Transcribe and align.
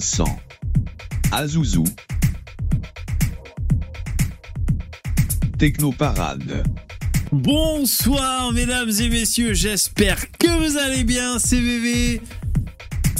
100. 0.00 0.26
Azouzou. 1.32 1.82
Technoparade. 5.58 6.62
Bonsoir 7.32 8.52
mesdames 8.52 8.90
et 8.90 9.08
messieurs, 9.08 9.54
j'espère 9.54 10.30
que 10.38 10.46
vous 10.46 10.76
allez 10.78 11.02
bien, 11.02 11.40
c'est 11.40 11.60
VV. 11.60 12.22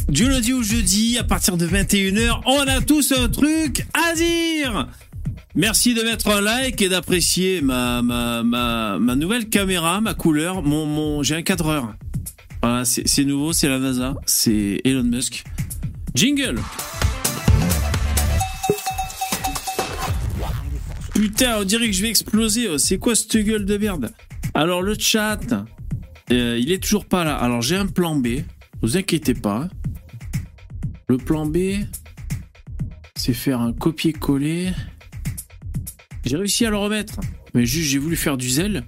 Du 0.09 0.29
lundi 0.29 0.53
au 0.53 0.63
jeudi, 0.63 1.19
à 1.19 1.25
partir 1.25 1.57
de 1.57 1.67
21h, 1.67 2.43
on 2.47 2.61
a 2.61 2.81
tous 2.81 3.11
un 3.11 3.29
truc 3.29 3.85
à 3.93 4.15
dire 4.15 4.87
Merci 5.57 5.95
de 5.95 6.03
mettre 6.03 6.29
un 6.29 6.41
like 6.41 6.81
et 6.81 6.89
d'apprécier 6.89 7.61
ma, 7.61 8.03
nouvelle 9.17 9.49
caméra, 9.49 10.01
ma 10.01 10.15
couleur, 10.15 10.63
mon, 10.63 10.87
mon 10.87 11.25
j'ai 11.25 11.35
un 11.35 11.43
cadreur. 11.43 11.93
Voilà, 12.63 12.85
c'est 12.85 13.09
c'est 13.09 13.25
nouveau, 13.25 13.53
c'est 13.53 13.69
la 13.69 13.81
NASA, 13.81 14.15
c'est 14.27 14.81
Elon 14.85 15.03
Musk. 15.03 15.45
Jingle 16.15 16.61
Putain, 21.15 21.59
on 21.59 21.65
dirait 21.65 21.87
que 21.87 21.93
je 21.93 22.03
vais 22.03 22.11
exploser. 22.11 22.79
C'est 22.79 22.99
quoi 22.99 23.15
cette 23.15 23.37
gueule 23.39 23.65
de 23.65 23.77
merde? 23.77 24.13
Alors 24.55 24.83
le 24.83 24.95
chat, 24.99 25.41
euh, 26.31 26.59
il 26.61 26.71
est 26.71 26.83
toujours 26.83 27.07
pas 27.07 27.25
là. 27.25 27.37
Alors 27.37 27.61
j'ai 27.61 27.77
un 27.77 27.87
plan 27.87 28.15
B. 28.15 28.43
Vous 28.83 28.97
inquiétez 28.97 29.35
pas. 29.35 29.69
Le 31.09 31.17
plan 31.17 31.45
B, 31.47 31.59
c'est 33.17 33.33
faire 33.33 33.61
un 33.61 33.73
copier-coller. 33.73 34.71
J'ai 36.25 36.37
réussi 36.37 36.67
à 36.67 36.71
le 36.71 36.77
remettre, 36.77 37.19
mais 37.55 37.67
juste 37.67 37.91
j'ai 37.91 37.99
voulu 37.99 38.15
faire 38.15 38.37
du 38.37 38.49
zèle. 38.49 38.85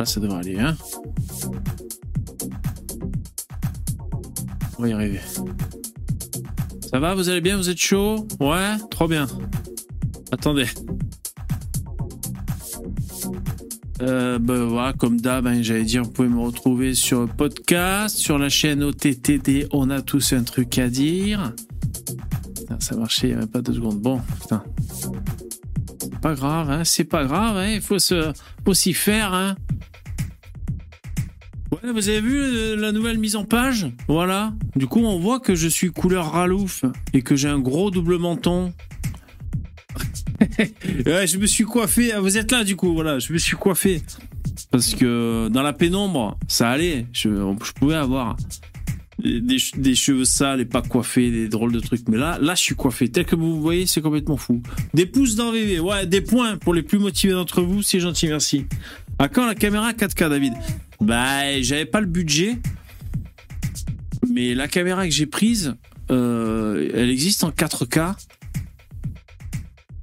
Là, 0.00 0.06
ça 0.06 0.18
devrait 0.18 0.38
aller, 0.38 0.58
hein 0.58 0.74
On 4.78 4.82
va 4.82 4.88
y 4.88 4.92
arriver. 4.94 5.20
Ça 6.90 6.98
va, 6.98 7.14
vous 7.14 7.28
allez 7.28 7.42
bien, 7.42 7.58
vous 7.58 7.68
êtes 7.68 7.76
chaud? 7.76 8.26
Ouais, 8.40 8.78
trop 8.90 9.06
bien. 9.06 9.26
Attendez. 10.32 10.64
Euh, 14.00 14.38
ben 14.38 14.64
voilà, 14.64 14.94
comme 14.94 15.20
d'hab, 15.20 15.46
hein, 15.46 15.60
j'allais 15.60 15.84
dire, 15.84 16.04
vous 16.04 16.10
pouvez 16.12 16.28
me 16.28 16.40
retrouver 16.40 16.94
sur 16.94 17.20
le 17.20 17.26
podcast, 17.26 18.16
sur 18.16 18.38
la 18.38 18.48
chaîne 18.48 18.82
OTTD, 18.82 19.66
on 19.70 19.90
a 19.90 20.00
tous 20.00 20.32
un 20.32 20.44
truc 20.44 20.78
à 20.78 20.88
dire. 20.88 21.52
Putain, 22.56 22.80
ça 22.80 22.96
marchait, 22.96 23.28
il 23.28 23.30
n'y 23.32 23.36
avait 23.36 23.46
pas 23.48 23.60
deux 23.60 23.74
secondes. 23.74 24.00
Bon, 24.00 24.22
putain. 24.40 24.64
C'est 26.00 26.20
pas 26.22 26.32
grave, 26.32 26.70
hein, 26.70 26.84
c'est 26.84 27.04
pas 27.04 27.26
grave, 27.26 27.58
hein, 27.58 27.68
il 27.68 28.00
se, 28.00 28.32
faut 28.64 28.72
s'y 28.72 28.94
faire, 28.94 29.34
hein. 29.34 29.56
Vous 31.82 32.08
avez 32.08 32.20
vu 32.20 32.38
euh, 32.38 32.76
la 32.76 32.92
nouvelle 32.92 33.18
mise 33.18 33.36
en 33.36 33.44
page? 33.44 33.86
Voilà. 34.06 34.52
Du 34.76 34.86
coup, 34.86 35.00
on 35.00 35.18
voit 35.18 35.40
que 35.40 35.54
je 35.54 35.66
suis 35.66 35.90
couleur 35.90 36.32
ralouf 36.32 36.84
et 37.14 37.22
que 37.22 37.36
j'ai 37.36 37.48
un 37.48 37.58
gros 37.58 37.90
double 37.90 38.18
menton. 38.18 38.72
je 40.58 41.38
me 41.38 41.46
suis 41.46 41.64
coiffé. 41.64 42.12
Ah, 42.12 42.20
Vous 42.20 42.36
êtes 42.36 42.52
là, 42.52 42.64
du 42.64 42.76
coup, 42.76 42.92
voilà. 42.92 43.18
Je 43.18 43.32
me 43.32 43.38
suis 43.38 43.56
coiffé. 43.56 44.02
Parce 44.70 44.94
que 44.94 45.48
dans 45.48 45.62
la 45.62 45.72
pénombre, 45.72 46.38
ça 46.48 46.68
allait. 46.68 47.06
Je, 47.12 47.28
pouvais 47.78 47.96
avoir 47.96 48.36
des 49.18 49.94
cheveux 49.94 50.24
sales 50.24 50.60
et 50.60 50.64
pas 50.64 50.82
coiffés, 50.82 51.30
des 51.30 51.48
drôles 51.48 51.72
de 51.72 51.80
trucs. 51.80 52.08
Mais 52.08 52.18
là, 52.18 52.38
là, 52.40 52.54
je 52.54 52.60
suis 52.60 52.74
coiffé. 52.74 53.08
Tel 53.08 53.24
que 53.24 53.36
vous 53.36 53.60
voyez, 53.60 53.86
c'est 53.86 54.02
complètement 54.02 54.36
fou. 54.36 54.62
Des 54.92 55.06
pouces 55.06 55.34
dans 55.34 55.50
VV. 55.50 55.80
Ouais, 55.80 56.06
des 56.06 56.20
points 56.20 56.56
pour 56.58 56.74
les 56.74 56.82
plus 56.82 56.98
motivés 56.98 57.32
d'entre 57.32 57.62
vous. 57.62 57.82
C'est 57.82 58.00
gentil, 58.00 58.28
merci. 58.28 58.66
À 59.20 59.28
quand 59.28 59.44
la 59.44 59.54
caméra 59.54 59.92
4K, 59.92 60.30
David 60.30 60.54
Bah, 60.98 61.60
j'avais 61.60 61.84
pas 61.84 62.00
le 62.00 62.06
budget. 62.06 62.56
Mais 64.30 64.54
la 64.54 64.66
caméra 64.66 65.04
que 65.04 65.12
j'ai 65.12 65.26
prise, 65.26 65.74
euh, 66.10 66.90
elle 66.94 67.10
existe 67.10 67.44
en 67.44 67.50
4K. 67.50 68.14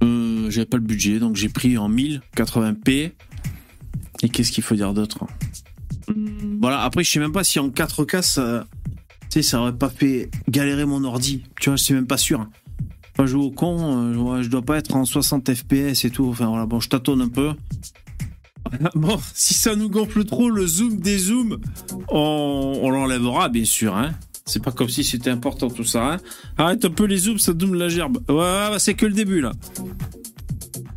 Euh, 0.04 0.48
j'avais 0.50 0.66
pas 0.66 0.76
le 0.76 0.84
budget, 0.84 1.18
donc 1.18 1.34
j'ai 1.34 1.48
pris 1.48 1.76
en 1.76 1.90
1080p. 1.90 3.10
Et 4.22 4.28
qu'est-ce 4.28 4.52
qu'il 4.52 4.62
faut 4.62 4.76
dire 4.76 4.94
d'autre 4.94 5.26
Voilà, 6.60 6.82
après, 6.82 7.02
je 7.02 7.10
sais 7.10 7.18
même 7.18 7.32
pas 7.32 7.42
si 7.42 7.58
en 7.58 7.70
4K, 7.70 8.22
ça, 8.22 8.68
tu 9.22 9.26
sais, 9.30 9.42
ça 9.42 9.60
aurait 9.60 9.76
pas 9.76 9.90
fait 9.90 10.30
galérer 10.48 10.84
mon 10.84 11.02
ordi. 11.02 11.42
Tu 11.60 11.70
vois, 11.70 11.76
je 11.76 11.82
suis 11.82 11.94
même 11.94 12.06
pas 12.06 12.18
sûr. 12.18 12.48
Pas 13.14 13.26
jouer 13.26 13.42
au 13.42 13.50
con, 13.50 14.14
euh, 14.14 14.42
je 14.42 14.48
dois 14.48 14.62
pas 14.62 14.78
être 14.78 14.94
en 14.94 15.04
60 15.04 15.52
FPS 15.52 16.04
et 16.04 16.10
tout. 16.10 16.28
Enfin 16.28 16.46
voilà, 16.46 16.66
bon, 16.66 16.78
je 16.78 16.88
tâtonne 16.88 17.20
un 17.20 17.28
peu. 17.28 17.50
Bon, 18.94 19.18
si 19.34 19.54
ça 19.54 19.76
nous 19.76 19.88
gonfle 19.88 20.24
trop, 20.24 20.50
le 20.50 20.66
zoom 20.66 20.98
des 20.98 21.18
zooms, 21.18 21.58
on, 22.08 22.90
l'enlèvera, 22.90 23.48
bien 23.48 23.64
sûr. 23.64 23.96
Hein. 23.96 24.12
C'est 24.46 24.62
pas 24.62 24.72
comme 24.72 24.88
si 24.88 25.04
c'était 25.04 25.30
important 25.30 25.68
tout 25.68 25.84
ça. 25.84 26.14
Hein. 26.14 26.16
Arrête 26.56 26.84
un 26.84 26.90
peu 26.90 27.04
les 27.04 27.18
zooms, 27.18 27.38
ça 27.38 27.52
zoome 27.58 27.74
la 27.74 27.88
gerbe. 27.88 28.18
Ouais, 28.28 28.34
bah, 28.70 28.78
c'est 28.78 28.94
que 28.94 29.06
le 29.06 29.12
début 29.12 29.40
là. 29.40 29.52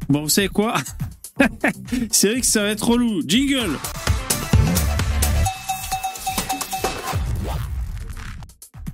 Bon, 0.09 0.23
vous 0.23 0.29
savez 0.29 0.49
quoi? 0.49 0.75
C'est 2.11 2.31
vrai 2.31 2.41
que 2.41 2.45
ça 2.45 2.63
va 2.63 2.69
être 2.69 2.87
relou. 2.87 3.21
Jingle 3.25 3.77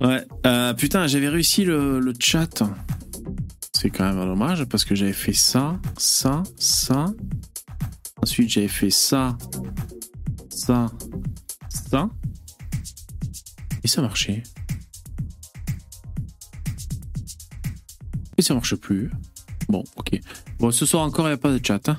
Ouais, 0.00 0.24
euh, 0.46 0.74
putain, 0.74 1.08
j'avais 1.08 1.28
réussi 1.28 1.64
le, 1.64 1.98
le 1.98 2.12
chat. 2.18 2.62
C'est 3.72 3.90
quand 3.90 4.12
même 4.12 4.24
dommage 4.24 4.64
parce 4.64 4.84
que 4.84 4.94
j'avais 4.94 5.12
fait 5.12 5.32
ça, 5.32 5.78
ça, 5.96 6.42
ça. 6.56 7.06
Ensuite, 8.22 8.50
j'avais 8.50 8.68
fait 8.68 8.90
ça, 8.90 9.36
ça, 10.50 10.86
ça. 11.68 12.10
Et 13.84 13.88
ça 13.88 14.02
marchait. 14.02 14.42
Et 18.36 18.42
ça 18.42 18.54
marche 18.54 18.74
plus. 18.76 19.10
Bon, 19.68 19.84
ok. 19.96 20.20
Bon, 20.58 20.70
ce 20.70 20.86
soir 20.86 21.02
encore, 21.04 21.26
il 21.26 21.30
n'y 21.30 21.34
a 21.34 21.38
pas 21.38 21.52
de 21.52 21.64
chat. 21.64 21.88
Hein. 21.88 21.98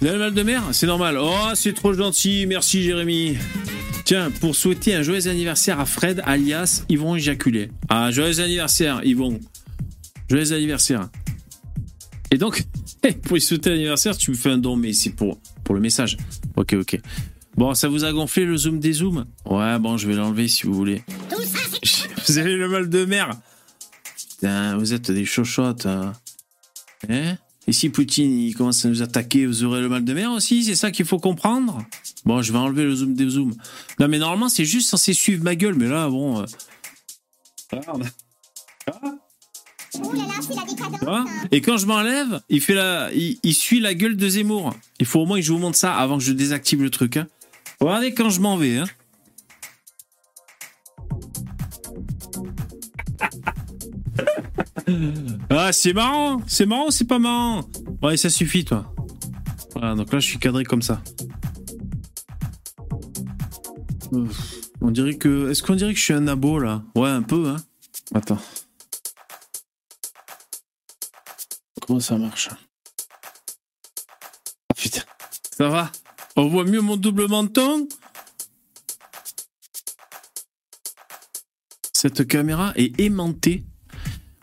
Mal 0.00 0.32
de 0.32 0.42
mer? 0.42 0.62
C'est 0.72 0.86
normal. 0.86 1.18
Oh, 1.20 1.50
c'est 1.54 1.74
trop 1.74 1.92
gentil. 1.92 2.46
Merci, 2.46 2.82
Jérémy. 2.82 3.36
Tiens, 4.04 4.30
pour 4.30 4.56
souhaiter 4.56 4.94
un 4.94 5.02
joyeux 5.02 5.28
anniversaire 5.28 5.78
à 5.78 5.84
Fred, 5.84 6.22
alias 6.24 6.84
Yvon 6.88 7.16
Éjaculé. 7.16 7.70
Ah, 7.88 8.10
joyeux 8.10 8.40
anniversaire, 8.40 9.02
Yvon. 9.04 9.38
Joyeux 10.28 10.52
anniversaire. 10.52 11.08
Et 12.30 12.38
donc, 12.38 12.64
pour 13.22 13.34
lui 13.34 13.40
souhaiter 13.40 13.70
l'anniversaire, 13.70 14.16
tu 14.16 14.30
me 14.30 14.36
fais 14.36 14.50
un 14.50 14.58
don, 14.58 14.76
mais 14.76 14.92
c'est 14.92 15.10
pour, 15.10 15.38
pour 15.64 15.74
le 15.74 15.80
message. 15.80 16.16
Ok, 16.56 16.74
ok. 16.74 17.00
Bon, 17.56 17.74
ça 17.74 17.88
vous 17.88 18.04
a 18.04 18.12
gonflé 18.12 18.44
le 18.44 18.56
zoom 18.56 18.78
des 18.80 18.92
zooms? 18.92 19.24
Ouais, 19.44 19.78
bon, 19.78 19.96
je 19.96 20.06
vais 20.08 20.14
l'enlever 20.14 20.48
si 20.48 20.66
vous 20.66 20.74
voulez. 20.74 21.02
Vous 22.28 22.38
avez 22.38 22.54
le 22.54 22.68
mal 22.68 22.88
de 22.88 23.04
mer 23.06 23.30
Putain, 24.28 24.76
vous 24.76 24.92
êtes 24.92 25.10
des 25.10 25.24
chochottes. 25.24 25.86
hein. 25.86 26.12
Hein? 27.08 27.36
Et 27.66 27.72
si 27.72 27.88
Poutine 27.88 28.30
il 28.30 28.54
commence 28.54 28.84
à 28.84 28.88
nous 28.88 29.02
attaquer, 29.02 29.46
vous 29.46 29.64
aurez 29.64 29.80
le 29.80 29.88
mal 29.88 30.04
de 30.04 30.12
mer 30.12 30.30
aussi 30.30 30.62
C'est 30.64 30.74
ça 30.76 30.90
qu'il 30.90 31.06
faut 31.06 31.18
comprendre? 31.18 31.84
Bon, 32.24 32.40
je 32.42 32.52
vais 32.52 32.58
enlever 32.58 32.84
le 32.84 32.94
zoom 32.94 33.14
des 33.14 33.28
zooms. 33.28 33.54
Non, 33.98 34.06
mais 34.08 34.18
normalement, 34.18 34.48
c'est 34.48 34.64
juste 34.64 34.88
censé 34.90 35.12
suivre 35.14 35.42
ma 35.42 35.56
gueule, 35.56 35.74
mais 35.74 35.88
là, 35.88 36.08
bon... 36.08 36.40
euh, 36.40 36.44
Regarde. 37.72 38.04
Ah 38.86 39.00
Et 41.52 41.60
quand 41.60 41.76
je 41.76 41.86
m'enlève, 41.86 42.40
il 42.48 42.60
fait 42.60 42.74
la, 42.74 43.10
il, 43.12 43.38
il 43.42 43.54
suit 43.54 43.80
la 43.80 43.94
gueule 43.94 44.16
de 44.16 44.28
Zemmour. 44.28 44.74
Il 44.98 45.06
faut 45.06 45.20
au 45.20 45.26
moins 45.26 45.38
que 45.38 45.44
je 45.44 45.52
vous 45.52 45.58
montre 45.58 45.76
ça 45.76 45.94
avant 45.94 46.18
que 46.18 46.24
je 46.24 46.32
désactive 46.32 46.82
le 46.82 46.90
truc. 46.90 47.16
Hein. 47.16 47.26
Regardez 47.80 48.12
quand 48.14 48.30
je 48.30 48.40
m'en 48.40 48.56
vais. 48.56 48.78
Hein. 48.78 48.86
ah, 55.50 55.72
c'est 55.72 55.92
marrant, 55.92 56.42
c'est 56.46 56.66
marrant, 56.66 56.90
c'est 56.90 57.06
pas 57.06 57.18
marrant? 57.18 57.62
Ouais, 58.02 58.16
ça 58.16 58.30
suffit, 58.30 58.64
toi. 58.64 58.92
Voilà, 59.74 59.94
donc 59.94 60.12
là, 60.12 60.20
je 60.20 60.26
suis 60.26 60.38
cadré 60.38 60.64
comme 60.64 60.82
ça. 60.82 61.02
On 64.80 64.90
dirait 64.90 65.14
que, 65.14 65.50
est-ce 65.50 65.62
qu'on 65.62 65.74
dirait 65.74 65.92
que 65.92 65.98
je 65.98 66.04
suis 66.04 66.14
un 66.14 66.26
abo 66.26 66.58
là? 66.58 66.82
Ouais, 66.94 67.08
un 67.08 67.22
peu. 67.22 67.48
Hein. 67.48 67.56
Attends. 68.14 68.38
Ça 71.98 72.16
marche. 72.16 72.48
Ça 75.56 75.68
va 75.68 75.90
On 76.36 76.48
voit 76.48 76.64
mieux 76.64 76.80
mon 76.80 76.96
double 76.96 77.26
menton 77.28 77.88
Cette 81.92 82.26
caméra 82.26 82.72
est 82.76 82.98
aimantée 83.00 83.64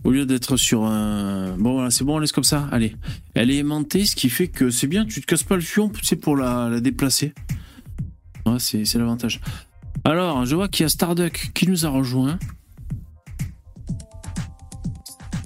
au 0.03 0.11
lieu 0.11 0.25
d'être 0.25 0.57
sur 0.57 0.83
un... 0.83 1.57
Bon 1.57 1.73
voilà, 1.73 1.89
c'est 1.89 2.03
bon, 2.03 2.17
on 2.17 2.19
laisse 2.19 2.31
comme 2.31 2.43
ça. 2.43 2.67
Allez. 2.71 2.95
Elle 3.33 3.49
est 3.49 3.57
aimantée, 3.57 4.05
ce 4.05 4.15
qui 4.15 4.29
fait 4.29 4.47
que 4.47 4.69
c'est 4.69 4.87
bien, 4.87 5.05
tu 5.05 5.21
te 5.21 5.25
casses 5.25 5.43
pas 5.43 5.55
le 5.55 5.61
fion, 5.61 5.91
pour 6.21 6.37
la, 6.37 6.69
la 6.69 6.79
déplacer. 6.81 7.33
Ouais, 8.45 8.59
c'est 8.59 8.85
c'est 8.85 8.99
l'avantage. 8.99 9.41
Alors, 10.03 10.45
je 10.45 10.55
vois 10.55 10.67
qu'il 10.67 10.83
y 10.83 10.85
a 10.85 10.89
Starduck 10.89 11.51
qui 11.53 11.67
nous 11.67 11.85
a 11.85 11.89
rejoint. 11.89 12.37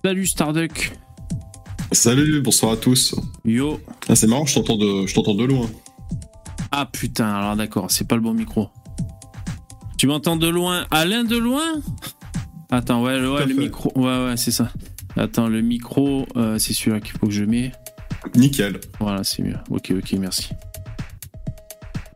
Salut 0.03 0.27
Starduck. 0.27 0.93
Salut, 1.91 2.41
bonsoir 2.41 2.71
à 2.73 2.77
tous. 2.77 3.15
Yo. 3.43 3.79
Ah, 4.07 4.15
c'est 4.15 4.27
marrant, 4.27 4.45
je 4.45 4.55
t'entends 4.55 4.77
de, 4.77 5.05
je 5.07 5.13
t'entends 5.13 5.35
de 5.35 5.43
loin. 5.43 5.69
Ah 6.71 6.85
putain, 6.85 7.27
alors 7.33 7.55
d'accord, 7.57 7.91
c'est 7.91 8.07
pas 8.07 8.15
le 8.15 8.21
bon 8.21 8.33
micro. 8.33 8.69
Tu 9.97 10.07
m'entends 10.07 10.37
de 10.37 10.47
loin 10.47 10.85
Alain 10.89 11.23
de 11.25 11.37
loin? 11.37 11.65
Attends, 12.71 13.03
ouais, 13.03 13.19
le- 13.19 13.31
ouais, 13.33 13.45
le 13.45 13.53
fait. 13.53 13.59
micro. 13.61 13.91
Ouais, 13.95 14.25
ouais, 14.25 14.37
c'est 14.37 14.51
ça. 14.51 14.71
Attends, 15.17 15.49
le 15.49 15.61
micro, 15.61 16.25
euh, 16.37 16.57
c'est 16.57 16.73
celui-là 16.73 17.01
qu'il 17.01 17.11
faut 17.19 17.27
que 17.27 17.33
je 17.33 17.43
mets. 17.43 17.73
Nickel. 18.35 18.79
Voilà, 18.99 19.23
c'est 19.25 19.43
mieux. 19.43 19.57
Ok, 19.69 19.91
ok, 19.95 20.13
merci. 20.13 20.49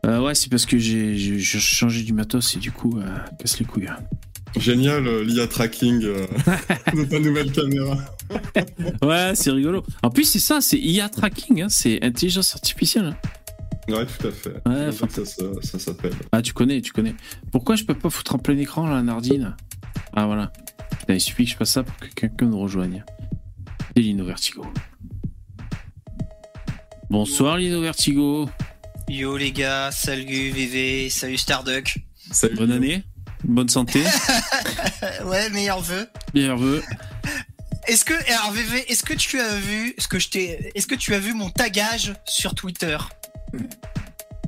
Euh, 0.06 0.22
ouais, 0.22 0.34
c'est 0.34 0.48
parce 0.50 0.64
que 0.64 0.78
j'ai 0.78 1.38
changé 1.38 2.02
du 2.02 2.12
matos 2.14 2.56
et 2.56 2.58
du 2.58 2.72
coup, 2.72 2.98
euh, 2.98 3.18
casse 3.38 3.58
les 3.58 3.66
couilles. 3.66 3.90
Génial, 4.58 5.06
euh, 5.06 5.22
l'IA 5.24 5.46
tracking 5.46 6.02
euh, 6.04 6.26
de 6.94 7.04
ta 7.04 7.18
nouvelle 7.18 7.52
caméra. 7.52 7.96
Ouais, 9.02 9.32
c'est 9.34 9.50
rigolo. 9.50 9.84
En 10.02 10.10
plus, 10.10 10.24
c'est 10.24 10.38
ça, 10.38 10.60
c'est 10.60 10.78
IA 10.78 11.08
tracking, 11.08 11.62
hein, 11.62 11.68
c'est 11.68 12.02
intelligence 12.02 12.54
artificielle. 12.54 13.06
hein. 13.06 13.92
Ouais, 13.92 14.04
tout 14.06 14.26
à 14.26 14.30
fait. 14.32 14.54
Ouais, 14.66 14.90
comme 14.98 15.10
ça, 15.10 15.24
ça, 15.24 15.44
ça 15.62 15.78
s'appelle. 15.78 16.12
Ah, 16.32 16.42
tu 16.42 16.52
connais, 16.52 16.80
tu 16.80 16.92
connais. 16.92 17.14
Pourquoi 17.52 17.76
je 17.76 17.84
peux 17.84 17.94
pas 17.94 18.10
foutre 18.10 18.34
en 18.34 18.38
plein 18.38 18.56
écran 18.58 18.86
la 18.88 19.02
Nardine? 19.02 19.54
Ah, 20.14 20.26
voilà. 20.26 20.52
Putain, 21.00 21.14
il 21.14 21.20
suffit 21.20 21.44
que 21.44 21.50
je 21.52 21.56
fasse 21.56 21.70
ça 21.72 21.82
pour 21.84 21.96
que 21.98 22.06
quelqu'un 22.14 22.46
nous 22.46 22.58
rejoigne. 22.58 23.04
C'est 23.94 24.02
Lino 24.02 24.24
Vertigo. 24.24 24.64
Bonsoir 27.10 27.58
Lino 27.58 27.80
Vertigo. 27.80 28.48
Yo 29.08 29.36
les 29.36 29.52
gars, 29.52 29.90
salut 29.92 30.50
VV, 30.50 31.08
salut 31.10 31.36
Starduck. 31.38 31.98
Salut. 32.32 32.56
Bonne 32.56 32.72
année. 32.72 33.02
Bonne 33.46 33.68
santé. 33.68 34.02
Ouais, 35.24 35.50
meilleur 35.50 35.80
vœu. 35.80 36.08
Bienvenue. 36.34 36.80
Est-ce 37.86 38.04
que 38.04 38.14
alors 38.32 38.52
VV, 38.52 38.90
est-ce 38.90 39.02
que 39.02 39.14
tu 39.14 39.38
as 39.40 39.56
vu 39.56 39.94
ce 39.98 40.08
que 40.08 40.18
je 40.18 40.28
t'ai 40.30 40.72
est-ce 40.74 40.86
que 40.86 40.94
tu 40.94 41.14
as 41.14 41.18
vu 41.18 41.32
mon 41.34 41.50
tagage 41.50 42.14
sur 42.24 42.54
Twitter? 42.54 42.96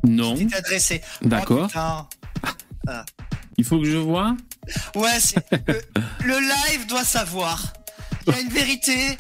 Non. 0.05 0.37
adressé 0.57 1.03
D'accord. 1.23 1.69
Oh, 1.75 2.47
putain. 2.87 3.05
Il 3.57 3.65
faut 3.65 3.79
que 3.81 3.85
je 3.91 3.97
vois? 3.97 4.37
ouais, 4.95 5.19
c'est 5.21 5.37
le, 5.69 5.81
le 6.25 6.39
live 6.41 6.87
doit 6.89 7.05
savoir. 7.05 7.73
Il 8.27 8.33
y 8.35 8.37
a 8.37 8.41
une 8.41 8.51
vérité 8.51 9.17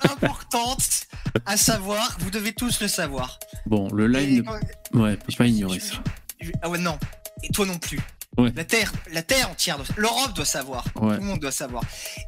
importante 0.00 1.06
à 1.46 1.56
savoir, 1.56 2.16
vous 2.20 2.30
devez 2.30 2.52
tous 2.52 2.80
le 2.80 2.88
savoir. 2.88 3.38
Bon, 3.66 3.88
le 3.90 4.04
Et 4.20 4.26
live 4.26 4.44
quand- 4.44 4.58
ne... 4.94 5.00
Ouais, 5.02 5.16
peut 5.16 5.32
pas 5.36 5.46
ignorer 5.46 5.80
ça. 5.80 5.96
je- 6.40 6.50
Ah 6.62 6.68
ouais 6.70 6.78
non, 6.78 6.98
et 7.42 7.48
toi 7.48 7.66
non 7.66 7.78
plus. 7.78 8.00
Ouais. 8.36 8.52
La 8.56 8.64
terre, 8.64 8.92
la 9.12 9.22
terre 9.22 9.48
entière, 9.50 9.78
l'Europe 9.96 10.34
doit 10.34 10.44
savoir. 10.44 10.84
Ouais. 10.96 11.14
Tout 11.16 11.20
le 11.22 11.26
monde 11.28 11.38
doit 11.40 11.52
savoir. 11.52 11.84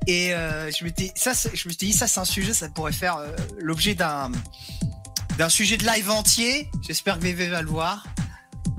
Et 0.07 0.35
euh, 0.35 0.71
je 0.71 0.85
m'étais, 0.85 1.11
ça, 1.17 1.35
c'est- 1.35 1.51
je 1.57 1.67
me 1.69 1.73
suis 1.73 1.89
dit, 1.89 1.93
ça, 1.93 2.07
c'est 2.07 2.21
un 2.21 2.25
sujet, 2.25 2.53
ça 2.53 2.69
pourrait 2.69 2.93
faire 2.93 3.17
euh, 3.17 3.29
l'objet 3.59 3.95
d'un 3.95 4.31
d'un 5.39 5.49
sujet 5.51 5.77
de 5.77 5.85
live 5.85 6.09
entier. 6.11 6.71
J'espère 6.87 7.19
que 7.19 7.25
VV 7.25 7.49
va 7.49 7.61
le 7.61 7.69
voir. 7.69 8.07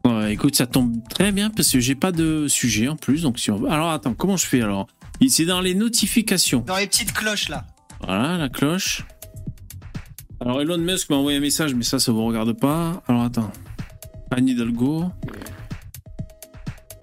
Ouais, 0.05 0.33
écoute, 0.33 0.55
ça 0.55 0.65
tombe 0.65 0.95
très 1.09 1.31
bien 1.31 1.49
parce 1.51 1.69
que 1.71 1.79
j'ai 1.79 1.93
pas 1.95 2.11
de 2.11 2.47
sujet 2.47 2.87
en 2.87 2.95
plus. 2.95 3.21
Donc 3.23 3.39
si 3.39 3.51
on. 3.51 3.65
Alors 3.69 3.91
attends, 3.91 4.13
comment 4.13 4.37
je 4.37 4.45
fais 4.47 4.61
alors? 4.61 4.87
C'est 5.29 5.45
dans 5.45 5.61
les 5.61 5.75
notifications. 5.75 6.61
Dans 6.61 6.77
les 6.77 6.87
petites 6.87 7.11
cloches 7.11 7.49
là. 7.49 7.65
Voilà, 8.03 8.37
la 8.37 8.49
cloche. 8.49 9.03
Alors 10.39 10.61
Elon 10.61 10.77
Musk 10.77 11.09
m'a 11.09 11.15
envoyé 11.17 11.37
un 11.39 11.41
message, 11.41 11.73
mais 11.73 11.83
ça, 11.83 11.99
ça 11.99 12.11
vous 12.11 12.23
regarde 12.25 12.53
pas. 12.53 13.03
Alors 13.07 13.23
attends. 13.23 13.51
Anne 14.31 14.47
Hidalgo. 14.47 15.05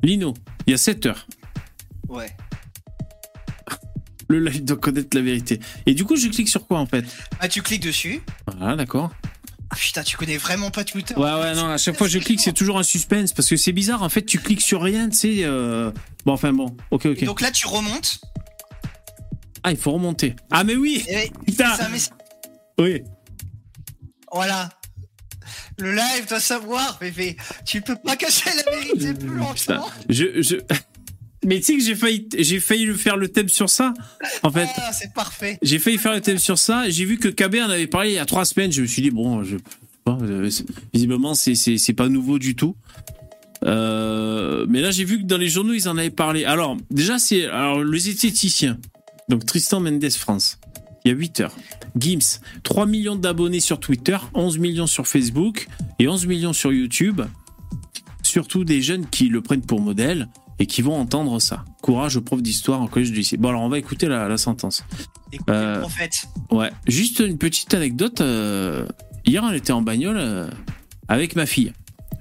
Lino, 0.05 0.35
il 0.67 0.71
y 0.73 0.75
a 0.75 0.79
7 0.79 1.07
heures. 1.07 1.27
Ouais. 2.09 2.31
Le 4.29 4.41
live 4.41 4.65
doit 4.65 4.77
connaître 4.77 5.17
la 5.17 5.23
vérité. 5.23 5.61
Et 5.87 5.95
du 5.95 6.05
coup, 6.05 6.17
je 6.17 6.29
clique 6.29 6.49
sur 6.49 6.67
quoi 6.67 6.79
en 6.79 6.87
fait? 6.87 7.05
Ah, 7.41 7.49
tu 7.49 7.63
cliques 7.63 7.83
dessus. 7.83 8.23
Voilà, 8.47 8.77
d'accord. 8.77 9.11
Ah 9.71 9.77
putain, 9.77 10.03
tu 10.03 10.17
connais 10.17 10.37
vraiment 10.37 10.71
pas 10.71 10.85
Twitter. 10.85 11.15
Ouais, 11.15 11.33
ouais, 11.35 11.55
non, 11.55 11.67
à 11.71 11.79
chaque 11.79 11.97
fois 11.97 12.07
que 12.07 12.13
je 12.13 12.19
clique, 12.19 12.41
c'est 12.41 12.53
toujours 12.53 12.79
un 12.79 12.83
suspense 12.83 13.33
parce 13.33 13.49
que 13.49 13.57
c'est 13.57 13.73
bizarre. 13.73 14.03
En 14.03 14.09
fait, 14.09 14.23
tu 14.23 14.39
cliques 14.39 14.61
sur 14.61 14.83
rien, 14.83 15.09
tu 15.09 15.17
sais. 15.17 15.35
euh, 15.45 15.91
Bon, 16.25 16.33
enfin 16.33 16.53
bon, 16.53 16.77
ok, 16.91 17.07
ok. 17.07 17.23
Et 17.23 17.27
donc 17.27 17.41
là, 17.41 17.51
tu 17.51 17.67
remontes. 17.67 18.21
Ah, 19.63 19.73
il 19.73 19.77
faut 19.79 19.93
remonter. 19.93 20.37
Ah, 20.51 20.65
mais 20.65 20.77
oui 20.77 21.05
Et 21.09 21.31
Putain 21.47 21.75
ça 21.75 21.89
Oui. 22.79 23.03
Voilà. 24.33 24.69
Le 25.79 25.93
live 25.95 26.27
doit 26.29 26.41
savoir, 26.41 26.99
VV. 27.01 27.37
Tu 27.65 27.81
peux 27.81 27.97
pas 27.97 28.17
cacher 28.17 28.51
la 28.65 28.73
vérité 28.77 29.15
plus 29.19 29.35
longtemps. 29.35 29.87
je, 30.09 30.43
je... 30.43 30.57
Mais 31.47 31.59
tu 31.59 31.65
sais 31.65 31.77
que 31.77 31.83
j'ai 31.83 31.95
failli, 31.95 32.27
j'ai 32.39 32.59
failli 32.59 32.87
le 32.87 32.95
faire 32.95 33.17
le 33.19 33.29
thème 33.29 33.51
sur 33.51 33.69
ça. 33.69 33.93
En 34.43 34.51
fait, 34.51 34.67
Ah, 34.77 34.93
c'est 34.93 35.13
parfait. 35.13 35.59
j'ai 35.61 35.79
failli 35.79 35.99
faire 35.99 36.15
le 36.15 36.21
thème 36.23 36.39
sur 36.39 36.59
ça. 36.59 36.89
J'ai 36.89 37.05
vu 37.05 37.19
que 37.19 37.29
KB 37.29 37.57
en 37.57 37.69
avait 37.71 37.87
parlé 37.87 38.11
il 38.11 38.15
y 38.15 38.19
a 38.19 38.25
trois 38.25 38.47
semaines. 38.47 38.73
Je 38.73 38.81
me 38.81 38.87
suis 38.87 39.03
dit 39.03 39.11
bon, 39.11 39.45
je, 39.45 39.57
bon, 40.07 40.19
euh, 40.23 40.49
visiblement 40.95 41.35
c'est 41.35 41.93
pas 41.93 42.09
nouveau 42.09 42.39
du 42.39 42.55
tout. 42.57 42.77
Euh, 43.65 44.67
mais 44.69 44.81
là 44.81 44.91
j'ai 44.91 45.05
vu 45.05 45.19
que 45.19 45.25
dans 45.25 45.39
les 45.39 45.49
journaux 45.49 45.73
ils 45.75 45.89
en 45.89 45.97
avaient 45.97 46.11
parlé. 46.11 46.45
Alors 46.45 46.77
déjà 46.91 47.19
c'est 47.19 47.45
alors 47.47 47.83
les 47.85 48.09
esthéticiens. 48.09 48.79
Donc 49.29 49.45
Tristan 49.47 49.81
Mendes 49.81 50.11
France. 50.13 50.59
Il 51.05 51.11
y 51.11 51.15
a 51.15 51.17
8 51.19 51.41
heures. 51.41 51.57
Gims, 51.99 52.41
3 52.63 52.87
millions 52.87 53.17
d'abonnés 53.17 53.61
sur 53.61 53.79
Twitter, 53.79 54.17
11 54.33 54.59
millions 54.59 54.87
sur 54.87 55.07
Facebook 55.07 55.69
et 55.99 56.09
11 56.09 56.27
millions 56.27 56.53
sur 56.55 56.73
YouTube. 56.73 57.21
Surtout 58.23 58.65
des 58.65 58.81
jeunes 58.81 59.07
qui 59.07 59.29
le 59.29 59.43
prennent 59.43 59.61
pour 59.63 59.81
modèle 59.81 60.29
et 60.59 60.67
qui 60.67 60.81
vont 60.83 60.95
entendre 60.97 61.41
ça. 61.41 61.65
Courage 61.83 62.17
aux 62.17 62.23
profs 62.23 62.43
d'histoire 62.43 62.81
en 62.81 62.87
collège 62.87 63.11
du 63.11 63.19
lycée. 63.19 63.37
Bon 63.37 63.51
alors 63.51 63.63
on 63.63 63.69
va 63.69 63.79
écouter 63.79 64.07
la, 64.09 64.29
la 64.29 64.39
sentence. 64.39 64.85
Écoutez 65.33 65.53
Euh, 65.53 65.75
le 65.75 65.81
prophète. 65.81 66.27
Ouais, 66.51 66.71
juste 66.87 67.19
une 67.21 67.37
petite 67.39 67.75
anecdote. 67.75 68.21
euh, 68.23 68.87
hier, 69.27 69.43
on 69.45 69.53
était 69.53 69.73
en 69.73 69.83
bagnole 69.83 70.17
euh, 70.19 70.49
avec 71.09 71.37
ma 71.37 71.45
fille. 71.45 71.73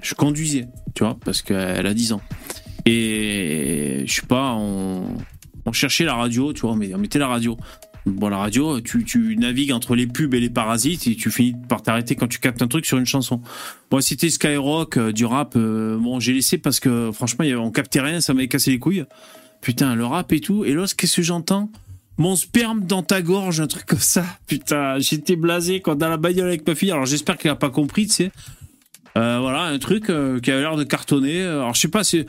Je 0.01 0.13
conduisais, 0.13 0.67
tu 0.93 1.03
vois, 1.05 1.17
parce 1.23 1.41
qu'elle 1.41 1.87
a 1.87 1.93
10 1.93 2.11
ans. 2.13 2.21
Et 2.85 4.03
je 4.05 4.13
sais 4.13 4.27
pas, 4.27 4.53
on, 4.55 5.15
on 5.65 5.71
cherchait 5.71 6.03
la 6.03 6.15
radio, 6.15 6.51
tu 6.51 6.61
vois, 6.61 6.71
on 6.71 6.75
mettait 6.75 7.19
la 7.19 7.27
radio. 7.29 7.57
Bon, 8.05 8.27
la 8.27 8.37
radio, 8.37 8.81
tu, 8.81 9.05
tu 9.05 9.37
navigues 9.37 9.71
entre 9.71 9.95
les 9.95 10.07
pubs 10.07 10.33
et 10.33 10.39
les 10.39 10.49
parasites 10.49 11.07
et 11.07 11.15
tu 11.15 11.31
finis 11.31 11.55
par 11.69 11.81
t'arrêter 11.81 12.15
quand 12.15 12.27
tu 12.27 12.39
captes 12.39 12.61
un 12.61 12.67
truc 12.67 12.85
sur 12.85 12.97
une 12.97 13.05
chanson. 13.05 13.41
Bon, 13.89 14.01
c'était 14.01 14.29
Skyrock, 14.29 14.97
euh, 14.97 15.11
du 15.13 15.25
rap. 15.25 15.55
euh, 15.55 15.97
bon, 15.97 16.19
j'ai 16.19 16.33
laissé 16.33 16.57
parce 16.57 16.79
que 16.81 17.11
franchement, 17.13 17.45
on 17.59 17.71
captait 17.71 18.01
rien, 18.01 18.19
ça 18.19 18.33
m'avait 18.33 18.49
cassé 18.49 18.71
les 18.71 18.79
couilles. 18.79 19.05
Putain, 19.61 19.95
le 19.95 20.05
rap 20.05 20.33
et 20.33 20.41
tout. 20.41 20.65
Et 20.65 20.73
là, 20.73 20.85
qu'est-ce 20.97 21.17
que 21.17 21.21
j'entends 21.21 21.69
mon 22.19 22.35
sperme 22.35 22.81
dans 22.81 23.01
ta 23.01 23.23
gorge, 23.23 23.59
un 23.59 23.65
truc 23.65 23.87
comme 23.87 23.97
ça. 23.97 24.23
Putain, 24.47 24.99
j'étais 24.99 25.35
blasé 25.35 25.79
quand 25.79 25.95
dans 25.95 26.09
la 26.09 26.17
bagnole 26.17 26.49
avec 26.49 26.67
ma 26.67 26.75
fille. 26.75 26.91
Alors 26.91 27.07
j'espère 27.07 27.37
qu'elle 27.37 27.49
a 27.49 27.55
pas 27.55 27.71
compris, 27.71 28.05
tu 28.05 28.13
sais. 28.13 28.31
Euh, 29.17 29.39
voilà, 29.41 29.63
un 29.63 29.79
truc 29.79 30.05
qui 30.05 30.51
avait 30.51 30.61
l'air 30.61 30.75
de 30.75 30.83
cartonner. 30.83 31.41
Alors 31.41 31.73
je 31.73 31.79
sais 31.79 31.87
pas, 31.87 32.03
c'est 32.03 32.27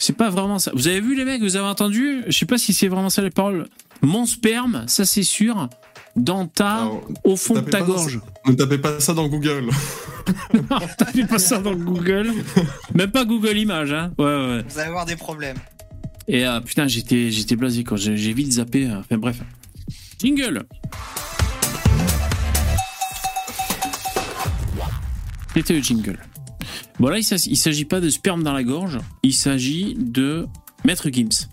c'est 0.00 0.16
pas 0.16 0.30
vraiment 0.30 0.58
ça. 0.58 0.72
Vous 0.74 0.88
avez 0.88 1.00
vu 1.00 1.14
les 1.14 1.24
mecs, 1.24 1.42
vous 1.42 1.54
avez 1.54 1.68
entendu? 1.68 2.22
Je 2.26 2.32
sais 2.32 2.46
pas 2.46 2.58
si 2.58 2.72
c'est 2.72 2.88
vraiment 2.88 3.10
ça 3.10 3.22
les 3.22 3.30
paroles. 3.30 3.68
Mon 4.02 4.24
sperme, 4.26 4.84
ça 4.86 5.04
c'est 5.04 5.22
sûr, 5.22 5.68
dans 6.16 6.46
ta, 6.46 6.76
Alors, 6.82 7.02
au 7.24 7.36
fond 7.36 7.54
de 7.54 7.60
ta 7.60 7.82
gorge. 7.82 8.20
ne 8.46 8.54
tapez 8.54 8.78
pas 8.78 8.98
ça 9.00 9.12
dans 9.14 9.28
Google. 9.28 9.66
non, 10.54 10.78
tapez 10.98 11.24
pas 11.24 11.38
ça 11.38 11.58
dans 11.58 11.74
Google. 11.74 12.32
Même 12.94 13.10
pas 13.10 13.24
Google 13.24 13.56
Images, 13.58 13.92
hein. 13.92 14.12
Ouais, 14.18 14.24
ouais. 14.24 14.64
Vous 14.68 14.78
allez 14.78 14.88
avoir 14.88 15.04
des 15.06 15.16
problèmes. 15.16 15.56
Et 16.28 16.46
euh, 16.46 16.60
putain, 16.60 16.86
j'étais, 16.88 17.30
j'étais 17.30 17.56
blasé 17.56 17.84
quand 17.84 17.96
j'ai 17.96 18.16
j'ai 18.16 18.32
vite 18.32 18.52
zappé. 18.52 18.86
euh, 18.86 19.00
Enfin 19.00 19.18
bref. 19.18 19.40
Jingle. 20.18 20.62
C'était 25.54 25.74
le 25.74 25.80
jingle. 25.82 26.18
Bon 26.98 27.08
là, 27.08 27.18
il 27.18 27.24
s'agit 27.24 27.84
pas 27.84 28.00
de 28.00 28.08
sperme 28.08 28.42
dans 28.42 28.52
la 28.52 28.62
gorge, 28.62 28.98
il 29.22 29.32
s'agit 29.34 29.94
de 29.98 30.46
Maître 30.84 31.08
Gims. 31.10 31.48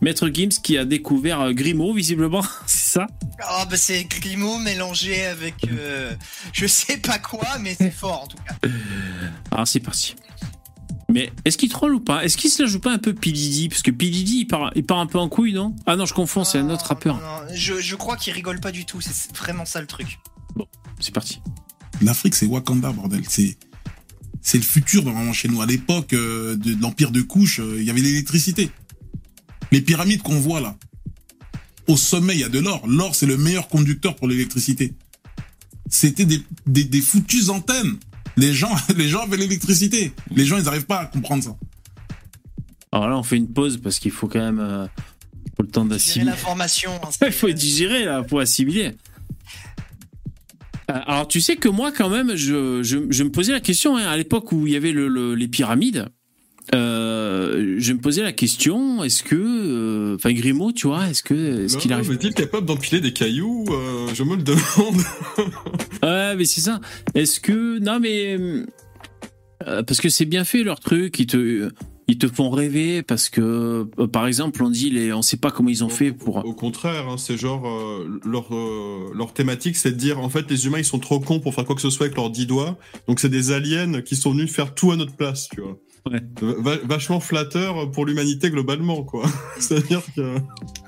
Maître 0.00 0.28
Gims 0.32 0.60
qui 0.62 0.78
a 0.78 0.84
découvert 0.84 1.40
euh, 1.40 1.52
Grimaud, 1.52 1.92
visiblement, 1.94 2.42
c'est 2.66 2.92
ça? 2.98 3.06
Ah 3.40 3.66
bah 3.70 3.76
c'est 3.76 4.04
Grimaud 4.04 4.58
mélangé 4.58 5.24
avec 5.26 5.54
euh, 5.72 6.12
je 6.52 6.66
sais 6.66 6.96
pas 6.98 7.18
quoi, 7.18 7.58
mais 7.60 7.74
c'est 7.78 7.90
fort 7.94 8.22
en 8.22 8.26
tout 8.26 8.36
cas. 8.38 8.68
Alors 9.50 9.66
c'est 9.66 9.80
parti. 9.80 10.14
Mais 11.10 11.32
est-ce 11.46 11.56
qu'il 11.56 11.70
troll 11.70 11.94
ou 11.94 12.00
pas? 12.00 12.22
Est-ce 12.24 12.36
qu'il 12.36 12.50
se 12.50 12.62
la 12.62 12.68
joue 12.68 12.80
pas 12.80 12.92
un 12.92 12.98
peu 12.98 13.14
Pilidi 13.14 13.70
Parce 13.70 13.80
que 13.82 13.90
Pilidi, 13.90 14.40
il 14.40 14.46
part, 14.46 14.70
il 14.76 14.84
part 14.84 14.98
un 14.98 15.06
peu 15.06 15.18
en 15.18 15.30
couille, 15.30 15.54
non? 15.54 15.74
Ah 15.86 15.96
non, 15.96 16.04
je 16.04 16.12
confonds, 16.12 16.44
c'est 16.44 16.58
un 16.58 16.68
autre 16.68 16.82
Non, 16.82 16.88
rappeur. 16.88 17.14
non, 17.16 17.22
non, 17.22 17.54
Je, 17.54 17.80
je 17.80 17.96
crois 17.96 18.16
qu'il 18.18 18.34
rigole 18.34 18.60
pas 18.60 18.72
du 18.72 18.84
tout, 18.84 19.00
c'est 19.00 19.34
vraiment 19.34 19.64
ça 19.64 19.80
le 19.80 19.86
truc. 19.86 20.18
C'est 21.00 21.14
parti. 21.14 21.40
L'Afrique, 22.02 22.34
c'est 22.34 22.44
Wakanda, 22.46 22.92
bordel. 22.92 23.22
C'est 23.28 23.56
c'est 24.42 24.58
le 24.58 24.64
futur 24.64 25.02
vraiment 25.02 25.32
chez 25.32 25.48
nous. 25.48 25.60
À 25.62 25.66
l'époque 25.66 26.12
euh, 26.12 26.56
de, 26.56 26.74
de 26.74 26.82
l'empire 26.82 27.10
de 27.10 27.22
couche, 27.22 27.60
euh, 27.60 27.76
il 27.78 27.84
y 27.84 27.90
avait 27.90 28.00
l'électricité. 28.00 28.70
Les 29.72 29.80
pyramides 29.80 30.22
qu'on 30.22 30.38
voit 30.40 30.60
là, 30.60 30.76
au 31.86 31.96
sommet, 31.96 32.34
il 32.34 32.40
y 32.40 32.44
a 32.44 32.48
de 32.48 32.58
l'or. 32.58 32.86
L'or, 32.86 33.14
c'est 33.14 33.26
le 33.26 33.36
meilleur 33.36 33.68
conducteur 33.68 34.16
pour 34.16 34.28
l'électricité. 34.28 34.94
C'était 35.90 36.24
des, 36.26 36.42
des, 36.66 36.84
des 36.84 37.00
foutues 37.00 37.48
antennes. 37.50 37.96
Les 38.36 38.52
gens, 38.52 38.74
les 38.96 39.08
gens 39.08 39.20
avaient 39.22 39.36
l'électricité. 39.38 40.12
Les 40.34 40.44
gens, 40.44 40.58
ils 40.58 40.64
n'arrivent 40.64 40.86
pas 40.86 41.00
à 41.00 41.06
comprendre 41.06 41.42
ça. 41.44 41.56
Alors 42.92 43.08
là, 43.08 43.18
on 43.18 43.22
fait 43.22 43.36
une 43.36 43.52
pause 43.52 43.78
parce 43.78 43.98
qu'il 43.98 44.10
faut 44.10 44.28
quand 44.28 44.38
même 44.40 44.60
euh, 44.60 44.86
faut 45.56 45.62
le 45.62 45.68
temps 45.68 45.84
d'assimiler. 45.84 46.30
l'information. 46.30 46.90
hein, 47.02 47.08
Il 47.26 47.32
faut 47.32 47.50
digérer 47.50 48.04
là 48.04 48.22
pour 48.22 48.40
assimiler. 48.40 48.92
Euh, 50.90 51.00
Alors 51.06 51.28
tu 51.28 51.40
sais 51.40 51.56
que 51.56 51.68
moi 51.68 51.92
quand 51.92 52.08
même, 52.08 52.34
je, 52.36 52.82
je, 52.82 52.98
je 53.10 53.22
me 53.24 53.30
posais 53.30 53.52
la 53.52 53.60
question 53.60 53.96
hein, 53.96 54.06
à 54.06 54.16
l'époque 54.16 54.52
où 54.52 54.66
il 54.66 54.72
y 54.72 54.76
avait 54.76 54.92
le, 54.92 55.08
le- 55.08 55.34
les 55.34 55.48
pyramides. 55.48 56.08
Euh, 56.74 57.76
je 57.78 57.92
me 57.92 57.98
posais 58.00 58.22
la 58.22 58.32
question, 58.32 59.02
est-ce 59.02 59.22
que, 59.22 59.36
euh, 59.36 60.16
enfin 60.16 60.32
Grimaud, 60.32 60.72
tu 60.72 60.86
vois, 60.86 61.08
est-ce 61.08 61.22
que, 61.22 61.64
est-ce 61.64 61.78
qu'il 61.78 61.92
arrive 61.92 62.12
est-il 62.12 62.34
capable 62.34 62.66
d'empiler 62.66 63.00
des 63.00 63.12
cailloux 63.12 63.64
Euh, 63.70 64.08
Je 64.14 64.22
me 64.22 64.36
le 64.36 64.42
demande. 64.42 65.02
Ouais, 66.02 66.36
mais 66.36 66.44
c'est 66.44 66.60
ça. 66.60 66.80
Est-ce 67.14 67.40
que 67.40 67.78
non, 67.80 67.98
mais 68.00 68.38
euh, 69.66 69.82
parce 69.82 70.00
que 70.00 70.08
c'est 70.08 70.26
bien 70.26 70.44
fait 70.44 70.62
leur 70.62 70.80
truc, 70.80 71.18
ils 71.18 71.26
te 71.26 71.70
ils 72.08 72.16
te 72.16 72.26
font 72.26 72.48
rêver 72.48 73.02
parce 73.02 73.28
que 73.28 73.86
euh, 73.98 74.06
par 74.06 74.26
exemple 74.26 74.62
on 74.62 74.70
dit 74.70 74.90
les 74.90 75.12
on 75.12 75.20
sait 75.20 75.36
pas 75.36 75.50
comment 75.50 75.68
ils 75.68 75.84
ont 75.84 75.90
fait 75.90 76.10
pour 76.10 76.44
Au 76.44 76.54
contraire, 76.54 77.06
hein, 77.06 77.16
c'est 77.18 77.36
genre 77.36 77.68
euh, 77.68 78.20
leur 78.24 78.54
euh, 78.54 79.12
leur 79.14 79.34
thématique, 79.34 79.76
c'est 79.76 79.92
de 79.92 79.96
dire 79.96 80.18
en 80.18 80.30
fait 80.30 80.50
les 80.50 80.66
humains 80.66 80.78
ils 80.78 80.84
sont 80.86 80.98
trop 80.98 81.20
cons 81.20 81.38
pour 81.38 81.54
faire 81.54 81.66
quoi 81.66 81.74
que 81.76 81.82
ce 81.82 81.90
soit 81.90 82.06
avec 82.06 82.16
leurs 82.16 82.30
dix 82.30 82.46
doigts, 82.46 82.78
donc 83.06 83.20
c'est 83.20 83.28
des 83.28 83.52
aliens 83.52 84.00
qui 84.00 84.16
sont 84.16 84.30
venus 84.32 84.50
faire 84.50 84.74
tout 84.74 84.90
à 84.90 84.96
notre 84.96 85.14
place, 85.14 85.48
tu 85.54 85.60
vois. 85.60 85.76
Ouais. 86.06 86.22
Vachement 86.84 87.20
flatteur 87.20 87.90
pour 87.90 88.06
l'humanité 88.06 88.50
globalement, 88.50 89.02
quoi. 89.04 89.28
C'est-à-dire 89.60 90.02
que 90.16 90.36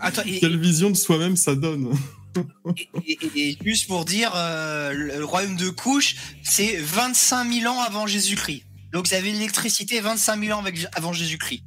Attends, 0.00 0.22
et, 0.26 0.38
quelle 0.40 0.58
vision 0.58 0.90
de 0.90 0.96
soi-même 0.96 1.36
ça 1.36 1.54
donne. 1.54 1.92
et- 3.06 3.18
et- 3.34 3.50
et 3.50 3.58
juste 3.64 3.86
pour 3.88 4.04
dire, 4.04 4.30
euh, 4.34 4.92
le 4.92 5.24
royaume 5.24 5.56
de 5.56 5.68
Couche, 5.70 6.16
c'est 6.42 6.76
25 6.76 7.52
000 7.52 7.72
ans 7.74 7.80
avant 7.80 8.06
Jésus-Christ. 8.06 8.64
Donc 8.92 9.08
vous 9.08 9.14
avez 9.14 9.32
l'électricité 9.32 10.00
25 10.00 10.40
000 10.44 10.56
ans 10.58 10.62
avec- 10.62 10.86
avant 10.94 11.12
Jésus-Christ. 11.12 11.62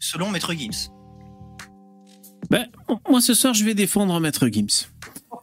Selon 0.00 0.30
Maître 0.30 0.52
Gims. 0.54 0.90
Ben, 2.50 2.66
moi 3.08 3.20
ce 3.20 3.32
soir 3.34 3.54
je 3.54 3.64
vais 3.64 3.74
défendre 3.74 4.18
Maître 4.20 4.46
Gims. 4.48 4.86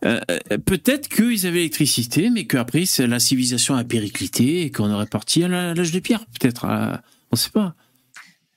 Euh, 0.04 0.20
euh, 0.32 0.58
Peut-être 0.58 1.08
qu'ils 1.10 1.46
avaient 1.46 1.58
l'électricité, 1.58 2.30
mais 2.30 2.46
qu'après 2.46 2.86
c'est 2.86 3.06
la 3.08 3.20
civilisation 3.20 3.76
a 3.76 3.84
périclité 3.84 4.62
et 4.64 4.72
qu'on 4.72 4.92
aurait 4.92 5.06
parti 5.06 5.44
à 5.44 5.48
l'âge 5.48 5.92
de 5.92 6.00
pierre, 6.00 6.26
peut-être. 6.40 6.66
à- 6.66 7.02
On 7.32 7.36
sait 7.36 7.52
pas. 7.52 7.76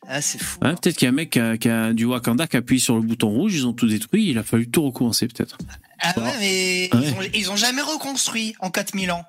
Ah, 0.06 0.20
c'est 0.20 0.38
fou. 0.42 0.58
Hein, 0.62 0.74
peut-être 0.74 0.96
qu'il 0.96 1.06
y 1.06 1.08
a 1.08 1.10
un 1.10 1.14
mec 1.14 1.30
qui 1.30 1.40
a, 1.40 1.56
qui 1.56 1.68
a- 1.68 1.92
du 1.92 2.04
Wakanda 2.04 2.46
qui 2.46 2.56
appuie 2.56 2.80
sur 2.80 2.96
le 2.96 3.02
bouton 3.02 3.28
rouge, 3.30 3.54
ils 3.54 3.66
ont 3.66 3.72
tout 3.72 3.86
détruit, 3.86 4.28
il 4.30 4.38
a 4.38 4.42
fallu 4.42 4.68
tout 4.70 4.82
recommencer 4.82 5.28
peut-être. 5.28 5.56
Ah 6.00 6.12
ouais, 6.16 6.32
mais 6.40 6.90
Ouais. 6.92 7.00
Ils, 7.08 7.12
ont, 7.14 7.30
ils 7.34 7.50
ont 7.50 7.56
jamais 7.56 7.80
reconstruit 7.82 8.54
en 8.60 8.70
4000 8.70 9.10
ans. 9.12 9.24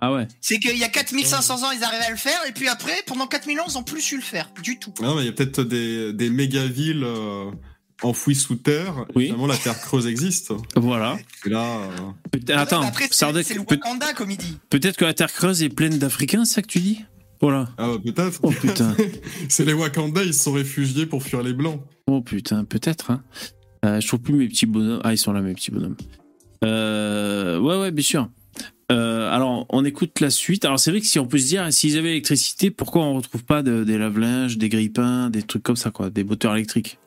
Ah 0.00 0.12
ouais. 0.12 0.28
C'est 0.40 0.60
qu'il 0.60 0.76
y 0.78 0.84
a 0.84 0.88
4500 0.88 1.64
ans, 1.64 1.72
ils 1.72 1.82
arrivaient 1.82 2.04
à 2.04 2.10
le 2.10 2.16
faire, 2.16 2.38
et 2.48 2.52
puis 2.52 2.68
après, 2.68 3.02
pendant 3.06 3.26
4000 3.26 3.58
ans, 3.60 3.64
ils 3.68 3.76
ont 3.78 3.82
plus 3.82 4.00
su 4.00 4.14
le 4.16 4.22
faire, 4.22 4.48
du 4.62 4.78
tout. 4.78 4.94
Non, 5.02 5.16
mais 5.16 5.22
il 5.22 5.26
y 5.26 5.28
a 5.28 5.32
peut-être 5.32 5.62
des, 5.64 6.12
des 6.12 6.30
méga-villes 6.30 7.02
euh, 7.02 7.50
enfouies 8.02 8.34
sous 8.34 8.56
terre. 8.56 9.04
Oui. 9.14 9.24
Évidemment, 9.24 9.46
la 9.46 9.56
terre 9.56 9.78
creuse 9.80 10.06
existe. 10.06 10.52
Voilà. 10.76 11.18
Et 11.46 11.50
là, 11.50 11.64
euh, 11.80 11.88
Peut- 12.30 12.52
Attends, 12.54 12.82
Après, 12.82 13.08
c'est 13.10 13.54
le 13.54 13.60
Wakanda, 13.60 14.12
comme 14.14 14.30
il 14.30 14.36
dit. 14.36 14.58
peut-être 14.70 14.96
que 14.96 15.04
la 15.04 15.14
Terre 15.14 15.32
creuse 15.32 15.62
est 15.62 15.68
pleine 15.68 15.98
d'Africains, 15.98 16.44
c'est 16.44 16.54
ça 16.56 16.62
que 16.62 16.68
tu 16.68 16.78
dis? 16.80 17.00
Voilà. 17.40 17.68
ah, 17.78 17.88
bah, 17.88 17.98
peut-être. 18.04 18.40
Oh 18.42 18.50
putain. 18.50 18.96
c'est 19.48 19.64
les 19.64 19.72
Wakanda, 19.72 20.22
ils 20.24 20.34
se 20.34 20.44
sont 20.44 20.52
réfugiés 20.52 21.06
pour 21.06 21.22
fuir 21.22 21.42
les 21.42 21.52
blancs. 21.52 21.80
Oh 22.06 22.20
putain, 22.20 22.64
peut-être. 22.64 23.10
Hein. 23.12 23.22
Euh, 23.84 24.00
je 24.00 24.06
trouve 24.08 24.20
plus 24.20 24.34
mes 24.34 24.48
petits 24.48 24.66
bonhommes. 24.66 25.00
Ah, 25.04 25.12
ils 25.12 25.18
sont 25.18 25.32
là, 25.32 25.40
mes 25.40 25.54
petits 25.54 25.70
bonhommes. 25.70 25.96
Euh, 26.64 27.58
ouais, 27.60 27.78
ouais, 27.80 27.90
bien 27.90 28.02
sûr. 28.04 28.28
Euh, 28.90 29.30
alors, 29.30 29.66
on 29.68 29.84
écoute 29.84 30.20
la 30.20 30.30
suite. 30.30 30.64
Alors, 30.64 30.80
c'est 30.80 30.90
vrai 30.90 31.00
que 31.00 31.06
si 31.06 31.18
on 31.18 31.26
peut 31.26 31.38
se 31.38 31.46
dire, 31.46 31.70
s'ils 31.72 31.96
avaient 31.98 32.08
l'électricité, 32.08 32.70
pourquoi 32.70 33.02
on 33.04 33.14
retrouve 33.14 33.44
pas 33.44 33.62
de- 33.62 33.84
des 33.84 33.98
lave-linges, 33.98 34.56
des 34.58 34.68
grille-pains, 34.68 35.30
des 35.30 35.42
trucs 35.42 35.62
comme 35.62 35.76
ça, 35.76 35.90
quoi, 35.90 36.10
des 36.10 36.24
moteurs 36.24 36.54
électriques? 36.56 36.98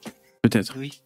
Peut-être. 0.41 0.75
Oui. 0.77 1.01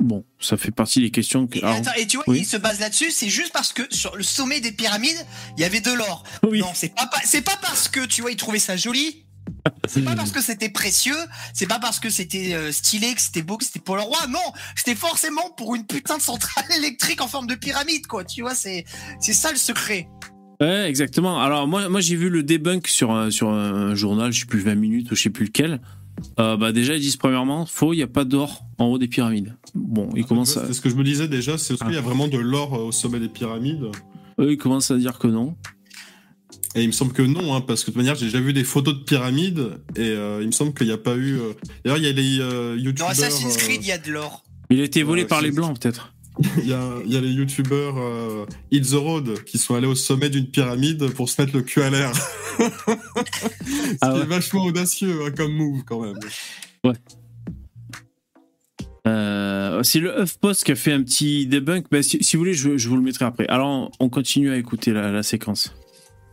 Bon, 0.00 0.24
ça 0.38 0.56
fait 0.56 0.70
partie 0.70 1.00
des 1.00 1.10
questions 1.10 1.46
que. 1.48 1.58
Et, 1.58 1.62
alors, 1.62 1.76
attends, 1.76 1.92
et 1.98 2.06
tu 2.06 2.18
vois, 2.18 2.24
oui. 2.28 2.40
il 2.40 2.46
se 2.46 2.56
base 2.56 2.78
là-dessus, 2.78 3.10
c'est 3.10 3.28
juste 3.28 3.52
parce 3.52 3.72
que 3.72 3.82
sur 3.90 4.14
le 4.16 4.22
sommet 4.22 4.60
des 4.60 4.70
pyramides, 4.70 5.26
il 5.56 5.60
y 5.62 5.64
avait 5.64 5.80
de 5.80 5.92
l'or. 5.92 6.22
oui. 6.48 6.60
Non, 6.60 6.68
c'est 6.72 6.94
pas, 6.94 7.06
pas- 7.06 7.20
c'est 7.24 7.42
pas 7.42 7.58
parce 7.60 7.88
que, 7.88 8.06
tu 8.06 8.22
vois, 8.22 8.30
ils 8.30 8.36
trouvaient 8.36 8.60
ça 8.60 8.76
joli. 8.76 9.24
C'est 9.88 10.02
pas 10.02 10.14
parce 10.14 10.30
que 10.30 10.40
c'était 10.42 10.68
précieux, 10.68 11.16
c'est 11.52 11.66
pas 11.66 11.78
parce 11.78 11.98
que 12.00 12.10
c'était 12.10 12.54
euh, 12.54 12.70
stylé, 12.70 13.14
que 13.14 13.20
c'était 13.20 13.42
beau, 13.42 13.56
que 13.56 13.64
c'était 13.64 13.80
pour 13.80 13.96
le 13.96 14.02
roi. 14.02 14.18
Non, 14.28 14.38
c'était 14.76 14.94
forcément 14.94 15.50
pour 15.56 15.74
une 15.74 15.84
putain 15.86 16.16
de 16.18 16.22
centrale 16.22 16.64
électrique 16.78 17.20
en 17.22 17.28
forme 17.28 17.46
de 17.46 17.54
pyramide, 17.54 18.06
quoi. 18.06 18.24
Tu 18.24 18.42
vois, 18.42 18.54
c'est 18.54 18.84
c'est 19.20 19.32
ça 19.32 19.50
le 19.50 19.56
secret. 19.58 20.08
Ouais, 20.60 20.88
exactement. 20.88 21.40
Alors 21.40 21.66
moi, 21.66 21.88
moi 21.88 22.00
j'ai 22.00 22.16
vu 22.16 22.28
le 22.28 22.42
debunk 22.42 22.86
sur 22.88 23.10
un, 23.10 23.30
sur 23.30 23.48
un 23.50 23.94
journal, 23.94 24.32
je 24.32 24.40
sais 24.40 24.46
plus 24.46 24.60
20 24.60 24.74
minutes 24.74 25.10
ou 25.10 25.16
je 25.16 25.22
sais 25.22 25.30
plus 25.30 25.46
lequel. 25.46 25.80
Euh, 26.38 26.56
bah 26.56 26.72
déjà 26.72 26.94
ils 26.94 27.00
disent 27.00 27.16
premièrement, 27.16 27.66
faux, 27.66 27.92
il 27.92 27.98
y 27.98 28.02
a 28.02 28.06
pas 28.08 28.24
d'or 28.24 28.62
en 28.78 28.86
haut 28.86 28.98
des 28.98 29.08
pyramides. 29.08 29.56
Bon, 29.74 30.08
ils 30.16 30.24
commencent 30.24 30.56
à, 30.56 30.66
C'est 30.66 30.72
ce 30.74 30.80
que 30.80 30.90
je 30.90 30.94
me 30.96 31.04
disais 31.04 31.28
déjà, 31.28 31.58
c'est 31.58 31.74
Ah. 31.80 31.84
qu'il 31.86 31.94
y 31.94 31.98
a 31.98 32.00
vraiment 32.00 32.28
de 32.28 32.38
l'or 32.38 32.74
euh, 32.74 32.84
au 32.84 32.92
sommet 32.92 33.20
des 33.20 33.28
pyramides. 33.28 33.84
eux 34.40 34.52
ils 34.52 34.56
commencent 34.58 34.90
à 34.90 34.96
dire 34.96 35.18
que 35.18 35.26
non. 35.28 35.56
Et 36.74 36.82
il 36.82 36.86
me 36.86 36.92
semble 36.92 37.12
que 37.12 37.22
non, 37.22 37.54
hein, 37.54 37.60
parce 37.60 37.80
que 37.80 37.86
de 37.86 37.92
toute 37.92 37.96
manière, 37.96 38.14
j'ai 38.14 38.26
déjà 38.26 38.40
vu 38.40 38.52
des 38.52 38.62
photos 38.62 38.94
de 38.94 39.02
pyramides, 39.02 39.80
et 39.96 40.00
euh, 40.00 40.40
il 40.42 40.46
me 40.46 40.52
semble 40.52 40.74
qu'il 40.74 40.86
n'y 40.86 40.92
a 40.92 40.98
pas 40.98 41.16
eu... 41.16 41.38
D'ailleurs, 41.82 41.98
il 41.98 42.04
y 42.04 42.08
a 42.08 42.12
les 42.12 42.38
euh, 42.40 42.76
Dans 42.76 42.82
youtubeurs... 42.82 43.10
Assassin's 43.10 43.56
euh, 43.56 43.58
Creed, 43.58 43.80
il 43.82 43.88
y 43.88 43.92
a 43.92 43.98
de 43.98 44.12
l'or. 44.12 44.44
Il 44.70 44.80
a 44.80 44.84
été 44.84 45.02
volé 45.02 45.24
par 45.24 45.40
les 45.40 45.50
blancs 45.50 45.78
peut-être. 45.80 46.12
Il 46.58 46.68
y 46.68 46.72
a, 46.72 46.92
il 47.04 47.12
y 47.12 47.16
a 47.16 47.20
les 47.20 47.32
youtubeurs 47.32 47.96
euh, 47.98 48.46
Hit 48.70 48.88
the 48.90 48.94
Road 48.94 49.42
qui 49.44 49.58
sont 49.58 49.74
allés 49.74 49.88
au 49.88 49.96
sommet 49.96 50.30
d'une 50.30 50.46
pyramide 50.48 51.08
pour 51.10 51.28
se 51.28 51.40
mettre 51.42 51.56
le 51.56 51.62
cul 51.62 51.82
à 51.82 51.90
l'air. 51.90 52.12
Ce 52.58 52.64
Ah 54.00 54.10
qui 54.10 54.16
ouais. 54.18 54.22
est 54.22 54.26
vachement 54.26 54.64
audacieux 54.64 55.18
hein, 55.26 55.30
comme 55.36 55.52
move 55.52 55.82
quand 55.84 56.00
même. 56.00 56.18
Euh, 59.06 59.82
c'est 59.82 60.00
le 60.00 60.22
HuffPost 60.22 60.64
qui 60.64 60.72
a 60.72 60.74
fait 60.76 60.92
un 60.92 61.02
petit 61.02 61.46
debunk. 61.46 61.86
Bah, 61.90 62.02
si, 62.02 62.22
si 62.22 62.36
vous 62.36 62.42
voulez, 62.42 62.54
je, 62.54 62.76
je 62.76 62.88
vous 62.88 62.96
le 62.96 63.02
mettrai 63.02 63.24
après. 63.24 63.46
Alors 63.48 63.90
on 63.98 64.08
continue 64.08 64.50
à 64.50 64.56
écouter 64.56 64.92
la, 64.92 65.10
la 65.10 65.22
séquence. 65.22 65.74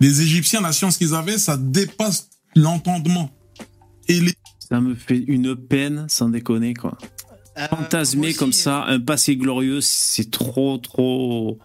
Les 0.01 0.21
Égyptiens, 0.21 0.61
la 0.61 0.71
science 0.73 0.97
qu'ils 0.97 1.13
avaient, 1.15 1.37
ça 1.37 1.57
dépasse 1.57 2.29
l'entendement. 2.55 3.31
Et 4.07 4.19
les 4.19 4.33
Ça 4.59 4.81
me 4.81 4.93
fait 4.93 5.23
une 5.27 5.55
peine, 5.55 6.05
sans 6.09 6.29
déconner 6.29 6.73
quoi. 6.73 6.97
Euh, 7.57 7.67
Fantasmer 7.69 8.33
comme 8.33 8.53
ça, 8.53 8.83
un 8.85 8.99
passé 8.99 9.35
glorieux, 9.37 9.79
c'est 9.81 10.29
trop, 10.29 10.77
trop. 10.77 11.57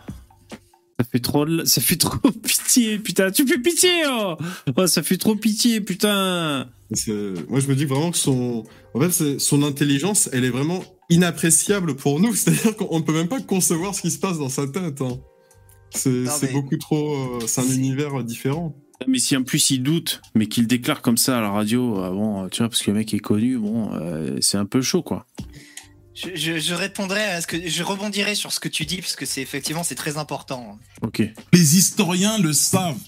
Ça 0.98 1.06
fait 1.10 1.18
trop, 1.18 1.46
ça 1.64 1.80
fait 1.80 1.96
trop 1.96 2.30
pitié, 2.42 2.98
putain. 2.98 3.30
Tu 3.30 3.46
fais 3.46 3.58
pitié, 3.58 3.90
oh, 4.06 4.36
Oh, 4.76 4.86
Ça 4.86 5.02
fait 5.02 5.16
trop 5.16 5.34
pitié, 5.34 5.80
putain. 5.80 6.68
Moi, 7.48 7.60
je 7.60 7.66
me 7.68 7.74
dis 7.74 7.86
vraiment 7.86 8.10
que 8.10 8.18
son, 8.18 8.64
en 8.94 9.00
fait, 9.00 9.38
son 9.38 9.62
intelligence, 9.62 10.28
elle 10.32 10.44
est 10.44 10.50
vraiment 10.50 10.84
inappréciable 11.08 11.96
pour 11.96 12.20
nous. 12.20 12.34
C'est-à-dire 12.34 12.76
qu'on 12.76 12.98
ne 12.98 13.04
peut 13.04 13.14
même 13.14 13.28
pas 13.28 13.40
concevoir 13.40 13.94
ce 13.94 14.02
qui 14.02 14.10
se 14.10 14.18
passe 14.18 14.38
dans 14.38 14.48
sa 14.50 14.66
tête. 14.68 15.00
hein. 15.00 15.18
C'est 15.92 16.10
mais- 16.42 16.52
beaucoup 16.52 16.76
trop. 16.76 17.14
euh, 17.14 17.46
C'est 17.46 17.62
un 17.62 17.68
univers 17.68 18.22
différent. 18.22 18.76
Mais 19.08 19.18
si 19.18 19.34
en 19.34 19.42
plus 19.42 19.70
il 19.70 19.82
doute, 19.82 20.20
mais 20.34 20.46
qu'il 20.46 20.66
déclare 20.66 21.00
comme 21.00 21.16
ça 21.16 21.38
à 21.38 21.40
la 21.40 21.48
radio, 21.50 21.96
ah 22.04 22.10
bon, 22.10 22.48
tu 22.50 22.58
vois, 22.58 22.68
parce 22.68 22.82
que 22.82 22.90
le 22.90 22.98
mec 22.98 23.14
est 23.14 23.18
connu, 23.18 23.56
bon, 23.56 23.90
euh, 23.94 24.36
c'est 24.42 24.58
un 24.58 24.66
peu 24.66 24.82
chaud, 24.82 25.02
quoi. 25.02 25.26
Je, 26.22 26.34
je, 26.34 26.58
je 26.58 26.74
répondrai 26.74 27.22
à 27.22 27.40
ce 27.40 27.46
que 27.46 27.68
je 27.68 27.82
rebondirai 27.82 28.34
sur 28.34 28.52
ce 28.52 28.60
que 28.60 28.68
tu 28.68 28.84
dis 28.84 28.98
parce 28.98 29.16
que 29.16 29.24
c'est 29.24 29.40
effectivement 29.40 29.82
c'est 29.82 29.94
très 29.94 30.18
important. 30.18 30.78
Ok. 31.02 31.22
Les 31.52 31.76
historiens 31.76 32.38
le 32.38 32.52
savent. 32.52 32.98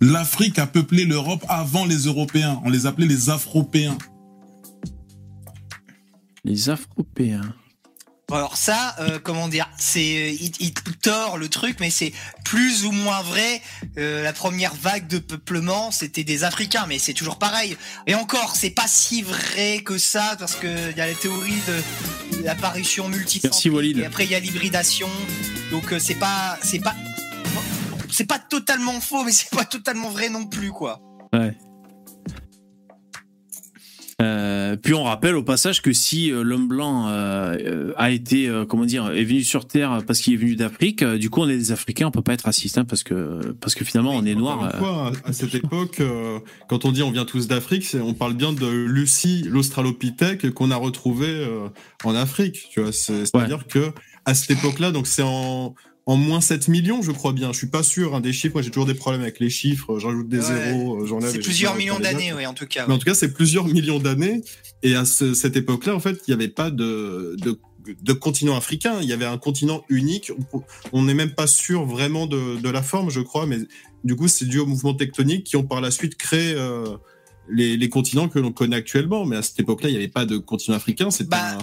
L'Afrique 0.00 0.58
a 0.58 0.66
peuplé 0.66 1.04
l'Europe 1.04 1.44
avant 1.48 1.86
les 1.86 2.04
Européens. 2.04 2.60
On 2.64 2.70
les 2.70 2.86
appelait 2.86 3.06
les 3.06 3.30
Afropéens. 3.30 3.96
Les 6.44 6.68
Afropéens. 6.68 7.54
Alors 8.32 8.56
ça, 8.56 8.96
euh, 8.98 9.20
comment 9.22 9.46
dire, 9.46 9.70
c'est 9.78 10.34
il, 10.34 10.50
il 10.58 10.72
tord 10.74 11.38
le 11.38 11.48
truc, 11.48 11.76
mais 11.78 11.90
c'est 11.90 12.12
plus 12.44 12.84
ou 12.84 12.90
moins 12.90 13.22
vrai. 13.22 13.62
Euh, 13.98 14.24
la 14.24 14.32
première 14.32 14.74
vague 14.74 15.06
de 15.06 15.18
peuplement, 15.18 15.92
c'était 15.92 16.24
des 16.24 16.42
Africains, 16.42 16.86
mais 16.88 16.98
c'est 16.98 17.12
toujours 17.12 17.38
pareil. 17.38 17.76
Et 18.08 18.16
encore, 18.16 18.56
c'est 18.56 18.70
pas 18.70 18.88
si 18.88 19.22
vrai 19.22 19.80
que 19.84 19.96
ça 19.96 20.34
parce 20.40 20.56
que 20.56 20.90
il 20.90 20.96
y 20.96 21.00
a 21.00 21.06
la 21.06 21.14
théorie 21.14 21.62
de 21.68 22.42
l'apparition 22.44 23.08
multicentrique. 23.08 23.44
Merci, 23.44 23.70
Walid. 23.70 23.98
Et 23.98 24.04
après 24.04 24.24
il 24.24 24.32
y 24.32 24.34
a 24.34 24.40
l'hybridation. 24.40 25.08
Donc 25.70 25.92
euh, 25.92 26.00
c'est 26.00 26.16
pas, 26.16 26.58
c'est 26.62 26.80
pas, 26.80 26.96
c'est 28.10 28.26
pas 28.26 28.40
totalement 28.40 29.00
faux, 29.00 29.22
mais 29.22 29.32
c'est 29.32 29.50
pas 29.50 29.64
totalement 29.64 30.10
vrai 30.10 30.30
non 30.30 30.46
plus, 30.46 30.72
quoi. 30.72 31.00
Ouais. 31.32 31.56
Euh, 34.22 34.76
puis 34.76 34.94
on 34.94 35.02
rappelle 35.04 35.36
au 35.36 35.42
passage 35.42 35.82
que 35.82 35.92
si 35.92 36.32
euh, 36.32 36.42
l'homme 36.42 36.68
blanc 36.68 37.06
euh, 37.08 37.54
euh, 37.60 37.92
a 37.98 38.10
été, 38.10 38.48
euh, 38.48 38.64
comment 38.64 38.86
dire, 38.86 39.10
est 39.10 39.24
venu 39.24 39.42
sur 39.42 39.66
Terre 39.66 40.02
parce 40.06 40.20
qu'il 40.20 40.32
est 40.32 40.38
venu 40.38 40.56
d'Afrique, 40.56 41.02
euh, 41.02 41.18
du 41.18 41.28
coup 41.28 41.42
on 41.42 41.48
est 41.50 41.56
des 41.58 41.70
Africains, 41.70 42.06
on 42.06 42.10
peut 42.10 42.22
pas 42.22 42.32
être 42.32 42.46
raciste, 42.46 42.78
hein, 42.78 42.86
parce 42.86 43.02
que 43.02 43.52
parce 43.60 43.74
que 43.74 43.84
finalement 43.84 44.12
on 44.14 44.24
est 44.24 44.34
noir. 44.34 44.74
fois, 44.78 45.12
à, 45.24 45.28
à 45.28 45.32
cette 45.34 45.54
époque, 45.54 46.00
euh, 46.00 46.38
quand 46.68 46.86
on 46.86 46.92
dit 46.92 47.02
on 47.02 47.10
vient 47.10 47.26
tous 47.26 47.46
d'Afrique, 47.46 47.94
on 48.02 48.14
parle 48.14 48.32
bien 48.32 48.54
de 48.54 48.66
Lucie, 48.66 49.42
l'Australopithèque, 49.50 50.50
qu'on 50.54 50.70
a 50.70 50.76
retrouvé 50.76 51.26
euh, 51.28 51.68
en 52.04 52.14
Afrique. 52.14 52.68
Tu 52.70 52.80
vois, 52.80 52.92
c'est- 52.92 53.26
c'est-à-dire 53.26 53.66
que 53.66 53.90
à 54.24 54.32
cette 54.34 54.50
époque-là, 54.52 54.92
donc 54.92 55.06
c'est 55.06 55.22
en 55.22 55.74
en 56.06 56.16
moins 56.16 56.40
7 56.40 56.68
millions, 56.68 57.02
je 57.02 57.10
crois 57.10 57.32
bien. 57.32 57.52
Je 57.52 57.58
suis 57.58 57.66
pas 57.66 57.82
sûr 57.82 58.14
hein, 58.14 58.20
des 58.20 58.32
chiffres. 58.32 58.54
Moi, 58.54 58.62
j'ai 58.62 58.70
toujours 58.70 58.86
des 58.86 58.94
problèmes 58.94 59.22
avec 59.22 59.40
les 59.40 59.50
chiffres. 59.50 59.98
J'ajoute 59.98 60.28
des 60.28 60.38
Ouais. 60.38 60.44
zéros, 60.44 61.02
euh, 61.02 61.06
j'enlève. 61.06 61.30
C'est 61.32 61.40
plusieurs 61.40 61.74
millions 61.76 61.98
d'années, 61.98 62.32
oui, 62.32 62.46
en 62.46 62.54
tout 62.54 62.66
cas. 62.66 62.86
Mais 62.86 62.94
en 62.94 62.98
tout 62.98 63.06
cas, 63.06 63.14
c'est 63.14 63.32
plusieurs 63.34 63.66
millions 63.66 63.98
d'années. 63.98 64.42
Et 64.84 64.94
à 64.94 65.04
ce- 65.04 65.34
cette 65.34 65.56
époque-là, 65.56 65.94
en 65.96 66.00
fait, 66.00 66.20
il 66.26 66.30
n'y 66.30 66.34
avait 66.34 66.48
pas 66.52 66.70
de, 66.70 67.36
de 67.38 67.58
de 68.02 68.12
continent 68.12 68.56
africain. 68.56 68.98
Il 69.00 69.08
y 69.08 69.12
avait 69.12 69.26
un 69.26 69.38
continent 69.38 69.84
unique. 69.88 70.32
On 70.92 71.04
n'est 71.04 71.14
même 71.14 71.30
pas 71.30 71.46
sûr 71.46 71.84
vraiment 71.84 72.26
de, 72.26 72.60
de, 72.60 72.68
la 72.68 72.82
forme, 72.82 73.10
je 73.10 73.20
crois, 73.20 73.46
mais 73.46 73.58
du 74.02 74.16
coup, 74.16 74.26
c'est 74.26 74.44
dû 74.46 74.58
aux 74.58 74.66
mouvements 74.66 74.94
tectoniques 74.94 75.44
qui 75.44 75.54
ont 75.54 75.62
par 75.62 75.80
la 75.80 75.92
suite 75.92 76.16
créé 76.16 76.54
euh, 76.56 76.96
les, 77.48 77.76
les, 77.76 77.88
continents 77.88 78.28
que 78.28 78.40
l'on 78.40 78.50
connaît 78.50 78.74
actuellement. 78.74 79.24
Mais 79.24 79.36
à 79.36 79.42
cette 79.42 79.60
époque-là, 79.60 79.88
il 79.88 79.92
n'y 79.92 79.98
avait 79.98 80.08
pas 80.08 80.26
de 80.26 80.36
continent 80.36 80.76
africain. 80.76 81.12
C'était 81.12 81.30
bah... 81.30 81.58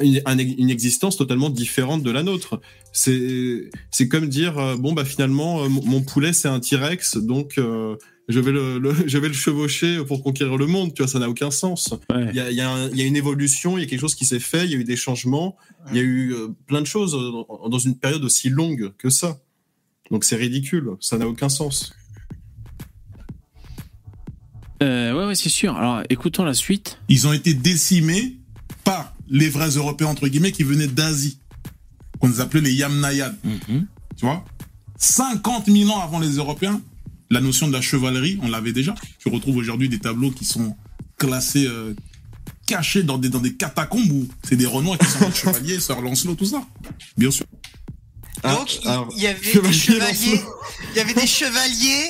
une, 0.00 0.22
une, 0.58 0.70
existence 0.70 1.16
totalement 1.16 1.50
différente 1.50 2.02
de 2.02 2.10
la 2.10 2.22
nôtre. 2.22 2.60
C'est 2.92 3.70
c'est 3.90 4.08
comme 4.08 4.28
dire 4.28 4.58
euh, 4.58 4.76
bon 4.76 4.92
bah 4.92 5.04
finalement 5.04 5.64
euh, 5.64 5.68
mon 5.68 6.02
poulet 6.02 6.32
c'est 6.32 6.48
un 6.48 6.60
T-Rex 6.60 7.16
donc 7.16 7.58
euh, 7.58 7.96
je 8.28 8.40
vais 8.40 8.52
le, 8.52 8.78
le, 8.78 8.94
je 9.06 9.18
vais 9.18 9.28
le 9.28 9.34
chevaucher 9.34 10.04
pour 10.04 10.22
conquérir 10.22 10.56
le 10.56 10.66
monde. 10.66 10.94
Tu 10.94 11.02
vois, 11.02 11.10
ça 11.10 11.18
n'a 11.18 11.28
aucun 11.28 11.50
sens. 11.50 11.94
Il 12.10 12.16
ouais. 12.16 12.34
y, 12.34 12.40
a, 12.40 12.50
y, 12.50 12.60
a 12.60 12.88
y, 12.88 13.02
a, 13.02 13.04
une 13.04 13.16
évolution, 13.16 13.78
il 13.78 13.82
y 13.82 13.84
a 13.84 13.86
quelque 13.86 14.00
chose 14.00 14.14
qui 14.14 14.24
s'est 14.24 14.40
fait, 14.40 14.64
il 14.64 14.70
y 14.70 14.74
a 14.74 14.78
eu 14.78 14.84
des 14.84 14.96
changements, 14.96 15.56
il 15.90 15.96
y 15.96 16.00
a 16.00 16.02
eu 16.02 16.32
euh, 16.32 16.48
plein 16.66 16.80
de 16.80 16.86
choses 16.86 17.12
dans, 17.12 17.68
dans 17.68 17.78
une 17.78 17.98
période 17.98 18.24
aussi 18.24 18.48
longue 18.48 18.92
que 18.96 19.10
ça. 19.10 19.40
Donc 20.10 20.24
c'est 20.24 20.36
ridicule, 20.36 20.90
ça 21.00 21.18
n'a 21.18 21.26
aucun 21.26 21.48
sens. 21.48 21.94
Euh, 24.82 25.12
ouais, 25.12 25.26
ouais, 25.26 25.34
c'est 25.34 25.48
sûr. 25.48 25.76
Alors, 25.76 26.02
écoutons 26.10 26.44
la 26.44 26.54
suite. 26.54 26.98
Ils 27.08 27.26
ont 27.28 27.32
été 27.32 27.54
décimés 27.54 28.38
par 28.84 29.11
les 29.32 29.48
vrais 29.48 29.70
Européens, 29.70 30.08
entre 30.08 30.28
guillemets, 30.28 30.52
qui 30.52 30.62
venaient 30.62 30.86
d'Asie, 30.86 31.38
qu'on 32.20 32.38
appelait 32.38 32.60
les 32.60 32.74
Yamnayad. 32.74 33.34
Mm 33.42 33.50
-hmm. 33.50 33.86
Tu 34.16 34.26
vois? 34.26 34.44
50 34.98 35.66
000 35.66 35.90
ans 35.90 36.00
avant 36.00 36.20
les 36.20 36.36
Européens, 36.36 36.80
la 37.30 37.40
notion 37.40 37.66
de 37.66 37.72
la 37.72 37.80
chevalerie, 37.80 38.38
on 38.42 38.48
l'avait 38.48 38.72
déjà. 38.72 38.94
Tu 39.18 39.28
retrouves 39.30 39.56
aujourd'hui 39.56 39.88
des 39.88 39.98
tableaux 39.98 40.30
qui 40.30 40.44
sont 40.44 40.76
classés, 41.18 41.66
euh, 41.66 41.94
cachés 42.66 43.02
dans 43.02 43.18
des, 43.18 43.30
dans 43.30 43.40
des 43.40 43.54
catacombes 43.54 44.12
où 44.12 44.28
c'est 44.46 44.56
des 44.56 44.66
Renois 44.66 44.96
qui 44.98 45.06
sont 45.06 45.26
des 45.28 45.34
chevaliers, 45.42 45.80
Sir 45.80 46.00
Lancelot, 46.00 46.34
tout 46.34 46.50
ça. 46.54 46.62
Bien 47.16 47.30
sûr. 47.30 47.46
Donc, 48.44 48.68
ah, 48.84 49.04
il 49.16 49.22
y, 49.22 49.26
avait 49.26 49.40
des 49.40 49.72
chevaliers, 49.72 50.40
il 50.90 50.96
y 50.96 51.00
avait 51.00 51.14
des 51.14 51.26
chevaliers, 51.26 52.06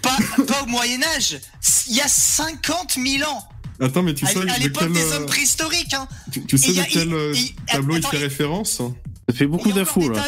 pas, 0.00 0.16
pas 0.46 0.62
au 0.62 0.66
Moyen-Âge, 0.66 1.40
il 1.88 1.96
y 1.96 2.00
a 2.00 2.08
50 2.08 2.98
000 3.04 3.30
ans. 3.30 3.42
Attends, 3.80 4.02
mais 4.02 4.14
tu 4.14 4.26
sais, 4.26 4.38
à, 4.38 4.54
à 4.54 4.58
l'époque 4.58 4.84
quel, 4.84 4.92
des 4.92 5.12
hommes 5.12 5.26
préhistoriques, 5.26 5.94
hein. 5.94 6.06
Tu, 6.30 6.44
tu 6.44 6.58
sais 6.58 6.72
de 6.72 6.82
quel 6.88 7.12
euh, 7.12 7.34
tableau 7.66 7.96
il 7.96 8.06
fait 8.06 8.18
référence? 8.18 8.82
Ça 9.28 9.34
fait 9.34 9.46
beaucoup 9.46 9.72
d'infos, 9.72 10.08
là. 10.08 10.22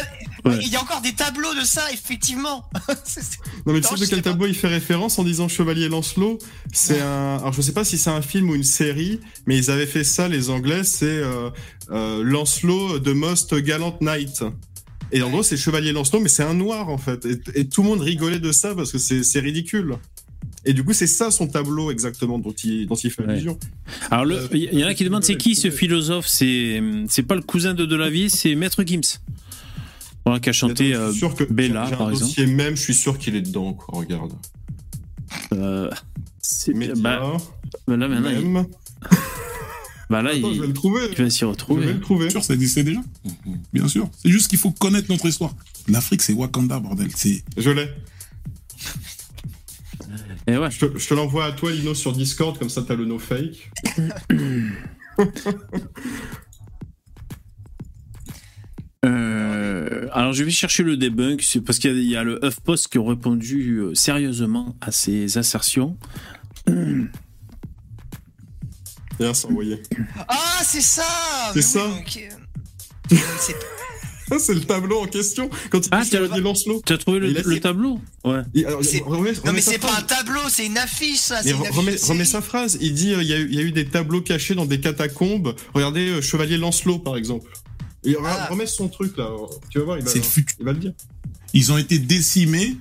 Ouais. 0.45 0.59
Il 0.61 0.67
y 0.69 0.75
a 0.75 0.81
encore 0.81 1.01
des 1.01 1.13
tableaux 1.13 1.53
de 1.55 1.65
ça, 1.65 1.81
effectivement. 1.91 2.69
non, 3.65 3.73
mais 3.73 3.81
tu 3.81 3.87
sais 3.87 4.05
de 4.05 4.09
quel 4.09 4.21
tableau 4.21 4.45
il 4.45 4.55
fait 4.55 4.67
référence 4.67 5.17
en 5.17 5.23
disant 5.23 5.47
Chevalier 5.47 5.89
Lancelot? 5.89 6.37
C'est 6.71 7.01
un. 7.01 7.37
Alors, 7.37 7.51
je 7.51 7.61
sais 7.61 7.73
pas 7.73 7.83
si 7.83 7.97
c'est 7.97 8.11
un 8.11 8.21
film 8.21 8.49
ou 8.51 8.55
une 8.55 8.63
série, 8.63 9.19
mais 9.47 9.57
ils 9.57 9.71
avaient 9.71 9.87
fait 9.87 10.03
ça, 10.03 10.27
les 10.27 10.49
Anglais. 10.49 10.83
C'est 10.83 11.05
euh, 11.05 11.49
euh, 11.89 12.23
Lancelot 12.23 12.99
de 12.99 13.11
Most 13.11 13.55
Gallant 13.55 13.97
Knight. 14.01 14.43
Et 15.11 15.23
en 15.23 15.29
gros, 15.29 15.43
c'est 15.43 15.57
Chevalier 15.57 15.91
Lancelot, 15.91 16.19
mais 16.19 16.29
c'est 16.29 16.43
un 16.43 16.53
noir, 16.53 16.89
en 16.89 16.97
fait. 16.97 17.25
Et, 17.25 17.59
et, 17.59 17.67
tout 17.67 17.81
le 17.81 17.89
monde 17.89 18.01
rigolait 18.01 18.39
de 18.39 18.51
ça 18.51 18.75
parce 18.75 18.91
que 18.91 18.97
c'est 18.97 19.39
ridicule. 19.39 19.97
Et 20.65 20.73
du 20.73 20.83
coup, 20.83 20.93
c'est 20.93 21.07
ça 21.07 21.29
son 21.31 21.47
tableau 21.47 21.91
exactement 21.91 22.39
dont 22.39 22.53
il, 22.63 22.87
dont 22.87 22.95
il 22.95 23.11
fait 23.11 23.23
allusion. 23.23 23.53
Ouais. 23.53 24.07
Alors, 24.09 24.25
il 24.51 24.67
euh, 24.67 24.79
y 24.79 24.83
en 24.83 24.87
a 24.87 24.93
qui 24.95 25.03
demandent 25.03 25.23
c'est 25.23 25.37
qui 25.37 25.55
ce 25.55 25.69
philosophe? 25.69 26.27
C'est 26.27 26.81
c'est 27.07 27.23
pas 27.23 27.35
le 27.35 27.41
cousin 27.41 27.73
de 27.73 27.85
Delavier, 27.85 28.29
c'est 28.29 28.55
Maître 28.55 28.83
Gims. 28.83 29.19
Voilà, 30.25 30.39
qui 30.39 30.49
a 30.49 30.53
chanté 30.53 30.95
euh, 30.95 31.13
sûr 31.13 31.35
que 31.35 31.43
Bella, 31.43 31.85
par 31.85 32.09
exemple. 32.09 32.25
dossier 32.25 32.47
même, 32.47 32.75
je 32.75 32.81
suis 32.81 32.95
sûr 32.95 33.19
qu'il 33.19 33.35
est 33.35 33.41
dedans, 33.41 33.73
quoi. 33.73 33.99
Regarde. 33.99 34.33
Euh, 35.53 35.91
c'est 36.41 36.73
Média, 36.73 36.95
bah, 36.97 37.37
bah 37.87 37.95
là, 37.95 38.07
maintenant, 38.07 38.31
même. 38.31 38.65
Il... 39.11 39.17
Bah 40.07 40.21
là, 40.21 40.31
Attends, 40.31 40.51
il... 40.51 40.55
je 40.57 40.61
vais 40.61 40.67
le 40.67 40.73
trouver. 40.73 41.01
il 41.11 41.23
va 41.23 41.29
s'y 41.31 41.45
retrouver. 41.45 41.81
Je 41.81 41.87
vais 41.87 41.93
le 41.93 41.99
trouver. 41.99 42.25
Bien 42.25 42.29
sûr, 42.29 42.43
ça 42.43 42.53
existait 42.53 42.83
déjà. 42.83 43.01
Bien 43.73 43.87
sûr. 43.87 44.07
C'est 44.21 44.29
juste 44.29 44.49
qu'il 44.49 44.59
faut 44.59 44.69
connaître 44.69 45.09
notre 45.09 45.25
histoire. 45.25 45.55
L'Afrique, 45.87 46.21
c'est 46.21 46.33
Wakanda, 46.33 46.79
bordel. 46.79 47.09
C'est. 47.15 47.43
Je 47.57 47.71
l'ai. 47.71 47.89
Et 50.47 50.57
ouais. 50.57 50.69
Je 50.69 50.85
te, 50.85 51.13
l'envoie 51.13 51.45
à 51.45 51.51
toi, 51.51 51.71
Lino, 51.71 51.93
sur 51.93 52.11
Discord, 52.13 52.57
comme 52.57 52.69
ça 52.69 52.83
t'as 52.83 52.95
le 52.95 53.05
no 53.05 53.19
fake. 53.19 53.71
Euh, 59.05 60.07
alors 60.13 60.33
je 60.33 60.43
vais 60.43 60.49
chercher 60.49 60.81
le 60.81 60.97
debunk, 60.97 61.45
parce 61.63 61.77
qu'il 61.77 61.95
y, 61.95 62.07
y, 62.07 62.15
a 62.15 62.23
le 62.23 62.43
HuffPost 62.43 62.87
qui 62.87 62.97
ont 62.97 63.05
répondu 63.05 63.77
euh, 63.77 63.93
sérieusement 63.93 64.75
à 64.81 64.91
ces 64.91 65.37
assertions. 65.37 65.95
Bien, 69.19 69.33
c'est 69.33 69.47
envoyé. 69.47 69.81
Ah, 70.27 70.59
c'est 70.63 70.81
ça 70.81 71.03
C'est 71.53 71.61
ça 71.61 71.85
oui, 71.87 72.23
euh, 73.11 73.15
c'est 74.39 74.53
le 74.53 74.61
tableau 74.61 75.01
en 75.01 75.05
question. 75.05 75.49
Quand 75.69 75.85
il 75.85 75.89
ah, 75.91 76.03
tu 76.09 76.17
as 76.17 76.37
Lancelot. 76.37 76.81
Tu 76.85 76.93
as 76.93 76.97
trouvé 76.97 77.19
le, 77.19 77.29
le 77.31 77.59
tableau 77.59 77.99
Ouais. 78.23 78.41
Il, 78.53 78.65
alors, 78.65 78.81
remets, 79.05 79.33
non, 79.45 79.53
mais 79.53 79.61
c'est 79.61 79.77
pas 79.77 79.95
un 79.95 80.01
tableau, 80.01 80.41
c'est 80.49 80.65
une 80.65 80.77
affiche, 80.77 81.19
ça. 81.19 81.41
Mais 81.43 81.51
une 81.51 81.57
remets, 81.57 81.93
affiche 81.93 82.09
remets 82.09 82.25
sa 82.25 82.41
phrase. 82.41 82.77
Il 82.81 82.93
dit 82.93 83.11
il 83.11 83.23
y, 83.23 83.33
il 83.33 83.53
y, 83.53 83.59
a 83.59 83.61
eu 83.61 83.71
des 83.71 83.85
tableaux 83.85 84.21
cachés 84.21 84.55
dans 84.55 84.65
des 84.65 84.79
catacombes. 84.79 85.55
Regardez 85.73 86.09
euh, 86.09 86.21
Chevalier 86.21 86.57
Lancelot, 86.57 86.99
par 86.99 87.17
exemple. 87.17 87.51
Et 88.03 88.15
ah. 88.23 88.47
remets 88.49 88.67
son 88.67 88.87
truc 88.87 89.17
là. 89.17 89.29
Tu 89.69 89.79
vas 89.79 89.85
voir, 89.85 89.97
il 89.97 90.03
va, 90.03 90.11
il 90.13 90.65
va 90.65 90.73
le 90.73 90.79
dire. 90.79 90.93
Ils 91.53 91.71
ont 91.71 91.77
été 91.77 91.99
décimés 91.99 92.77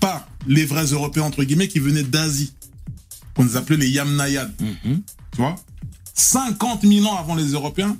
par 0.00 0.28
les 0.46 0.64
vrais 0.64 0.86
Européens, 0.86 1.24
entre 1.24 1.44
guillemets, 1.44 1.68
qui 1.68 1.78
venaient 1.78 2.02
d'Asie. 2.02 2.52
Qu'on 3.34 3.54
appelait 3.54 3.76
les 3.76 3.88
Yamnayad. 3.88 4.52
Mm 4.60 4.66
-hmm. 4.66 5.00
Tu 5.32 5.40
vois? 5.42 5.56
50 6.14 6.82
000 6.82 7.06
ans 7.06 7.16
avant 7.16 7.34
les 7.34 7.52
Européens, 7.52 7.96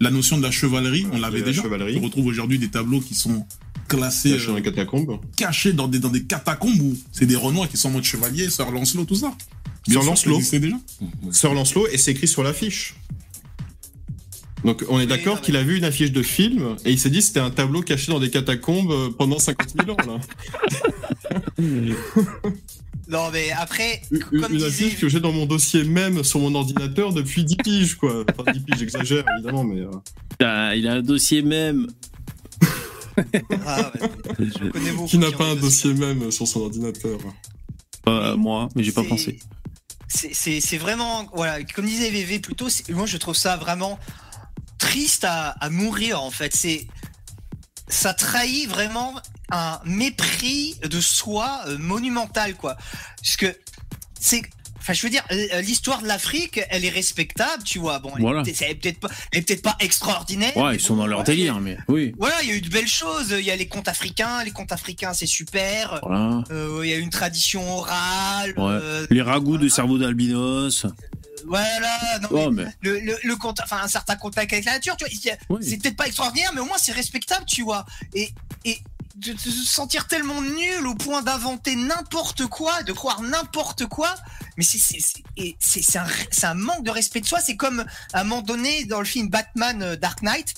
la 0.00 0.10
notion 0.10 0.38
de 0.38 0.42
la 0.42 0.50
chevalerie, 0.50 1.06
on 1.12 1.18
l'avait 1.18 1.42
déjà. 1.42 1.62
Chevalerie. 1.62 1.98
On 1.98 2.04
retrouve 2.04 2.26
aujourd'hui 2.26 2.58
des 2.58 2.68
tableaux 2.68 3.00
qui 3.00 3.14
sont 3.14 3.46
classés, 3.86 4.32
cachés 4.32 4.46
dans 4.46 4.54
des 4.54 4.62
catacombes, 4.62 5.20
cachés 5.36 5.72
dans 5.72 5.88
des, 5.88 5.98
dans 5.98 6.08
des 6.08 6.24
catacombes 6.24 6.80
où 6.80 6.96
c'est 7.12 7.26
des 7.26 7.36
Renois 7.36 7.66
qui 7.66 7.76
sont 7.76 7.88
en 7.88 7.92
mode 7.92 8.04
chevalier, 8.04 8.48
Sir 8.48 8.70
Lancelot, 8.70 9.04
tout 9.04 9.16
ça. 9.16 9.36
Sir 9.86 10.02
Lancelot. 10.02 10.40
C'est 10.40 10.60
déjà. 10.60 10.76
Sir 11.30 11.52
Lancelot 11.52 11.86
et 11.88 11.98
c'est 11.98 12.12
écrit 12.12 12.28
sur 12.28 12.42
l'affiche. 12.42 12.94
Donc 14.64 14.84
on 14.88 15.00
est 15.00 15.06
d'accord 15.06 15.40
qu'il 15.40 15.56
a 15.56 15.62
vu 15.62 15.78
une 15.78 15.84
affiche 15.84 16.12
de 16.12 16.22
film 16.22 16.76
et 16.84 16.92
il 16.92 16.98
s'est 16.98 17.08
dit 17.10 17.22
c'était 17.22 17.40
un 17.40 17.50
tableau 17.50 17.80
caché 17.80 18.12
dans 18.12 18.20
des 18.20 18.28
catacombes 18.30 18.90
euh, 18.90 19.10
pendant 19.10 19.38
50 19.38 19.74
000 19.86 19.90
ans 19.90 19.96
là. 20.06 20.20
Non, 23.10 23.30
mais 23.32 23.50
après. 23.50 24.02
Une, 24.10 24.20
comme 24.20 24.54
une 24.54 24.62
affiche 24.62 24.98
que 24.98 25.08
j'ai 25.08 25.20
dans 25.20 25.32
mon 25.32 25.46
dossier 25.46 25.84
même 25.84 26.22
sur 26.22 26.38
mon 26.38 26.54
ordinateur 26.54 27.12
depuis 27.12 27.44
10 27.44 27.56
piges, 27.56 27.94
quoi. 27.96 28.24
Enfin, 28.38 28.52
10 28.52 28.60
piges, 28.60 28.78
j'exagère, 28.78 29.24
évidemment, 29.36 29.64
mais. 29.64 29.80
Euh... 29.80 29.90
Ah, 30.40 30.74
il 30.76 30.86
a 30.86 30.94
un 30.94 31.02
dossier 31.02 31.42
même. 31.42 31.88
ah, 33.66 33.92
ouais. 34.38 35.06
Qui 35.08 35.18
n'a 35.18 35.30
pas 35.32 35.46
un 35.46 35.56
dossier 35.56 35.92
même 35.92 36.30
sur 36.30 36.46
son 36.46 36.60
ordinateur? 36.60 37.18
Euh, 38.08 38.36
Moi, 38.36 38.68
mais 38.74 38.82
j'ai 38.82 38.92
pas 38.92 39.04
pensé. 39.04 39.38
C'est 40.08 40.78
vraiment. 40.78 41.28
Voilà, 41.34 41.62
comme 41.64 41.86
disait 41.86 42.10
VV 42.10 42.38
plus 42.38 42.54
tôt, 42.54 42.68
moi 42.90 43.06
je 43.06 43.16
trouve 43.16 43.36
ça 43.36 43.56
vraiment 43.56 43.98
triste 44.78 45.24
à, 45.24 45.50
à 45.50 45.68
mourir, 45.70 46.22
en 46.22 46.30
fait. 46.30 46.54
C'est. 46.54 46.86
Ça 47.90 48.14
trahit 48.14 48.68
vraiment 48.68 49.14
un 49.50 49.80
mépris 49.84 50.76
de 50.82 51.00
soi 51.00 51.60
euh, 51.66 51.76
monumental, 51.76 52.54
quoi. 52.54 52.76
Parce 53.20 53.36
que 53.36 53.54
c'est 54.18 54.42
Enfin, 54.80 54.94
je 54.94 55.02
veux 55.02 55.10
dire, 55.10 55.22
l'histoire 55.62 56.00
de 56.00 56.08
l'Afrique, 56.08 56.60
elle 56.70 56.86
est 56.86 56.90
respectable, 56.90 57.62
tu 57.64 57.78
vois. 57.78 57.98
Bon, 57.98 58.12
elle 58.16 58.48
est 58.48 58.74
peut-être 58.74 58.98
pas, 58.98 59.08
elle 59.30 59.40
est 59.40 59.42
peut-être 59.42 59.62
pas 59.62 59.76
extraordinaire. 59.78 60.56
Ouais, 60.56 60.76
ils 60.76 60.80
sont 60.80 60.96
dans 60.96 61.06
leur 61.06 61.22
délire, 61.22 61.60
mais 61.60 61.76
oui. 61.88 62.14
Voilà, 62.18 62.42
il 62.42 62.48
y 62.48 62.52
a 62.52 62.54
eu 62.54 62.62
de 62.62 62.70
belles 62.70 62.88
choses. 62.88 63.34
Il 63.38 63.44
y 63.44 63.50
a 63.50 63.56
les 63.56 63.68
contes 63.68 63.88
africains, 63.88 64.42
les 64.42 64.52
contes 64.52 64.72
africains, 64.72 65.12
c'est 65.12 65.26
super. 65.26 66.00
Voilà. 66.02 66.42
Euh, 66.50 66.80
il 66.82 66.88
y 66.88 66.94
a 66.94 66.96
une 66.96 67.10
tradition 67.10 67.70
orale. 67.76 68.54
Ouais. 68.56 68.64
Euh, 68.68 69.06
les 69.10 69.20
ragoûts 69.20 69.50
voilà. 69.50 69.64
de 69.64 69.68
cerveau 69.68 69.98
d'albinos. 69.98 70.86
Voilà, 71.50 72.20
non, 72.20 72.28
oh, 72.30 72.50
mais 72.52 72.64
mais... 72.64 72.70
Le, 72.80 73.00
le, 73.00 73.18
le, 73.24 73.36
contact, 73.36 73.68
enfin 73.70 73.82
un 73.82 73.88
certain 73.88 74.14
contact 74.14 74.52
avec 74.52 74.64
la 74.64 74.74
nature, 74.74 74.96
tu 74.96 75.04
vois, 75.04 75.34
oui. 75.48 75.66
c'est 75.68 75.78
peut-être 75.78 75.96
pas 75.96 76.06
extraordinaire, 76.06 76.52
mais 76.54 76.60
au 76.60 76.64
moins 76.64 76.78
c'est 76.78 76.92
respectable, 76.92 77.44
tu 77.44 77.62
vois. 77.62 77.84
Et, 78.14 78.32
et 78.64 78.78
de, 79.16 79.36
se 79.36 79.50
sentir 79.50 80.06
tellement 80.06 80.40
nul 80.42 80.86
au 80.86 80.94
point 80.94 81.22
d'inventer 81.22 81.74
n'importe 81.74 82.46
quoi, 82.46 82.84
de 82.84 82.92
croire 82.92 83.20
n'importe 83.22 83.86
quoi, 83.86 84.14
mais 84.56 84.62
c'est 84.62 85.98
un, 85.98 86.06
un 86.44 86.54
manque 86.54 86.84
de 86.84 86.90
respect 86.92 87.20
de 87.20 87.26
soi. 87.26 87.40
C'est 87.40 87.56
comme 87.56 87.84
à 88.12 88.20
un 88.20 88.24
moment 88.24 88.42
donné 88.42 88.84
dans 88.84 89.00
le 89.00 89.04
film 89.04 89.28
Batman 89.28 89.82
euh, 89.82 89.96
Dark 89.96 90.22
Knight. 90.22 90.54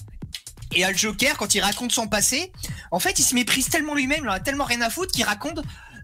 Et 0.75 0.85
à 0.85 0.91
le 0.91 0.97
Joker, 0.97 1.39
quand 1.39 1.55
il 1.55 1.61
raconte 1.61 1.93
son 1.93 2.07
passé, 2.07 2.53
en 2.91 2.99
fait, 2.99 3.19
il 3.19 3.23
se 3.23 3.35
méprise 3.35 3.69
tellement 3.69 3.95
lui-même, 3.95 4.21
il 4.25 4.29
en 4.29 4.33
a 4.33 4.41
tellement 4.41 4.65
rien 4.65 4.81
à 4.83 4.91
foutre 4.91 5.13
qu'il 5.13 5.25
raconte 5.25 5.61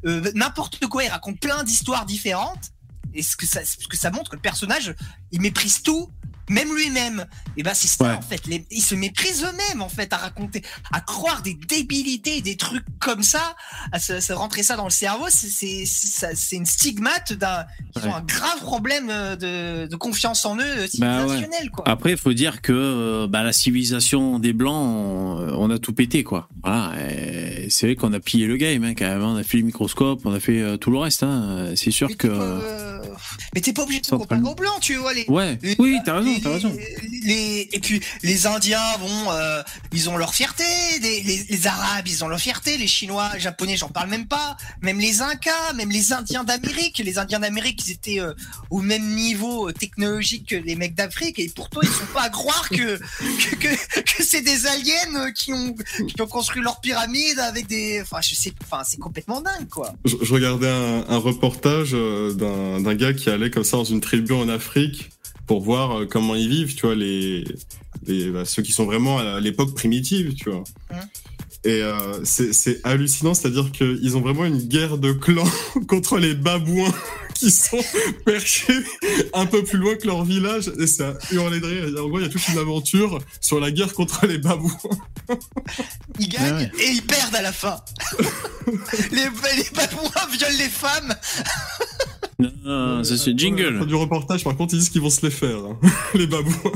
euh, 0.06 0.30
n'importe 0.34 0.86
quoi. 0.86 1.04
Il 1.04 1.08
raconte 1.08 1.40
plein 1.40 1.62
d'histoires 1.62 2.06
différentes. 2.06 2.70
Et 3.14 3.22
ce 3.22 3.36
que, 3.36 3.46
ça, 3.46 3.64
ce 3.64 3.86
que 3.88 3.96
ça 3.96 4.10
montre, 4.10 4.30
que 4.30 4.36
le 4.36 4.42
personnage, 4.42 4.94
il 5.32 5.40
méprise 5.40 5.82
tout 5.82 6.10
même 6.50 6.74
lui-même. 6.74 7.26
Et 7.58 7.62
ben 7.62 7.74
c'est 7.74 7.88
ça 7.88 8.04
Ouais. 8.04 8.14
en 8.14 8.22
fait. 8.22 8.46
Les- 8.46 8.64
ils 8.70 8.80
se 8.80 8.94
méprisent 8.94 9.44
eux-mêmes 9.44 9.82
en 9.82 9.90
fait 9.90 10.10
à 10.14 10.16
raconter, 10.16 10.62
à 10.92 11.02
croire 11.02 11.42
des 11.42 11.52
débilités, 11.52 12.40
des 12.40 12.56
trucs 12.56 12.86
comme 13.00 13.22
ça, 13.22 13.54
à 13.92 13.98
se, 13.98 14.18
se 14.20 14.32
rentrer 14.32 14.62
ça 14.62 14.74
dans 14.76 14.84
le 14.84 14.90
cerveau. 14.90 15.26
C'est 15.28 15.84
une 16.52 16.64
stigmate 16.64 17.34
d'un. 17.34 17.66
Ils 17.96 18.02
Ouais. 18.02 18.08
ont 18.08 18.14
un 18.14 18.22
grave 18.22 18.60
problème 18.62 19.08
euh, 19.10 19.36
de, 19.36 19.88
de 19.90 19.96
confiance 19.96 20.46
en 20.46 20.56
eux 20.56 20.60
euh, 20.62 20.86
Bah 20.98 21.16
ouais. 21.16 21.28
civilisationnel 21.28 21.70
quoi. 21.70 21.86
Après, 21.86 22.12
il 22.12 22.16
faut 22.16 22.32
dire 22.32 22.62
que 22.62 22.72
euh, 22.72 23.26
bah, 23.28 23.42
la 23.42 23.52
civilisation 23.52 24.38
des 24.38 24.54
Blancs, 24.54 24.74
on, 24.74 25.48
on 25.58 25.70
a 25.70 25.78
tout 25.78 25.92
pété, 25.92 26.24
quoi. 26.24 26.48
Voilà. 26.64 26.94
C'est 27.68 27.88
vrai 27.88 27.94
qu'on 27.94 28.14
a 28.14 28.20
pillé 28.20 28.46
le 28.46 28.56
game, 28.56 28.84
hein, 28.84 28.94
quand 28.96 29.06
même. 29.06 29.22
On 29.22 29.36
a 29.36 29.42
fait 29.42 29.58
les 29.58 29.64
microscopes, 29.64 30.22
on 30.24 30.32
a 30.32 30.40
fait 30.40 30.78
tout 30.78 30.90
le 30.90 30.96
reste. 30.98 31.22
Hein. 31.24 31.72
C'est 31.76 31.90
sûr 31.90 32.08
Mais 32.08 32.14
que. 32.14 32.28
Mais 33.54 33.60
t'es 33.60 33.72
pas 33.72 33.82
obligé 33.82 34.00
de 34.00 34.06
Central- 34.06 34.40
comparer 34.40 34.52
aux 34.52 34.54
blancs, 34.54 34.80
tu 34.80 34.96
vois 34.96 35.12
les. 35.14 35.24
Ouais. 35.28 35.58
les- 35.62 35.76
Oui, 35.78 35.98
t'as 36.04 36.18
raison, 36.18 36.34
t'as 36.42 36.50
raison. 36.52 36.76
les- 37.24 37.68
et 37.72 37.80
puis 37.80 38.00
les 38.22 38.46
Indiens, 38.46 38.80
bon, 39.00 39.30
euh, 39.32 39.62
ils 39.92 40.08
ont 40.10 40.16
leur 40.16 40.34
fierté. 40.34 40.64
Les, 41.02 41.22
les- 41.22 41.44
les 41.48 41.66
Arabes, 41.66 42.06
ils 42.06 42.24
ont 42.24 42.28
leur 42.28 42.40
fierté. 42.40 42.76
Les 42.78 42.86
Chinois, 42.86 43.30
les 43.34 43.40
Japonais, 43.40 43.76
j'en 43.76 43.88
parle 43.88 44.08
même 44.10 44.26
pas. 44.26 44.56
Même 44.82 44.98
les 45.00 45.22
Incas, 45.22 45.72
même 45.74 45.90
les 45.90 46.12
Indiens 46.12 46.44
d'Amérique. 46.44 46.98
Les 46.98 47.18
Indiens 47.18 47.40
d'Amérique, 47.40 47.82
ils 47.86 47.92
étaient 47.92 48.20
euh, 48.20 48.34
au 48.70 48.80
même 48.80 49.06
niveau 49.14 49.68
euh, 49.68 49.72
technologique 49.72 50.48
que 50.50 50.56
les 50.56 50.76
mecs 50.76 50.94
d'Afrique. 50.94 51.38
Et 51.38 51.48
pourtant, 51.54 51.80
ils 51.82 51.88
sont 51.88 52.06
pas 52.12 52.22
à 52.22 52.30
croire 52.30 52.68
que 52.68 52.98
que, 52.98 53.54
que, 53.56 54.00
que 54.00 54.22
c'est 54.22 54.42
des 54.42 54.66
aliens 54.66 55.14
euh, 55.16 55.30
qui 55.32 55.52
ont 55.52 55.74
qui 56.06 56.20
ont 56.20 56.26
construit 56.26 56.62
leurs 56.62 56.80
pyramides 56.80 57.38
avec 57.40 57.66
des. 57.66 58.00
Enfin, 58.02 58.20
je 58.20 58.34
sais. 58.34 58.52
Enfin, 58.70 58.82
c'est 58.84 58.98
complètement 58.98 59.40
dingue, 59.40 59.68
quoi. 59.68 59.94
Je, 60.04 60.16
je 60.20 60.32
regardais 60.34 60.68
un, 60.68 61.04
un 61.08 61.18
reportage 61.18 61.90
euh, 61.94 62.32
d'un 62.34 62.80
d'un 62.80 62.94
gars 62.94 63.12
qui 63.12 63.30
comme 63.50 63.64
ça 63.64 63.76
dans 63.76 63.84
une 63.84 64.00
tribu 64.00 64.32
en 64.32 64.48
Afrique 64.48 65.10
pour 65.46 65.60
voir 65.60 66.00
euh, 66.00 66.06
comment 66.06 66.34
ils 66.34 66.48
vivent, 66.48 66.74
tu 66.74 66.86
vois, 66.86 66.94
les, 66.94 67.44
les 68.06 68.30
bah, 68.30 68.44
ceux 68.44 68.62
qui 68.62 68.72
sont 68.72 68.84
vraiment 68.84 69.18
à 69.18 69.40
l'époque 69.40 69.74
primitive, 69.74 70.34
tu 70.34 70.50
vois. 70.50 70.64
Hein. 70.90 71.00
Et 71.68 71.82
euh, 71.82 72.24
c'est 72.24 72.80
hallucinant, 72.82 73.34
c'est-à-dire 73.34 73.70
qu'ils 73.72 74.16
ont 74.16 74.22
vraiment 74.22 74.46
une 74.46 74.56
guerre 74.62 74.96
de 74.96 75.12
clans 75.12 75.44
contre 75.86 76.16
les 76.16 76.34
babouins 76.34 76.94
qui 77.34 77.50
sont 77.50 77.84
perchés 78.24 78.72
un 79.34 79.44
peu 79.44 79.62
plus 79.62 79.76
loin 79.76 79.94
que 79.96 80.06
leur 80.06 80.24
village. 80.24 80.72
Et 80.78 80.86
ça 80.86 81.12
hurlé 81.30 81.60
de 81.60 81.66
rire. 81.66 82.02
En 82.02 82.08
gros, 82.08 82.20
il 82.20 82.22
y 82.22 82.24
a 82.26 82.30
toute 82.30 82.48
une 82.48 82.56
aventure 82.56 83.18
sur 83.42 83.60
la 83.60 83.70
guerre 83.70 83.92
contre 83.92 84.24
les 84.26 84.38
babouins. 84.38 84.72
Ils 86.18 86.28
gagnent 86.30 86.54
Ah 86.54 86.56
ouais. 86.56 86.70
et 86.80 86.90
ils 86.90 87.02
perdent 87.02 87.36
à 87.36 87.42
la 87.42 87.52
fin. 87.52 87.76
les, 89.12 89.24
les 89.24 89.70
babouins 89.74 90.26
violent 90.32 90.56
les 90.58 90.70
femmes. 90.70 91.14
Non, 92.38 92.50
non, 92.64 93.04
ça 93.04 93.18
c'est 93.18 93.36
jingle. 93.38 93.78
fin 93.80 93.84
du 93.84 93.94
reportage, 93.94 94.42
par 94.42 94.56
contre, 94.56 94.72
ils 94.72 94.78
disent 94.78 94.88
qu'ils 94.88 95.02
vont 95.02 95.10
se 95.10 95.20
les 95.26 95.30
faire, 95.30 95.58
hein, 95.58 95.78
les 96.14 96.26
babouins. 96.26 96.72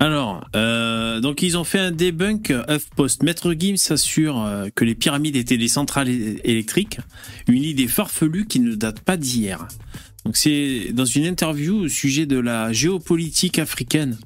Alors, 0.00 0.48
euh, 0.56 1.20
donc 1.20 1.42
ils 1.42 1.58
ont 1.58 1.64
fait 1.64 1.78
un 1.78 1.90
debunk 1.90 2.54
HuffPost. 2.68 3.22
Maître 3.22 3.52
Gims 3.52 3.76
s'assure 3.76 4.42
euh, 4.42 4.68
que 4.74 4.86
les 4.86 4.94
pyramides 4.94 5.36
étaient 5.36 5.58
des 5.58 5.68
centrales 5.68 6.08
électriques, 6.08 7.00
une 7.46 7.62
idée 7.62 7.86
farfelue 7.86 8.46
qui 8.46 8.60
ne 8.60 8.74
date 8.74 9.00
pas 9.00 9.18
d'hier. 9.18 9.68
Donc 10.24 10.38
c'est 10.38 10.92
dans 10.94 11.04
une 11.04 11.26
interview 11.26 11.80
au 11.80 11.88
sujet 11.88 12.24
de 12.24 12.38
la 12.38 12.72
géopolitique 12.72 13.58
africaine. 13.58 14.16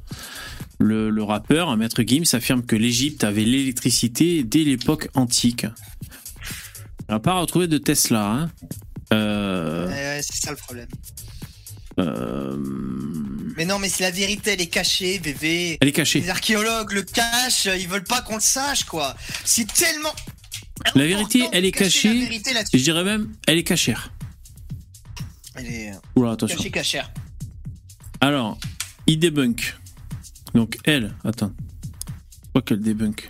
Le, 0.78 1.22
rappeur, 1.22 1.76
Maître 1.76 2.02
Gims, 2.06 2.24
affirme 2.34 2.62
que 2.62 2.76
l'Égypte 2.76 3.24
avait 3.24 3.44
l'électricité 3.44 4.44
dès 4.44 4.62
l'époque 4.62 5.08
antique. 5.14 5.66
On 7.08 7.14
n'a 7.14 7.20
pas 7.20 7.40
retrouvé 7.40 7.66
de 7.66 7.78
Tesla. 7.78 8.30
Hein. 8.30 8.50
Euh, 9.12 10.20
c'est 10.22 10.36
ça 10.36 10.50
le 10.50 10.56
problème. 10.56 10.88
Euh, 11.98 12.56
Mais 13.56 13.64
non, 13.64 13.78
mais 13.78 13.88
c'est 13.88 14.02
la 14.02 14.10
vérité, 14.10 14.52
elle 14.52 14.60
est 14.60 14.66
cachée, 14.66 15.18
bébé. 15.18 15.78
elle 15.80 15.88
est 15.88 15.92
cachée. 15.92 16.20
Les 16.20 16.30
archéologues 16.30 16.92
le 16.92 17.02
cachent, 17.02 17.66
ils 17.66 17.88
veulent 17.88 18.04
pas 18.04 18.22
qu'on 18.22 18.36
le 18.36 18.40
sache, 18.40 18.84
quoi. 18.84 19.14
C'est 19.44 19.72
tellement. 19.72 20.14
La 20.94 21.06
vérité, 21.06 21.46
elle 21.52 21.64
est 21.64 21.72
cachée. 21.72 22.12
Vérité 22.12 22.52
je 22.72 22.82
dirais 22.82 23.04
même, 23.04 23.32
elle 23.46 23.58
est 23.58 23.64
cachère. 23.64 24.12
Elle 25.54 25.66
est 25.66 25.90
euh, 25.90 25.96
Oula, 26.16 26.32
attention. 26.32 26.56
cachée, 26.56 26.70
cachère. 26.70 27.10
Alors, 28.20 28.58
il 29.06 29.18
débunk. 29.18 29.76
Donc, 30.54 30.78
elle, 30.84 31.14
attends. 31.24 31.52
Quoi 32.52 32.62
qu'elle 32.62 32.80
débunk 32.80 33.28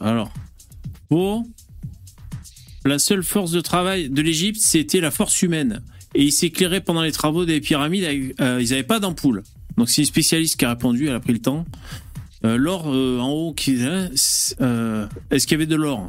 Alors, 0.00 0.32
pour 1.08 1.44
la 2.84 2.98
seule 2.98 3.22
force 3.22 3.50
de 3.50 3.60
travail 3.60 4.08
de 4.08 4.22
l'Égypte, 4.22 4.60
c'était 4.60 5.00
la 5.00 5.10
force 5.10 5.42
humaine. 5.42 5.82
Et 6.14 6.24
il 6.24 6.32
s'éclairait 6.32 6.80
pendant 6.80 7.02
les 7.02 7.12
travaux 7.12 7.44
des 7.44 7.60
pyramides. 7.60 8.34
euh, 8.40 8.60
ils 8.60 8.70
n'avaient 8.70 8.82
pas 8.82 9.00
d'ampoule. 9.00 9.42
Donc, 9.76 9.88
c'est 9.88 10.02
une 10.02 10.06
spécialiste 10.06 10.56
qui 10.58 10.64
a 10.64 10.70
répondu. 10.70 11.08
Elle 11.08 11.14
a 11.14 11.20
pris 11.20 11.32
le 11.32 11.40
temps. 11.40 11.64
Euh, 12.44 12.56
l'or 12.56 12.84
euh, 12.86 13.18
en 13.18 13.30
haut, 13.30 13.52
qui, 13.52 13.82
hein, 13.82 14.10
est-ce 14.12 14.54
qu'il 15.46 15.52
y 15.52 15.54
avait 15.54 15.66
de 15.66 15.74
l'or 15.74 16.06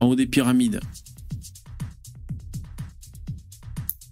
en 0.00 0.08
haut 0.08 0.16
des 0.16 0.26
pyramides? 0.26 0.80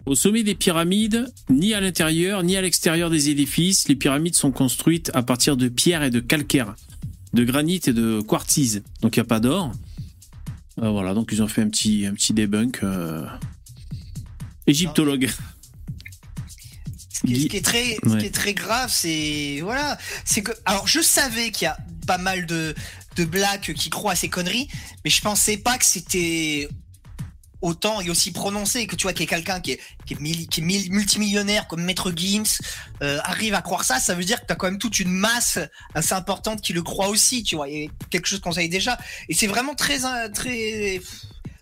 Au 0.06 0.14
sommet 0.14 0.42
des 0.42 0.54
pyramides, 0.54 1.32
ni 1.48 1.74
à 1.74 1.80
l'intérieur 1.80 2.42
ni 2.42 2.56
à 2.56 2.62
l'extérieur 2.62 3.08
des 3.08 3.30
édifices, 3.30 3.88
les 3.88 3.94
pyramides 3.94 4.34
sont 4.34 4.50
construites 4.50 5.10
à 5.14 5.22
partir 5.22 5.56
de 5.56 5.68
pierres 5.68 6.02
et 6.02 6.10
de 6.10 6.18
calcaire, 6.18 6.74
de 7.34 7.44
granit 7.44 7.80
et 7.86 7.92
de 7.92 8.20
quartzise. 8.20 8.82
Donc 9.00 9.16
il 9.16 9.20
n'y 9.20 9.26
a 9.26 9.28
pas 9.28 9.38
d'or. 9.38 9.72
Voilà, 10.76 11.14
donc 11.14 11.30
ils 11.32 11.42
ont 11.42 11.48
fait 11.48 11.62
un 11.62 11.68
petit, 11.68 12.06
un 12.06 12.14
petit 12.14 12.32
debunk. 12.32 12.80
Égyptologue. 14.72 15.30
Ce 17.14 17.20
qui, 17.26 17.34
est, 17.34 17.40
ce 17.42 17.46
qui 17.46 17.56
est 17.56 17.64
très, 17.64 17.96
ce 18.02 18.08
Ouais. 18.08 18.18
qui 18.20 18.26
est 18.26 18.34
très 18.34 18.54
grave, 18.54 18.90
c'est 18.92 19.60
voilà, 19.62 19.96
c'est 20.24 20.42
que 20.42 20.52
alors 20.64 20.88
je 20.88 21.00
savais 21.00 21.50
qu'il 21.52 21.66
y 21.66 21.68
a 21.68 21.76
pas 22.06 22.18
mal 22.18 22.46
de 22.46 22.74
de 23.16 23.24
blacks 23.24 23.72
qui 23.74 23.90
croient 23.90 24.12
à 24.12 24.16
ces 24.16 24.28
conneries, 24.28 24.68
mais 25.04 25.10
je 25.10 25.20
pensais 25.20 25.56
pas 25.56 25.78
que 25.78 25.84
c'était 25.84 26.68
autant 27.60 28.00
et 28.00 28.10
aussi 28.10 28.32
prononcé 28.32 28.88
que 28.88 28.96
tu 28.96 29.02
vois 29.04 29.12
qu'il 29.12 29.20
y 29.24 29.28
a 29.28 29.36
quelqu'un 29.36 29.60
qui 29.60 29.72
est 29.72 29.80
qui 30.04 30.14
est, 30.14 30.46
qui 30.48 30.62
multimillionnaire 30.62 31.68
comme 31.68 31.84
Maître 31.84 32.10
Gims 32.16 32.58
euh, 33.02 33.20
arrive 33.22 33.54
à 33.54 33.62
croire 33.62 33.84
ça, 33.84 34.00
ça 34.00 34.16
veut 34.16 34.24
dire 34.24 34.40
que 34.40 34.46
t'as 34.46 34.56
quand 34.56 34.66
même 34.66 34.78
toute 34.80 34.98
une 34.98 35.12
masse 35.12 35.60
assez 35.94 36.14
importante 36.14 36.60
qui 36.60 36.72
le 36.72 36.82
croit 36.82 37.08
aussi, 37.08 37.44
tu 37.44 37.54
vois, 37.54 37.68
il 37.68 37.84
y 37.84 37.86
a 37.86 37.90
quelque 38.10 38.26
chose 38.26 38.40
qu'on 38.40 38.50
savait 38.50 38.66
déjà, 38.66 38.98
et 39.28 39.34
c'est 39.34 39.46
vraiment 39.46 39.76
très 39.76 40.04
euh, 40.04 40.28
très 40.30 41.00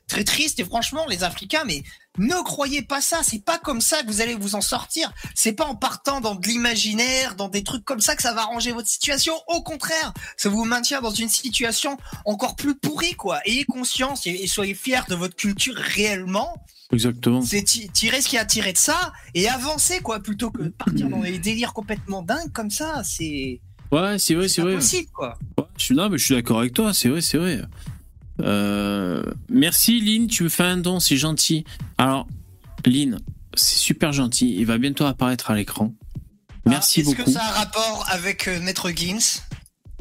très 0.08 0.24
triste 0.24 0.58
et 0.58 0.64
franchement 0.64 1.04
les 1.06 1.22
Africains 1.22 1.64
mais 1.66 1.82
ne 2.18 2.34
croyez 2.42 2.82
pas 2.82 3.00
ça, 3.00 3.20
c'est 3.22 3.44
pas 3.44 3.58
comme 3.58 3.80
ça 3.80 4.02
que 4.02 4.08
vous 4.08 4.20
allez 4.20 4.34
vous 4.34 4.54
en 4.54 4.60
sortir. 4.60 5.12
C'est 5.34 5.52
pas 5.52 5.64
en 5.64 5.74
partant 5.76 6.20
dans 6.20 6.34
de 6.34 6.46
l'imaginaire, 6.46 7.34
dans 7.36 7.48
des 7.48 7.62
trucs 7.62 7.84
comme 7.84 8.00
ça 8.00 8.16
que 8.16 8.22
ça 8.22 8.32
va 8.34 8.42
arranger 8.42 8.72
votre 8.72 8.88
situation. 8.88 9.34
Au 9.46 9.62
contraire, 9.62 10.12
ça 10.36 10.48
vous 10.48 10.64
maintient 10.64 11.00
dans 11.00 11.12
une 11.12 11.28
situation 11.28 11.96
encore 12.24 12.56
plus 12.56 12.74
pourrie, 12.74 13.14
quoi. 13.14 13.40
Ayez 13.46 13.64
conscience 13.64 14.26
et, 14.26 14.30
et 14.30 14.46
soyez 14.46 14.74
fiers 14.74 15.00
de 15.08 15.14
votre 15.14 15.36
culture 15.36 15.74
réellement. 15.76 16.62
Exactement. 16.92 17.40
C'est 17.42 17.62
ti- 17.62 17.88
tirer 17.90 18.20
ce 18.20 18.28
qu'il 18.28 18.36
y 18.36 18.38
a 18.38 18.42
à 18.42 18.46
tirer 18.46 18.72
de 18.72 18.78
ça 18.78 19.12
et 19.34 19.48
avancer, 19.48 20.00
quoi, 20.00 20.18
plutôt 20.20 20.50
que 20.50 20.62
de 20.64 20.68
partir 20.70 21.08
dans 21.08 21.20
des 21.20 21.38
délires 21.38 21.72
complètement 21.72 22.22
dingues 22.22 22.52
comme 22.52 22.70
ça. 22.70 23.02
C'est 23.04 23.60
Ouais, 23.92 24.18
c'est 24.18 24.34
vrai, 24.34 24.48
c'est 24.48 24.62
vrai. 24.62 24.74
possible, 24.76 25.08
quoi. 25.12 25.38
Ouais, 25.58 25.64
je 25.76 25.84
suis, 25.84 25.94
non, 25.94 26.08
mais 26.10 26.18
je 26.18 26.24
suis 26.24 26.34
d'accord 26.34 26.58
avec 26.60 26.72
toi, 26.72 26.92
c'est 26.94 27.08
vrai, 27.08 27.20
c'est 27.20 27.38
vrai. 27.38 27.60
Euh, 28.40 29.22
merci 29.48 30.00
Lynn, 30.00 30.26
tu 30.26 30.42
me 30.44 30.48
fais 30.48 30.62
un 30.64 30.76
don, 30.76 31.00
c'est 31.00 31.16
gentil. 31.16 31.64
Alors, 31.98 32.26
Lynn, 32.86 33.18
c'est 33.54 33.78
super 33.78 34.12
gentil, 34.12 34.54
il 34.58 34.66
va 34.66 34.78
bientôt 34.78 35.04
apparaître 35.04 35.50
à 35.50 35.54
l'écran. 35.56 35.94
Merci 36.66 37.00
Ah, 37.00 37.02
Est-ce 37.02 37.10
beaucoup. 37.16 37.24
que 37.24 37.30
ça 37.30 37.40
a 37.42 37.48
un 37.48 37.52
rapport 37.64 38.06
avec 38.10 38.46
euh, 38.48 38.60
Maître 38.60 38.90
Gims 38.90 39.40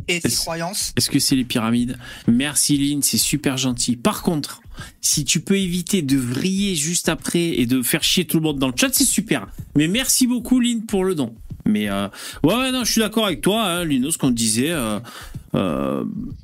et 0.08 0.20
ses 0.22 0.28
Est-ce- 0.28 0.38
croyances? 0.42 0.94
Est-ce 0.98 1.10
que 1.10 1.20
c'est 1.20 1.36
les 1.36 1.46
pyramides? 1.46 1.98
Merci 2.28 2.78
Lynn, 2.78 3.02
c'est 3.02 3.18
super 3.18 3.58
gentil. 3.58 3.96
Par 3.96 4.22
contre, 4.22 4.62
si 5.02 5.26
tu 5.26 5.42
peux 5.42 5.58
éviter 5.58 6.02
de 6.02 6.18
vriller 6.18 6.76
juste 6.76 7.10
après 7.10 7.42
et 7.60 7.66
de 7.66 7.82
faire 7.82 8.04
chier 8.04 8.26
tout 8.26 8.38
le 8.38 8.44
monde 8.44 8.60
dans 8.60 8.68
le 8.68 8.74
chat, 8.76 8.90
c'est 8.94 9.04
super. 9.06 9.48
Mais 9.76 9.88
merci 9.88 10.28
beaucoup 10.28 10.60
Lynn 10.60 10.86
pour 10.86 11.04
le 11.06 11.16
don. 11.16 11.36
Mais 11.66 11.90
euh, 11.90 12.08
ouais, 12.44 12.56
ouais, 12.56 12.72
non, 12.72 12.84
je 12.84 12.92
suis 12.92 13.02
d'accord 13.02 13.26
avec 13.26 13.42
toi, 13.42 13.64
hein, 13.64 13.86
Lino, 13.86 14.10
ce 14.12 14.18
qu'on 14.18 14.32
disait. 14.32 14.72
euh, 14.72 15.00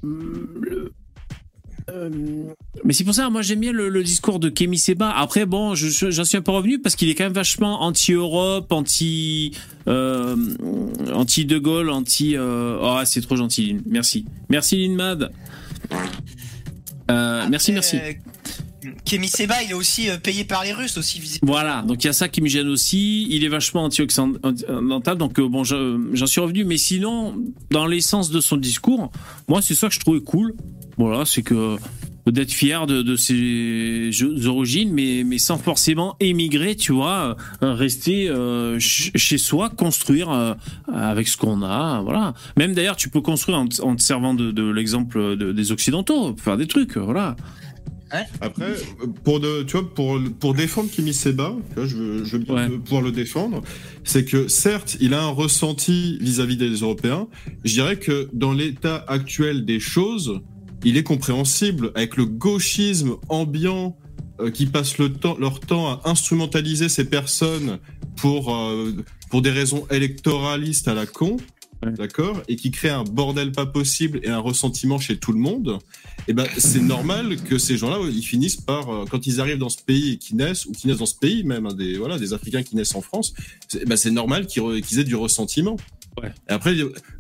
le- 0.04 0.92
mais 2.84 2.94
c'est 2.94 3.04
pour 3.04 3.14
ça, 3.14 3.30
moi 3.30 3.42
j'aime 3.42 3.60
bien 3.60 3.72
le, 3.72 4.04
discours 4.04 4.40
de 4.40 4.50
Kémy 4.50 4.78
Seba. 4.78 5.12
Après, 5.12 5.46
bon, 5.46 5.76
je- 5.76 5.88
je- 5.90 6.10
j'en 6.12 6.24
suis 6.26 6.38
un 6.38 6.42
peu 6.42 6.52
revenu 6.52 6.80
parce 6.80 6.96
qu'il 6.96 7.10
est 7.10 7.16
quand 7.16 7.26
même 7.26 7.34
vachement 7.34 7.82
anti-Europe, 7.84 8.72
anti, 8.72 9.52
euh, 9.88 10.36
anti 11.14 11.46
De 11.46 11.58
Gaulle, 11.60 11.90
anti. 11.90 12.36
euh, 12.36 12.78
Oh, 12.82 13.00
c'est 13.06 13.22
trop 13.22 13.36
gentil, 13.36 13.68
Lynn. 13.68 13.82
Merci, 13.86 14.26
merci 14.50 14.78
Lynn 14.78 14.96
Mad. 14.96 15.32
Euh, 17.12 17.46
merci, 17.50 17.72
merci. 17.72 17.98
Kémy 19.06 19.28
Seba, 19.28 19.62
il 19.64 19.72
est 19.72 19.74
aussi 19.74 20.10
euh, 20.10 20.18
payé 20.18 20.44
par 20.44 20.64
les 20.64 20.74
Russes, 20.74 20.98
aussi. 20.98 21.22
Voilà, 21.42 21.82
donc 21.82 22.04
il 22.04 22.08
y 22.08 22.10
a 22.10 22.14
ça 22.14 22.28
qui 22.30 22.42
me 22.42 22.48
gêne 22.48 22.68
aussi. 22.68 23.28
Il 23.30 23.44
est 23.44 23.48
vachement 23.50 23.84
anti-occidental, 23.86 25.18
donc 25.18 25.40
euh, 25.40 25.48
bon, 25.48 25.64
je- 25.64 26.10
j'en 26.14 26.26
suis 26.28 26.42
revenu. 26.42 26.64
Mais 26.66 26.78
sinon, 26.78 27.36
dans 27.72 27.86
l'essence 27.88 28.30
de 28.32 28.40
son 28.40 28.58
discours, 28.58 29.12
moi, 29.48 29.62
c'est 29.62 29.76
ça 29.76 29.88
que 29.88 29.94
je 29.94 30.00
trouvais 30.00 30.22
cool. 30.22 30.54
Voilà, 30.98 31.26
c'est 31.26 31.42
que 31.42 31.78
d'être 32.28 32.52
fier 32.52 32.88
de, 32.88 33.16
ses 33.16 34.10
origines, 34.48 34.92
mais, 34.92 35.24
mais 35.24 35.38
sans 35.38 35.58
forcément 35.60 36.16
émigrer, 36.20 36.76
tu 36.76 36.92
vois, 36.92 37.38
euh, 37.62 37.74
rester 37.74 38.26
ch- 38.80 39.12
chez 39.14 39.38
soi, 39.38 39.70
construire 39.70 40.56
avec 40.92 41.28
ce 41.28 41.38
qu'on 41.38 41.62
a, 41.62 42.02
voilà. 42.02 42.34
Même 42.58 42.74
d'ailleurs, 42.74 42.96
tu 42.96 43.10
peux 43.10 43.22
construire 43.22 43.60
en, 43.60 43.68
te- 43.68 44.02
servant 44.02 44.34
de, 44.34 44.64
l'exemple 44.72 45.38
de- 45.38 45.52
des 45.52 45.72
Occidentaux, 45.72 46.36
faire 46.38 46.58
des 46.58 46.66
trucs, 46.66 46.98
voilà. 46.98 47.36
Après, 48.40 48.74
pour 49.24 49.40
de, 49.40 49.64
tu 49.64 49.78
vois, 49.78 49.94
pour 49.94 50.20
pour 50.40 50.54
défendre 50.54 50.90
Kimi 50.90 51.14
Seba, 51.14 51.56
tu 51.70 51.76
vois, 51.76 51.86
je 51.88 51.96
veux, 51.98 52.24
je 52.24 52.38
veux 52.38 52.54
Ouais. 52.54 52.70
pouvoir 52.70 53.02
le 53.02 53.12
défendre. 53.12 53.62
C'est 54.04 54.26
que 54.26 54.48
certes, 54.48 54.98
il 55.00 55.14
a 55.14 55.24
un 55.24 55.30
ressenti 55.30 56.18
vis-à-vis 56.22 56.58
des 56.58 56.70
Européens. 56.76 57.28
Je 57.64 57.74
dirais 57.74 57.98
que 57.98 58.30
dans 58.34 58.54
l'état 58.54 59.04
actuel 59.08 59.66
des 59.66 59.80
choses, 59.80 60.40
il 60.84 60.98
est 60.98 61.04
compréhensible 61.04 61.92
avec 61.96 62.16
le 62.16 62.26
gauchisme 62.26 63.16
ambiant 63.30 63.98
euh, 64.40 64.52
qui 64.52 64.66
passe 64.68 64.98
le 65.00 65.12
temps, 65.12 65.36
leur 65.40 65.60
temps 65.60 65.88
à 65.90 66.02
instrumentaliser 66.10 66.90
ces 66.90 67.06
personnes 67.06 67.80
pour 68.18 68.54
euh, 68.56 68.92
pour 69.32 69.42
des 69.42 69.50
raisons 69.50 69.86
électoralistes 69.90 70.88
à 70.88 70.94
la 70.94 71.06
con. 71.08 71.38
Ouais. 71.84 71.92
D'accord 71.92 72.42
Et 72.48 72.56
qui 72.56 72.72
crée 72.72 72.90
un 72.90 73.04
bordel 73.04 73.52
pas 73.52 73.66
possible 73.66 74.20
et 74.24 74.30
un 74.30 74.40
ressentiment 74.40 74.98
chez 74.98 75.18
tout 75.18 75.32
le 75.34 75.40
monde 75.40 75.80
eh 76.28 76.34
ben, 76.34 76.48
c'est 76.58 76.82
normal 76.82 77.36
que 77.44 77.58
ces 77.60 77.78
gens-là, 77.78 78.00
ils 78.12 78.24
finissent 78.24 78.56
par, 78.56 78.90
euh, 78.90 79.06
quand 79.10 79.28
ils 79.28 79.40
arrivent 79.42 79.60
dans 79.60 79.70
ce 79.70 79.84
pays 79.84 80.14
et 80.14 80.18
qu'ils 80.18 80.38
naissent, 80.38 80.66
ou 80.66 80.72
qu'ils 80.72 80.90
naissent 80.90 81.00
dans 81.00 81.06
ce 81.06 81.14
pays 81.16 81.44
même, 81.44 81.68
hein, 81.68 81.74
des, 81.74 81.98
voilà, 81.98 82.18
des 82.18 82.34
Africains 82.34 82.64
qui 82.64 82.76
naissent 82.76 82.96
en 82.96 83.02
France, 83.02 83.34
c'est 83.68 83.86
ben, 83.86 83.96
c'est 83.96 84.10
normal 84.10 84.48
qu'ils 84.48 85.00
aient 85.00 85.04
du 85.04 85.16
ressentiment. 85.16 85.78
Ouais. 86.20 86.30
Et 86.50 86.54
après, 86.54 86.74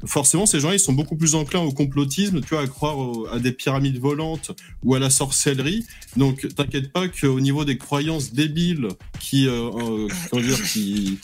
forcément, 0.05 0.45
ces 0.45 0.59
gens-là, 0.61 0.75
ils 0.75 0.79
sont 0.79 0.93
beaucoup 0.93 1.17
plus 1.17 1.35
enclins 1.35 1.59
au 1.59 1.71
complotisme, 1.73 2.39
tu 2.41 2.47
vois, 2.55 2.61
à 2.61 2.67
croire 2.67 2.97
au- 2.97 3.27
à 3.27 3.39
des 3.39 3.51
pyramides 3.51 3.99
volantes 3.99 4.51
ou 4.83 4.95
à 4.95 4.99
la 4.99 5.09
sorcellerie. 5.09 5.85
Donc, 6.15 6.47
t'inquiète 6.55 6.91
pas 6.93 7.07
qu'au 7.09 7.39
niveau 7.41 7.65
des 7.65 7.77
croyances 7.77 8.31
débiles 8.33 8.87
qui, 9.19 9.47
euh, 9.47 9.69
euh, 9.69 10.07
comment 10.31 10.41
dire, 10.41 10.63
qui, 10.63 11.19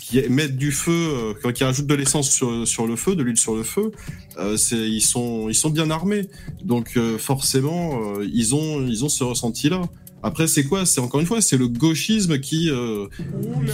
qui 0.00 0.20
mettent 0.28 0.56
du 0.56 0.72
feu, 0.72 1.34
euh, 1.44 1.52
qui 1.52 1.64
rajoutent 1.64 1.86
de 1.86 1.94
l'essence 1.94 2.30
sur, 2.30 2.66
sur 2.66 2.86
le 2.86 2.96
feu, 2.96 3.14
de 3.14 3.22
l'huile 3.22 3.36
sur 3.36 3.54
le 3.54 3.62
feu, 3.62 3.92
euh, 4.38 4.56
c'est, 4.56 4.76
ils 4.76 5.00
sont, 5.00 5.48
ils 5.48 5.54
sont 5.54 5.70
bien 5.70 5.90
armés. 5.90 6.28
Donc 6.64 6.96
euh, 6.96 7.18
forcément, 7.18 8.00
euh, 8.16 8.26
ils 8.32 8.54
ont, 8.54 8.84
ils 8.86 9.04
ont 9.04 9.08
ce 9.08 9.24
ressenti-là. 9.24 9.82
Après, 10.22 10.48
c'est 10.48 10.64
quoi? 10.64 10.86
C'est 10.86 11.00
encore 11.00 11.20
une 11.20 11.26
fois, 11.26 11.40
c'est 11.40 11.56
le 11.56 11.68
gauchisme 11.68 12.40
qui, 12.40 12.68
euh, 12.70 13.06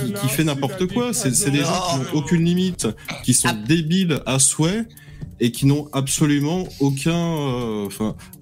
qui, 0.06 0.12
qui 0.12 0.28
fait 0.28 0.44
n'importe 0.44 0.86
quoi. 0.92 1.14
C'est 1.14 1.34
c'est 1.34 1.50
des 1.50 1.60
gens 1.60 1.80
qui 1.90 1.96
n'ont 1.98 2.18
aucune 2.20 2.44
limite, 2.44 2.88
qui 3.24 3.32
sont 3.32 3.56
débiles 3.66 4.20
à 4.26 4.38
souhait 4.38 4.86
et 5.40 5.50
qui 5.50 5.66
n'ont 5.66 5.88
absolument 5.92 6.68
aucun, 6.80 7.16
euh, 7.16 7.86
enfin. 7.86 8.14
euh, 8.18 8.41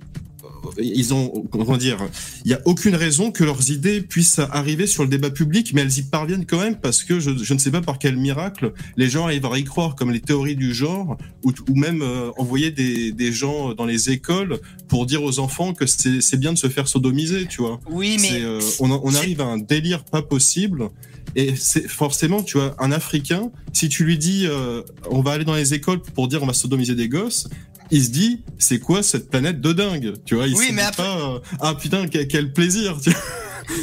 ils 0.78 1.14
ont, 1.14 1.44
comment 1.50 1.76
dire, 1.76 1.98
il 2.44 2.50
y 2.50 2.54
a 2.54 2.60
aucune 2.64 2.94
raison 2.94 3.30
que 3.30 3.44
leurs 3.44 3.70
idées 3.70 4.00
puissent 4.00 4.38
arriver 4.38 4.86
sur 4.86 5.02
le 5.02 5.08
débat 5.08 5.30
public, 5.30 5.72
mais 5.74 5.82
elles 5.82 5.98
y 5.98 6.02
parviennent 6.02 6.46
quand 6.46 6.60
même 6.60 6.76
parce 6.76 7.04
que 7.04 7.20
je, 7.20 7.30
je 7.36 7.54
ne 7.54 7.58
sais 7.58 7.70
pas 7.70 7.80
par 7.80 7.98
quel 7.98 8.16
miracle 8.16 8.72
les 8.96 9.08
gens 9.08 9.24
arrivent 9.26 9.46
à 9.46 9.58
y 9.58 9.64
croire, 9.64 9.94
comme 9.94 10.10
les 10.10 10.20
théories 10.20 10.56
du 10.56 10.74
genre, 10.74 11.16
ou, 11.44 11.52
ou 11.68 11.74
même 11.74 12.02
euh, 12.02 12.30
envoyer 12.38 12.70
des, 12.70 13.12
des 13.12 13.32
gens 13.32 13.74
dans 13.74 13.86
les 13.86 14.10
écoles 14.10 14.60
pour 14.88 15.06
dire 15.06 15.22
aux 15.22 15.38
enfants 15.38 15.74
que 15.74 15.86
c'est 15.86 16.36
bien 16.38 16.52
de 16.52 16.58
se 16.58 16.68
faire 16.68 16.88
sodomiser, 16.88 17.46
tu 17.46 17.62
vois. 17.62 17.80
Oui, 17.90 18.16
mais 18.20 18.42
euh, 18.42 18.60
on, 18.80 18.90
on 18.90 19.14
arrive 19.14 19.40
à 19.40 19.44
un 19.44 19.58
délire 19.58 20.04
pas 20.04 20.22
possible. 20.22 20.88
Et 21.36 21.54
c'est 21.56 21.86
forcément, 21.88 22.42
tu 22.42 22.58
vois, 22.58 22.74
un 22.78 22.90
Africain, 22.92 23.50
si 23.72 23.88
tu 23.88 24.04
lui 24.04 24.18
dis, 24.18 24.46
euh, 24.46 24.82
on 25.10 25.20
va 25.22 25.32
aller 25.32 25.44
dans 25.44 25.54
les 25.54 25.74
écoles 25.74 26.00
pour 26.02 26.26
dire 26.28 26.42
on 26.42 26.46
va 26.46 26.52
sodomiser 26.52 26.94
des 26.94 27.08
gosses, 27.08 27.48
il 27.92 28.04
se 28.04 28.10
dit, 28.10 28.42
c'est 28.58 28.78
quoi 28.78 29.02
cette 29.02 29.30
planète 29.30 29.60
de 29.60 29.72
dingue, 29.72 30.14
tu 30.24 30.34
vois 30.34 30.46
Il 30.48 30.56
Oui, 30.56 30.66
se 30.68 30.72
mais 30.72 30.82
dit 30.82 30.88
après- 30.88 31.02
pas, 31.02 31.34
euh, 31.34 31.38
ah 31.60 31.74
putain, 31.74 32.06
quel, 32.08 32.26
quel 32.28 32.52
plaisir. 32.52 32.98
tu 33.02 33.10
vois. 33.10 33.20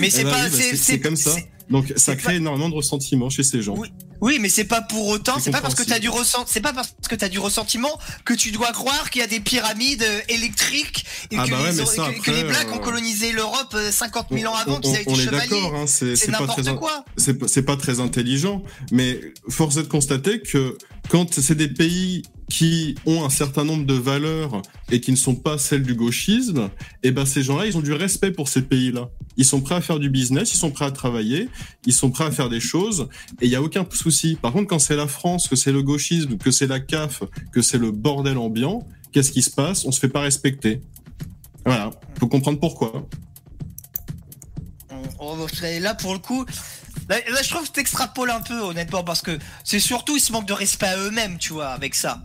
mais 0.01 0.09
c'est 0.09 0.23
pas, 0.23 0.45
oui, 0.45 0.49
bah, 0.71 0.77
c'est, 0.77 0.99
comme 0.99 1.15
ça. 1.15 1.35
Donc 1.69 1.91
ça 1.95 2.15
crée 2.15 2.33
pas- 2.33 2.35
énormément 2.35 2.69
de 2.69 2.75
ressentiment 2.75 3.29
chez 3.29 3.43
ces 3.43 3.61
gens. 3.61 3.75
Oui. 3.77 3.89
Oui, 4.21 4.39
mais 4.39 4.49
c'est 4.49 4.63
pas 4.63 4.81
pour 4.81 5.07
autant, 5.07 5.39
C'est 5.39 5.51
pas 5.51 5.61
parce 5.61 5.75
que 5.75 5.83
t'as 5.83 5.99
du 5.99 6.09
ressent, 6.09 6.43
c'est 6.47 6.61
pas 6.61 6.73
parce 6.73 6.93
que 7.07 7.15
t'as 7.15 7.29
du 7.29 7.39
ressentiment 7.39 7.99
que 8.25 8.33
tu 8.33 8.51
dois 8.51 8.71
croire 8.71 9.09
qu'il 9.09 9.21
y 9.21 9.23
a 9.23 9.27
des 9.27 9.39
pyramides 9.39 10.03
euh, 10.03 10.21
électriques 10.29 11.05
et 11.31 11.37
Ah 11.37 11.45
que, 11.45 11.51
bah 11.51 11.61
ouais, 11.61 11.71
les, 11.71 11.77
mais 11.77 11.83
que- 11.83 11.89
ça, 11.95 12.09
que 12.23 12.31
les 12.31 12.39
après, 12.39 12.43
blacks 12.49 12.67
euh, 12.69 12.73
ont 12.75 12.79
colonisé 12.79 13.31
l'Europe 13.31 13.73
euh, 13.75 13.91
50 13.91 14.27
000 14.31 14.51
ans 14.51 14.55
avant, 14.55 14.79
qu'ils 14.79 14.91
avaient 14.93 15.01
été 15.03 15.11
est 15.11 15.15
chevaliers. 15.25 15.49
d'accord, 15.49 15.75
hein, 15.75 15.85
c'est 15.87 16.27
n'importe 16.29 16.63
très, 16.63 16.75
quoi. 16.75 17.05
c'est 17.15 17.61
pas 17.63 17.77
très 17.77 17.99
intelligent, 17.99 18.63
mais 18.91 19.19
force 19.49 19.77
est 19.77 19.83
de 19.83 19.87
constater 19.87 20.41
que 20.41 20.77
quand 21.09 21.39
c'est 21.39 21.55
des 21.55 21.67
pays 21.69 22.23
qui 22.49 22.95
ont 23.05 23.25
un 23.25 23.29
certain 23.29 23.65
nombre 23.65 23.85
de 23.85 23.93
valeurs 23.93 24.61
et 24.91 25.01
qui 25.01 25.11
ne 25.11 25.17
sont 25.17 25.35
pas 25.35 25.57
celles 25.57 25.83
du 25.83 25.95
gauchisme, 25.95 26.69
et 27.03 27.11
ben 27.11 27.25
ces 27.25 27.43
gens-là, 27.43 27.65
ils 27.65 27.77
ont 27.77 27.81
du 27.81 27.93
respect 27.93 28.31
pour 28.31 28.47
ces 28.47 28.61
pays-là. 28.61 29.09
Ils 29.35 29.45
sont 29.45 29.61
prêts 29.61 29.75
à 29.75 29.81
faire 29.81 29.99
du 29.99 30.09
business, 30.09 30.53
ils 30.53 30.57
sont 30.57 30.71
prêts 30.71 30.85
à 30.85 30.91
travailler, 30.91 31.49
ils 31.85 31.93
sont 31.93 32.09
prêts 32.09 32.23
à 32.23 32.31
faire 32.31 32.49
des 32.49 32.61
choses, 32.61 33.09
et 33.41 33.45
il 33.45 33.51
y 33.51 33.55
a 33.55 33.61
aucun 33.61 33.85
souci. 33.91 34.37
Par 34.41 34.53
contre, 34.53 34.67
quand 34.67 34.79
c'est 34.79 34.95
la 34.95 35.07
France, 35.07 35.47
que 35.47 35.55
c'est 35.55 35.73
le 35.73 35.83
gauchisme, 35.83 36.37
que 36.37 36.51
c'est 36.51 36.67
la 36.67 36.79
CAF, 36.79 37.23
que 37.51 37.61
c'est 37.61 37.77
le 37.77 37.91
bordel 37.91 38.37
ambiant, 38.37 38.87
qu'est-ce 39.11 39.31
qui 39.31 39.41
se 39.41 39.51
passe? 39.51 39.85
On 39.85 39.91
se 39.91 39.99
fait 39.99 40.09
pas 40.09 40.21
respecter. 40.21 40.81
Voilà, 41.65 41.91
faut 42.17 42.27
comprendre 42.27 42.59
pourquoi. 42.59 43.07
On- 45.19 45.35
on 45.35 45.47
là 45.81 45.95
pour 45.95 46.13
le 46.13 46.19
coup. 46.19 46.45
Là, 47.09 47.17
là, 47.29 47.41
je 47.41 47.49
trouve 47.49 47.67
que 47.67 47.73
t'extrapoles 47.73 48.31
un 48.31 48.41
peu, 48.41 48.59
honnêtement, 48.59 49.03
parce 49.03 49.21
que 49.21 49.37
c'est 49.63 49.79
surtout 49.79 50.17
ils 50.17 50.21
se 50.21 50.31
manquent 50.31 50.47
de 50.47 50.53
respect 50.53 50.87
à 50.87 50.97
eux-mêmes, 50.97 51.37
tu 51.37 51.53
vois, 51.53 51.69
avec 51.69 51.95
ça. 51.95 52.21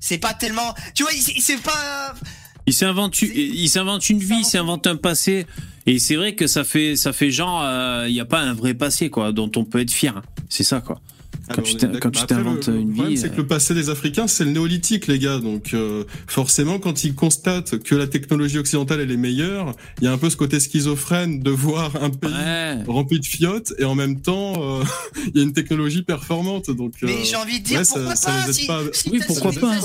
C'est 0.00 0.18
pas 0.18 0.34
tellement, 0.34 0.74
tu 0.94 1.02
vois, 1.02 1.12
c'est 1.12 1.62
pas. 1.62 2.14
Il 2.66 2.74
s'invente, 2.74 3.20
il 3.22 3.68
s'invente 3.68 4.08
une 4.08 4.18
vie, 4.18 4.38
il 4.40 4.44
s'invente 4.44 4.86
un 4.86 4.96
passé. 4.96 5.46
Et 5.86 6.00
c'est 6.00 6.16
vrai 6.16 6.34
que 6.34 6.46
ça 6.46 6.64
fait, 6.64 6.96
ça 6.96 7.12
fait 7.12 7.30
genre, 7.30 7.62
il 8.06 8.12
n'y 8.12 8.20
a 8.20 8.24
pas 8.24 8.40
un 8.40 8.54
vrai 8.54 8.74
passé, 8.74 9.10
quoi, 9.10 9.32
dont 9.32 9.50
on 9.56 9.64
peut 9.64 9.80
être 9.80 9.92
fier. 9.92 10.20
C'est 10.48 10.64
ça, 10.64 10.80
quoi. 10.80 11.00
Quand 11.54 11.62
tu 11.62 11.76
d'accord. 11.76 12.00
quand 12.00 12.10
tu 12.10 12.16
Bah, 12.18 12.22
après, 12.24 12.34
t'inventes 12.36 12.66
le- 12.66 12.72
le 12.74 12.80
une 12.80 12.92
problème, 12.92 13.14
vie, 13.14 13.18
C'est 13.20 13.28
que 13.28 13.34
euh, 13.34 13.38
le 13.38 13.46
passé 13.46 13.72
des 13.72 13.88
Africains, 13.88 14.26
c'est 14.26 14.44
le 14.44 14.50
néolithique, 14.50 15.06
les 15.06 15.20
gars. 15.20 15.38
Donc, 15.38 15.74
euh, 15.74 16.02
forcément, 16.26 16.80
quand 16.80 17.04
ils 17.04 17.14
constatent 17.14 17.78
que 17.84 17.94
la 17.94 18.08
technologie 18.08 18.58
occidentale 18.58 19.00
elle 19.00 19.12
est 19.12 19.16
meilleure, 19.16 19.74
il 20.00 20.04
y 20.04 20.06
a 20.08 20.12
un 20.12 20.18
peu 20.18 20.28
ce 20.28 20.36
côté 20.36 20.58
schizophrène 20.58 21.38
de 21.40 21.50
voir 21.52 21.92
un 22.02 22.10
pays 22.10 22.32
Ouais. 22.32 22.82
rempli 22.88 23.20
de 23.20 23.24
fiottes 23.26 23.72
et 23.78 23.84
en 23.84 23.94
même 23.94 24.20
temps, 24.20 24.54
euh, 24.80 24.82
il 25.34 25.36
y 25.36 25.40
a 25.40 25.42
une 25.44 25.52
technologie 25.52 26.02
performante. 26.02 26.70
Donc, 26.70 26.94
euh, 27.02 27.06
Mais 27.06 27.24
j'ai 27.24 27.36
envie 27.36 27.60
de 27.60 27.64
dire 27.64 27.78
ouais, 27.78 27.84
ça- 27.84 27.94
pourquoi 27.94 28.16
ça 28.16 28.30
pas, 28.32 28.48
aide 28.48 28.52
si, 28.52 28.66
pas. 28.66 28.80
si 28.92 29.10
Oui, 29.10 29.18
ta 29.20 29.26
pourquoi 29.26 29.52
pas. 29.52 29.80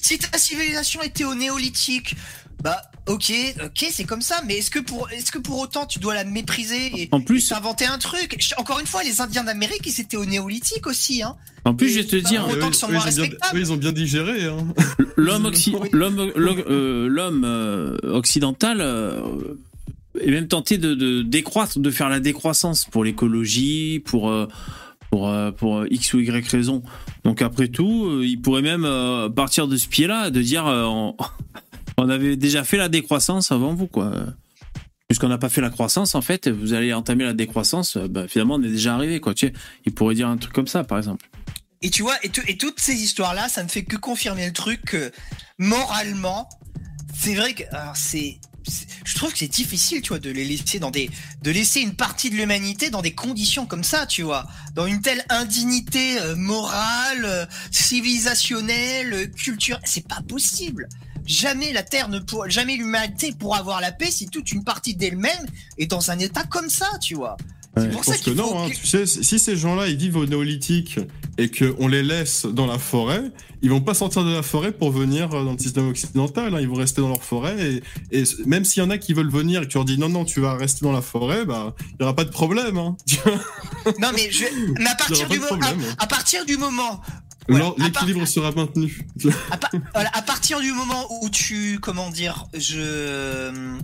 si 0.00 0.18
ta 0.18 0.38
civilisation 0.38 1.02
était 1.02 1.24
au 1.24 1.34
néolithique, 1.34 2.16
bah 2.62 2.80
ok, 3.06 3.32
ok, 3.64 3.86
c'est 3.90 4.04
comme 4.04 4.22
ça. 4.22 4.36
Mais 4.46 4.58
est-ce 4.58 4.70
que 4.70 4.78
pour, 4.78 5.10
est-ce 5.10 5.32
que 5.32 5.38
pour 5.38 5.58
autant 5.58 5.86
tu 5.86 5.98
dois 5.98 6.14
la 6.14 6.24
mépriser 6.24 6.92
et 7.02 7.08
En 7.12 7.20
plus- 7.20 7.50
inventer 7.52 7.86
un 7.86 7.98
truc? 7.98 8.38
Encore 8.56 8.78
une 8.80 8.86
fois, 8.86 9.02
les 9.02 9.20
Indiens 9.20 9.44
d'Amérique, 9.44 9.82
ils 9.86 10.00
étaient 10.00 10.16
au 10.16 10.24
néolithique 10.24 10.86
aussi, 10.86 11.22
hein. 11.22 11.36
En 11.64 11.74
plus, 11.74 11.90
je 11.90 12.00
vais 12.00 12.04
te 12.06 12.16
dire, 12.16 12.44
Autant 12.48 12.68
Eux, 12.68 12.70
eux, 12.88 12.92
moins 12.92 13.04
ils 13.06 13.20
ont 13.20 13.22
bien- 13.22 13.22
respectables. 13.30 13.56
eux, 13.56 13.60
ils 13.60 13.72
ont 13.72 13.76
bien 13.76 13.92
digéré. 13.92 14.44
Hein. 14.46 14.56
l'homme 15.16 15.46
occi- 15.46 15.74
l'homme 15.92 16.32
l'homme 16.34 17.44
euh, 17.44 17.96
euh, 18.04 18.12
occidental 18.14 18.78
euh, 18.80 19.20
est 20.20 20.30
même 20.30 20.48
tenté 20.48 20.76
de, 20.78 20.94
de 20.94 21.22
décroître, 21.22 21.78
de 21.78 21.90
faire 21.90 22.08
la 22.08 22.18
décroissance 22.20 22.84
pour 22.84 23.04
l'écologie, 23.04 24.00
pour 24.04 24.30
euh, 24.30 24.46
pour 25.10 25.30
pour 25.56 25.86
x 25.90 26.14
ou 26.14 26.20
y 26.20 26.30
raison. 26.48 26.82
Donc 27.24 27.42
après 27.42 27.68
tout, 27.68 28.20
il 28.22 28.40
pourrait 28.40 28.62
même 28.62 28.88
partir 29.36 29.68
de 29.68 29.76
ce 29.76 29.86
pied-là, 29.86 30.30
de 30.30 30.42
dire 30.42 30.66
euh, 30.66 31.10
on, 31.96 32.08
avait 32.08 32.36
déjà 32.36 32.64
fait 32.64 32.76
la 32.76 32.88
décroissance 32.88 33.52
avant 33.52 33.74
vous, 33.74 33.86
quoi. 33.86 34.12
Puisqu'on 35.08 35.28
n'a 35.28 35.38
pas 35.38 35.48
fait 35.48 35.60
la 35.60 35.70
croissance, 35.70 36.14
en 36.14 36.22
fait, 36.22 36.48
vous 36.48 36.72
allez 36.72 36.92
entamer 36.92 37.24
la 37.24 37.34
décroissance. 37.34 37.96
euh, 37.96 38.08
Bah, 38.08 38.28
finalement, 38.28 38.54
on 38.54 38.62
est 38.62 38.70
déjà 38.70 38.94
arrivé, 38.94 39.20
quoi. 39.20 39.34
Il 39.84 39.92
pourrait 39.92 40.14
dire 40.14 40.28
un 40.28 40.36
truc 40.36 40.52
comme 40.52 40.66
ça, 40.66 40.84
par 40.84 40.98
exemple. 40.98 41.28
Et 41.82 41.90
tu 41.90 42.02
vois, 42.02 42.16
et, 42.24 42.30
et 42.46 42.56
toutes 42.56 42.80
ces 42.80 42.94
histoires-là, 42.94 43.48
ça 43.48 43.62
ne 43.62 43.68
fait 43.68 43.84
que 43.84 43.96
confirmer 43.96 44.46
le 44.46 44.52
truc 44.52 44.82
que 44.84 45.12
moralement, 45.58 46.48
c'est 47.14 47.34
vrai 47.34 47.54
que 47.54 47.64
c'est, 47.94 48.38
je 49.04 49.14
trouve 49.14 49.32
que 49.32 49.38
c'est 49.38 49.48
difficile, 49.48 50.02
tu 50.02 50.10
vois, 50.10 50.18
de 50.18 50.30
les 50.30 50.44
laisser 50.44 50.78
dans 50.78 50.90
des, 50.90 51.10
de 51.42 51.50
laisser 51.50 51.80
une 51.80 51.94
partie 51.94 52.30
de 52.30 52.36
l'humanité 52.36 52.90
dans 52.90 53.02
des 53.02 53.14
conditions 53.14 53.66
comme 53.66 53.84
ça, 53.84 54.06
tu 54.06 54.22
vois, 54.22 54.46
dans 54.74 54.86
une 54.86 55.00
telle 55.00 55.24
indignité 55.28 56.20
euh, 56.20 56.36
morale, 56.36 57.24
euh, 57.24 57.46
civilisationnelle, 57.70 59.30
culturelle, 59.32 59.82
c'est 59.84 60.06
pas 60.06 60.22
possible. 60.26 60.88
Jamais 61.26 61.72
la 61.72 61.82
Terre 61.82 62.08
ne 62.08 62.18
pourra, 62.18 62.48
jamais 62.48 62.76
l'humanité 62.76 63.32
pourra 63.38 63.58
avoir 63.58 63.80
la 63.80 63.92
paix 63.92 64.10
si 64.10 64.26
toute 64.28 64.50
une 64.52 64.64
partie 64.64 64.94
d'elle-même 64.94 65.46
est 65.78 65.86
dans 65.86 66.10
un 66.10 66.18
état 66.18 66.44
comme 66.44 66.68
ça, 66.68 66.88
tu 67.00 67.14
vois. 67.14 67.36
Ouais. 67.76 67.84
C'est 67.84 67.88
Je 67.88 67.92
pour 67.94 68.04
ça 68.04 68.10
pense 68.12 68.20
que 68.20 68.24
qu'il 68.30 68.36
faut 68.38 68.54
non. 68.54 68.64
hein. 68.64 68.68
que- 68.70 68.74
Tu 68.76 68.86
sais, 68.86 69.06
si 69.06 69.38
ces 69.38 69.56
gens-là 69.56 69.86
ils 69.88 69.96
vivent 69.96 70.16
au 70.18 70.26
néolithique 70.26 70.98
et 71.38 71.50
qu'on 71.50 71.88
les 71.88 72.02
laisse 72.02 72.44
dans 72.44 72.66
la 72.66 72.78
forêt, 72.78 73.22
ils 73.62 73.70
vont 73.70 73.80
pas 73.80 73.94
sortir 73.94 74.24
de 74.24 74.32
la 74.34 74.42
forêt 74.42 74.72
pour 74.72 74.90
venir 74.90 75.32
euh, 75.32 75.42
dans 75.44 75.52
le 75.52 75.58
système 75.58 75.88
occidental. 75.88 76.54
hein. 76.54 76.60
Ils 76.60 76.68
vont 76.68 76.74
rester 76.74 77.00
dans 77.00 77.08
leur 77.08 77.22
forêt 77.22 77.56
et, 78.10 78.20
et 78.20 78.24
même 78.44 78.64
s'il 78.66 78.82
y 78.82 78.86
en 78.86 78.90
a 78.90 78.98
qui 78.98 79.14
veulent 79.14 79.30
venir 79.30 79.62
et 79.62 79.68
qui 79.68 79.74
leur 79.76 79.86
disent 79.86 79.98
non 79.98 80.10
non 80.10 80.26
tu 80.26 80.40
vas 80.40 80.54
rester 80.54 80.84
dans 80.84 80.92
la 80.92 81.00
forêt, 81.00 81.46
bah 81.46 81.74
il 81.94 81.96
y 82.00 82.02
aura 82.02 82.14
pas 82.14 82.24
de 82.24 82.30
problème. 82.30 82.76
Hein. 82.76 82.96
Tu 83.06 83.16
Non 84.00 84.10
mais 84.14 84.30
je, 84.30 84.44
mais 84.78 84.90
à 84.90 84.94
partir 84.94 85.26
du 85.28 85.38
moment, 85.38 85.46
problème. 85.58 85.80
hein. 85.88 85.94
à 85.98 86.06
partir 86.06 86.44
du 86.44 86.56
moment 86.58 87.00
Voilà. 87.48 87.72
L'équilibre 87.78 88.24
sera 88.26 88.52
maintenu. 88.52 89.06
à, 89.50 89.56
pa- 89.56 89.70
voilà, 89.94 90.10
à 90.14 90.22
partir 90.22 90.60
du 90.60 90.72
moment 90.72 91.06
où 91.22 91.28
tu, 91.30 91.78
comment 91.80 92.10
dire, 92.10 92.46
je, 92.54 93.76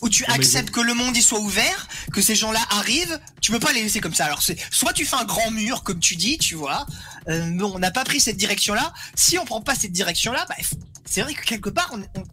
où 0.00 0.08
tu 0.08 0.24
acceptes 0.26 0.70
que 0.70 0.80
le 0.80 0.94
monde 0.94 1.16
y 1.16 1.22
soit 1.22 1.38
ouvert, 1.38 1.86
que 2.12 2.20
ces 2.20 2.34
gens-là 2.34 2.60
arrivent, 2.70 3.20
tu 3.40 3.52
peux 3.52 3.60
pas 3.60 3.72
les 3.72 3.82
laisser 3.82 4.00
comme 4.00 4.14
ça. 4.14 4.24
Alors 4.24 4.42
c'est, 4.42 4.56
soit 4.72 4.92
tu 4.92 5.04
fais 5.06 5.16
un 5.16 5.24
grand 5.24 5.50
mur 5.52 5.84
comme 5.84 6.00
tu 6.00 6.16
dis, 6.16 6.38
tu 6.38 6.56
vois, 6.56 6.86
euh, 7.28 7.46
mais 7.52 7.62
on 7.62 7.78
n'a 7.78 7.92
pas 7.92 8.04
pris 8.04 8.20
cette 8.20 8.36
direction-là. 8.36 8.92
Si 9.14 9.38
on 9.38 9.44
prend 9.44 9.60
pas 9.60 9.76
cette 9.76 9.92
direction-là, 9.92 10.44
bah, 10.48 10.56
c'est 11.04 11.22
vrai 11.22 11.34
que 11.34 11.44
quelque 11.44 11.70
part 11.70 11.88
on, 11.92 12.00
on, 12.20 12.24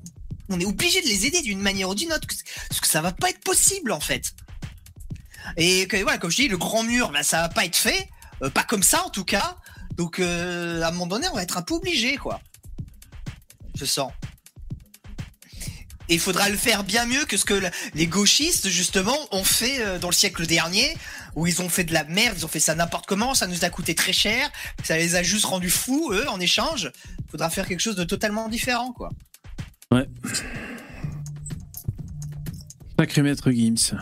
on 0.49 0.59
est 0.59 0.65
obligé 0.65 0.99
de 1.03 1.07
les 1.07 1.27
aider 1.27 1.41
d'une 1.43 1.61
manière 1.61 1.89
ou 1.89 1.95
d'une 1.95 2.11
autre, 2.11 2.27
parce 2.69 2.79
que 2.81 2.87
ça 2.87 3.01
va 3.01 3.11
pas 3.11 3.29
être 3.29 3.41
possible 3.41 3.91
en 3.91 3.99
fait. 3.99 4.33
Et 5.57 5.87
que, 5.87 5.97
voilà, 6.01 6.17
comme 6.17 6.31
je 6.31 6.37
dis, 6.37 6.47
le 6.47 6.57
grand 6.57 6.81
mur, 6.83 7.11
bah, 7.11 7.21
ça 7.23 7.41
va 7.41 7.49
pas 7.49 7.65
être 7.65 7.75
fait, 7.75 8.09
euh, 8.41 8.49
pas 8.49 8.63
comme 8.63 8.83
ça 8.83 9.05
en 9.05 9.09
tout 9.11 9.25
cas. 9.25 9.57
Donc 9.99 10.19
euh, 10.19 10.81
à 10.81 10.87
un 10.87 10.91
moment 10.91 11.07
donné, 11.07 11.27
on 11.27 11.35
va 11.35 11.43
être 11.43 11.57
un 11.57 11.61
peu 11.61 11.73
obligé, 11.73 12.15
quoi. 12.15 12.39
Je 13.75 13.83
sens. 13.83 14.13
Et 16.07 16.13
il 16.13 16.21
faudra 16.21 16.47
le 16.47 16.55
faire 16.55 16.85
bien 16.85 17.05
mieux 17.05 17.25
que 17.25 17.35
ce 17.35 17.43
que 17.43 17.61
les 17.93 18.07
gauchistes, 18.07 18.69
justement, 18.69 19.17
ont 19.31 19.43
fait 19.43 19.81
euh, 19.81 19.99
dans 19.99 20.07
le 20.07 20.13
siècle 20.13 20.47
dernier, 20.47 20.95
où 21.35 21.47
ils 21.47 21.61
ont 21.61 21.67
fait 21.67 21.83
de 21.83 21.93
la 21.93 22.05
merde, 22.05 22.35
ils 22.37 22.45
ont 22.45 22.47
fait 22.47 22.61
ça 22.61 22.75
n'importe 22.75 23.07
comment, 23.07 23.35
ça 23.35 23.45
nous 23.45 23.65
a 23.65 23.69
coûté 23.69 23.93
très 23.93 24.13
cher, 24.13 24.49
ça 24.85 24.95
les 24.97 25.15
a 25.15 25.21
juste 25.21 25.43
rendus 25.43 25.69
fous, 25.69 26.11
eux, 26.13 26.29
en 26.29 26.39
échange. 26.39 26.93
faudra 27.29 27.49
faire 27.49 27.67
quelque 27.67 27.81
chose 27.81 27.97
de 27.97 28.05
totalement 28.05 28.47
différent, 28.47 28.93
quoi. 28.93 29.09
Sacré 32.97 33.21
maître 33.21 33.51
Gims. 33.51 33.97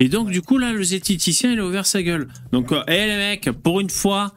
Et 0.00 0.08
donc, 0.08 0.30
du 0.30 0.42
coup, 0.42 0.58
là, 0.58 0.72
le 0.72 0.82
zététicien, 0.82 1.52
il 1.52 1.58
a 1.58 1.66
ouvert 1.66 1.86
sa 1.86 2.02
gueule. 2.02 2.28
Donc, 2.52 2.70
euh, 2.72 2.82
hé 2.86 3.06
les 3.06 3.16
mecs, 3.16 3.50
pour 3.50 3.80
une 3.80 3.90
fois, 3.90 4.32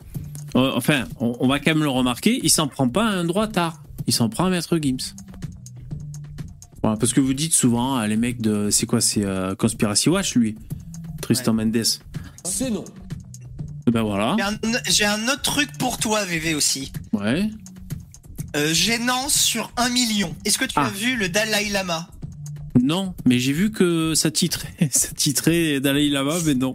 euh, 0.56 0.72
enfin, 0.76 1.06
on, 1.20 1.36
on 1.40 1.48
va 1.48 1.60
quand 1.60 1.72
même 1.72 1.84
le 1.84 1.90
remarquer, 1.90 2.40
il 2.44 2.50
s'en 2.50 2.68
prend 2.68 2.90
pas 2.90 3.06
à 3.06 3.12
un 3.12 3.24
droit 3.26 3.48
tard. 3.48 3.84
Il 4.08 4.14
s'en 4.14 4.28
prend 4.30 4.46
à 4.46 4.50
maître 4.50 4.78
Gims. 4.82 5.14
Voilà, 6.82 6.98
parce 6.98 7.14
que 7.14 7.22
vous 7.22 7.34
dites 7.36 7.54
souvent, 7.54 7.96
ah, 7.96 8.08
les 8.08 8.18
mecs 8.18 8.42
de. 8.42 8.70
C'est 8.72 8.88
quoi 8.88 9.02
C'est 9.02 9.24
euh, 9.24 9.54
Conspiracy 9.54 10.10
Watch, 10.10 10.36
lui 10.36 10.56
Tristan 11.22 11.54
Mendes. 11.54 11.84
C'est 12.44 12.72
non. 12.72 12.84
Ben 13.86 14.02
voilà. 14.04 14.36
j'ai 14.90 15.06
un- 15.06 15.28
autre 15.28 15.42
truc 15.42 15.70
pour 15.78 15.98
toi, 15.98 16.24
VV 16.26 16.56
aussi. 16.56 16.92
Ouais. 17.14 17.50
Euh, 18.56 18.74
gênance 18.74 19.34
sur 19.36 19.72
un 19.78 19.90
million. 19.90 20.36
Est-ce 20.46 20.58
que 20.58 20.66
tu 20.66 20.74
Ah. 20.78 20.86
as 20.86 20.90
vu 20.90 21.16
le 21.18 21.30
Dalai 21.30 21.70
Lama? 21.70 22.10
Non, 22.80 23.14
mais 23.26 23.40
j'ai 23.40 23.54
vu 23.54 23.72
que 23.72 24.14
ça 24.16 24.32
titrait, 24.32 24.74
ça 24.92 25.10
titrait 25.10 25.80
Dalai 25.80 26.10
Lama, 26.10 26.36
mais 26.46 26.54
non. 26.56 26.74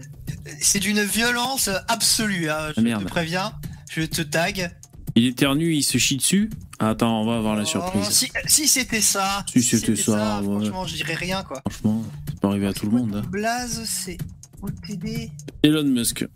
C'est 0.61 0.79
d'une 0.81 1.03
violence 1.03 1.71
absolue, 1.89 2.51
hein, 2.51 2.69
je 2.69 2.75
Ah, 2.77 2.81
merde. 2.83 3.05
te 3.05 3.09
préviens. 3.09 3.53
Je 3.91 4.03
te 4.03 4.23
tag. 4.23 4.77
Il 5.15 5.27
éternue, 5.27 5.73
il 5.75 5.83
se 5.83 5.97
chie 5.99 6.17
dessus. 6.19 6.51
Attends, 6.79 7.23
on 7.23 7.27
va 7.27 7.41
voir 7.41 7.57
la 7.57 7.63
Oh, 7.63 7.67
surprise. 7.67 8.09
si 8.11 8.31
si 8.47 8.69
c'était 8.69 9.01
ça. 9.01 9.45
Si 9.51 9.63
c'était 9.63 9.97
ça, 9.97 10.43
ouais. 10.43 10.45
Franchement, 10.61 10.87
je 10.87 10.95
dirais 10.97 11.15
rien, 11.15 11.43
quoi. 11.43 11.63
Franchement, 11.71 12.05
ça 12.29 12.35
peut 12.43 12.49
arriver 12.49 12.67
à 12.67 12.75
tout 12.75 12.85
le 12.91 12.93
monde. 12.99 13.17
hein. 13.17 13.23
Blaze, 13.31 13.83
c'est 13.87 14.19
OTD. 14.61 15.31
Elon 15.63 15.85
Musk. 15.85 16.27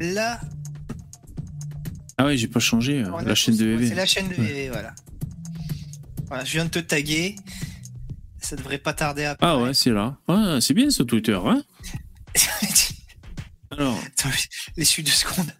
Là, 0.00 0.40
Ah 2.18 2.24
ouais, 2.26 2.36
j'ai 2.36 2.48
pas 2.48 2.58
changé 2.60 3.02
euh, 3.02 3.10
on 3.12 3.18
a 3.18 3.22
la 3.22 3.34
chaîne 3.36 3.56
de 3.56 3.64
VV. 3.64 3.88
C'est 3.88 3.94
la 3.94 4.06
chaîne 4.06 4.28
de. 4.28 4.34
VV, 4.34 4.68
voilà. 4.70 4.94
Voilà, 6.26 6.44
je 6.44 6.52
viens 6.52 6.64
de 6.64 6.70
te 6.70 6.78
taguer. 6.80 7.36
Ça 8.52 8.56
devrait 8.56 8.76
pas 8.76 8.92
tarder 8.92 9.24
à. 9.24 9.34
Ah 9.40 9.56
ouais, 9.56 9.72
c'est 9.72 9.92
là. 9.92 10.18
Ouais, 10.28 10.60
c'est 10.60 10.74
bien 10.74 10.90
ce 10.90 11.02
Twitter, 11.02 11.38
hein 11.42 11.62
Alors, 13.70 13.98
Attends, 14.06 14.28
les 14.76 14.84
suites 14.84 15.06
de 15.06 15.10
secondes. 15.10 15.50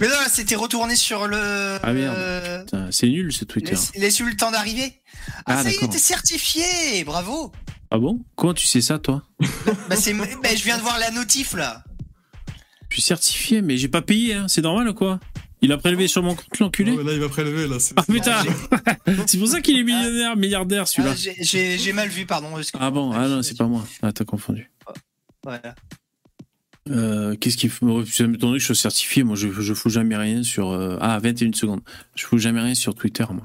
Mais 0.00 0.08
non, 0.08 0.14
c'était 0.28 0.56
retourné 0.56 0.96
sur 0.96 1.28
le. 1.28 1.78
Ah, 1.84 1.92
merde. 1.92 2.64
putain, 2.64 2.88
c'est 2.90 3.06
nul 3.06 3.32
ce 3.32 3.44
Twitter. 3.44 3.70
laisse, 3.70 3.92
laisse 3.94 4.18
eu 4.18 4.28
le 4.28 4.34
temps 4.34 4.50
d'arriver. 4.50 5.02
Ah, 5.46 5.58
Ah, 5.58 5.62
ça 5.62 5.70
y 5.70 5.74
est, 5.76 5.88
t'es 5.88 5.98
certifié, 5.98 7.04
bravo. 7.04 7.52
Ah 7.92 7.98
bon? 7.98 8.24
Comment 8.34 8.52
tu 8.54 8.66
sais 8.66 8.80
ça, 8.80 8.98
toi? 8.98 9.22
Bah, 9.88 9.94
c'est, 9.94 10.12
bah, 10.14 10.26
je 10.52 10.64
viens 10.64 10.78
de 10.78 10.82
voir 10.82 10.98
la 10.98 11.12
notif 11.12 11.52
là. 11.54 11.84
Je 12.88 12.94
suis 12.96 13.02
certifié, 13.02 13.62
mais 13.62 13.76
j'ai 13.76 13.86
pas 13.88 14.02
payé, 14.02 14.34
hein. 14.34 14.46
C'est 14.48 14.62
normal 14.62 14.88
ou 14.88 14.94
quoi? 14.94 15.20
Il 15.62 15.72
a 15.72 15.78
prélevé 15.78 16.08
sur 16.08 16.22
mon 16.22 16.34
compte, 16.34 16.58
l'enculé 16.58 16.92
Ah 16.94 16.96
ouais, 16.98 17.04
là, 17.04 17.12
il 17.12 17.20
va 17.20 17.28
prélever, 17.28 17.66
là. 17.68 17.78
c'est- 17.78 17.92
Ah 17.96 18.02
putain 18.02 18.42
C'est 19.26 19.38
pour 19.38 19.48
ça 19.48 19.60
qu'il 19.60 19.78
est 19.78 19.82
millionnaire, 19.82 20.34
milliardaire 20.36 20.88
celui-là. 20.88 21.14
Ah, 21.14 21.42
j'ai, 21.42 21.92
mal 21.92 22.08
vu, 22.08 22.24
pardon. 22.26 22.48
Ah 22.78 22.90
bon 22.90 23.12
Ah 23.12 23.28
non, 23.28 23.42
c'est 23.42 23.56
pas 23.58 23.66
moi. 23.66 23.84
Ah, 24.02 24.12
t'as 24.12 24.24
confondu. 24.24 24.70
Voilà. 25.44 25.74
Euh, 26.88 27.36
Qu'est-ce 27.36 27.56
qui 27.58 27.70
me 27.82 28.04
ça 28.06 28.26
m'étonnerait 28.26 28.56
que 28.58 28.62
je 28.62 28.66
sois 28.66 28.74
certifié 28.74 29.22
Moi, 29.22 29.36
je, 29.36 29.48
je 29.52 29.74
fous 29.74 29.90
jamais 29.90 30.16
rien 30.16 30.42
sur. 30.42 30.70
euh, 30.70 30.96
Ah, 31.00 31.18
21 31.18 31.52
secondes. 31.52 31.82
Je 32.14 32.24
fous 32.26 32.38
jamais 32.38 32.60
rien 32.62 32.74
sur 32.74 32.94
Twitter, 32.94 33.24
moi. 33.30 33.44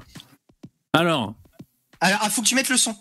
Alors, 0.94 1.34
Alors, 2.00 2.20
il 2.24 2.30
faut 2.30 2.40
que 2.42 2.46
tu 2.48 2.54
mettes 2.54 2.70
le 2.70 2.76
son. 2.78 2.96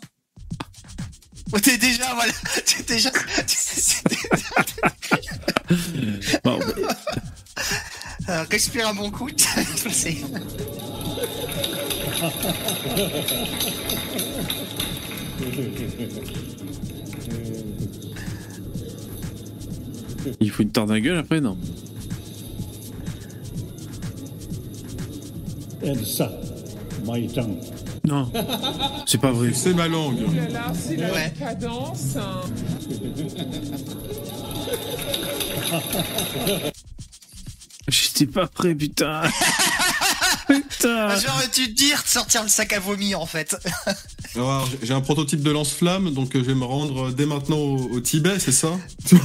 Oh, 1.53 1.59
t'es 1.59 1.77
déjà, 1.77 2.13
voilà. 2.15 2.33
T'es 2.65 2.83
déjà. 2.83 3.11
bon, 6.43 6.59
bah, 6.59 6.95
Alors, 8.27 8.45
respire 8.49 8.87
un 8.87 8.93
bon 8.93 9.11
coup. 9.11 9.29
C'est- 9.91 10.17
il 20.39 20.49
faut 20.49 20.63
une 20.63 20.71
tarte 20.71 20.91
à 20.91 20.99
gueule 20.99 21.17
après, 21.17 21.41
non 21.41 21.57
And 25.85 26.03
ça, 26.03 26.31
my 27.05 27.27
tongue. 27.27 27.57
Non. 28.05 28.31
C'est 29.05 29.19
pas 29.19 29.31
vrai. 29.31 29.51
C'est 29.53 29.73
ma 29.73 29.87
langue. 29.87 30.19
Là, 30.51 30.71
c'est 30.73 30.95
la 30.95 31.11
Ouais. 31.11 31.33
cadence. 31.37 32.17
J'étais 37.87 38.25
pas 38.25 38.47
prêt, 38.47 38.73
putain. 38.73 39.21
putain. 40.47 41.07
Ah, 41.09 41.15
J'aurais 41.19 41.47
dû 41.47 41.67
te 41.67 41.77
dire 41.77 42.01
de 42.01 42.07
sortir 42.07 42.43
le 42.43 42.49
sac 42.49 42.73
à 42.73 42.79
vomi 42.79 43.15
en 43.15 43.25
fait. 43.25 43.55
Alors, 44.35 44.67
j'ai 44.81 44.93
un 44.93 45.01
prototype 45.01 45.41
de 45.41 45.51
lance-flamme, 45.51 46.13
donc 46.13 46.35
euh, 46.35 46.39
je 46.39 46.45
vais 46.45 46.55
me 46.55 46.65
rendre 46.65 47.07
euh, 47.07 47.11
dès 47.11 47.25
maintenant 47.25 47.57
au, 47.57 47.77
au 47.91 47.99
Tibet, 47.99 48.39
c'est 48.39 48.51
ça? 48.51 48.71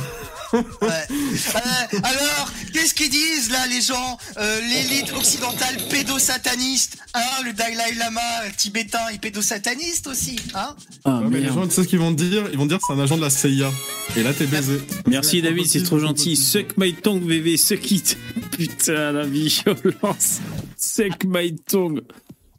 Ouais. 0.53 0.63
Euh, 0.83 1.99
alors, 2.03 2.53
qu'est-ce 2.73 2.95
qu'ils 2.95 3.11
disent 3.11 3.51
là 3.51 3.67
les 3.69 3.81
gens 3.81 4.19
Euh, 4.39 4.61
L'élite 4.61 5.13
occidentale 5.13 5.77
pédosataniste, 5.91 6.99
hein 7.15 7.21
Le 7.45 7.53
Dalai 7.53 7.95
Lama 7.99 8.21
tibétain, 8.57 8.99
il 9.13 9.21
pédosataniste 9.21 10.07
aussi, 10.07 10.37
hein? 10.55 10.75
Ah, 11.05 11.19
Ouais, 11.21 11.27
mais 11.31 11.41
les 11.41 11.49
gens, 11.49 11.67
tu 11.67 11.75
sais 11.75 11.83
ce 11.85 11.89
qu'ils 11.89 11.99
vont 11.99 12.15
te 12.15 12.23
dire? 12.23 12.49
Ils 12.53 12.59
vont 12.59 12.65
te 12.65 12.71
dire 12.71 12.79
c'est 12.87 12.93
un 12.93 12.99
agent 12.99 13.17
de 13.17 13.23
la 13.23 13.31
CIA. 13.31 13.71
Et 14.17 14.23
là, 14.23 14.33
t'es 14.35 14.47
baisé. 14.47 14.81
Merci 15.07 15.41
David, 15.43 15.67
c'est 15.67 15.83
trop 15.83 15.99
gentil. 15.99 16.37
Suck 16.37 16.77
my 16.77 16.93
tongue, 16.95 17.23
VV, 17.23 17.57
suck 17.57 17.91
it. 17.91 18.19
Putain, 18.53 19.13
la 19.13 19.25
violence. 19.27 20.41
Suck 20.77 21.25
my 21.25 21.55
tongue. 21.57 22.03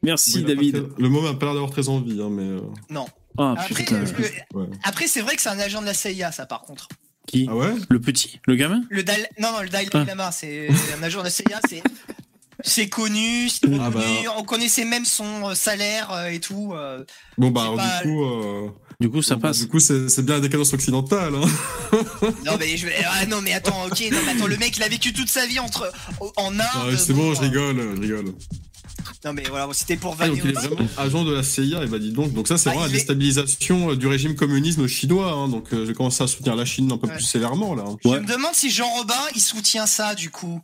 Merci 0.03 0.37
Oui, 0.37 0.43
David. 0.43 0.87
Le 0.97 1.09
mot 1.09 1.21
m'a 1.21 1.33
pas 1.33 1.45
l'air 1.47 1.53
d'avoir 1.55 1.71
très 1.71 1.89
envie, 1.89 2.19
hein, 2.21 2.29
mais. 2.31 2.43
euh, 2.43 2.61
Non. 2.89 3.05
Ah 3.37 3.55
ouais. 4.53 4.65
après 4.83 5.07
c'est 5.07 5.21
vrai 5.21 5.37
que 5.37 5.41
c'est 5.41 5.47
un 5.47 5.57
agent 5.59 5.79
de 5.79 5.85
la 5.85 5.93
CIA, 5.93 6.33
ça 6.33 6.45
par 6.45 6.63
contre. 6.63 6.89
Qui 7.27 7.47
Ah 7.49 7.55
ouais 7.55 7.73
Le 7.89 7.99
petit 7.99 8.39
Le 8.47 8.55
gamin 8.55 8.81
Le 8.89 9.03
Dalai, 9.03 9.27
non, 9.39 9.51
non, 9.53 9.61
le 9.61 9.69
Dalai 9.69 9.87
Ah. 9.93 10.03
Lama, 10.03 10.31
c'est 10.31 10.67
un 10.97 11.03
agent 11.03 11.19
de 11.19 11.25
la 11.25 11.29
CIA, 11.29 11.59
c'est. 11.69 11.83
C'est 12.63 12.89
connu, 12.89 13.49
Ah 13.81 13.89
bah. 13.89 14.01
on 14.37 14.43
connaissait 14.43 14.85
même 14.85 15.03
son 15.05 15.49
euh, 15.49 15.55
salaire 15.55 16.11
euh, 16.11 16.27
et 16.27 16.39
tout. 16.39 16.73
euh. 16.75 17.03
Bon, 17.39 17.49
bah, 17.49 17.61
C'est 17.61 17.67
alors, 17.67 17.77
pas- 17.77 18.01
du 18.03 18.07
coup. 18.07 18.23
euh, 18.23 18.67
Du 18.99 19.09
coup, 19.09 19.21
ça 19.23 19.33
bon, 19.35 19.41
bah, 19.41 19.47
passe. 19.47 19.61
Du 19.61 19.67
coup, 19.67 19.79
c'est 19.79 20.09
c'est 20.09 20.21
bien 20.23 20.35
la 20.35 20.41
décadence 20.41 20.71
occidentale. 20.73 21.33
Hein. 21.35 21.47
Non 22.45 22.57
mais 22.59 22.77
je 22.77 22.87
ah, 23.05 23.25
non 23.25 23.41
mais 23.41 23.53
attends, 23.53 23.85
ok, 23.87 23.99
non 24.11 24.19
mais 24.25 24.31
attends, 24.33 24.45
le 24.47 24.57
mec 24.57 24.77
il 24.77 24.83
a 24.83 24.87
vécu 24.89 25.11
toute 25.11 25.27
sa 25.29 25.45
vie 25.47 25.57
entre 25.59 25.91
en 26.37 26.53
Inde. 26.59 26.61
Ah 26.73 26.85
ouais, 26.85 26.97
c'est 26.97 27.13
bon, 27.13 27.33
je 27.33 27.39
euh, 27.39 27.43
rigole, 27.45 27.95
je 27.95 28.01
rigole. 28.01 28.33
Non 29.25 29.33
mais 29.33 29.43
voilà, 29.49 29.67
c'était 29.73 29.97
pour 29.97 30.15
Ah, 30.19 30.27
donc 30.27 30.39
il 30.43 30.49
est 30.49 30.53
vraiment 30.53 30.75
agent 30.97 31.23
de 31.23 31.33
la 31.33 31.43
CIA, 31.43 31.83
et 31.83 31.87
bah 31.87 31.99
dis 31.99 32.11
donc. 32.11 32.33
Donc 32.33 32.47
ça, 32.47 32.57
c'est 32.57 32.69
Ah, 32.69 32.73
vraiment 32.73 32.85
la 32.85 32.91
est- 32.91 32.93
déstabilisation 32.93 33.91
euh, 33.91 33.95
du 33.95 34.07
régime 34.07 34.35
communisme 34.35 34.87
chinois. 34.87 35.31
Hein, 35.31 35.47
donc 35.47 35.73
euh, 35.73 35.85
j'ai 35.85 35.93
commencé 35.93 36.23
à 36.23 36.27
soutenir 36.27 36.55
la 36.55 36.65
Chine 36.65 36.91
un 36.91 36.97
peu 36.97 37.07
Ouais. 37.07 37.13
plus 37.13 37.23
sévèrement 37.23 37.75
là. 37.75 37.83
hein. 37.87 37.97
Je 38.03 38.09
Ouais. 38.09 38.19
me 38.19 38.25
demande 38.25 38.53
si 38.53 38.69
Jean 38.71 38.89
Robin 38.89 39.13
il 39.35 39.41
soutient 39.41 39.85
ça 39.85 40.15
du 40.15 40.29
coup. 40.29 40.59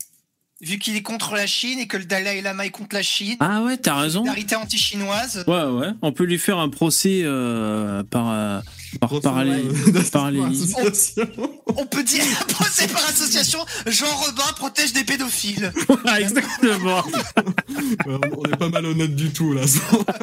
Vu 0.60 0.80
qu'il 0.80 0.95
est 0.95 1.04
contre 1.04 1.36
la 1.36 1.45
Chine 1.45 1.78
et 1.78 1.86
que 1.86 1.97
le 1.97 2.06
Dalai 2.06 2.41
Lama 2.41 2.65
est 2.65 2.71
contre 2.71 2.95
la 2.95 3.04
Chine. 3.04 3.38
Ah 3.39 3.62
ouais, 3.62 3.78
t'as 3.78 4.00
raison. 4.00 4.21
Solidarité 4.21 4.56
anti-chinoise. 4.56 5.43
Ouais, 5.47 5.65
ouais. 5.65 5.89
On 6.02 6.12
peut 6.12 6.23
lui 6.23 6.39
faire 6.39 6.58
un 6.58 6.69
procès 6.69 7.21
euh, 7.23 8.02
par, 8.04 8.32
euh, 8.32 8.60
par 9.00 9.21
parallèle. 9.21 9.67
Euh, 9.67 9.91
d'association. 9.91 11.28
On 11.76 11.86
peut 11.86 12.04
dire 12.04 12.24
procès 12.48 12.88
par 12.88 13.06
association, 13.08 13.60
Jean 13.88 14.06
Robin 14.15 14.44
protège 14.56 14.94
des 14.94 15.04
pédophiles. 15.04 15.72
Ah, 16.06 16.22
Exactement. 16.22 17.04
Ouais, 18.06 18.18
on 18.38 18.44
est 18.46 18.58
pas 18.58 18.70
malhonnête 18.70 19.15
du 19.15 19.30
tout 19.32 19.54
là. 19.54 19.62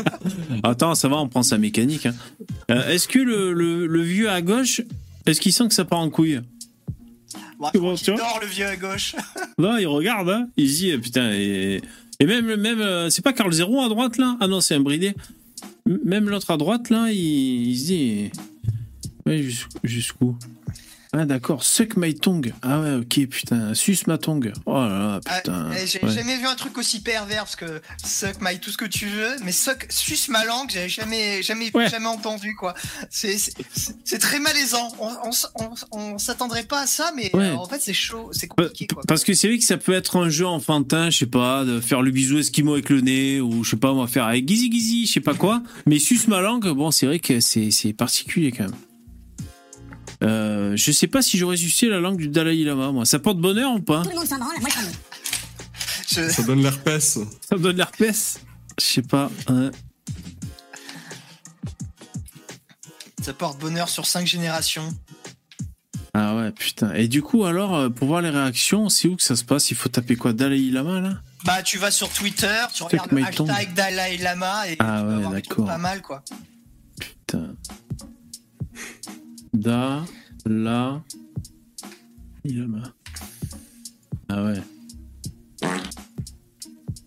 Attends, 0.63 0.95
ça 0.95 1.09
va, 1.09 1.17
on 1.17 1.29
prend 1.29 1.43
sa 1.43 1.59
mécanique. 1.59 2.07
hein. 2.07 2.15
Euh, 2.71 2.89
est-ce 2.89 3.07
que 3.09 3.19
le, 3.19 3.53
le, 3.53 3.87
le 3.87 4.03
vieux 4.03 4.31
à 4.31 4.41
gauche, 4.43 4.81
est-ce 5.27 5.41
qu'il 5.41 5.53
sent 5.53 5.69
que 5.69 5.75
ça 5.75 5.85
part 5.85 5.99
en 6.01 6.11
couille 6.11 6.41
Bon, 7.59 7.71
il 7.73 8.15
dort 8.17 8.39
le 8.41 8.47
vieux 8.49 8.67
à 8.67 8.77
gauche. 8.77 9.15
Là, 9.59 9.77
il 9.81 9.87
regarde, 9.87 10.29
hein. 10.31 10.49
il 10.57 10.69
se 10.71 10.77
dit, 10.77 10.91
eh, 10.91 10.99
putain, 10.99 11.31
et, 11.33 11.81
et 12.21 12.27
même, 12.27 12.57
même 12.57 12.81
euh, 12.81 13.11
c'est 13.11 13.23
pas 13.23 13.33
Carl 13.33 13.53
Zéro 13.53 13.83
à 13.83 13.89
droite, 13.89 14.17
là? 14.19 14.37
Ah 14.41 14.49
non, 14.49 14.61
c'est 14.61 14.75
un 14.75 14.81
bridé. 14.81 15.15
Même 15.87 16.29
l'autre 16.29 16.51
à 16.51 16.57
droite, 16.57 16.91
là, 16.91 17.09
il, 17.11 17.69
il 17.71 17.79
se 17.79 17.85
dit, 17.87 18.31
ouais, 19.27 19.43
jus- 19.43 19.67
jusqu'où? 19.83 20.37
Ah, 21.17 21.25
d'accord, 21.27 21.63
suck 21.63 21.97
my 21.97 22.13
tongue. 22.15 22.53
Ah 22.63 22.81
ouais, 22.81 22.95
ok, 22.97 23.27
putain, 23.29 23.73
suce 23.75 24.07
ma 24.09 24.19
tongue. 24.19 24.53
Oh 24.67 24.75
là 24.75 24.89
là, 24.89 25.21
Ah, 25.27 25.37
putain. 25.37 25.71
eh, 25.81 25.87
J'ai 25.87 26.05
ouais. 26.05 26.11
jamais 26.13 26.37
vu 26.37 26.47
un 26.47 26.57
truc 26.57 26.77
aussi 26.77 27.01
pervers 27.01 27.45
parce 27.45 27.55
que 27.55 27.81
suck 28.05 28.41
my 28.41 28.59
tout 28.59 28.71
ce 28.73 28.77
que 28.77 28.85
tu 28.85 29.07
veux, 29.07 29.37
mais 29.45 29.53
suck 29.53 29.87
suce 29.91 30.29
ma 30.29 30.45
langue, 30.45 30.71
j'avais 30.73 30.89
jamais 30.89 31.43
jamais 31.43 31.71
Ouais. 31.73 31.89
jamais 31.89 32.07
entendu 32.09 32.57
quoi. 32.57 32.75
C'est 33.11 34.19
très 34.19 34.41
malaisant. 34.41 34.89
On, 34.99 35.09
on, 35.25 35.31
s- 35.31 35.47
on, 35.55 35.71
on 35.99 36.19
s'attendrait 36.19 36.65
pas 36.65 36.81
à 36.83 36.87
ça, 36.87 37.13
mais 37.17 37.31
Ouais. 37.35 37.45
euh, 37.45 37.55
en 37.57 37.67
fait 37.69 37.81
c'est 37.81 37.95
chaud, 37.95 38.31
c'est 38.33 38.49
compliqué 38.49 38.87
quoi. 38.87 39.03
Parce 39.07 39.25
que 39.25 39.35
c'est 39.35 39.49
vrai 39.49 39.59
que 39.59 39.65
ça 39.65 39.77
peut 39.77 39.93
être 39.93 40.17
un 40.17 40.29
jeu 40.29 40.47
enfantin, 40.47 41.11
je 41.11 41.19
sais 41.19 41.27
pas, 41.27 41.65
de 41.65 41.81
faire 41.81 42.03
le 42.03 42.11
bisou 42.11 42.39
esquimau 42.39 42.73
avec 42.75 42.91
le 42.91 43.01
nez, 43.01 43.41
ou 43.41 43.63
je 43.65 43.71
sais 43.71 43.77
pas, 43.77 43.93
on 43.93 44.01
va 44.03 44.09
faire 44.09 44.25
avec 44.25 44.49
Gizi 44.49 44.71
Gizi, 44.73 45.07
je 45.07 45.13
sais 45.13 45.21
pas 45.21 45.35
quoi. 45.35 45.63
Mais 45.87 45.99
suce 45.99 46.27
ma 46.29 46.41
langue, 46.41 46.69
bon, 46.75 46.91
c'est 46.91 47.07
vrai 47.07 47.19
que 47.21 47.41
c'est 47.41 47.93
particulier 47.97 48.51
quand 48.53 48.65
même. 48.65 48.75
Euh, 50.25 50.75
je 50.77 50.91
sais 50.93 51.07
pas 51.07 51.21
si 51.23 51.37
j'aurais 51.39 51.57
sucé 51.57 51.89
la 51.89 52.01
langue 52.01 52.17
du 52.17 52.29
Dalai 52.29 52.63
Lama, 52.65 52.91
moi. 52.93 53.05
Ça 53.05 53.19
porte 53.19 53.39
bonheur 53.39 53.73
ou 53.73 53.81
pas? 53.81 54.03
Tout 54.03 54.11
le 54.11 54.17
monde 54.17 54.27
s'en 54.27 54.39
branle, 54.39 54.61
moi 54.61 54.71
je 56.09 56.29
Ça 56.31 56.43
donne 56.43 56.63
l'herpès. 56.63 57.19
Ça 57.49 57.57
me 57.57 57.61
donne 57.61 57.77
l'herpès 57.77 58.41
Je 58.81 58.85
sais 58.85 59.03
pas. 59.03 59.31
hein. 59.49 59.71
ça 63.23 63.33
porte 63.33 63.59
bonheur 63.59 63.89
sur 63.89 64.07
cinq 64.07 64.27
générations. 64.27 64.89
Ah 66.15 66.37
ouais, 66.37 66.53
putain. 66.53 66.93
Et 66.95 67.09
du 67.09 67.23
coup, 67.23 67.45
alors, 67.45 67.75
euh, 67.75 67.89
pour 67.89 68.07
voir 68.07 68.21
les 68.23 68.31
réactions, 68.31 68.89
c'est 68.89 69.09
où 69.09 69.17
que 69.17 69.23
ça 69.23 69.35
se 69.35 69.45
passe? 69.45 69.71
Il 69.73 69.77
faut 69.77 69.89
taper 69.89 70.15
quoi? 70.15 70.33
Dalai 70.33 70.71
Lama, 70.71 71.01
là? 71.01 71.15
Bah 71.45 71.63
tu 71.63 71.77
vas 71.77 71.91
sur 71.91 72.09
Twitter, 72.09 72.65
tu 72.73 72.85
regardes 72.85 73.13
le 73.13 73.23
hashtag 73.23 73.75
Dalai 73.75 74.17
Lama 74.19 74.67
et 74.69 74.77
Ah 74.79 75.05
tu 75.07 75.27
ouais, 75.27 75.33
d'accord. 75.33 75.67
pas 75.67 75.77
mal 75.77 76.01
quoi. 76.01 76.23
Putain. 76.99 77.55
Da, 79.65 80.05
la. 80.47 81.03
Ah 84.29 84.45
ouais. 84.45 84.61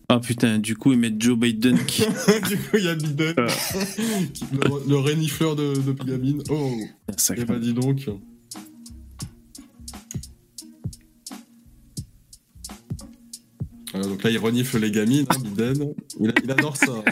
Ah 0.10 0.20
putain, 0.20 0.58
du 0.58 0.76
coup, 0.76 0.94
ils 0.94 0.98
mettent 1.00 1.22
Joe 1.22 1.38
Biden 1.38 1.78
qui. 1.86 2.02
du 2.50 2.58
coup, 2.58 2.78
il 2.78 2.84
y 2.86 2.88
a 2.88 2.96
Biden, 2.96 3.36
qui- 4.34 4.46
le, 4.54 4.90
le 4.90 4.98
renifleur 4.98 5.56
de, 5.56 5.74
de 5.76 5.92
gamine. 6.04 6.42
Oh, 6.50 6.72
et 7.36 7.46
bah 7.46 7.60
dis 7.60 7.74
donc. 7.74 8.08
Voilà, 13.94 14.08
donc 14.08 14.24
là, 14.24 14.30
il 14.30 14.38
renifle 14.38 14.80
les 14.80 14.92
gamines, 14.92 15.26
hein, 15.30 15.40
Biden. 15.44 15.94
Il, 16.20 16.34
il 16.44 16.52
adore 16.52 16.76
ça. 16.76 17.04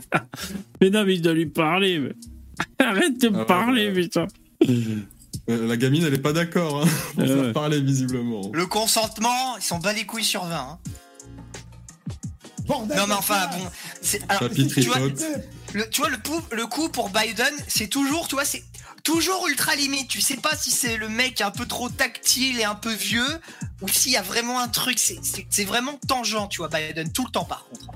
Mais 0.80 0.90
non, 0.90 1.04
mais 1.04 1.14
il 1.14 1.22
doit 1.22 1.34
lui 1.34 1.46
parler. 1.46 1.98
mais- 1.98 2.14
Arrête 2.78 3.20
de 3.20 3.28
me 3.28 3.36
Ah 3.36 3.40
ouais, 3.40 3.46
parler, 3.46 3.86
ouais. 3.88 3.92
putain. 4.02 4.26
Euh, 4.68 5.66
La 5.66 5.76
gamine, 5.76 6.04
elle 6.04 6.14
est 6.14 6.18
pas 6.18 6.32
d'accord 6.32 6.82
hein, 6.82 6.88
pour 7.14 7.24
Ah 7.24 7.34
ouais. 7.34 7.52
parler 7.52 7.80
visiblement. 7.80 8.50
Le 8.52 8.66
consentement, 8.66 9.56
ils 9.56 9.62
s'en 9.62 9.78
bat 9.78 9.92
les 9.92 10.04
couilles 10.06 10.24
sur 10.24 10.44
20. 10.44 10.56
hein. 10.56 10.78
Non 12.68 13.06
mais 13.08 13.14
enfin 13.14 13.48
bon, 13.48 13.66
c'est 14.00 14.22
alors 14.30 14.48
tu 14.52 14.82
vois, 14.82 14.98
le, 15.74 15.88
tu 15.90 16.00
vois 16.02 16.08
le, 16.10 16.18
pou- 16.18 16.40
le 16.52 16.66
coup 16.66 16.88
pour 16.88 17.10
Biden, 17.10 17.52
c'est 17.66 17.88
toujours, 17.88 18.28
tu 18.28 18.36
vois, 18.36 18.44
c'est 18.44 18.62
toujours 19.02 19.48
ultra 19.48 19.74
limite. 19.74 20.06
Tu 20.06 20.20
sais 20.20 20.36
pas 20.36 20.56
si 20.56 20.70
c'est 20.70 20.96
le 20.96 21.08
mec 21.08 21.40
un 21.40 21.50
peu 21.50 21.66
trop 21.66 21.88
tactile 21.88 22.60
et 22.60 22.64
un 22.64 22.76
peu 22.76 22.92
vieux 22.92 23.26
ou 23.80 23.88
s'il 23.88 24.12
y 24.12 24.16
a 24.16 24.22
vraiment 24.22 24.60
un 24.60 24.68
truc. 24.68 25.00
C'est- 25.00 25.18
C'est 25.24 25.46
c'est 25.50 25.64
vraiment 25.64 25.98
tangent, 26.06 26.48
tu 26.48 26.58
vois, 26.58 26.68
Biden 26.68 27.10
tout 27.10 27.24
le 27.24 27.32
temps 27.32 27.44
par 27.44 27.64
contre. 27.68 27.86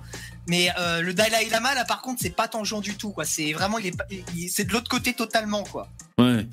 Mais 0.48 0.68
euh, 0.78 1.00
le 1.00 1.14
Dalai 1.14 1.48
Lama 1.50 1.74
là, 1.74 1.84
par 1.84 2.02
contre, 2.02 2.20
c'est 2.22 2.34
pas 2.34 2.48
tangent 2.48 2.80
du 2.80 2.94
tout. 2.94 3.14
C'est 3.24 3.52
vraiment, 3.52 3.78
il 3.78 3.86
est, 3.86 4.48
c'est 4.48 4.64
de 4.64 4.72
l'autre 4.72 4.90
côté 4.90 5.14
totalement, 5.14 5.62
quoi. 5.64 5.88
Ouais. 6.18 6.46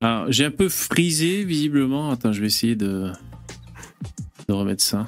Alors, 0.00 0.30
j'ai 0.30 0.44
un 0.44 0.50
peu 0.50 0.68
frisé, 0.68 1.44
visiblement. 1.44 2.10
Attends, 2.10 2.32
je 2.32 2.40
vais 2.40 2.46
essayer 2.46 2.76
de, 2.76 3.10
de 4.48 4.52
remettre 4.52 4.82
ça. 4.82 5.06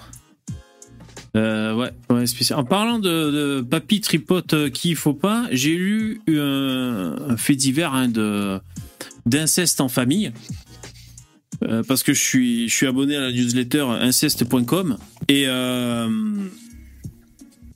Euh, 1.36 1.74
ouais, 1.74 1.90
ouais, 2.10 2.26
spécial. 2.26 2.58
En 2.58 2.64
parlant 2.64 2.98
de, 2.98 3.60
papy 3.60 4.00
tripote 4.00 4.54
euh, 4.54 4.70
qui 4.70 4.90
il 4.90 4.96
faut 4.96 5.12
pas, 5.12 5.46
j'ai 5.50 5.76
lu 5.76 6.22
un, 6.28 7.16
un 7.28 7.36
fait 7.36 7.54
divers 7.54 7.92
hein, 7.92 8.08
d'inceste 9.26 9.80
en 9.82 9.88
famille. 9.88 10.32
Euh, 11.64 11.82
parce 11.86 12.02
que 12.02 12.12
je 12.12 12.22
suis, 12.68 12.86
abonné 12.86 13.16
à 13.16 13.20
la 13.20 13.32
newsletter 13.32 13.86
inceste.com. 14.00 14.96
Et 15.28 15.44
euh, 15.46 16.08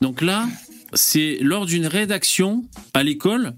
donc 0.03 0.21
là, 0.21 0.49
c'est 0.95 1.39
lors 1.41 1.65
d'une 1.65 1.87
rédaction 1.87 2.65
à 2.93 3.05
l'école, 3.05 3.55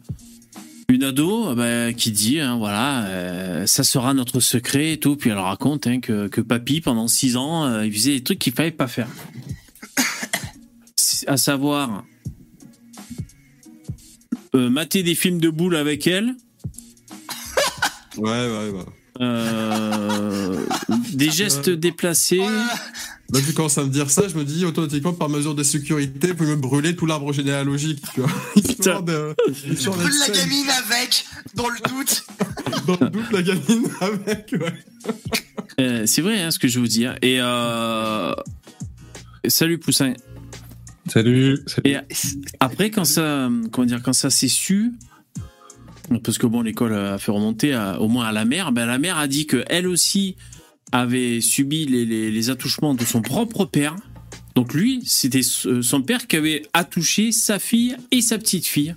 une 0.90 1.02
ado 1.02 1.48
euh, 1.48 1.54
bah, 1.54 1.94
qui 1.94 2.12
dit 2.12 2.38
hein, 2.38 2.58
voilà 2.58 3.06
euh, 3.06 3.66
ça 3.66 3.82
sera 3.82 4.12
notre 4.12 4.40
secret 4.40 4.92
et 4.92 5.00
tout. 5.00 5.16
Puis 5.16 5.30
elle 5.30 5.38
raconte 5.38 5.86
hein, 5.86 6.00
que, 6.00 6.28
que 6.28 6.42
papy 6.42 6.82
pendant 6.82 7.08
six 7.08 7.38
ans 7.38 7.64
euh, 7.64 7.86
il 7.86 7.92
faisait 7.94 8.12
des 8.12 8.22
trucs 8.22 8.38
qu'il 8.38 8.52
fallait 8.52 8.70
pas 8.70 8.88
faire. 8.88 9.08
À 11.26 11.38
savoir 11.38 12.04
mater 14.52 15.02
des 15.02 15.14
films 15.14 15.40
de 15.40 15.48
boules 15.48 15.76
avec 15.76 16.06
elle. 16.06 16.36
Ouais, 18.18 18.30
ouais, 18.30 18.70
ouais. 18.70 18.84
Euh, 19.20 20.64
des 21.12 21.30
gestes 21.30 21.70
déplacés 21.70 22.38
là 22.38 22.66
Là, 23.32 23.40
tu 23.44 23.54
commences 23.54 23.78
à 23.78 23.84
me 23.84 23.88
dire 23.88 24.10
ça, 24.10 24.28
je 24.28 24.36
me 24.36 24.44
dis 24.44 24.64
automatiquement, 24.64 25.12
par 25.12 25.28
mesure 25.28 25.54
de 25.54 25.62
sécurité, 25.62 26.28
vous 26.28 26.34
pouvez 26.34 26.50
me 26.50 26.60
brûler 26.60 26.94
tout 26.94 27.06
l'arbre 27.06 27.32
généalogique, 27.32 28.02
tu 28.14 28.20
vois. 28.20 28.30
De, 29.00 29.34
brûle 29.90 30.12
d'être 30.14 30.28
la 30.28 30.34
gamine 30.34 30.66
avec, 30.70 31.24
dans 31.54 31.68
le 31.68 31.78
doute. 31.88 32.26
Dans 32.86 32.98
le 33.00 33.10
doute, 33.10 33.32
la 33.32 33.42
gamine 33.42 33.88
avec, 34.00 34.52
ouais. 34.52 35.14
Euh, 35.80 36.06
c'est 36.06 36.20
vrai 36.22 36.40
hein, 36.42 36.50
ce 36.50 36.58
que 36.58 36.68
je 36.68 36.78
vous 36.78 36.86
dis 36.86 37.06
hein. 37.06 37.16
et 37.20 37.38
euh, 37.40 38.32
salut 39.48 39.78
Poussin 39.78 40.12
Salut. 41.08 41.58
salut. 41.66 41.90
Et 41.90 41.96
après, 42.60 42.90
quand 42.90 43.04
ça, 43.04 43.50
comment 43.72 43.86
dire, 43.86 44.02
quand 44.02 44.12
ça 44.12 44.30
s'est 44.30 44.48
su, 44.48 44.92
parce 46.22 46.38
que 46.38 46.46
bon, 46.46 46.62
l'école 46.62 46.94
a 46.94 47.18
fait 47.18 47.32
remonter 47.32 47.72
à- 47.74 48.00
au 48.00 48.08
moins 48.08 48.26
à 48.26 48.32
la 48.32 48.44
mère, 48.44 48.72
ben 48.72 48.86
la 48.86 48.98
mère 48.98 49.18
a 49.18 49.26
dit 49.26 49.46
que 49.46 49.64
elle 49.68 49.86
aussi 49.88 50.36
avait 50.92 51.40
subi 51.40 51.86
les, 51.86 52.04
les- 52.04 52.30
les 52.30 52.50
attouchements 52.50 52.94
de 52.94 53.04
son 53.04 53.22
propre 53.22 53.64
père. 53.64 53.96
Donc 54.54 54.72
lui, 54.74 55.02
c'était 55.04 55.42
son 55.42 56.02
père 56.02 56.26
qui 56.28 56.36
avait 56.36 56.62
attouché 56.72 57.32
sa 57.32 57.58
fille 57.58 57.96
et 58.12 58.20
sa 58.20 58.38
petite 58.38 58.66
fille. 58.66 58.94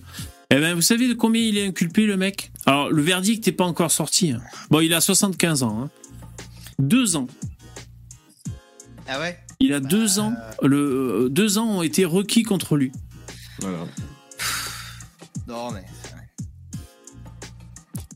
Eh 0.51 0.55
ben, 0.55 0.75
vous 0.75 0.81
savez 0.81 1.07
de 1.07 1.13
combien 1.13 1.41
il 1.41 1.57
est 1.57 1.65
inculpé, 1.67 2.05
le 2.05 2.15
mec? 2.15 2.51
Alors, 2.65 2.89
le 2.91 3.01
verdict 3.01 3.45
n'est 3.47 3.51
pas 3.53 3.65
encore 3.65 3.91
sorti. 3.91 4.31
hein. 4.31 4.41
Bon, 4.69 4.79
il 4.81 4.93
a 4.93 5.01
75 5.01 5.63
ans. 5.63 5.81
hein. 5.83 5.89
Deux 6.79 7.15
ans. 7.15 7.27
Ah 9.07 9.19
ouais? 9.19 9.37
Il 9.59 9.73
a 9.73 9.79
deux 9.79 10.19
ans. 10.19 10.33
Le, 10.61 10.77
euh, 11.25 11.29
deux 11.29 11.57
ans 11.57 11.77
ont 11.79 11.81
été 11.81 12.05
requis 12.05 12.43
contre 12.43 12.75
lui. 12.77 12.91
Voilà. 13.59 13.79
Non 15.47 15.71
mais. 15.71 15.83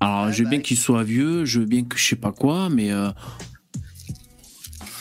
Alors, 0.02 0.32
je 0.32 0.43
veux 0.43 0.49
bien 0.49 0.60
qu'il 0.60 0.78
soit 0.78 1.04
vieux, 1.04 1.45
je 1.45 1.60
veux 1.60 1.66
bien 1.66 1.84
que 1.84 1.97
je 1.97 2.04
sais 2.04 2.16
pas 2.16 2.32
quoi, 2.32 2.70
mais 2.70 2.91
euh, 2.91 3.10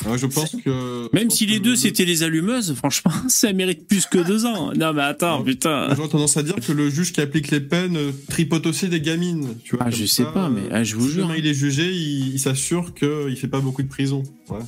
Ouais, 0.06 0.16
je 0.16 0.24
pense 0.26 0.56
que. 0.64 1.14
même 1.14 1.28
pense 1.28 1.36
si 1.36 1.44
que 1.44 1.50
les 1.50 1.56
le- 1.58 1.64
deux 1.64 1.76
c'était 1.76 2.06
les 2.06 2.22
allumeuses, 2.22 2.74
franchement, 2.74 3.12
ça 3.28 3.52
mérite 3.52 3.86
plus 3.86 4.06
que 4.06 4.16
deux 4.18 4.46
ans. 4.46 4.72
Non, 4.74 4.94
mais 4.94 5.02
attends, 5.02 5.42
putain. 5.44 5.94
J'aurais 5.94 6.08
tendance 6.08 6.38
à 6.38 6.42
dire 6.42 6.54
que 6.56 6.72
le 6.72 6.88
juge 6.88 7.12
qui 7.12 7.20
applique 7.20 7.50
les 7.50 7.60
peines 7.60 7.96
euh, 7.98 8.10
tripote 8.30 8.64
aussi 8.66 8.88
des 8.88 9.02
gamines. 9.02 9.56
Tu 9.62 9.76
vois, 9.76 9.84
Ah, 9.86 9.90
je 9.90 10.06
sais 10.06 10.24
ça, 10.24 10.32
pas, 10.32 10.48
mais 10.48 10.62
ah, 10.70 10.84
je 10.84 10.96
vous 10.96 11.06
si 11.06 11.14
jure, 11.14 11.24
demain 11.26 11.36
il 11.36 11.46
est 11.46 11.52
jugé, 11.54 11.90
il, 11.92 12.28
il 12.32 12.38
s'assure 12.38 12.94
qu'il 12.94 13.36
fait 13.36 13.48
pas 13.48 13.60
beaucoup 13.60 13.82
de 13.82 13.88
prison. 13.88 14.22
Ouais. 14.48 14.60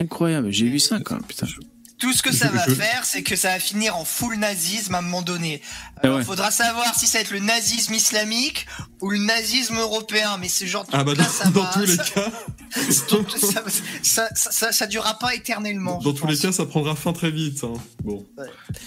incroyable. 0.00 0.50
J'ai 0.52 0.70
vu 0.70 0.78
ça 0.78 1.00
quand 1.00 1.16
même, 1.16 1.24
putain. 1.24 1.46
Tout 1.98 2.12
ce 2.12 2.22
que 2.22 2.32
ça 2.32 2.46
Je- 2.48 2.52
va 2.56 2.64
je- 2.68 2.74
faire, 2.74 3.04
c'est 3.04 3.22
que 3.24 3.34
ça 3.34 3.48
va 3.50 3.58
finir 3.58 3.96
en 3.96 4.04
full 4.04 4.36
nazisme 4.36 4.94
à 4.94 4.98
un 4.98 5.02
moment 5.02 5.22
donné. 5.22 5.60
Eh 6.02 6.06
Alors, 6.06 6.18
ouais. 6.18 6.24
faudra 6.24 6.50
savoir 6.52 6.94
si 6.94 7.06
ça 7.08 7.18
va 7.18 7.22
être 7.22 7.32
le 7.32 7.40
nazisme 7.40 7.92
islamique 7.92 8.66
ou 9.00 9.10
le 9.10 9.18
nazisme 9.18 9.76
européen. 9.78 10.36
Mais 10.40 10.48
ce 10.48 10.64
genre 10.64 10.84
de 10.84 10.90
Ah 10.92 11.02
bah 11.02 11.12
ça 11.28 11.48
dans, 11.50 11.62
va- 11.62 11.70
tous 11.72 11.80
les 11.80 11.96
ça, 11.96 12.04
cas, 12.04 12.30
ça, 12.90 13.62
ça, 14.02 14.28
ça, 14.32 14.50
ça- 14.52 14.72
ça 14.72 14.86
durera 14.86 15.18
pas 15.18 15.34
éternellement. 15.34 15.98
dans 15.98 16.12
tous 16.12 16.28
les 16.28 16.36
cas, 16.36 16.52
ça 16.52 16.66
prendra 16.66 16.94
fin 16.94 17.12
très 17.12 17.32
vite. 17.32 17.64
hein. 17.64 17.72
Bon. 18.04 18.24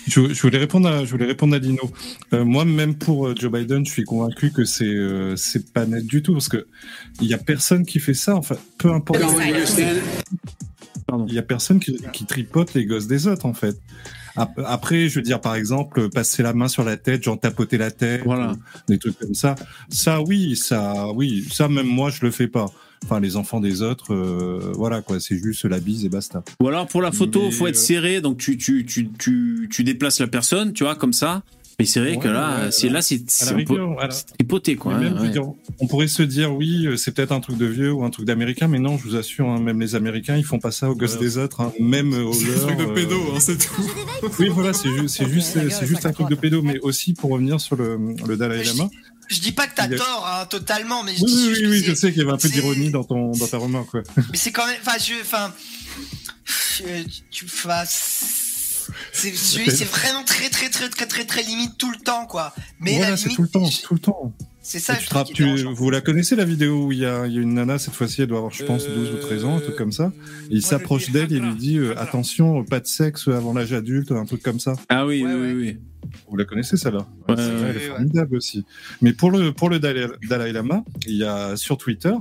Je, 0.07 0.34
je 0.34 0.41
voulais 0.41 0.57
répondre 0.59 0.88
à, 0.88 1.03
je 1.03 1.12
voulais 1.12 1.26
répondre 1.26 1.53
à 1.53 1.59
Dino. 1.59 1.91
Euh, 2.34 2.45
moi, 2.45 2.64
même 2.64 2.95
pour 2.95 3.28
euh, 3.28 3.36
Joe 3.38 3.51
Biden, 3.51 3.86
je 3.86 3.91
suis 3.91 4.03
convaincu 4.05 4.53
que 4.53 4.64
c'est, 4.64 4.86
euh, 4.86 5.36
c'est 5.36 5.74
pas 5.74 5.86
net 5.86 6.05
du 6.05 6.24
tout 6.24 6.32
parce 6.32 6.47
que 6.47 6.66
il 7.20 7.28
y 7.28 7.34
a 7.34 7.38
personne 7.38 7.86
qui 7.86 7.99
fait 7.99 8.14
ça. 8.14 8.36
Enfin, 8.36 8.55
peu 8.78 8.89
importe. 8.93 9.20
Il 11.28 11.34
y 11.34 11.38
a 11.39 11.41
personne 11.43 11.80
qui, 11.80 11.97
qui 12.14 12.26
tripote 12.26 12.74
les 12.74 12.86
gosses 12.86 13.07
des 13.07 13.28
autres 13.28 13.45
en 13.45 13.53
fait. 13.53 13.76
Ap- 14.38 14.62
Après, 14.66 15.09
je 15.09 15.16
veux 15.16 15.22
dire, 15.24 15.41
par 15.41 15.55
exemple, 15.55 16.09
passer 16.09 16.41
la 16.41 16.53
main 16.53 16.68
sur 16.70 16.84
la 16.86 16.95
tête, 16.97 17.24
genre 17.24 17.38
tapoter 17.39 17.78
la 17.78 17.91
tête, 17.91 18.22
Voilà. 18.24 18.53
ou 18.53 18.55
des 18.88 18.97
trucs 18.97 19.20
comme 19.20 19.34
ça. 19.34 19.55
Ça, 19.89 20.22
oui, 20.22 20.55
ça, 20.55 21.07
oui, 21.14 21.45
ça 21.51 21.68
même 21.68 21.88
moi, 21.88 22.09
je 22.09 22.26
le 22.26 22.32
fais 22.32 22.47
pas. 22.47 22.66
Enfin, 23.03 23.20
les 23.20 23.36
enfants 23.36 23.59
des 23.59 23.82
autres, 23.82 24.14
euh, 24.14 24.72
voilà 24.76 25.01
quoi, 25.01 25.20
c'est 25.20 25.36
juste 25.36 25.66
la 25.66 25.80
bise 25.80 26.05
et 26.05 26.09
basta. 26.09 26.43
Ou 26.62 26.68
alors 26.68 26.88
pour 26.88 27.01
la 27.01 27.12
photo, 27.12 27.41
Mais, 27.45 27.51
faut 27.51 27.66
être 27.68 27.76
euh, 27.76 27.80
serré, 27.80 28.22
donc 28.22 28.38
tu, 28.38 28.57
tu, 28.57 28.86
tu, 28.86 29.09
tu, 29.18 29.68
tu 29.72 29.84
déplaces 29.84 30.20
la 30.20 30.28
personne, 30.28 30.72
tu 30.72 30.84
vois, 30.84 30.95
comme 30.95 31.12
ça. 31.14 31.41
Mais 31.82 31.88
c'est 31.88 31.99
vrai 31.99 32.11
Ouais, 32.11 32.17
que 32.19 32.27
là, 32.27 32.65
ouais, 32.65 32.71
c'est 32.71 32.89
là, 32.89 33.01
c'est 33.01 33.25
tripoté, 33.25 34.75
quoi. 34.75 34.93
Hein, 34.93 34.99
même, 34.99 35.13
je 35.15 35.17
veux 35.19 35.25
ouais. 35.25 35.29
dire, 35.32 35.43
on 35.79 35.88
pourrait 35.88 36.07
se 36.07 36.21
dire, 36.21 36.53
oui, 36.53 36.86
euh, 36.86 36.95
c'est 36.95 37.11
peut-être 37.11 37.32
un 37.32 37.39
truc 37.39 37.57
de 37.57 37.65
vieux 37.65 37.91
ou 37.91 38.03
un 38.03 38.11
truc 38.11 38.25
d'américain, 38.27 38.67
mais 38.67 38.77
non, 38.77 38.99
je 38.99 39.03
vous 39.03 39.15
assure, 39.15 39.49
hein, 39.49 39.59
même 39.59 39.79
les 39.82 39.95
Américains, 39.95 40.38
ils 40.38 40.43
font 40.45 40.59
pas 40.59 40.71
ça 40.71 40.91
aux 40.91 40.95
gosses 40.95 41.13
Ouais. 41.15 41.19
des 41.21 41.38
autres, 41.39 41.61
hein, 41.61 41.73
même 41.79 42.13
aux 42.13 42.34
C'est 42.34 42.53
un 42.53 42.67
truc 42.67 42.77
de 42.77 42.84
euh, 42.84 42.93
pédo, 42.93 43.19
hein, 43.36 43.39
c'est 43.39 43.57
tout. 43.57 43.82
Oui, 44.39 44.49
voilà, 44.49 44.73
c'est 44.73 44.89
juste, 44.95 45.15
c'est 45.17 45.27
juste, 45.29 45.57
c'est 45.57 46.05
un 46.05 46.11
truc 46.13 46.29
de 46.29 46.36
pédo, 46.36 46.61
mais 46.61 46.79
aussi 46.82 47.13
pour 47.13 47.32
revenir 47.32 47.59
sur 47.59 47.75
le, 47.75 47.97
le 48.27 48.38
Dalai 48.38 48.63
Je 48.63 48.69
Lama. 48.77 48.89
Je 49.27 49.39
dis 49.39 49.51
pas 49.53 49.65
que 49.65 49.73
t'as 49.75 49.84
a- 49.86 49.89
tort, 49.89 50.29
hein, 50.32 50.45
totalement, 50.45 51.03
mais 51.03 51.15
je 51.15 51.23
Oui, 51.23 51.32
dis 51.32 51.47
oui, 51.47 51.55
juste 51.55 51.65
oui, 51.71 51.84
je 51.88 51.93
sais 51.95 52.09
qu'il 52.11 52.19
y 52.19 52.23
avait 52.23 52.34
un 52.34 52.38
peu 52.38 52.49
d'ironie 52.49 52.91
dans 52.91 53.03
ton, 53.03 53.32
dans 53.32 53.47
ta 53.47 53.57
remarque, 53.57 53.89
quoi. 53.89 54.03
Mais 54.17 54.38
c'est 54.38 54.51
quand 54.51 54.67
même, 54.67 54.77
enfin, 54.86 54.97
je, 54.99 55.13
enfin, 55.21 55.51
euh, 56.86 57.03
tu 57.32 57.47
fasses. 57.47 58.41
C'est 59.14 59.32
celui- 59.32 59.72
c'est 59.72 59.86
vraiment 59.92 60.24
très 60.24 60.50
très 60.50 60.70
très 60.70 60.89
très 60.89 61.06
très 61.06 61.26
très 61.26 61.44
limite 61.44 61.78
tout 61.78 61.92
le 61.92 61.98
temps 61.98 62.26
quoi. 62.26 62.54
Mais 62.80 62.98
voilà, 62.98 63.18
c'est 63.18 63.30
limite, 63.30 63.36
tout 63.38 63.42
le 63.44 63.48
temps, 63.50 63.70
tout 63.84 63.94
le 63.94 64.00
temps. 64.00 64.34
c'est 64.62 64.80
ça. 64.80 64.96
Tu 64.96 65.08
te 65.08 65.34
tu- 65.34 65.44
dérangeant. 65.44 65.74
vous 65.74 65.89
la 65.89 66.02
connaissez 66.02 66.36
la 66.36 66.46
vidéo 66.46 66.86
où 66.86 66.92
il 66.92 67.00
y 67.00 67.06
a, 67.06 67.26
il 67.28 67.34
y 67.34 67.38
a 67.38 67.42
une 67.42 67.54
nana, 67.56 67.78
cette 67.80 67.94
fois-ci, 67.94 68.22
elle 68.22 68.28
doit 68.28 68.38
avoir, 68.39 68.54
je 68.54 68.64
pense, 68.64 68.88
12 68.88 69.12
ou 69.12 69.18
13 69.18 69.46
ans, 69.46 69.58
un 69.58 69.60
truc 69.60 69.76
comme 69.76 69.92
ça. 69.92 70.12
Et 70.50 70.56
il 70.56 70.62
s'approche 70.62 71.10
d'elle 71.12 71.32
et 71.34 71.39
lui 71.39 71.56
dit, 71.56 71.78
euh, 71.78 72.00
attention, 72.00 72.64
pas 72.64 72.80
de 72.80 72.88
sexe 72.88 73.28
avant 73.28 73.54
l'âge 73.54 73.74
adulte, 73.74 74.12
un 74.12 74.26
truc 74.26 74.42
comme 74.44 74.60
ça. 74.60 74.74
Ah 74.89 75.06
oui, 75.06 75.24
Ouais, 75.24 75.34
oui, 75.34 75.42
ouais. 75.48 75.54
oui. 75.54 75.78
Vous 76.30 76.36
la 76.38 76.46
connaissez 76.46 76.78
celle-là? 76.78 77.08
Ouais, 77.30 77.36
Elle 77.38 77.76
est 77.78 77.80
ouais. 77.80 77.88
formidable 77.89 78.36
aussi. 78.36 78.66
Mais 79.02 79.14
pour 79.14 79.32
le, 79.32 79.52
pour 79.54 79.70
le 79.70 79.80
Dalai, 79.80 80.08
Dalai 80.28 80.52
Lama, 80.52 80.84
il 81.08 81.16
y 81.18 81.24
a 81.24 81.56
sur 81.56 81.78
Twitter, 81.78 82.14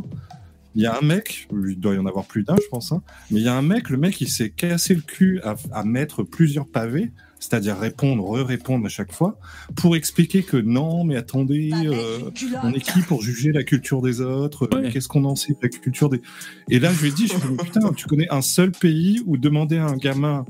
il 0.75 0.83
y 0.83 0.87
a 0.87 0.97
un 0.97 1.05
mec, 1.05 1.49
il 1.53 1.79
doit 1.79 1.95
y 1.95 1.99
en 1.99 2.07
avoir 2.07 2.27
plus 2.27 2.45
d'un, 2.45 2.57
je 2.57 2.69
pense, 2.71 2.93
hein, 2.93 3.03
mais 3.31 3.41
il 3.41 3.45
y 3.45 3.49
a 3.49 3.57
un 3.57 3.63
mec, 3.63 3.91
le 3.91 3.97
mec, 3.97 4.21
il 4.21 4.29
s'est 4.29 4.51
cassé 4.51 4.95
le 4.95 5.01
cul 5.01 5.41
à, 5.43 5.57
à 5.73 5.85
mettre 5.85 6.23
plusieurs 6.23 6.67
pavés, 6.67 7.11
c'est-à-dire 7.41 7.79
répondre, 7.79 8.23
re-répondre 8.23 8.87
à 8.87 8.89
chaque 8.89 9.13
fois, 9.13 9.39
pour 9.75 9.97
expliquer 9.97 10.43
que 10.43 10.57
non, 10.57 11.05
mais 11.05 11.17
attendez, 11.17 11.71
euh, 11.73 12.31
on 12.63 12.73
est 12.73 12.81
qui 12.81 13.01
pour 13.01 13.23
juger 13.23 13.51
la 13.51 13.65
culture 13.65 14.03
des 14.03 14.21
autres 14.21 14.69
euh, 14.73 14.81
Ouais. 14.83 14.91
Qu'est-ce 14.91 15.09
qu'on 15.09 15.25
en 15.25 15.35
sait 15.35 15.55
de 15.55 15.59
la 15.63 15.69
culture 15.69 16.09
des... 16.11 16.21
Et 16.69 16.79
là, 16.79 16.93
je 16.93 17.01
lui 17.01 17.09
ai 17.09 17.13
dit, 17.13 17.27
je 17.27 17.35
lui 17.35 17.41
ai 17.41 17.49
dit, 17.49 17.55
mais 17.59 17.65
putain, 17.65 17.93
tu 17.95 18.07
connais 18.07 18.29
un 18.31 18.43
seul 18.43 18.71
pays 18.71 19.23
où 19.27 19.37
demander 19.37 19.79
à 19.79 19.87
un 19.87 19.97
gamin... 19.97 20.45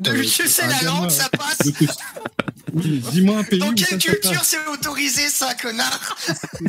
De 0.00 0.10
euh, 0.10 0.14
lui 0.14 0.28
sucer 0.28 0.62
la 0.62 0.68
gamin 0.80 1.00
langue, 1.00 1.10
ça 1.10 1.28
passe. 1.28 1.58
te- 1.58 1.84
Oui, 2.74 3.02
Dis-moi 3.12 3.38
un 3.38 3.42
pays 3.44 3.58
Dans 3.58 3.72
quelle 3.74 3.86
ça, 3.86 3.96
culture 3.98 4.30
passe. 4.32 4.56
c'est 4.56 4.72
autorisé 4.72 5.28
ça, 5.28 5.52
connard 5.60 6.16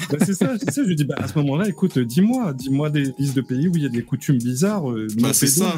Bah, 0.10 0.18
c'est 0.20 0.34
ça, 0.34 0.54
c'est 0.60 0.72
ça. 0.72 0.82
Je 0.84 0.88
lui 0.90 0.96
dis, 0.98 1.06
bah, 1.06 1.16
à 1.18 1.28
ce 1.30 1.38
moment-là, 1.40 1.68
écoute, 1.70 1.98
euh, 1.98 2.04
dis-moi, 2.04 2.52
dis-moi 2.54 2.90
des 2.90 3.14
listes 3.18 3.36
de 3.36 3.42
pays 3.42 3.70
où 3.70 3.72
il 3.78 3.84
y 3.84 3.86
a 3.86 3.90
des 3.90 4.04
coutumes 4.04 4.38
bizarres. 4.38 4.92
euh, 4.92 5.08
Bah, 5.20 5.34
c'est 5.34 5.48
ça. 5.48 5.78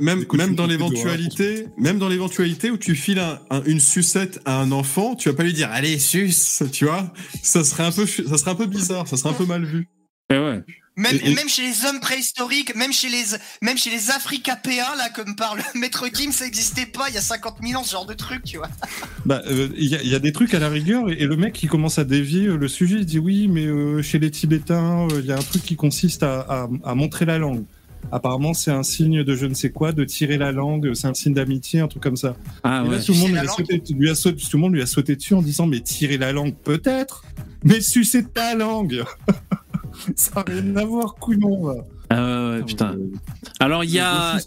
Même, 0.00 0.24
dans 0.54 0.66
l'éventualité, 0.66 1.66
même 1.76 1.98
dans 1.98 2.08
l'éventualité 2.08 2.70
où 2.70 2.76
tu 2.78 2.94
files 2.94 3.18
un- 3.18 3.40
un- 3.50 3.62
une 3.64 3.80
sucette 3.80 4.38
à 4.44 4.60
un 4.60 4.70
enfant, 4.70 5.16
tu 5.16 5.28
vas 5.28 5.34
pas 5.34 5.42
lui 5.42 5.52
dire 5.54 5.70
allez 5.72 5.98
suce, 5.98 6.62
tu 6.72 6.84
vois. 6.84 7.12
Ça 7.42 7.64
serait 7.64 7.84
un 7.84 7.92
peu, 7.92 8.06
ça 8.06 8.38
serait 8.38 8.52
un 8.52 8.56
peu 8.56 8.66
bizarre, 8.66 9.08
ça 9.08 9.16
serait 9.16 9.30
un 9.30 9.34
peu 9.34 9.46
mal 9.46 9.64
vu. 9.64 9.88
Eh 10.30 10.38
ouais. 10.38 10.62
Même, 10.96 11.16
Et- 11.24 11.30
et- 11.30 11.34
même 11.34 11.48
chez 11.48 11.62
les 11.62 11.84
hommes 11.86 11.98
préhistoriques, 11.98 12.74
même 12.76 12.92
chez 12.92 13.08
les, 13.08 13.24
même 13.62 13.76
chez 13.76 13.90
les 13.90 14.10
Africapéens, 14.10 14.94
là, 14.96 15.08
comme 15.14 15.34
parle 15.34 15.60
Maître 15.74 16.06
Kim, 16.08 16.30
ça 16.30 16.46
existait 16.46 16.86
pas 16.86 17.08
il 17.08 17.14
y 17.16 17.18
a 17.18 17.20
50 17.20 17.56
000 17.66 17.80
ans, 17.80 17.84
ce 17.84 17.92
genre 17.92 18.06
de 18.06 18.14
truc, 18.14 18.44
tu 18.44 18.58
vois. 18.58 18.68
Bah, 19.26 19.42
euh, 19.46 19.68
il 19.76 19.88
y, 19.88 19.96
a- 19.96 20.02
il 20.02 20.08
y 20.08 20.14
a 20.14 20.18
des 20.20 20.32
trucs 20.32 20.54
à 20.54 20.58
la 20.60 20.68
rigueur, 20.68 21.10
et, 21.10 21.14
et 21.14 21.26
le 21.26 21.36
mec 21.36 21.52
qui 21.54 21.66
commence 21.66 21.98
à 21.98 22.04
dévier 22.04 22.46
euh, 22.46 22.56
le 22.56 22.68
sujet, 22.68 22.96
il 22.98 23.06
dit 23.06 23.18
oui, 23.18 23.48
mais 23.48 23.66
euh, 23.66 24.02
chez 24.02 24.18
les 24.18 24.30
Tibétains, 24.30 25.08
euh, 25.10 25.20
il 25.20 25.26
y 25.26 25.32
a 25.32 25.36
un 25.36 25.42
truc 25.42 25.62
qui 25.64 25.74
consiste 25.76 26.22
à, 26.22 26.40
à- 26.40 26.68
à 26.84 26.94
montrer 26.94 27.24
la 27.24 27.38
langue. 27.38 27.64
Apparemment, 28.12 28.52
c'est 28.52 28.70
un 28.70 28.82
signe 28.82 29.24
de 29.24 29.34
je 29.34 29.46
ne 29.46 29.54
sais 29.54 29.70
quoi, 29.70 29.92
de 29.92 30.04
tirer 30.04 30.36
la 30.36 30.52
langue, 30.52 30.92
c'est 30.94 31.06
un 31.06 31.14
signe 31.14 31.32
d'amitié, 31.32 31.80
un 31.80 31.88
truc 31.88 32.02
comme 32.02 32.18
ça. 32.18 32.36
Ah 32.62 32.84
ouais. 32.84 32.96
là, 32.98 33.02
tout 33.02 33.12
le, 33.14 33.18
monde 33.18 33.28
lui 33.28 33.34
la 33.36 33.40
a 33.40 33.44
langue. 33.44 33.56
sauté, 33.56 33.82
lui 33.94 34.10
a 34.10 34.14
sauté- 34.14 34.42
tout 34.48 34.56
le 34.58 34.60
monde 34.60 34.74
lui 34.74 34.82
a 34.82 34.86
sauté 34.86 35.16
dessus 35.16 35.32
en 35.34 35.40
disant 35.42 35.66
mais 35.66 35.80
tirer 35.80 36.18
la 36.18 36.30
langue 36.32 36.54
peut-être, 36.54 37.24
mais 37.64 37.80
sucer 37.80 38.22
ta 38.22 38.54
langue. 38.54 39.02
ça 40.16 40.30
n'a 40.36 40.42
rien 40.52 40.76
à 40.76 40.84
voir, 40.84 41.14
couillon. 41.16 41.74
Ah 42.10 42.16
ouais, 42.52 42.58
ouais, 42.58 42.62
putain. 42.64 42.96
Alors 43.60 43.82
il 43.84 43.90
y 43.90 43.98
a, 43.98 44.36
hein. 44.36 44.40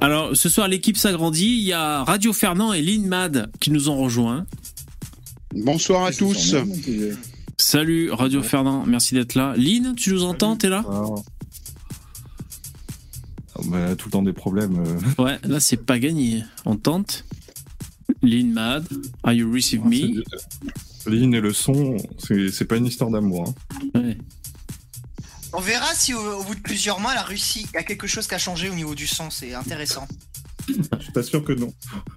alors 0.00 0.36
ce 0.36 0.48
soir 0.48 0.66
l'équipe 0.68 0.96
s'agrandit. 0.96 1.46
Il 1.58 1.62
y 1.66 1.72
a 1.72 2.02
Radio 2.04 2.32
Fernand 2.32 2.72
et 2.72 2.82
Lynn 2.82 3.06
Mad 3.06 3.50
qui 3.60 3.70
nous 3.70 3.88
ont 3.88 3.96
rejoints. 3.96 4.44
Bonsoir 5.54 6.04
à 6.04 6.12
tous. 6.12 6.54
Salut 7.56 8.10
Radio 8.10 8.42
Fernand, 8.42 8.84
merci 8.86 9.14
d'être 9.14 9.34
là. 9.34 9.54
Lynn, 9.56 9.94
tu 9.96 10.12
nous 10.12 10.24
entends? 10.24 10.56
T'es 10.56 10.68
là? 10.68 10.84
Ah. 10.88 11.04
Ah, 13.56 13.60
bah, 13.66 13.96
tout 13.96 14.08
le 14.08 14.12
temps 14.12 14.22
des 14.22 14.32
problèmes. 14.32 14.78
euh. 15.18 15.22
Ouais, 15.22 15.38
là 15.44 15.60
c'est 15.60 15.76
pas 15.76 15.98
gagné. 15.98 16.42
On 16.64 16.76
tente. 16.76 17.24
Lynn 18.22 18.52
Mad, 18.52 18.84
Are 19.22 19.32
you 19.32 19.50
receive 19.52 19.84
me? 19.84 20.22
Lynn 21.06 21.32
et 21.34 21.40
le 21.40 21.52
son, 21.52 21.96
c'est 22.18 22.50
c'est 22.50 22.64
pas 22.64 22.76
une 22.76 22.86
histoire 22.86 23.10
d'amour. 23.10 23.54
hein. 23.94 24.00
Ouais. 24.00 24.18
On 25.52 25.60
verra 25.60 25.92
si 25.94 26.14
au, 26.14 26.20
au 26.40 26.44
bout 26.44 26.54
de 26.54 26.60
plusieurs 26.60 27.00
mois, 27.00 27.14
la 27.14 27.22
Russie, 27.22 27.66
il 27.72 27.74
y 27.74 27.78
a 27.78 27.82
quelque 27.82 28.06
chose 28.06 28.26
qui 28.26 28.34
a 28.34 28.38
changé 28.38 28.68
au 28.70 28.74
niveau 28.74 28.94
du 28.94 29.06
son, 29.06 29.30
c'est 29.30 29.54
intéressant. 29.54 30.06
Je 30.68 31.02
suis 31.02 31.12
pas 31.12 31.22
sûr 31.22 31.42
que 31.44 31.52
non. 31.52 31.72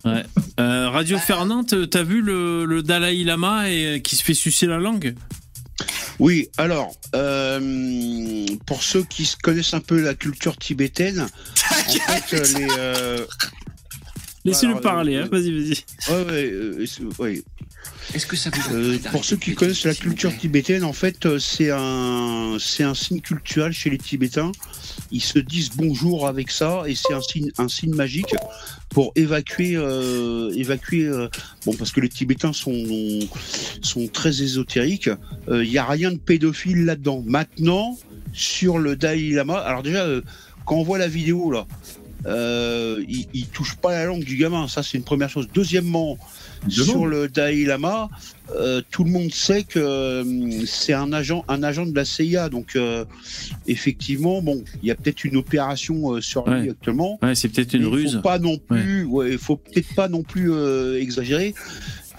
Euh, 0.06 0.90
Radio 0.90 1.18
Fernand, 1.18 1.64
t- 1.64 1.90
t'as 1.90 2.04
vu 2.04 2.22
le, 2.22 2.66
le 2.66 2.84
Dalai 2.84 3.24
Lama 3.24 3.70
et, 3.72 3.86
euh, 3.96 4.00
qui 4.00 4.16
se 4.16 4.24
fait 4.24 4.34
sucer 4.36 4.68
la 4.68 4.78
langue? 4.78 5.16
Oui, 6.20 6.50
alors, 6.58 6.94
euh, 7.16 8.46
pour 8.68 8.84
ceux 8.84 9.04
qui 9.04 9.26
se 9.26 9.36
connaissent 9.36 9.74
un 9.74 9.80
peu 9.80 10.00
la 10.00 10.14
culture 10.14 10.56
tibétaine, 10.58 11.22
en 11.60 11.92
fait, 11.92 12.34
euh, 12.36 12.46
les... 12.60 12.68
euh, 12.78 13.26
Laissez-le 14.46 14.80
parler, 14.82 15.16
euh, 15.16 15.24
hein, 15.24 15.30
vas-y, 15.32 15.52
vas-y. 15.52 16.14
ouais, 16.14 16.26
ouais, 16.26 16.52
euh, 16.52 16.86
ouais. 17.18 17.44
Est-ce 18.14 18.26
que 18.26 18.36
ça 18.36 18.49
vous 18.49 18.76
Euh, 18.76 18.99
pour 19.12 19.26
ceux 19.26 19.38
qui 19.38 19.56
connaissent 19.56 19.86
la 19.86 19.95
culture 19.95 20.36
tibétaine, 20.38 20.84
en 20.84 20.93
fait, 20.93 21.26
euh, 21.26 21.39
c'est 21.39 21.72
un, 21.72 22.58
c'est 22.60 22.84
un 22.84 22.93
signe 22.93 23.22
culturel 23.22 23.72
chez 23.74 23.89
les 23.89 23.97
Tibétains. 23.97 24.51
Ils 25.12 25.22
se 25.24 25.39
disent 25.39 25.72
bonjour 25.76 26.28
avec 26.28 26.51
ça 26.51 26.84
et 26.88 26.95
c'est 26.95 27.14
un 27.14 27.22
signe, 27.22 27.51
un 27.58 27.68
signe 27.68 27.93
magique 27.95 28.36
pour 28.89 29.12
évacuer, 29.16 29.76
euh, 29.76 30.51
évacuer. 30.56 31.06
euh, 31.06 31.28
bon, 31.66 31.74
parce 31.76 31.91
que 31.91 32.01
les 32.01 32.10
Tibétains 32.10 32.54
sont, 32.54 32.84
sont 33.82 34.08
très 34.08 34.41
ésotériques. 34.43 35.10
Il 35.49 35.70
n'y 35.70 35.78
a 35.78 35.86
rien 35.86 36.12
de 36.12 36.18
pédophile 36.18 36.86
là-dedans. 36.86 37.24
Maintenant, 37.26 37.97
sur 38.34 38.78
le 38.80 38.95
Dalai 38.95 39.32
Lama, 39.32 39.58
alors 39.58 39.84
déjà, 39.84 40.04
euh, 40.06 40.22
quand 40.66 40.76
on 40.76 40.84
voit 40.84 40.97
la 40.97 41.08
vidéo 41.08 41.51
là. 41.51 41.66
Euh, 42.26 43.04
il, 43.10 43.28
il 43.34 43.47
touche 43.47 43.76
pas 43.76 43.91
la 43.91 44.06
langue 44.06 44.24
du 44.24 44.38
gamin, 44.38 44.70
ça 44.70 44.82
c'est 44.82 44.97
une 44.97 45.04
première 45.04 45.30
chose. 45.30 45.49
Deuxièmement, 45.54 46.18
sur 46.70 47.05
le 47.05 47.28
Dalai 47.28 47.66
Lama, 47.66 48.09
euh, 48.55 48.82
tout 48.91 49.03
le 49.03 49.11
monde 49.11 49.34
sait 49.34 49.64
que 49.64 49.80
euh, 49.80 50.66
c'est 50.66 50.93
un 50.93 51.11
agent, 51.14 51.43
un 51.47 51.64
agent 51.64 51.86
de 51.86 51.95
la 51.95 52.05
CIA. 52.05 52.49
Donc, 52.49 52.76
euh, 52.76 53.05
effectivement, 53.68 54.41
bon, 54.41 54.64
il 54.82 54.88
y 54.88 54.91
a 54.91 54.95
peut-être 54.95 55.24
une 55.24 55.38
opération 55.38 56.14
euh, 56.14 56.22
sur 56.22 56.47
lui 56.49 56.61
Ouais. 56.64 56.70
actuellement. 56.72 57.20
Ouais, 57.22 57.36
c'est 57.36 57.49
peut-être 57.49 57.74
une 57.74 57.86
ruse. 57.88 58.16
Faut 58.16 58.22
pas 58.22 58.39
non 58.39 58.57
plus, 58.57 59.03
ouais, 59.05 59.38
faut 59.38 59.55
peut-être 59.57 59.93
pas 59.95 60.07
non 60.07 60.24
plus 60.24 60.51
euh, 60.51 60.99
exagérer. 61.01 61.53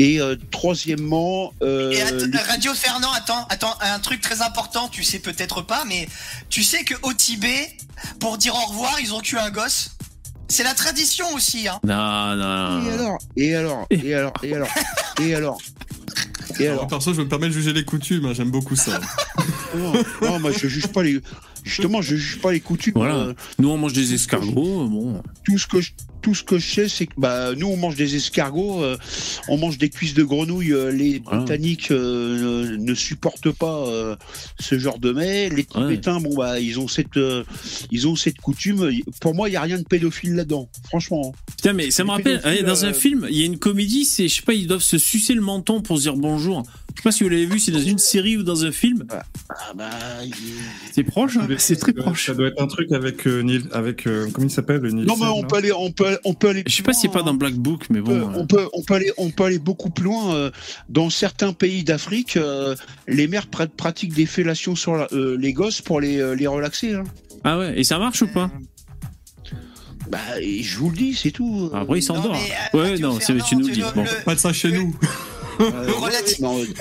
Et 0.00 0.20
euh, 0.20 0.34
troisièmement, 0.50 1.52
euh, 1.62 1.92
Et 1.92 2.02
Radio 2.02 2.74
Fernand, 2.74 3.12
attends, 3.12 3.46
attends, 3.48 3.74
un 3.80 4.00
truc 4.00 4.20
très 4.20 4.42
important, 4.42 4.88
tu 4.88 5.04
sais 5.04 5.20
peut-être 5.20 5.62
pas, 5.62 5.84
mais 5.86 6.08
tu 6.48 6.64
sais 6.64 6.82
que 6.82 6.94
au 7.02 7.12
Tibet, 7.12 7.68
pour 8.18 8.36
dire 8.36 8.54
au 8.56 8.70
revoir, 8.70 8.98
ils 9.00 9.14
ont 9.14 9.20
tué 9.20 9.38
un 9.38 9.50
gosse. 9.50 9.93
C'est 10.48 10.62
la 10.64 10.74
tradition 10.74 11.26
aussi, 11.34 11.66
hein. 11.68 11.78
Non, 11.84 12.36
non, 12.36 12.80
et 12.80 12.84
non. 12.84 12.92
alors, 12.92 13.18
et 13.36 13.54
alors, 13.54 13.86
et 13.90 14.14
alors, 14.14 14.32
et 14.42 14.54
alors, 14.54 14.68
et 15.20 15.34
alors, 15.34 15.58
et 16.60 16.66
Alors, 16.66 16.78
alors. 16.80 16.86
perso, 16.88 17.14
je 17.14 17.22
me 17.22 17.28
permets 17.28 17.48
de 17.48 17.52
juger 17.52 17.72
les 17.72 17.84
coutumes, 17.84 18.26
hein, 18.26 18.32
j'aime 18.34 18.50
beaucoup 18.50 18.76
ça. 18.76 19.00
Non, 19.76 19.92
non, 20.22 20.38
moi 20.38 20.52
je 20.52 20.68
juge 20.68 20.86
pas 20.86 21.02
les. 21.02 21.20
Justement, 21.64 22.00
je 22.00 22.14
juge 22.14 22.40
pas 22.40 22.52
les 22.52 22.60
coutumes. 22.60 22.92
Voilà. 22.94 23.14
euh, 23.16 23.34
Nous 23.58 23.68
on 23.68 23.76
mange 23.76 23.92
des 23.92 24.14
escargots, 24.14 24.86
bon. 24.86 25.20
tout 25.44 25.58
ce 25.58 25.66
que 25.66 25.80
je, 25.80 25.90
tout 26.24 26.34
ce 26.34 26.42
que 26.42 26.56
je 26.58 26.66
sais, 26.74 26.88
c'est 26.88 27.04
que 27.06 27.12
bah 27.18 27.54
nous 27.54 27.66
on 27.66 27.76
mange 27.76 27.96
des 27.96 28.16
escargots, 28.16 28.82
euh, 28.82 28.96
on 29.48 29.58
mange 29.58 29.76
des 29.76 29.90
cuisses 29.90 30.14
de 30.14 30.24
grenouille. 30.24 30.72
euh, 30.72 30.90
les. 30.90 31.20
Britanniques 31.20 31.90
euh, 31.90 32.70
ne, 32.70 32.76
ne 32.76 32.94
supportent 32.94 33.50
pas 33.50 33.86
euh, 33.86 34.16
ce 34.58 34.78
genre 34.78 34.98
de 34.98 35.12
mets. 35.12 35.50
Les 35.50 35.64
Tibétains, 35.64 36.20
bon 36.20 36.34
bah 36.34 36.60
ils 36.60 36.80
ont 36.80 36.88
cette, 36.88 37.18
euh, 37.18 37.44
ils 37.90 38.08
ont 38.08 38.16
cette 38.16 38.38
coutume. 38.38 38.90
Pour 39.20 39.34
moi, 39.34 39.50
il 39.50 39.52
y 39.52 39.56
a 39.56 39.60
rien 39.62 39.78
de 39.78 39.84
pédophile 39.84 40.34
là-dedans, 40.34 40.68
franchement. 40.88 41.34
Putain, 41.56 41.72
mais 41.74 41.90
ça 41.90 42.04
me 42.04 42.10
rappelle, 42.10 42.40
allez, 42.44 42.62
dans 42.62 42.84
un 42.84 42.92
film, 42.94 43.26
il 43.30 43.36
y 43.36 43.42
a 43.42 43.46
une 43.46 43.58
comédie, 43.58 44.04
c'est, 44.06 44.28
je 44.28 44.36
sais 44.36 44.42
pas, 44.42 44.54
ils 44.54 44.66
doivent 44.66 44.80
se 44.82 44.96
sucer 44.98 45.34
le 45.34 45.42
menton 45.42 45.82
pour 45.82 45.98
se 45.98 46.02
dire 46.02 46.16
bonjour. 46.16 46.62
Je 46.94 47.00
sais 47.00 47.02
pas 47.02 47.12
si 47.12 47.24
vous 47.24 47.28
l'avez 47.28 47.46
vu, 47.46 47.58
c'est 47.58 47.72
dans 47.72 47.80
une 47.80 47.98
série 47.98 48.36
ou 48.36 48.42
dans 48.44 48.64
un 48.64 48.70
film. 48.72 49.04
Ah 49.10 49.22
bah, 49.74 49.90
C'est 50.92 51.02
proche, 51.02 51.36
hein 51.36 51.46
c'est 51.58 51.76
très 51.76 51.92
proche. 51.92 52.26
Ça 52.26 52.34
doit 52.34 52.48
être 52.48 52.62
un 52.62 52.66
truc 52.66 52.92
avec 52.92 53.26
euh, 53.26 53.42
Neil, 53.42 53.64
avec 53.72 54.06
euh, 54.06 54.28
comment 54.32 54.46
il 54.46 54.50
s'appelle 54.50 54.80
Nielsen, 54.80 55.04
Non, 55.06 55.16
mais 55.18 55.26
on 55.26 55.42
peut 55.42 55.56
aller, 55.56 55.72
on 55.72 55.90
peut, 55.90 56.18
on 56.24 56.34
peut 56.34 56.48
aller. 56.50 56.62
Je 56.66 56.74
sais 56.74 56.82
pas 56.82 56.92
si 56.92 57.02
c'est 57.02 57.08
pas 57.08 57.20
hein. 57.20 57.24
dans 57.24 57.34
Black 57.34 57.54
Book, 57.54 57.86
mais 57.90 58.00
bon. 58.00 58.12
euh, 58.12 58.24
on 58.36 58.46
peut, 58.46 58.68
on 58.72 58.82
peut 58.82 58.94
aller, 58.94 59.10
on 59.18 59.30
peut 59.30 59.44
aller 59.44 59.58
beaucoup 59.58 59.90
plus 59.90 60.04
loin. 60.04 60.50
Dans 60.88 61.10
certains 61.10 61.52
pays 61.52 61.82
d'Afrique, 61.84 62.38
les 63.08 63.26
mères 63.28 63.46
pr- 63.52 63.68
pratiquent 63.68 64.14
des 64.14 64.26
fellations 64.26 64.76
sur 64.76 64.94
la- 64.94 65.08
euh, 65.12 65.36
les 65.38 65.52
gosses 65.52 65.82
pour 65.82 66.00
les, 66.00 66.36
les 66.36 66.46
relaxer. 66.46 66.94
hein. 66.94 67.04
Ah 67.42 67.58
ouais, 67.58 67.78
et 67.78 67.84
ça 67.84 67.98
marche 67.98 68.22
ou 68.22 68.28
pas? 68.28 68.50
Bah, 70.10 70.18
je 70.40 70.78
vous 70.78 70.90
le 70.90 70.96
dis, 70.96 71.14
c'est 71.14 71.30
tout. 71.32 71.70
Après, 71.74 71.98
il 71.98 72.06
Non, 72.08 72.14
s'endort. 72.14 72.32
mais, 72.32 72.78
euh, 72.78 72.82
Ouais, 72.92 72.98
non, 72.98 73.18
c'est 73.20 73.36
tu 73.42 73.56
nous 73.56 73.66
le 73.66 73.72
dis. 73.74 73.82
Bon. 73.94 74.04
le- 74.04 74.24
Pas 74.24 74.34
de 74.34 74.40
ça 74.40 74.52
chez 74.52 74.70
nous. 74.70 74.94
Euh, 75.60 75.90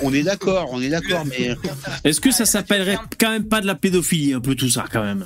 on 0.02 0.12
est 0.12 0.22
d'accord, 0.22 0.68
on 0.72 0.80
est 0.82 0.88
d'accord, 0.88 1.24
mais 1.26 1.54
Est-ce 2.04 2.20
que 2.20 2.30
ça 2.30 2.44
s'appellerait 2.44 2.98
quand 3.18 3.30
même 3.30 3.44
pas 3.44 3.60
de 3.60 3.66
la 3.66 3.74
pédophilie, 3.74 4.32
un 4.34 4.40
peu 4.40 4.54
tout 4.54 4.68
ça, 4.70 4.84
quand 4.92 5.02
même? 5.02 5.24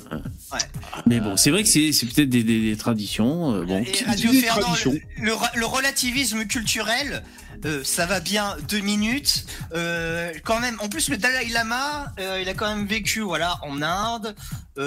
Ouais. 0.51 0.59
Mais 1.07 1.19
bon, 1.19 1.37
c'est 1.37 1.51
vrai 1.51 1.63
que 1.63 1.69
c'est 1.69 1.91
c'est 1.91 2.05
peut-être 2.05 2.29
des, 2.29 2.43
des- 2.43 2.61
des 2.71 2.77
traditions. 2.77 3.53
euh, 3.55 3.63
bon. 3.65 3.83
Et 3.83 4.03
Radio 4.05 4.31
des 4.31 4.41
traditions. 4.43 4.93
le, 5.17 5.25
le 5.25 5.33
ra- 5.33 5.51
le 5.55 5.65
relativisme 5.65 6.45
culturel, 6.45 7.23
euh, 7.65 7.83
ça 7.83 8.05
va 8.05 8.19
bien 8.19 8.55
deux 8.69 8.79
minutes. 8.79 9.45
Euh, 9.73 10.31
quand 10.43 10.59
même, 10.59 10.77
en 10.79 10.87
plus 10.87 11.09
le 11.09 11.17
Dalai 11.17 11.49
Lama, 11.49 12.13
euh, 12.19 12.39
il 12.41 12.47
a 12.47 12.53
quand 12.53 12.67
même 12.67 12.87
vécu 12.87 13.19
voilà 13.21 13.59
en 13.63 13.81
Inde 13.81 14.35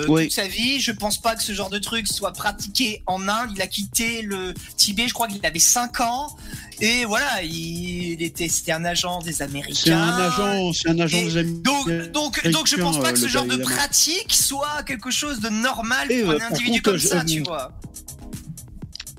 Oui. 0.08 0.24
toute 0.24 0.32
sa 0.32 0.46
vie. 0.46 0.80
Je 0.80 0.92
pense 0.92 1.20
pas 1.20 1.36
que 1.36 1.42
ce 1.42 1.52
genre 1.52 1.68
de 1.68 1.78
truc 1.78 2.08
soit 2.08 2.32
pratiqué 2.32 3.02
en 3.06 3.28
Inde. 3.28 3.50
Il 3.54 3.60
a 3.60 3.66
quitté 3.66 4.22
le 4.22 4.54
Tibet, 4.76 5.06
je 5.06 5.12
crois 5.12 5.28
qu'il 5.28 5.44
avait 5.44 5.58
5 5.58 6.00
ans. 6.00 6.34
Et 6.80 7.04
voilà, 7.04 7.42
il, 7.42 8.12
il 8.12 8.22
était, 8.22 8.48
c'était 8.48 8.72
un 8.72 8.84
agent 8.84 9.20
des 9.20 9.42
Américains. 9.42 9.74
c'est 9.84 9.92
un 9.92 10.18
agent, 10.18 10.72
c'est 10.72 10.88
un 10.88 10.98
agent 10.98 11.18
Et 11.18 11.24
des 11.24 11.36
amis. 11.36 11.60
Donc, 11.60 11.88
donc, 12.12 12.48
donc, 12.48 12.66
je 12.66 12.76
pense 12.76 12.98
pas 13.00 13.12
que 13.12 13.18
ce 13.18 13.28
genre 13.28 13.44
de 13.44 13.56
pratique 13.56 14.32
soit 14.32 14.82
quelque 14.84 15.10
chose 15.10 15.40
de 15.40 15.50
normal 15.50 16.10
Et, 16.10 16.22
pour 16.22 16.32
un 16.32 16.40
individu 16.40 16.80
contre, 16.80 16.82
comme 16.82 16.98
ça, 16.98 17.24
tu 17.24 17.42
vois. 17.42 17.72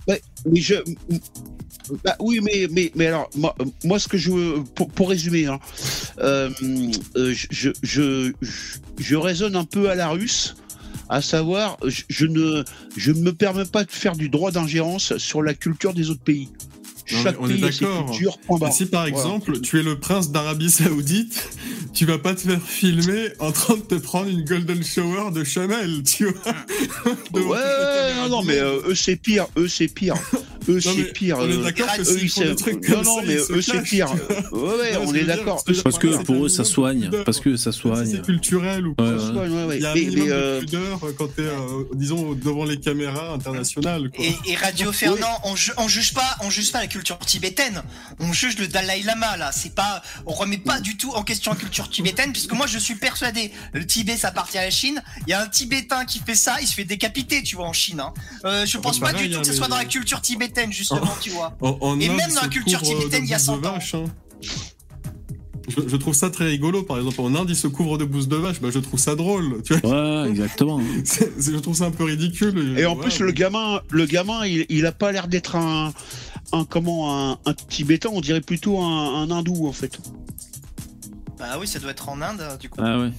Mais 0.07 0.21
je. 0.55 0.75
Bah 2.03 2.15
oui, 2.19 2.39
mais, 2.41 2.67
mais, 2.71 2.91
mais 2.95 3.07
alors, 3.07 3.29
moi, 3.35 3.55
moi, 3.83 3.99
ce 3.99 4.07
que 4.07 4.17
je 4.17 4.31
veux, 4.31 4.63
pour, 4.75 4.89
pour 4.89 5.09
résumer, 5.09 5.47
hein, 5.47 5.59
euh, 6.19 6.49
euh, 7.15 7.33
je, 7.33 7.47
je, 7.51 7.69
je, 7.83 8.31
je 8.97 9.15
raisonne 9.15 9.55
un 9.55 9.65
peu 9.65 9.89
à 9.89 9.95
la 9.95 10.09
russe, 10.09 10.55
à 11.09 11.21
savoir, 11.21 11.77
je, 11.85 12.25
ne, 12.25 12.63
je 12.95 13.11
me 13.11 13.33
permets 13.33 13.65
pas 13.65 13.83
de 13.83 13.91
faire 13.91 14.15
du 14.15 14.29
droit 14.29 14.51
d'ingérence 14.51 15.17
sur 15.17 15.41
la 15.41 15.53
culture 15.53 15.93
des 15.93 16.09
autres 16.09 16.23
pays. 16.23 16.49
Chaque 17.05 17.35
on 17.39 17.49
est 17.49 17.57
d'accord. 17.57 18.15
Si 18.71 18.85
par 18.85 19.05
exemple, 19.05 19.59
tu 19.59 19.79
es 19.79 19.83
le 19.83 19.99
prince 19.99 20.31
d'Arabie 20.31 20.69
Saoudite, 20.71 21.49
tu 21.93 22.05
vas 22.05 22.17
pas 22.17 22.33
te 22.33 22.41
faire 22.41 22.61
filmer 22.61 23.29
en 23.39 23.51
train 23.51 23.75
de 23.75 23.81
te 23.81 23.95
prendre 23.95 24.29
une 24.29 24.43
golden 24.45 24.83
shower 24.83 25.31
de 25.31 25.43
Chanel, 25.43 26.03
tu 26.03 26.25
vois. 26.25 26.53
Ouais, 27.33 28.15
non, 28.15 28.29
non, 28.29 28.43
mais 28.43 28.57
euh, 28.57 28.81
eux 28.87 28.95
c'est 28.95 29.17
pire, 29.17 29.47
eux 29.57 29.67
c'est 29.67 29.89
pire, 29.89 30.15
eux 30.69 30.79
c'est 30.81 31.13
pire. 31.13 31.37
On 31.39 31.47
est 31.49 31.53
euh, 31.53 31.63
d'accord 31.63 31.87
que 31.95 32.01
ils 32.21 32.29
font 32.29 32.41
des 32.41 32.47
se- 32.47 32.53
trucs 32.53 32.87
non, 32.89 32.95
comme 32.95 33.05
non, 33.05 33.21
mais 33.25 33.33
ils 33.33 33.39
se 33.39 33.53
eux 33.53 33.61
c'est 33.61 33.81
pire. 33.83 34.07
Ouais, 34.51 34.97
on 35.01 35.13
est 35.13 35.23
d'accord. 35.23 35.63
Parce 35.83 35.97
que 35.97 36.23
pour 36.23 36.45
eux, 36.45 36.49
ça 36.49 36.63
soigne. 36.63 37.09
Parce 37.25 37.39
que 37.39 37.55
ça 37.55 37.71
soigne. 37.71 38.05
c'est 38.09 38.21
culturel 38.21 38.87
ou 38.87 38.93
pas. 38.95 39.11
Il 39.75 39.81
y 39.81 39.85
a 39.85 39.91
un 39.91 39.95
minimum 39.95 40.27
euh, 40.31 40.59
de 40.59 40.65
pudeur 40.65 40.99
quand 41.17 41.27
t'es, 41.35 41.41
euh, 41.41 41.83
disons, 41.95 42.33
devant 42.33 42.65
les 42.65 42.79
caméras 42.79 43.33
internationales. 43.33 44.09
Quoi. 44.15 44.23
Et, 44.25 44.35
et 44.51 44.55
Radio 44.55 44.91
Fernand, 44.91 45.39
on, 45.43 45.55
ju- 45.55 45.71
on 45.77 45.87
juge 45.87 46.13
pas, 46.13 46.35
on 46.41 46.49
juge 46.49 46.71
pas 46.71 46.81
la 46.81 46.87
culture 46.87 47.17
tibétaine. 47.19 47.81
On 48.19 48.31
juge 48.33 48.57
le 48.57 48.67
Dalai 48.67 49.01
Lama 49.03 49.37
là. 49.37 49.51
C'est 49.51 49.73
pas, 49.73 50.01
on 50.25 50.33
remet 50.33 50.57
pas 50.57 50.79
du 50.79 50.97
tout 50.97 51.11
en 51.11 51.23
question 51.23 51.51
la 51.51 51.57
culture 51.57 51.89
tibétaine, 51.89 52.31
puisque 52.31 52.53
moi 52.53 52.67
je 52.67 52.77
suis 52.77 52.95
persuadé, 52.95 53.51
le 53.73 53.85
Tibet 53.85 54.17
ça 54.17 54.29
appartient 54.29 54.57
à 54.57 54.63
la 54.65 54.71
Chine. 54.71 55.01
Il 55.27 55.31
y 55.31 55.33
a 55.33 55.41
un 55.41 55.47
Tibétain 55.47 56.05
qui 56.05 56.19
fait 56.19 56.35
ça, 56.35 56.57
il 56.61 56.67
se 56.67 56.73
fait 56.75 56.83
décapiter, 56.85 57.43
tu 57.43 57.55
vois, 57.55 57.65
en 57.67 57.73
Chine. 57.73 57.99
Hein. 57.99 58.13
Euh, 58.45 58.65
je 58.65 58.77
pense 58.77 58.99
pas 58.99 59.11
pareil, 59.11 59.27
du 59.29 59.35
tout 59.35 59.41
que 59.41 59.47
ce 59.47 59.53
soit 59.53 59.67
dans 59.67 59.77
la 59.77 59.85
culture 59.85 60.21
tibétaine 60.21 60.52
justement, 60.71 61.01
tu 61.21 61.29
vois. 61.31 61.55
En, 61.61 61.77
en 61.81 61.99
Et 61.99 62.07
Inde, 62.09 62.17
même 62.17 62.33
dans 62.33 62.41
la 62.41 62.47
culture 62.47 62.81
tibétaine, 62.81 63.21
de 63.21 63.25
il 63.25 63.29
y 63.29 63.33
a 63.33 63.37
bousses 63.37 63.45
de 63.47 63.51
100 63.51 63.53
ans. 63.57 63.73
vache, 63.73 63.95
hein. 63.95 64.03
Je, 65.69 65.79
je 65.87 65.95
trouve 65.95 66.13
ça 66.13 66.29
très 66.29 66.45
rigolo, 66.45 66.83
par 66.83 66.97
exemple, 66.97 67.21
en 67.21 67.33
Inde, 67.35 67.49
ils 67.49 67.55
se 67.55 67.67
couvrent 67.67 67.97
de 67.97 68.03
bousses 68.03 68.27
de 68.27 68.35
vache, 68.35 68.59
bah, 68.59 68.67
je 68.69 68.79
trouve 68.79 68.99
ça 68.99 69.15
drôle, 69.15 69.61
tu 69.63 69.73
vois. 69.75 70.23
Ouais, 70.23 70.29
exactement. 70.29 70.81
Je 71.39 71.57
trouve 71.59 71.75
ça 71.75 71.85
un 71.85 71.91
peu 71.91 72.03
ridicule. 72.03 72.77
Et 72.77 72.85
en 72.85 72.97
plus, 72.97 73.19
le 73.19 73.31
gamin, 73.31 73.81
le 73.89 74.05
gamin, 74.05 74.45
il, 74.45 74.65
il 74.67 74.85
a 74.85 74.91
pas 74.91 75.13
l'air 75.13 75.27
d'être 75.29 75.55
un, 75.55 75.93
un 76.51 76.65
comment, 76.65 77.31
un, 77.31 77.37
un 77.45 77.53
Tibétain. 77.53 78.09
On 78.11 78.19
dirait 78.19 78.41
plutôt 78.41 78.79
un, 78.81 79.21
un 79.23 79.31
hindou 79.31 79.65
en 79.67 79.71
fait. 79.71 79.97
Bah 81.39 81.57
oui, 81.59 81.67
ça 81.67 81.79
doit 81.79 81.91
être 81.91 82.09
en 82.09 82.21
Inde, 82.21 82.43
du 82.59 82.69
coup. 82.69 82.79
Ah 82.83 82.99
ouais. 82.99 83.11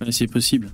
Ouais, 0.00 0.12
c'est 0.12 0.26
possible. 0.26 0.70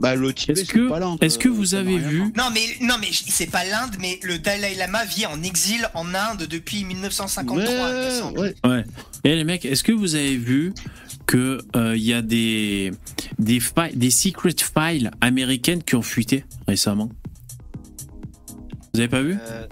Bah 0.00 0.14
le 0.14 0.32
Tibet, 0.34 0.52
Est-ce 0.52 0.66
c'est 0.66 0.72
que, 0.72 0.88
pas 0.88 0.98
l'Inde, 1.00 1.18
est-ce 1.22 1.38
que 1.38 1.48
euh, 1.48 1.52
vous 1.52 1.64
ça 1.66 1.76
n'a 1.82 1.88
avez 1.88 1.98
vu. 1.98 2.20
Non 2.36 2.50
mais 2.52 2.60
non 2.82 2.96
mais 3.00 3.08
c'est 3.10 3.50
pas 3.50 3.64
l'Inde, 3.64 3.96
mais 4.00 4.20
le 4.22 4.38
Dalai 4.38 4.74
Lama 4.74 5.04
vit 5.06 5.24
en 5.26 5.42
exil 5.42 5.88
en 5.94 6.14
Inde 6.14 6.46
depuis 6.50 6.84
1953. 6.84 7.64
il 7.64 7.70
me 7.70 8.38
Ouais, 8.38 8.54
ouais. 8.64 8.70
Ouais. 8.70 8.84
Et 9.24 9.34
les 9.34 9.44
mecs, 9.44 9.64
est-ce 9.64 9.82
que 9.82 9.92
vous 9.92 10.14
avez 10.14 10.36
vu 10.36 10.74
que 11.26 11.58
euh, 11.74 11.96
il 11.96 12.02
y 12.04 12.12
a 12.12 12.20
des 12.22 12.92
des 13.38 13.60
fi- 13.60 13.94
des 13.96 14.10
secret 14.10 14.54
files 14.58 15.10
américaines 15.22 15.82
qui 15.82 15.94
ont 15.94 16.02
fuité 16.02 16.44
récemment? 16.68 17.08
Vous 18.92 19.00
avez 19.00 19.08
pas 19.08 19.22
vu? 19.22 19.36
Euh, 19.40 19.66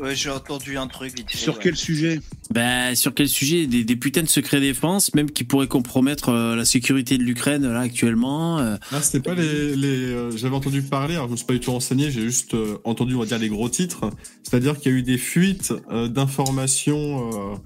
ouais, 0.00 0.14
j'ai 0.14 0.30
entendu 0.30 0.76
un 0.78 0.86
truc 0.86 1.14
vite 1.16 1.30
fait, 1.30 1.38
Sur 1.38 1.54
ouais. 1.54 1.60
quel 1.62 1.76
sujet? 1.76 2.20
Ben 2.52 2.94
sur 2.94 3.14
quel 3.14 3.28
sujet? 3.28 3.66
Des, 3.66 3.84
des 3.84 3.96
putains 3.96 4.22
de 4.22 4.28
secrets 4.28 4.60
défense, 4.60 5.14
même 5.14 5.30
qui 5.30 5.44
pourraient 5.44 5.68
compromettre 5.68 6.28
euh, 6.30 6.56
la 6.56 6.64
sécurité 6.64 7.18
de 7.18 7.22
l'Ukraine 7.22 7.66
là 7.66 7.80
actuellement. 7.80 8.58
euh. 8.58 8.76
Ah, 8.92 9.00
c'était 9.02 9.20
pas 9.20 9.34
les. 9.34 9.74
les 9.76 9.86
euh, 10.12 10.36
J'avais 10.36 10.54
entendu 10.56 10.82
parler, 10.82 11.14
alors 11.14 11.26
je 11.26 11.32
me 11.32 11.36
suis 11.36 11.46
pas 11.46 11.54
du 11.54 11.60
tout 11.60 11.72
renseigné, 11.72 12.10
j'ai 12.10 12.22
juste 12.22 12.54
euh, 12.54 12.76
entendu, 12.84 13.14
on 13.14 13.20
va 13.20 13.26
dire, 13.26 13.38
les 13.38 13.48
gros 13.48 13.68
titres. 13.68 14.10
C'est-à-dire 14.42 14.78
qu'il 14.78 14.92
y 14.92 14.94
a 14.94 14.98
eu 14.98 15.02
des 15.02 15.18
fuites 15.18 15.72
euh, 15.90 16.08
d'informations 16.08 17.30
euh, 17.32 17.56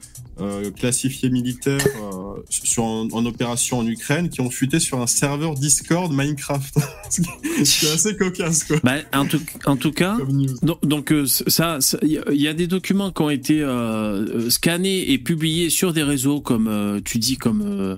euh, 0.41 0.71
classifiées 0.71 1.31
militaires 1.31 1.79
euh, 1.97 2.41
sur, 2.51 2.85
en, 2.85 3.09
en 3.11 3.25
opération 3.27 3.79
en 3.79 3.87
Ukraine 3.87 4.29
qui 4.29 4.41
ont 4.43 4.51
fuité 4.51 4.79
sur 4.79 5.01
un 5.01 5.07
serveur 5.07 5.55
Discord 5.55 6.13
Minecraft. 6.13 6.75
C'est 7.65 7.91
assez 7.91 8.17
cocasse, 8.17 8.65
quoi. 8.65 8.77
Ben, 8.85 9.03
en 9.15 9.25
tout 9.27 9.41
en 9.65 9.77
tout 9.77 9.93
cas. 9.93 10.17
Donc, 10.63 10.85
donc, 10.87 11.13
euh, 11.13 11.27
ça, 11.27 11.79
ça- 11.81 11.99
il 12.07 12.41
y, 12.41 12.49
a- 12.49 12.55
des 12.55 12.67
documents 12.67 13.11
qui 13.11 13.23
ont 13.23 13.31
été 13.31 13.61
euh, 13.63 14.49
scannés 14.51 15.11
et 15.13 15.19
publiés 15.19 15.69
sur 15.71 15.93
des 15.93 16.03
réseaux 16.03 16.41
comme 16.41 16.69
euh, 16.69 17.01
tu 17.05 17.19
dis 17.19 17.37
comme 17.37 17.97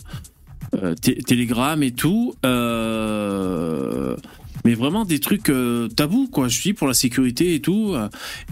euh, 0.75 0.95
Telegram 1.27 1.83
et 1.83 1.93
tout, 1.93 2.35
mais 4.65 4.75
vraiment 4.75 5.05
des 5.05 5.21
trucs 5.21 5.51
tabous 5.97 6.29
quoi. 6.29 6.49
Je 6.49 6.61
dis 6.61 6.73
pour 6.73 6.89
la 6.89 6.95
sécurité 6.95 7.55
et 7.55 7.61
tout. 7.61 7.95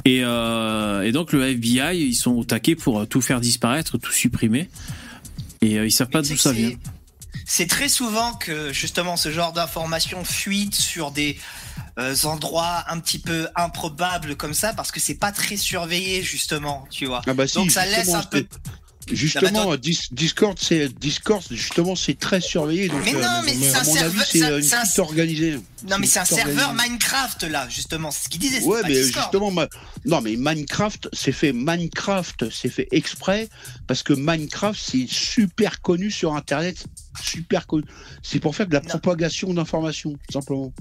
et, 0.04 0.18
et 0.20 1.12
donc 1.12 1.32
le 1.32 1.42
FBI 1.44 1.98
ils 1.98 2.14
sont 2.14 2.32
au 2.32 2.44
taquet 2.44 2.74
pour 2.76 3.06
tout 3.08 3.20
faire 3.20 3.40
disparaître, 3.40 3.98
tout 3.98 4.12
supprimer. 4.12 4.68
Et 5.62 5.74
ils 5.74 5.90
savent 5.92 6.10
pas 6.10 6.22
d'où 6.22 6.36
ça 6.36 6.52
vient. 6.52 6.70
c'est- 7.44 7.66
très 7.66 7.88
souvent 7.88 8.34
que 8.34 8.72
justement 8.72 9.16
ce 9.16 9.30
genre 9.30 9.52
d'informations 9.52 10.24
fuite 10.24 10.74
sur 10.74 11.10
des 11.10 11.36
endroits 12.24 12.84
un 12.88 13.00
petit 13.00 13.18
peu 13.18 13.48
improbables 13.54 14.36
comme 14.36 14.54
ça 14.54 14.72
parce 14.72 14.90
que 14.92 15.00
c'est 15.00 15.14
pas 15.14 15.32
très 15.32 15.56
surveillé 15.56 16.22
justement, 16.22 16.86
tu 16.90 17.06
vois. 17.06 17.22
Ah 17.26 17.34
bah 17.34 17.46
si, 17.46 17.54
Donc 17.54 17.70
ça 17.70 17.86
laisse 17.86 18.12
un 18.14 18.22
peu. 18.22 18.46
Justement, 19.12 19.62
Ah 19.62 19.66
bah, 19.66 19.76
Dis- 19.76 20.08
Discord, 20.10 20.58
c'est 20.60 20.88
Discord, 20.98 21.40
justement, 21.48 21.94
c'est 21.94 22.18
très 22.18 22.40
surveillé. 22.40 22.88
Donc, 22.88 23.02
Mais 23.04 23.14
euh, 23.14 23.22
non, 23.22 23.40
mais 23.44 23.54
c'est 23.54 23.76
un 23.76 23.84
serveur- 23.84 24.24
c'est 24.26 24.42
un- 24.42 24.50
euh, 24.50 25.00
organisée. 25.02 25.60
Non 25.88 25.98
mais 26.00 26.08
c'est 26.08 26.18
un 26.18 26.24
serveur 26.24 26.70
organisé. 26.70 26.88
Minecraft 26.88 27.42
là 27.44 27.68
justement, 27.68 28.10
c'est 28.10 28.24
ce 28.24 28.28
qu'il 28.28 28.40
disait. 28.40 28.58
c'est 28.58 28.66
Ouais, 28.66 28.82
pas 28.82 28.88
mais 28.88 28.94
Discord. 28.94 29.26
justement, 29.26 29.52
ma- 29.52 29.68
non, 30.06 30.20
mais 30.22 30.34
Minecraft, 30.36 31.08
c'est 31.12 31.30
fait 31.30 31.52
Minecraft, 31.52 32.50
c'est 32.50 32.68
fait 32.68 32.88
exprès 32.90 33.48
parce 33.86 34.02
que 34.02 34.12
Minecraft, 34.12 34.80
c'est 34.84 35.06
super 35.08 35.80
connu 35.82 36.10
sur 36.10 36.34
Internet, 36.34 36.84
super 37.22 37.68
connu. 37.68 37.84
C'est 38.24 38.40
pour 38.40 38.56
faire 38.56 38.66
de 38.66 38.74
la 38.74 38.80
Non. 38.80 38.88
propagation 38.88 39.54
d'informations, 39.54 40.14
tout 40.14 40.32
simplement. 40.32 40.72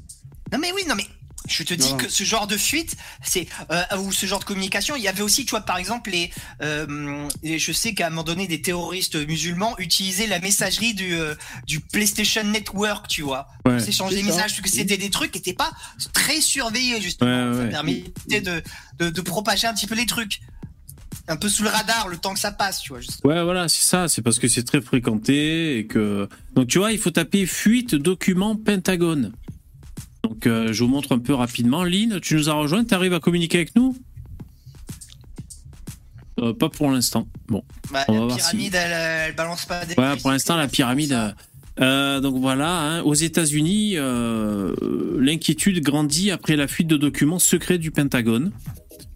Non 0.52 0.60
mais 0.60 0.72
oui, 0.74 0.84
non 0.88 0.96
mais 0.96 1.06
je 1.48 1.62
te 1.62 1.76
dis 1.76 1.92
Non. 1.92 1.98
que 1.98 2.10
ce 2.10 2.24
genre 2.24 2.48
de 2.48 2.58
fuite, 2.58 2.96
c'est 3.24 3.48
euh, 3.72 3.84
ou 4.00 4.12
ce 4.12 4.26
genre 4.26 4.40
de 4.40 4.46
communication, 4.46 4.96
il 4.96 5.04
y 5.04 5.08
avait 5.08 5.22
aussi, 5.22 5.46
tu 5.46 5.52
vois, 5.52 5.62
par 5.62 5.78
exemple, 5.78 6.10
les, 6.10 6.32
euh, 6.64 7.28
les- 7.44 7.60
je 7.60 7.72
sais 7.72 7.94
qu'à 7.94 8.08
un 8.08 8.10
moment 8.10 8.24
donné, 8.24 8.48
des 8.48 8.64
terroristes 8.64 9.16
musulmans 9.28 9.78
utilisaient 9.78 10.26
la 10.26 10.40
messagerie 10.40 10.96
du 10.96 11.14
euh, 11.14 11.36
du 11.68 11.82
PlayStation 11.82 12.44
Network, 12.44 13.08
tu 13.08 13.22
vois, 13.22 13.48
Ouais. 13.66 13.74
pour 13.78 13.80
s'échanger 13.82 14.16
des 14.16 14.22
ça. 14.22 14.28
messages, 14.28 14.52
parce 14.56 14.62
que 14.62 14.70
c'était 14.70 14.98
des 14.98 15.12
trucs 15.12 15.32
qui 15.32 15.38
n'étaient 15.38 15.54
pas 15.54 15.72
très 16.14 16.42
surveillés 16.42 17.00
justement, 17.00 17.50
Ouais, 17.52 17.54
ça 17.58 17.64
ouais. 17.64 17.70
permettait 17.70 18.42
de, 18.42 18.64
de 18.98 19.10
de 19.12 19.22
propager 19.22 19.68
un 19.68 19.74
petit 19.76 19.86
peu 19.88 19.94
les 19.96 20.08
trucs, 20.08 20.40
un 21.28 21.36
peu 21.38 21.48
sous 21.50 21.62
le 21.62 21.70
radar, 21.70 22.08
le 22.08 22.18
temps 22.18 22.34
que 22.34 22.40
ça 22.40 22.52
passe, 22.54 22.82
tu 22.82 22.90
vois. 22.90 23.02
Juste. 23.02 23.22
Ouais, 23.24 23.44
voilà, 23.44 23.68
c'est 23.68 23.86
ça. 23.86 24.08
C'est 24.08 24.24
parce 24.24 24.40
que 24.40 24.48
c'est 24.48 24.64
très 24.64 24.82
fréquenté 24.82 25.78
et 25.78 25.86
que. 25.86 26.28
Donc, 26.56 26.68
tu 26.70 26.80
vois, 26.80 26.92
il 26.92 26.98
faut 26.98 27.12
taper 27.12 27.46
fuite 27.46 27.94
document 27.94 28.56
Pentagone. 28.56 29.32
Donc, 30.28 30.48
euh, 30.48 30.74
je 30.74 30.84
vous 30.84 30.90
montre 30.90 31.12
un 31.14 31.20
peu 31.20 31.34
rapidement. 31.34 31.84
Lynn, 31.84 32.20
tu 32.20 32.36
nous 32.36 32.50
as 32.50 32.54
rejoint. 32.54 32.84
Tu 32.84 32.94
arrives 32.94 33.14
à 33.14 33.20
communiquer 33.20 33.58
avec 33.60 33.76
nous? 33.76 33.96
Euh, 36.40 36.54
pas 36.54 36.70
pour 36.70 36.92
l'instant. 36.92 37.28
Bon. 37.48 37.64
Bah, 37.94 38.04
On 38.08 38.14
va 38.14 38.20
la 38.20 38.26
voir 38.26 38.38
pyramide, 38.38 38.76
elle, 38.76 38.92
elle 39.30 39.36
balance 39.36 39.66
pas 39.66 39.86
des. 39.86 39.96
Ouais, 39.96 40.18
pour 40.22 40.32
l'instant, 40.32 40.56
la 40.58 40.68
pyramide. 40.68 41.14
euh, 41.14 41.32
euh, 41.82 42.20
donc 42.22 42.38
voilà, 42.38 42.70
hein, 42.70 43.02
aux 43.04 43.14
États-Unis, 43.14 43.94
euh, 43.98 44.74
l'inquiétude 45.20 45.82
grandit 45.84 46.32
après 46.32 46.56
la 46.56 46.68
fuite 46.68 46.88
de 46.88 46.98
documents 46.98 47.40
secrets 47.40 47.78
du 47.78 47.92
Pentagone. 47.92 48.52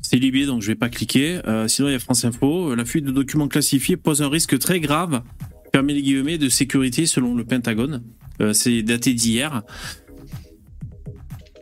C'est 0.02 0.18
libé, 0.18 0.46
donc 0.46 0.62
je 0.62 0.68
vais 0.68 0.76
pas 0.76 0.90
cliquer. 0.90 1.40
Euh, 1.48 1.68
sinon, 1.68 1.90
il 1.90 1.92
y 1.92 1.96
a 1.96 2.00
France 2.00 2.24
Info. 2.26 2.74
La 2.76 2.86
fuite 2.86 3.06
de 3.06 3.12
documents 3.12 3.48
classifiés 3.48 3.98
pose 3.98 4.22
un 4.22 4.30
risque 4.30 4.58
très 4.60 4.80
grave, 4.80 5.22
permet 5.72 5.94
les 5.94 6.02
guillemets, 6.02 6.38
de 6.38 6.50
sécurité 6.50 7.06
selon 7.06 7.36
le 7.36 7.44
Pentagone. 7.44 8.04
Euh, 8.42 8.54
C'est 8.54 8.82
daté 8.82 9.14
d'hier. 9.14 9.64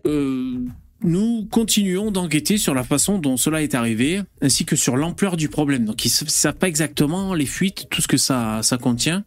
Euh, 0.07 0.57
nous 1.03 1.47
continuons 1.51 2.09
d'enquêter 2.11 2.57
sur 2.57 2.73
la 2.73 2.83
façon 2.83 3.19
dont 3.19 3.37
cela 3.37 3.61
est 3.61 3.75
arrivé, 3.75 4.21
ainsi 4.41 4.65
que 4.65 4.75
sur 4.75 4.97
l'ampleur 4.97 5.37
du 5.37 5.47
problème. 5.49 5.85
Donc, 5.85 6.03
ils 6.05 6.11
ne 6.23 6.29
savent 6.29 6.55
pas 6.55 6.67
exactement 6.67 7.33
les 7.35 7.45
fuites, 7.45 7.87
tout 7.89 8.01
ce 8.01 8.07
que 8.07 8.17
ça, 8.17 8.61
ça 8.63 8.77
contient. 8.77 9.23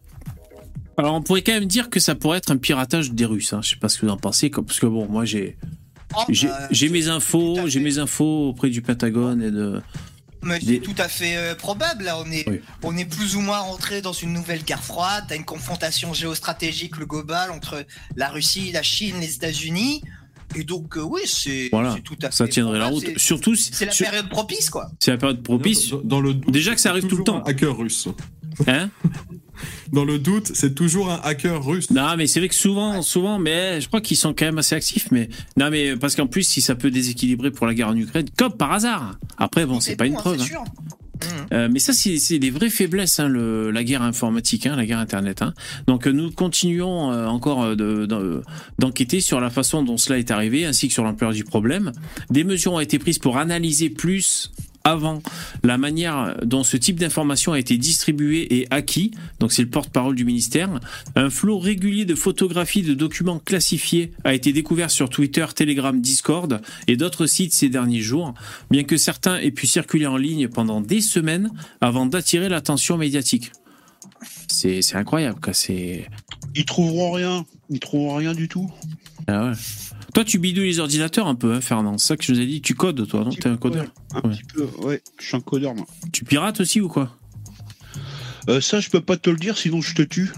Alors, 0.97 1.15
on 1.15 1.21
pourrait 1.21 1.41
quand 1.43 1.53
même 1.53 1.65
dire 1.65 1.89
que 1.89 1.99
ça 2.01 2.15
pourrait 2.15 2.39
être 2.39 2.51
un 2.51 2.57
piratage 2.57 3.11
des 3.11 3.25
Russes. 3.25 3.53
Hein. 3.53 3.61
Je 3.63 3.69
sais 3.69 3.75
pas 3.77 3.87
ce 3.89 3.97
que 3.97 4.05
vous 4.05 4.11
en 4.11 4.17
pensez, 4.17 4.49
parce 4.49 4.79
que 4.79 4.85
bon, 4.87 5.07
moi 5.07 5.23
j'ai 5.25 5.57
Oh, 6.13 6.23
j'ai 6.29 6.47
bah, 6.49 6.67
mes 6.91 7.07
infos, 7.07 7.57
j'ai 7.67 7.79
mes 7.79 7.97
infos 7.97 8.49
auprès 8.49 8.69
du 8.69 8.81
Pentagone 8.81 9.41
et 9.41 9.49
de. 9.49 9.81
Mais 10.43 10.59
c'est 10.59 10.65
des- 10.65 10.79
tout 10.81 10.95
à 10.97 11.07
fait 11.07 11.37
euh, 11.37 11.55
probable. 11.55 12.03
Là, 12.03 12.19
on 12.19 12.29
est, 12.29 12.43
Oui. 12.49 12.59
on 12.83 12.97
est 12.97 13.05
plus 13.05 13.37
ou 13.37 13.39
moins 13.39 13.59
rentré 13.59 14.01
dans 14.01 14.11
une 14.11 14.33
nouvelle 14.33 14.63
guerre 14.65 14.83
froide. 14.83 15.23
T'as 15.29 15.37
une 15.37 15.45
confrontation 15.45 16.13
géostratégique 16.13 16.97
le 16.97 17.05
global 17.05 17.49
entre 17.51 17.85
la 18.17 18.27
Russie, 18.27 18.73
la 18.73 18.83
Chine, 18.83 19.15
les 19.21 19.35
États-Unis. 19.35 20.01
Et 20.55 20.63
donc, 20.63 20.97
euh, 20.97 21.01
oui, 21.01 21.21
c'est 21.25 21.69
Voilà, 21.71 21.95
tout 22.03 22.15
à 22.21 22.27
fait. 22.29 22.35
Ça 22.35 22.47
tiendrait 22.47 22.79
la 22.79 22.87
route. 22.87 23.03
C'est- 23.05 23.19
Surtout 23.19 23.55
si 23.55 23.71
C'est 23.73 23.85
la 23.85 23.91
sur- 23.91 24.05
période 24.05 24.29
propice, 24.29 24.69
quoi. 24.69 24.89
c'est 24.99 25.11
la 25.11 25.17
période 25.17 25.41
propice. 25.43 25.89
Dans, 25.89 26.01
dans 26.03 26.21
le 26.21 26.33
doute, 26.33 26.51
Déjà 26.51 26.75
que 26.75 26.81
ça 26.81 26.89
arrive 26.89 27.03
tout 27.03 27.17
le 27.17 27.23
toujours 27.23 27.25
temps. 27.25 27.43
Un 27.45 27.49
hacker 27.49 27.77
russe. 27.77 28.07
Hein 28.67 28.89
Dans 29.93 30.05
le 30.05 30.17
doute, 30.19 30.51
c'est 30.55 30.73
toujours 30.73 31.11
un 31.11 31.19
hacker 31.23 31.63
russe. 31.63 31.91
Non, 31.91 32.15
mais 32.17 32.25
c'est 32.25 32.39
vrai 32.39 32.49
que 32.49 32.55
souvent, 32.55 33.01
souvent, 33.01 33.37
mais 33.39 33.79
je 33.79 33.87
crois 33.87 34.01
qu'ils 34.01 34.17
sont 34.17 34.33
quand 34.33 34.45
même 34.45 34.57
assez 34.57 34.73
actifs. 34.75 35.09
Mais 35.11 35.29
non, 35.57 35.69
mais 35.69 35.95
parce 35.95 36.15
qu'en 36.15 36.27
plus, 36.27 36.43
si 36.43 36.61
ça 36.61 36.73
peut 36.75 36.89
déséquilibrer 36.89 37.51
pour 37.51 37.67
la 37.67 37.73
guerre 37.73 37.89
en 37.89 37.95
Ukraine, 37.95 38.25
comme 38.37 38.53
par 38.53 38.71
hasard. 38.71 39.17
Après, 39.37 39.65
bon, 39.65 39.79
c'est 39.79 39.95
pas 39.95 40.05
une 40.07 40.13
bon, 40.13 40.19
hein, 40.19 40.21
preuve. 40.21 40.39
c'est 40.45 40.55
hein. 40.55 40.63
Euh, 41.53 41.67
mais 41.71 41.79
ça, 41.79 41.93
c'est 41.93 42.39
des 42.39 42.49
vraies 42.49 42.69
faiblesses, 42.69 43.19
hein, 43.19 43.29
la 43.29 43.83
guerre 43.83 44.01
informatique, 44.01 44.65
hein, 44.65 44.75
la 44.75 44.85
guerre 44.85 44.99
Internet. 44.99 45.41
Hein. 45.41 45.53
Donc 45.87 46.07
euh, 46.07 46.11
nous 46.11 46.31
continuons 46.31 47.11
euh, 47.11 47.25
encore 47.27 47.75
de- 47.75 48.05
de- 48.05 48.41
d'enquêter 48.79 49.19
sur 49.21 49.39
la 49.41 49.49
façon 49.49 49.83
dont 49.83 49.97
cela 49.97 50.17
est 50.19 50.31
arrivé, 50.31 50.65
ainsi 50.65 50.87
que 50.87 50.93
sur 50.93 51.03
l'ampleur 51.03 51.31
du 51.33 51.43
problème. 51.43 51.91
Des 52.29 52.43
mesures 52.43 52.73
ont 52.73 52.79
été 52.79 52.99
prises 52.99 53.19
pour 53.19 53.37
analyser 53.37 53.89
plus 53.89 54.51
avant 54.83 55.21
la 55.63 55.77
manière 55.77 56.37
dont 56.43 56.63
ce 56.63 56.77
type 56.77 56.99
d'information 56.99 57.53
a 57.53 57.59
été 57.59 57.77
distribué 57.77 58.55
et 58.59 58.67
acquis. 58.71 59.11
Donc 59.39 59.51
c'est 59.51 59.61
le 59.61 59.69
porte-parole 59.69 60.15
du 60.15 60.25
ministère. 60.25 60.69
Un 61.15 61.29
flot 61.29 61.59
régulier 61.59 62.05
de 62.05 62.15
photographies 62.15 62.81
de 62.81 62.93
documents 62.93 63.39
classifiés 63.39 64.11
a 64.23 64.33
été 64.33 64.53
découvert 64.53 64.91
sur 64.91 65.09
Twitter, 65.09 65.45
Telegram, 65.55 65.99
Discord 65.99 66.61
et 66.87 66.97
d'autres 66.97 67.25
sites 67.25 67.53
ces 67.53 67.69
derniers 67.69 68.01
jours, 68.01 68.33
bien 68.69 68.83
que 68.83 68.97
certains 68.97 69.37
aient 69.39 69.51
pu 69.51 69.67
circuler 69.67 70.07
en 70.07 70.17
ligne 70.17 70.47
pendant 70.47 70.81
des 70.81 71.01
semaines 71.01 71.51
avant 71.79 72.05
d'attirer 72.05 72.49
l'attention 72.49 72.97
médiatique. 72.97 73.51
C'est 74.47 74.95
incroyable, 74.95 75.39
quoi. 75.39 75.53
Ils 76.55 76.65
trouveront 76.65 77.11
rien. 77.11 77.45
Ils 77.69 77.79
trouveront 77.79 78.15
rien 78.15 78.33
du 78.33 78.47
tout. 78.47 78.69
ah 79.27 79.49
ouais. 79.49 79.53
Toi, 80.13 80.25
tu 80.25 80.39
bidouilles 80.39 80.67
les 80.67 80.79
ordinateurs 80.79 81.27
un 81.27 81.35
peu, 81.35 81.53
hein, 81.53 81.61
Fernand. 81.61 81.97
C'est 81.97 82.07
ça 82.07 82.17
que 82.17 82.23
je 82.23 82.33
vous 82.33 82.39
ai 82.39 82.45
dit. 82.45 82.61
Tu 82.61 82.75
codes, 82.75 83.07
toi, 83.07 83.23
non 83.23 83.29
T'es 83.31 83.47
un 83.47 83.57
codeur. 83.57 83.85
Un 84.13 84.27
Ouais. 84.27 84.35
petit 84.35 84.43
peu, 84.53 84.67
ouais. 84.85 85.01
Je 85.19 85.25
suis 85.25 85.37
un 85.37 85.41
codeur, 85.41 85.73
moi. 85.75 85.85
Tu 86.11 86.25
pirates 86.25 86.59
aussi 86.59 86.81
ou 86.81 86.87
quoi 86.89 87.15
Euh, 88.49 88.59
ça, 88.59 88.79
je 88.79 88.89
peux 88.89 89.01
pas 89.01 89.17
te 89.17 89.29
le 89.29 89.37
dire, 89.37 89.55
sinon 89.57 89.81
je 89.81 89.93
te 89.93 90.01
tue. 90.01 90.31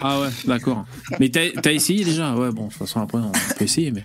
Ah 0.00 0.20
ouais, 0.20 0.28
d'accord. 0.46 0.84
Mais 1.20 1.28
t'as 1.28 1.42
as 1.64 1.72
essayé 1.72 2.04
déjà? 2.04 2.34
Ouais, 2.34 2.50
bon, 2.50 2.64
de 2.64 2.68
toute 2.70 2.78
façon, 2.78 3.00
après, 3.00 3.18
on 3.18 3.30
peut 3.30 3.64
essayer. 3.64 3.92
Mais... 3.92 4.04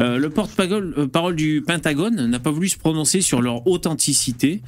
Euh, 0.00 0.18
le 0.18 0.28
porte-parole 0.30 0.94
euh, 0.98 1.32
du 1.32 1.62
Pentagone 1.66 2.26
n'a 2.26 2.38
pas 2.38 2.50
voulu 2.50 2.68
se 2.68 2.76
prononcer 2.76 3.22
sur 3.22 3.40
leur 3.40 3.66
authenticité, 3.66 4.60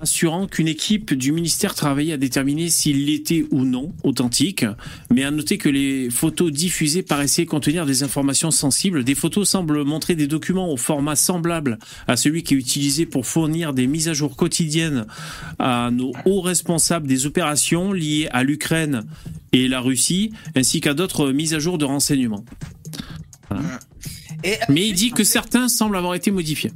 assurant 0.00 0.46
qu'une 0.46 0.68
équipe 0.68 1.14
du 1.14 1.32
ministère 1.32 1.74
travaillait 1.74 2.14
à 2.14 2.16
déterminer 2.16 2.68
s'il 2.68 3.08
était 3.10 3.44
ou 3.50 3.64
non 3.64 3.92
authentique, 4.02 4.64
mais 5.10 5.24
a 5.24 5.30
noté 5.30 5.58
que 5.58 5.68
les 5.68 6.10
photos 6.10 6.52
diffusées 6.52 7.02
paraissaient 7.02 7.46
contenir 7.46 7.86
des 7.86 8.02
informations 8.02 8.50
sensibles. 8.50 9.04
Des 9.04 9.14
photos 9.14 9.48
semblent 9.48 9.84
montrer 9.84 10.14
des 10.14 10.26
documents 10.26 10.70
au 10.70 10.76
format 10.76 11.16
semblable 11.16 11.78
à 12.06 12.16
celui 12.16 12.42
qui 12.42 12.54
est 12.54 12.58
utilisé 12.58 13.06
pour 13.06 13.26
fournir 13.26 13.72
des 13.72 13.86
mises 13.86 14.08
à 14.08 14.14
jour 14.14 14.36
quotidiennes 14.36 15.06
à 15.58 15.90
nos 15.92 16.12
hauts 16.24 16.40
responsables 16.40 17.06
des 17.06 17.26
opérations 17.26 17.92
liées 17.92 18.28
à 18.32 18.42
l'Ukraine 18.42 19.04
et 19.52 19.68
la 19.68 19.80
Russie, 19.80 20.32
ainsi 20.56 20.80
qu'à 20.80 20.94
d'autres 20.94 21.30
mises 21.30 21.54
à 21.54 21.58
jour 21.58 21.78
de 21.78 21.84
renseignements. 21.84 22.44
Et, 24.42 24.58
Mais 24.68 24.88
il 24.88 24.94
dit 24.94 25.10
que 25.10 25.24
certains 25.24 25.68
semblent 25.68 25.96
avoir 25.96 26.14
été 26.14 26.30
modifiés. 26.30 26.72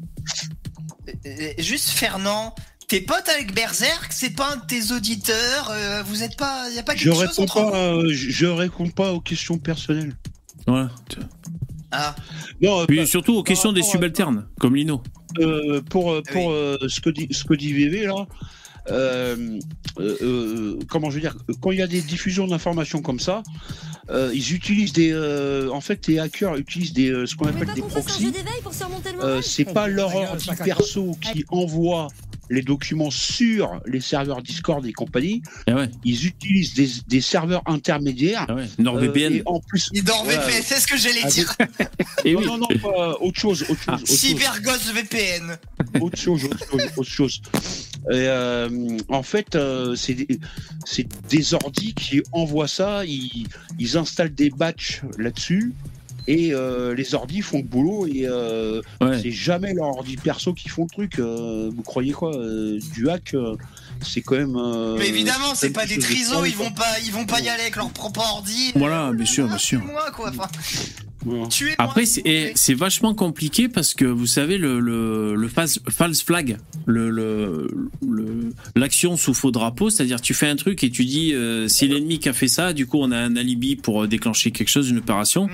Euh, 1.27 1.53
Juste 1.59 1.91
Fernand, 1.91 2.55
t'es 2.89 3.01
pote 3.03 3.29
avec 3.35 3.55
Berserk, 3.55 4.13
c'est 4.13 4.35
pas 4.35 4.53
un 4.55 4.57
de 4.57 4.65
tes 4.67 4.93
auditeurs, 4.93 5.71
euh, 5.71 6.03
vous 6.03 6.23
êtes 6.23 6.37
pas, 6.37 6.69
y 6.71 6.79
a 6.79 6.83
pas 6.83 6.95
Je 6.97 7.05
quelque 7.05 7.15
chose 7.15 7.21
réponds 7.29 7.43
entre 7.43 7.71
pas, 7.71 7.77
euh, 7.77 8.09
je 8.09 8.31
je 8.31 8.47
réponds 8.47 8.89
pas 8.89 9.13
aux 9.13 9.21
questions 9.21 9.59
personnelles. 9.59 10.17
Voilà. 10.67 10.91
Ah, 11.91 12.15
Non, 12.61 12.81
euh, 12.81 12.87
Puis 12.87 12.99
pas- 12.99 13.07
surtout 13.07 13.35
aux 13.37 13.43
questions 13.43 13.73
des 13.73 13.81
à- 13.81 13.85
subalternes, 13.85 14.47
comme 14.59 14.75
Lino. 14.77 15.03
euh, 15.39 15.81
pour 15.83 16.13
euh, 16.13 16.23
pour 16.33 16.47
Oui. 16.49 16.53
euh, 16.55 16.77
ce 16.89 17.01
que 17.01 17.11
dit 17.11 17.29
ce 17.31 17.45
que 17.45 17.55
dit 17.55 17.73
VV 17.73 18.07
là. 18.07 18.27
euh, 18.91 19.59
euh, 20.01 20.17
euh, 20.23 20.79
comment 20.89 21.11
je 21.11 21.17
veux 21.17 21.21
dire 21.21 21.37
quand 21.61 21.71
il 21.73 21.79
y 21.79 21.83
a 21.83 21.87
des 21.87 22.01
diffusions 22.01 22.47
d'informations 22.47 23.03
comme 23.03 23.21
ça 23.21 23.43
euh, 24.09 24.31
ils 24.35 24.55
utilisent 24.55 24.95
des 24.95 25.13
euh, 25.13 25.69
en 25.71 25.83
fait 25.83 26.07
les 26.07 26.19
hackers 26.19 26.57
utilisent 26.57 26.95
des 26.95 27.11
euh, 27.11 27.27
ce 27.27 27.35
qu'on 27.37 27.49
appelle 27.49 27.69
des 27.75 27.83
proxys 27.83 28.33
Euh, 29.23 29.43
c'est 29.43 29.67
pas 29.67 29.89
leur 29.89 30.15
ordi 30.17 30.49
perso 30.65 31.15
qui 31.21 31.45
envoie 31.51 32.09
les 32.51 32.63
documents 32.63 33.11
sur 33.11 33.81
les 33.87 34.01
serveurs 34.01 34.43
Discord 34.43 34.85
et 34.87 34.93
compagnie 34.93 35.43
Ah 35.67 35.75
ouais, 35.75 35.91
ils 36.05 36.27
utilisent 36.27 36.75
des, 36.75 36.89
des 37.07 37.21
serveurs 37.21 37.63
intermédiaires 37.67 38.47
ah 38.49 38.55
ouais. 38.55 38.63
euh, 38.63 38.83
NordVPN. 38.83 39.35
et 39.35 39.43
en 39.47 39.61
plus 39.61 39.89
il 39.93 40.05
dort 40.05 40.25
Ouais. 40.27 40.37
VPN, 40.37 40.63
c'est 40.65 40.81
ce 40.81 40.87
que 40.87 40.97
j'allais 40.97 41.21
Ah, 41.25 41.29
dire. 41.31 41.55
Et 42.25 42.33
non, 42.35 42.41
oui. 42.41 42.47
non, 42.47 42.59
non, 42.59 42.69
pas 42.83 43.17
autre 43.21 43.39
chose, 43.39 43.63
autre 43.63 43.75
chose, 43.75 43.85
Ah, 43.89 43.95
autre 43.95 44.07
chose. 44.07 44.17
Cyberghost 44.19 44.93
VPN. 44.95 45.59
autre 46.01 46.19
chose, 46.19 46.45
autre 46.45 46.59
chose, 46.71 46.83
autre 46.97 47.03
chose. 47.11 47.43
Et, 48.11 48.15
euh, 48.15 48.97
en 49.09 49.23
fait, 49.23 49.55
euh, 49.55 49.95
c'est 49.97 50.15
des, 50.15 50.39
c'est 50.85 51.07
des 51.29 51.55
ordis 51.55 51.95
qui 51.95 52.23
envoient 52.33 52.69
ça, 52.69 53.05
ils, 53.05 53.47
ils 53.79 53.97
installent 53.97 54.35
des 54.35 54.51
batchs 54.51 55.03
là-dessus, 55.19 55.73
et 56.29 56.53
euh, 56.53 56.95
les 56.95 57.15
ordis 57.15 57.41
font 57.41 57.57
le 57.59 57.65
boulot, 57.65 58.07
et 58.07 58.27
euh, 58.27 58.81
Ouais. 59.01 59.19
c'est 59.21 59.31
jamais 59.31 59.73
leur 59.75 59.87
ordi 59.89 60.17
perso 60.17 60.53
qui 60.53 60.69
font 60.69 60.83
le 60.85 60.91
truc. 60.91 61.19
euh, 61.19 61.71
vous 61.75 61.83
croyez 61.83 62.13
quoi 62.13 62.33
Du 62.95 63.09
hack, 63.09 63.35
c'est 64.03 64.21
quand 64.23 64.37
même. 64.37 64.57
euh, 64.57 64.97
Mais 64.99 65.09
évidemment, 65.09 65.55
c'est 65.55 65.71
pas 65.71 65.87
des 65.87 65.97
de 65.97 66.03
trisos, 66.03 66.45
ils 66.47 66.55
vont 66.57 66.71
pas, 66.71 66.99
ils 67.05 67.13
vont 67.13 67.27
pas 67.27 67.41
y 67.41 67.49
aller 67.49 67.63
avec 67.63 67.77
leur 67.77 67.91
propre 67.91 68.21
ordi. 68.21 68.73
Voilà, 68.77 69.13
bien 69.13 69.27
sûr, 69.27 69.47
bien 69.49 69.59
sûr. 69.59 69.81
Moi, 69.85 70.11
quoi. 70.15 70.31
Enfin, 70.31 70.49
Après, 71.79 72.07
c'est 72.07 72.23
et 72.25 72.53
c'est 72.55 72.75
vachement 72.75 73.13
compliqué 73.15 73.69
parce 73.69 73.93
que 73.95 74.05
vous 74.05 74.27
savez, 74.27 74.57
le, 74.57 74.79
le, 74.81 75.35
le 75.35 75.49
false, 75.49 75.81
false 75.91 76.23
flag, 76.23 76.59
le, 76.87 77.11
le, 77.11 77.69
le- 78.09 78.51
l'action 78.77 79.17
sous 79.17 79.35
faux 79.35 79.51
drapeau, 79.51 79.91
c'est-à-dire 79.91 80.21
tu 80.21 80.33
fais 80.33 80.47
un 80.49 80.57
truc 80.57 80.85
et 80.85 80.91
tu 80.91 81.05
dis 81.05 81.35
euh, 81.35 81.67
c'est 81.69 81.87
l'ennemi 81.87 82.19
qui 82.21 82.29
a 82.29 82.33
fait 82.33 82.49
ça, 82.49 82.73
du 82.73 82.87
coup 82.87 82.99
on 83.01 83.11
a 83.11 83.17
un 83.19 83.37
alibi 83.37 83.77
pour 83.77 84.05
euh, 84.05 84.07
déclencher 84.07 84.53
quelque 84.53 84.69
chose, 84.69 84.89
une 84.91 84.99
opération. 84.99 85.47
Hmm. 85.47 85.51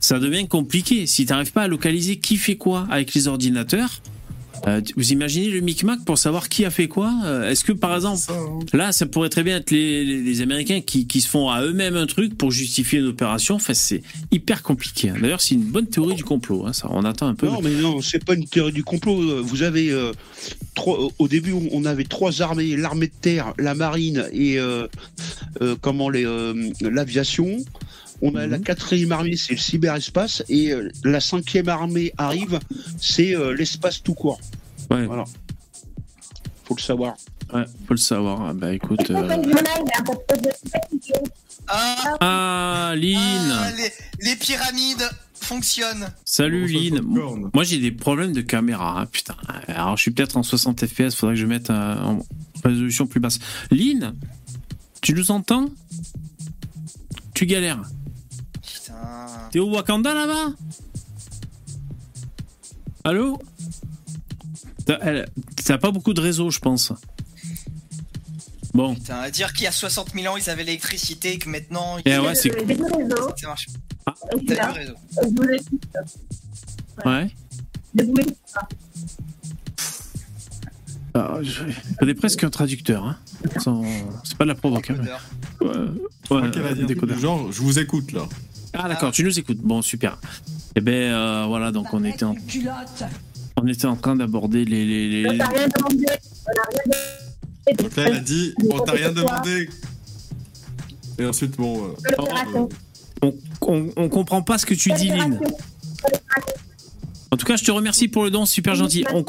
Ça 0.00 0.18
devient 0.18 0.46
compliqué. 0.48 1.06
Si 1.06 1.24
tu 1.24 1.32
n'arrives 1.32 1.52
pas 1.52 1.62
à 1.62 1.68
localiser 1.68 2.16
qui 2.16 2.36
fait 2.36 2.56
quoi 2.56 2.86
avec 2.90 3.14
les 3.14 3.28
ordinateurs, 3.28 4.02
euh, 4.66 4.80
vous 4.96 5.12
imaginez 5.12 5.50
le 5.50 5.60
micmac 5.60 6.04
pour 6.04 6.18
savoir 6.18 6.48
qui 6.48 6.64
a 6.64 6.70
fait 6.70 6.88
quoi 6.88 7.12
Euh, 7.24 7.50
Est-ce 7.50 7.64
que 7.64 7.72
par 7.72 7.94
exemple, 7.94 8.20
là, 8.72 8.92
ça 8.92 9.06
pourrait 9.06 9.28
très 9.28 9.42
bien 9.42 9.56
être 9.58 9.70
les, 9.70 10.04
les, 10.04 10.20
les 10.22 10.40
Américains 10.40 10.80
qui, 10.80 11.06
qui 11.06 11.20
se 11.20 11.28
font 11.28 11.50
à 11.50 11.62
eux-mêmes 11.62 11.96
un 11.96 12.06
truc 12.06 12.36
pour 12.36 12.50
justifier 12.50 12.98
une 13.00 13.06
opération 13.06 13.56
Enfin, 13.56 13.74
c'est 13.74 14.02
hyper 14.32 14.62
compliqué. 14.62 15.10
hein. 15.10 15.16
D'ailleurs, 15.20 15.40
c'est 15.40 15.54
une 15.54 15.64
bonne 15.64 15.86
théorie 15.86 16.14
du 16.14 16.24
complot. 16.24 16.66
hein, 16.66 16.72
ça, 16.72 16.88
on 16.90 17.04
attend 17.04 17.26
un 17.28 17.34
peu. 17.34 17.46
Non, 17.46 17.60
mais 17.62 17.70
non, 17.70 18.00
c'est 18.00 18.24
pas 18.24 18.34
une 18.34 18.46
théorie 18.46 18.72
du 18.72 18.84
complot. 18.84 19.42
Vous 19.42 19.62
avez 19.62 19.90
euh, 19.90 20.12
trois, 20.74 20.98
au 21.18 21.28
début, 21.28 21.54
on 21.72 21.84
avait 21.84 22.04
trois 22.04 22.42
armées 22.42 22.76
l'armée 22.76 23.06
de 23.08 23.12
terre, 23.20 23.54
la 23.58 23.74
marine 23.74 24.26
et 24.32 24.58
euh, 24.58 24.86
euh, 25.62 25.76
comment 25.80 26.08
les 26.10 26.24
euh, 26.26 26.54
l'aviation. 26.80 27.58
On 28.22 28.34
a 28.34 28.44
Mhm. 28.46 28.50
la 28.50 28.58
quatrième 28.58 29.12
armée, 29.12 29.36
c'est 29.36 29.52
le 29.52 29.58
cyberespace, 29.58 30.42
et 30.48 30.72
euh, 30.72 30.88
la 31.04 31.20
cinquième 31.20 31.68
armée 31.68 32.12
arrive, 32.16 32.58
c'est 33.00 33.34
euh, 33.36 33.52
l'espace 33.54 34.02
tout 34.02 34.14
court. 34.14 34.40
Ouais, 34.90 35.04
Voilà. 35.06 35.24
Faut 36.64 36.74
le 36.76 36.80
savoir. 36.82 37.14
ouais, 37.54 37.64
faut 37.86 37.94
le 37.94 37.96
savoir. 37.98 38.40
Ah, 38.48 38.52
Bah 38.52 38.72
écoute. 38.74 39.10
euh, 39.10 39.28
Ah, 41.68 42.16
Ah, 42.20 42.92
Lynn 42.96 43.18
ah, 43.18 43.70
les, 43.76 43.92
les 44.30 44.36
pyramides. 44.36 45.08
fonctionne. 45.34 46.08
Salut 46.24 46.66
Lynn. 46.66 47.00
Moi 47.54 47.62
j'ai 47.64 47.78
des 47.78 47.92
problèmes 47.92 48.32
de 48.32 48.40
caméra, 48.40 49.00
hein, 49.00 49.06
putain. 49.06 49.36
Alors 49.68 49.96
je 49.96 50.02
suis 50.02 50.10
peut-être 50.10 50.36
en 50.36 50.42
60 50.42 50.84
fps, 50.86 51.14
faudrait 51.14 51.34
que 51.36 51.40
je 51.40 51.46
mette 51.46 51.70
euh, 51.70 52.00
en 52.00 52.18
résolution 52.64 53.06
plus 53.06 53.20
basse. 53.20 53.38
Lynn, 53.70 54.14
tu 55.02 55.12
nous 55.14 55.30
entends? 55.30 55.68
Tu 57.34 57.46
galères. 57.46 57.82
Putain. 59.00 59.48
T'es 59.50 59.58
au 59.58 59.70
Wakanda 59.70 60.14
là-bas? 60.14 60.52
Allô? 63.04 63.40
T'as 65.64 65.78
pas 65.78 65.90
beaucoup 65.90 66.14
de 66.14 66.20
réseau, 66.20 66.50
je 66.50 66.58
pense. 66.60 66.92
Bon, 68.74 68.94
Putain, 68.94 69.16
à 69.20 69.30
dire 69.30 69.52
qu'il 69.52 69.64
y 69.64 69.66
a 69.66 69.72
60 69.72 70.12
000 70.14 70.32
ans, 70.32 70.36
ils 70.36 70.50
avaient 70.50 70.64
l'électricité 70.64 71.32
et 71.34 71.38
que 71.38 71.48
maintenant, 71.48 71.96
et 71.98 72.02
ouais, 72.18 72.34
c'est. 72.34 72.50
Ça 73.36 73.46
marche. 73.48 73.66
Ah. 74.04 74.14
T'as 74.46 74.72
réseau. 74.72 74.94
Ouais. 77.04 77.30
Ah, 81.14 81.38
je- 81.40 81.62
Il 81.64 81.72
faudrait 81.98 82.14
presque 82.14 82.44
un 82.44 82.50
traducteur. 82.50 83.04
Hein. 83.04 83.16
Sans- 83.58 83.82
C'est 84.24 84.36
pas 84.36 84.44
de 84.44 84.48
la 84.50 84.54
provoque. 84.54 84.90
hein. 84.90 84.96
Ouais, 85.60 85.68
ouais, 86.30 86.42
genre, 87.18 87.50
je 87.50 87.62
vous 87.62 87.78
écoute 87.78 88.12
là. 88.12 88.28
Ah 88.78 88.88
d'accord, 88.88 89.10
tu 89.12 89.24
nous 89.24 89.38
écoutes. 89.38 89.58
Bon, 89.58 89.80
super. 89.82 90.18
Eh 90.74 90.80
ben 90.80 90.92
euh, 91.12 91.44
voilà, 91.48 91.72
donc 91.72 91.92
on 91.94 92.04
était 92.04 92.24
en, 92.24 92.34
on 93.56 93.66
était 93.66 93.86
en 93.86 93.96
train 93.96 94.16
d'aborder 94.16 94.64
les, 94.64 94.84
les, 94.84 95.22
les- 95.22 95.28
On 95.30 95.38
t'a 95.38 95.46
rien 95.48 95.68
demandé. 95.68 96.06
On 96.46 96.52
n'a 96.52 96.62
rien 96.68 96.82
demandé. 96.84 97.82
Donc 97.82 97.96
là, 97.96 98.02
elle 98.06 98.14
a 98.16 98.20
dit, 98.20 98.54
on 98.70 98.78
t'a 98.80 98.92
rien 98.92 99.12
demandé. 99.12 99.68
Et 101.18 101.24
ensuite, 101.24 101.56
bon. 101.56 101.84
euh. 101.86 102.66
On, 103.22 103.34
on, 103.62 103.90
on 103.96 104.08
comprend 104.10 104.42
pas 104.42 104.58
ce 104.58 104.66
que 104.66 104.74
tu 104.74 104.92
dis, 104.92 105.08
Lynn. 105.08 105.40
En 107.30 107.36
tout 107.38 107.46
cas, 107.46 107.56
je 107.56 107.64
te 107.64 107.70
remercie 107.70 108.08
pour 108.08 108.24
le 108.24 108.30
don, 108.30 108.44
super 108.44 108.74
gentil. 108.74 109.04
On 109.12 109.24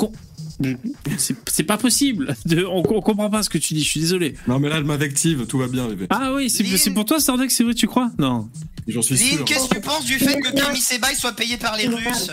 c'est 1.17 1.63
pas 1.63 1.77
possible. 1.77 2.35
De- 2.45 2.65
on, 2.65 2.79
on 2.79 3.01
comprend 3.01 3.29
pas 3.29 3.43
ce 3.43 3.49
que 3.49 3.57
tu 3.57 3.73
dis. 3.73 3.83
Je 3.83 3.89
suis 3.89 3.99
désolé. 3.99 4.33
Non, 4.47 4.59
mais 4.59 4.69
là, 4.69 4.77
elle 4.77 4.83
m'invective, 4.85 5.45
tout 5.47 5.57
va 5.57 5.67
bien, 5.67 5.87
bébé. 5.87 6.07
Ah 6.09 6.33
oui, 6.33 6.49
c'est 6.49 6.91
pour 6.91 7.05
toi, 7.05 7.19
Stardeck, 7.19 7.51
c'est 7.51 7.63
vrai, 7.63 7.73
tu 7.73 7.87
crois? 7.87 8.11
Non. 8.17 8.49
J'en 8.87 9.01
suis 9.01 9.15
Lynn, 9.15 9.27
sûr. 9.37 9.45
qu'est-ce 9.45 9.67
que 9.67 9.75
tu 9.75 9.81
penses 9.81 10.05
du 10.05 10.13
fait 10.17 10.39
que 10.39 10.49
Kemi 10.51 10.79
Sebai 10.79 11.13
soit 11.15 11.33
payé 11.33 11.57
par 11.57 11.75
les 11.75 11.87
Russes? 11.87 12.31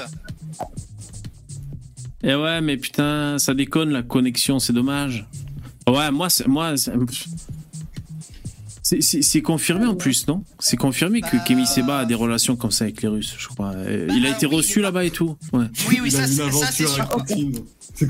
Eh 2.22 2.34
ouais, 2.34 2.60
mais 2.60 2.76
putain, 2.76 3.38
ça 3.38 3.52
déconne 3.54 3.90
la 3.90 4.02
connexion, 4.02 4.58
c'est 4.58 4.72
dommage. 4.72 5.26
Ouais, 5.88 6.10
moi, 6.10 6.30
c'est- 6.30 6.46
moi, 6.46 6.74
c'est- 8.84 9.00
c'est 9.00 9.00
c'est- 9.00 9.22
c'est 9.22 9.42
confirmé 9.42 9.86
en 9.86 9.94
plus, 9.96 10.28
non? 10.28 10.44
C'est 10.60 10.76
confirmé 10.76 11.20
que 11.22 11.36
Bah, 11.36 11.44
Kemi 11.48 11.66
Seba 11.66 11.98
a 12.00 12.04
des 12.04 12.14
relations 12.14 12.54
comme 12.54 12.70
ça 12.70 12.84
avec 12.84 13.02
les 13.02 13.08
Russes, 13.08 13.34
je 13.38 13.48
crois. 13.48 13.72
Euh, 13.74 14.06
Il 14.10 14.24
a 14.26 14.30
Bah 14.30 14.36
été 14.36 14.46
oui, 14.46 14.56
reçu 14.56 14.80
là-bas 14.80 15.04
et 15.04 15.10
tout. 15.10 15.36
Ouais. 15.52 15.64
Oui, 15.88 15.98
oui, 16.02 16.10
ça, 16.10 16.20
une 16.22 16.26
c'est- 16.28 16.34
ça, 16.34 16.50
c'est 16.70 16.84
aventure 16.84 16.88
sûr. 16.88 17.08
C'est 17.94 18.04
euh, 18.04 18.08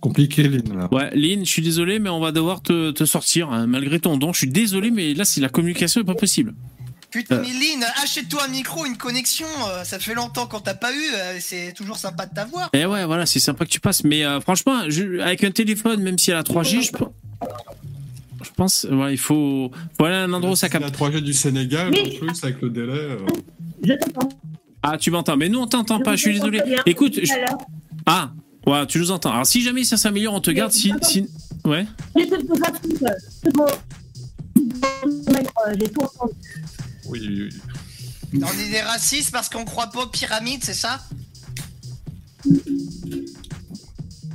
Compliqué, 0.00 0.44
Lynn, 0.44 0.76
là. 0.76 0.88
Ouais, 0.92 1.10
Lynn, 1.16 1.44
je 1.44 1.50
suis 1.50 1.62
désolé, 1.62 1.98
mais 1.98 2.08
on 2.08 2.20
va 2.20 2.30
devoir 2.30 2.62
te, 2.62 2.92
te 2.92 3.04
sortir, 3.04 3.50
hein, 3.50 3.66
malgré 3.66 3.98
ton 3.98 4.16
don. 4.16 4.32
Je 4.32 4.38
suis 4.38 4.48
désolé, 4.50 4.92
mais 4.92 5.12
là, 5.12 5.24
c'est 5.24 5.40
la 5.40 5.48
communication 5.48 6.00
est 6.00 6.04
pas 6.04 6.14
possible. 6.14 6.54
Putain, 7.10 7.36
Euh. 7.36 7.42
mais 7.42 7.48
Lynn, 7.52 7.84
achète-toi 8.02 8.44
un 8.44 8.48
micro, 8.48 8.84
une 8.84 8.96
connexion. 8.98 9.46
euh, 9.68 9.82
Ça 9.84 9.98
fait 9.98 10.14
longtemps 10.14 10.46
qu'on 10.46 10.60
t'a 10.60 10.74
pas 10.74 10.92
eu. 10.92 10.96
euh, 11.16 11.38
C'est 11.40 11.72
toujours 11.72 11.96
sympa 11.96 12.26
de 12.26 12.34
t'avoir. 12.34 12.68
Et 12.74 12.84
ouais, 12.84 13.04
voilà, 13.06 13.24
c'est 13.24 13.40
sympa 13.40 13.64
que 13.64 13.70
tu 13.70 13.80
passes. 13.80 14.04
Mais 14.04 14.24
euh, 14.24 14.40
franchement, 14.40 14.82
je- 14.88 15.18
avec 15.20 15.42
un 15.44 15.50
téléphone, 15.50 16.02
même 16.02 16.18
si 16.18 16.30
elle 16.30 16.36
a 16.36 16.42
3G, 16.42 16.82
je, 16.82 16.90
je 18.44 18.50
pense, 18.56 18.86
ouais, 18.90 19.14
il 19.14 19.18
faut, 19.18 19.70
faut 19.96 20.04
aller 20.04 20.16
à 20.16 20.22
un 20.24 20.32
endroit 20.34 20.52
où 20.52 20.56
ça 20.56 20.68
capte. 20.68 20.84
la 20.84 20.90
3G 20.90 21.20
du 21.22 21.32
Sénégal, 21.32 21.88
en 21.88 21.92
plus, 22.26 22.44
avec 22.44 22.60
le 22.60 22.68
délai. 22.70 22.92
euh, 22.92 23.18
je 23.82 23.94
t'entends. 23.94 24.28
Ah, 24.82 24.96
tu 24.98 25.10
m'entends, 25.10 25.36
mais 25.36 25.48
nous 25.48 25.58
on 25.60 25.66
t'entend 25.66 26.00
pas, 26.00 26.14
je 26.14 26.20
suis 26.22 26.34
désolé. 26.34 26.60
Écoute, 26.86 27.14
je- 27.22 27.32
ah, 28.06 28.30
ouais, 28.66 28.86
tu 28.86 28.98
nous 28.98 29.10
entends. 29.10 29.32
Alors 29.32 29.46
si 29.46 29.62
jamais 29.62 29.82
ça 29.84 29.96
s'améliore, 29.96 30.34
on 30.34 30.40
te 30.40 30.50
garde. 30.50 30.72
Si, 30.72 30.92
si... 31.02 31.26
Ouais. 31.64 31.86
J'ai 32.16 32.28
tout 35.90 36.02
entendu. 36.02 36.34
Oui, 37.08 37.50
oui, 38.32 38.42
On 38.42 38.58
est 38.58 38.70
des 38.70 38.80
racistes 38.80 39.30
parce 39.30 39.48
qu'on 39.48 39.64
croit 39.64 39.88
pas 39.88 40.02
aux 40.02 40.06
pyramides, 40.08 40.62
c'est 40.62 40.74
ça? 40.74 41.00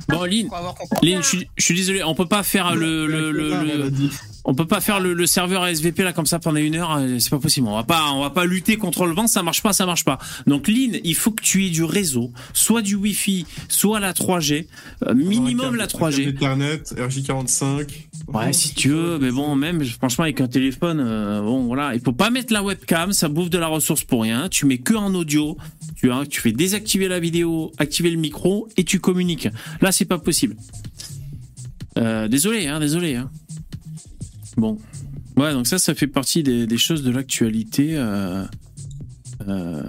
Bon, 0.08 0.24
Lynn. 0.24 0.48
Lynn, 1.02 1.22
je 1.22 1.28
suis, 1.28 1.48
je 1.56 1.64
suis 1.64 1.74
désolé, 1.74 2.02
on 2.02 2.14
peut 2.14 2.28
pas 2.28 2.42
faire 2.42 2.74
le. 2.74 3.90
On 4.44 4.54
peut 4.54 4.66
pas 4.66 4.80
faire 4.80 5.00
le, 5.00 5.14
le 5.14 5.26
serveur 5.26 5.66
SVP 5.66 6.02
là 6.02 6.12
comme 6.12 6.26
ça 6.26 6.38
pendant 6.38 6.58
une 6.58 6.74
heure. 6.76 6.96
euh, 6.98 7.18
C'est 7.18 7.30
pas 7.30 7.38
possible. 7.38 7.66
On 7.68 7.74
va 7.76 7.84
pas, 7.84 8.10
on 8.12 8.20
va 8.20 8.30
pas 8.30 8.44
lutter 8.44 8.76
contre 8.76 9.06
le 9.06 9.12
vent. 9.14 9.26
Ça 9.26 9.42
marche 9.42 9.62
pas, 9.62 9.72
ça 9.72 9.86
marche 9.86 10.04
pas. 10.04 10.18
Donc 10.46 10.68
Lynn, 10.68 10.98
il 11.02 11.14
faut 11.14 11.30
que 11.30 11.42
tu 11.42 11.66
aies 11.66 11.70
du 11.70 11.82
réseau, 11.84 12.32
soit 12.52 12.82
du 12.82 12.94
Wi-Fi, 12.94 13.46
soit 13.68 14.00
la 14.00 14.12
3G, 14.12 14.66
euh, 15.06 15.14
minimum 15.14 15.76
la 15.76 15.86
3G. 15.86 16.28
Ethernet, 16.28 16.82
RJ45. 16.96 17.88
Ouais, 18.28 18.52
si 18.52 18.74
tu 18.74 18.88
veux, 18.90 19.18
mais 19.18 19.30
bon, 19.30 19.54
même, 19.54 19.84
franchement, 19.84 20.24
avec 20.24 20.40
un 20.40 20.46
téléphone, 20.48 21.00
euh, 21.00 21.40
bon, 21.42 21.64
voilà, 21.64 21.94
il 21.94 22.00
faut 22.00 22.12
pas 22.12 22.30
mettre 22.30 22.52
la 22.52 22.62
webcam, 22.62 23.12
ça 23.12 23.28
bouffe 23.28 23.50
de 23.50 23.58
la 23.58 23.66
ressource 23.66 24.04
pour 24.04 24.22
rien. 24.22 24.48
Tu 24.48 24.66
mets 24.66 24.78
que 24.78 24.94
en 24.94 25.14
audio, 25.14 25.56
tu, 25.96 26.10
hein, 26.10 26.24
tu 26.28 26.40
fais 26.40 26.52
désactiver 26.52 27.08
la 27.08 27.20
vidéo, 27.20 27.72
activer 27.78 28.10
le 28.10 28.16
micro 28.18 28.68
et 28.76 28.84
tu 28.84 28.98
communiques. 29.00 29.48
Là, 29.80 29.92
c'est 29.92 30.04
pas 30.06 30.18
possible. 30.18 30.56
Euh, 31.98 32.26
désolé, 32.28 32.66
hein, 32.66 32.80
désolé. 32.80 33.14
Hein. 33.14 33.30
Bon, 34.56 34.78
ouais, 35.36 35.52
donc 35.52 35.66
ça, 35.66 35.78
ça 35.78 35.94
fait 35.94 36.06
partie 36.06 36.42
des, 36.42 36.78
choses 36.78 37.02
de 37.02 37.10
l'actualité. 37.10 37.96
euh, 37.96 38.44
euh, 39.48 39.82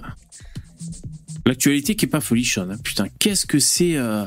L'actualité 1.45 1.95
qui 1.95 2.05
est 2.05 2.09
pas 2.09 2.21
folichonne. 2.21 2.71
hein. 2.71 2.77
Putain, 2.83 3.07
qu'est-ce 3.19 3.45
que 3.45 3.59
c'est 3.59 3.95
euh, 3.97 4.25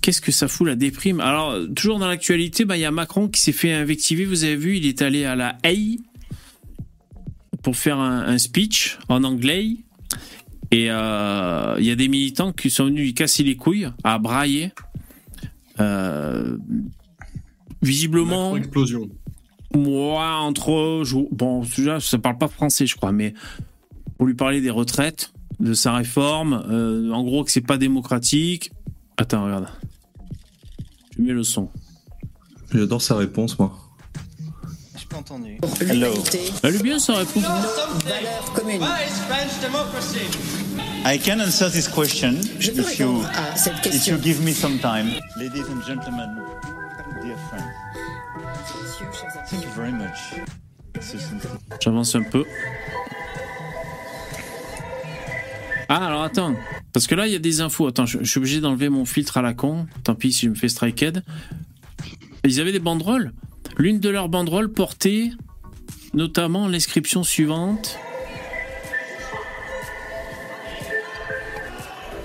Qu'est-ce 0.00 0.22
que 0.22 0.32
ça 0.32 0.48
fout 0.48 0.66
la 0.66 0.76
déprime? 0.76 1.20
Alors, 1.20 1.58
toujours 1.74 1.98
dans 1.98 2.08
l'actualité, 2.08 2.64
bah, 2.64 2.78
il 2.78 2.80
y 2.80 2.86
a 2.86 2.90
Macron 2.90 3.28
qui 3.28 3.40
s'est 3.40 3.52
fait 3.52 3.72
invectiver. 3.72 4.24
Vous 4.24 4.44
avez 4.44 4.56
vu, 4.56 4.78
il 4.78 4.86
est 4.86 5.02
allé 5.02 5.26
à 5.26 5.36
la 5.36 5.58
Haye 5.62 6.00
pour 7.62 7.76
faire 7.76 7.98
un, 7.98 8.38
speech 8.38 8.98
en 9.08 9.24
anglais. 9.24 9.76
Et 10.70 10.86
il 10.86 10.86
y 10.86 10.90
a 11.90 11.96
des 11.96 12.08
militants 12.08 12.52
qui 12.52 12.70
sont 12.70 12.86
venus 12.86 13.02
lui 13.02 13.14
casser 13.14 13.42
les 13.42 13.56
couilles 13.56 13.88
à 14.02 14.18
brailler. 14.18 14.72
Visiblement, 17.82 18.56
explosion. 18.56 19.10
Moi, 19.74 20.36
entre 20.36 21.02
je- 21.04 21.16
bon, 21.32 21.62
déjà, 21.76 22.00
ça 22.00 22.18
parle 22.18 22.38
pas 22.38 22.48
français, 22.48 22.86
je 22.86 22.96
crois, 22.96 23.12
mais 23.12 23.34
pour 24.18 24.26
lui 24.26 24.34
parler 24.34 24.60
des 24.60 24.70
retraites, 24.70 25.32
de 25.60 25.72
sa 25.74 25.94
réforme, 25.94 26.64
euh, 26.68 27.10
en 27.12 27.22
gros 27.22 27.44
que 27.44 27.50
c'est 27.52 27.60
pas 27.60 27.78
démocratique. 27.78 28.72
Attends, 29.16 29.44
regarde. 29.44 29.68
Je 31.16 31.22
mets 31.22 31.32
le 31.32 31.44
son. 31.44 31.68
J'adore 32.72 33.00
sa 33.02 33.14
réponse, 33.16 33.56
moi. 33.58 33.72
J'ai 34.96 35.06
pas 35.06 35.18
entendu. 35.18 35.58
Elle 36.62 36.74
est 36.74 36.82
bien 36.82 36.98
sa 36.98 37.14
réponse. 37.14 37.44
I 41.06 41.18
can 41.18 41.38
answer 41.40 41.70
this 41.70 41.86
question 41.86 42.32
Je 42.58 42.70
peux 42.70 42.80
if 42.80 42.98
you, 42.98 43.06
répondre 43.18 43.28
à 43.36 43.56
cette 43.56 43.74
if 43.74 43.84
you 43.84 44.16
question. 44.16 44.18
give 44.22 44.40
me 44.42 44.52
some 44.52 44.78
time. 44.78 45.08
Ladies 45.36 45.64
and 45.70 45.82
gentlemen, 45.86 46.30
dear 47.22 47.36
friends, 47.50 47.62
J'avance 51.80 52.14
un 52.14 52.22
peu. 52.22 52.44
Ah, 55.88 56.06
alors 56.06 56.22
attends. 56.22 56.54
Parce 56.92 57.06
que 57.06 57.14
là, 57.14 57.26
il 57.26 57.32
y 57.32 57.36
a 57.36 57.40
des 57.40 57.60
infos. 57.60 57.86
Attends, 57.86 58.06
je, 58.06 58.22
suis 58.24 58.38
obligé 58.38 58.60
d'enlever 58.60 58.88
mon 58.88 59.04
filtre 59.04 59.36
à 59.36 59.42
la 59.42 59.54
con. 59.54 59.86
Tant 60.02 60.14
pis 60.14 60.32
si 60.32 60.46
je 60.46 60.50
me 60.50 60.54
fais 60.54 60.68
striked. 60.68 61.22
Ils 62.44 62.60
avaient 62.60 62.72
des 62.72 62.78
banderoles. 62.78 63.32
L'une 63.76 64.00
de 64.00 64.08
leurs 64.08 64.28
banderoles 64.28 64.72
portait 64.72 65.30
notamment 66.12 66.68
l'inscription 66.68 67.22
suivante. 67.22 67.98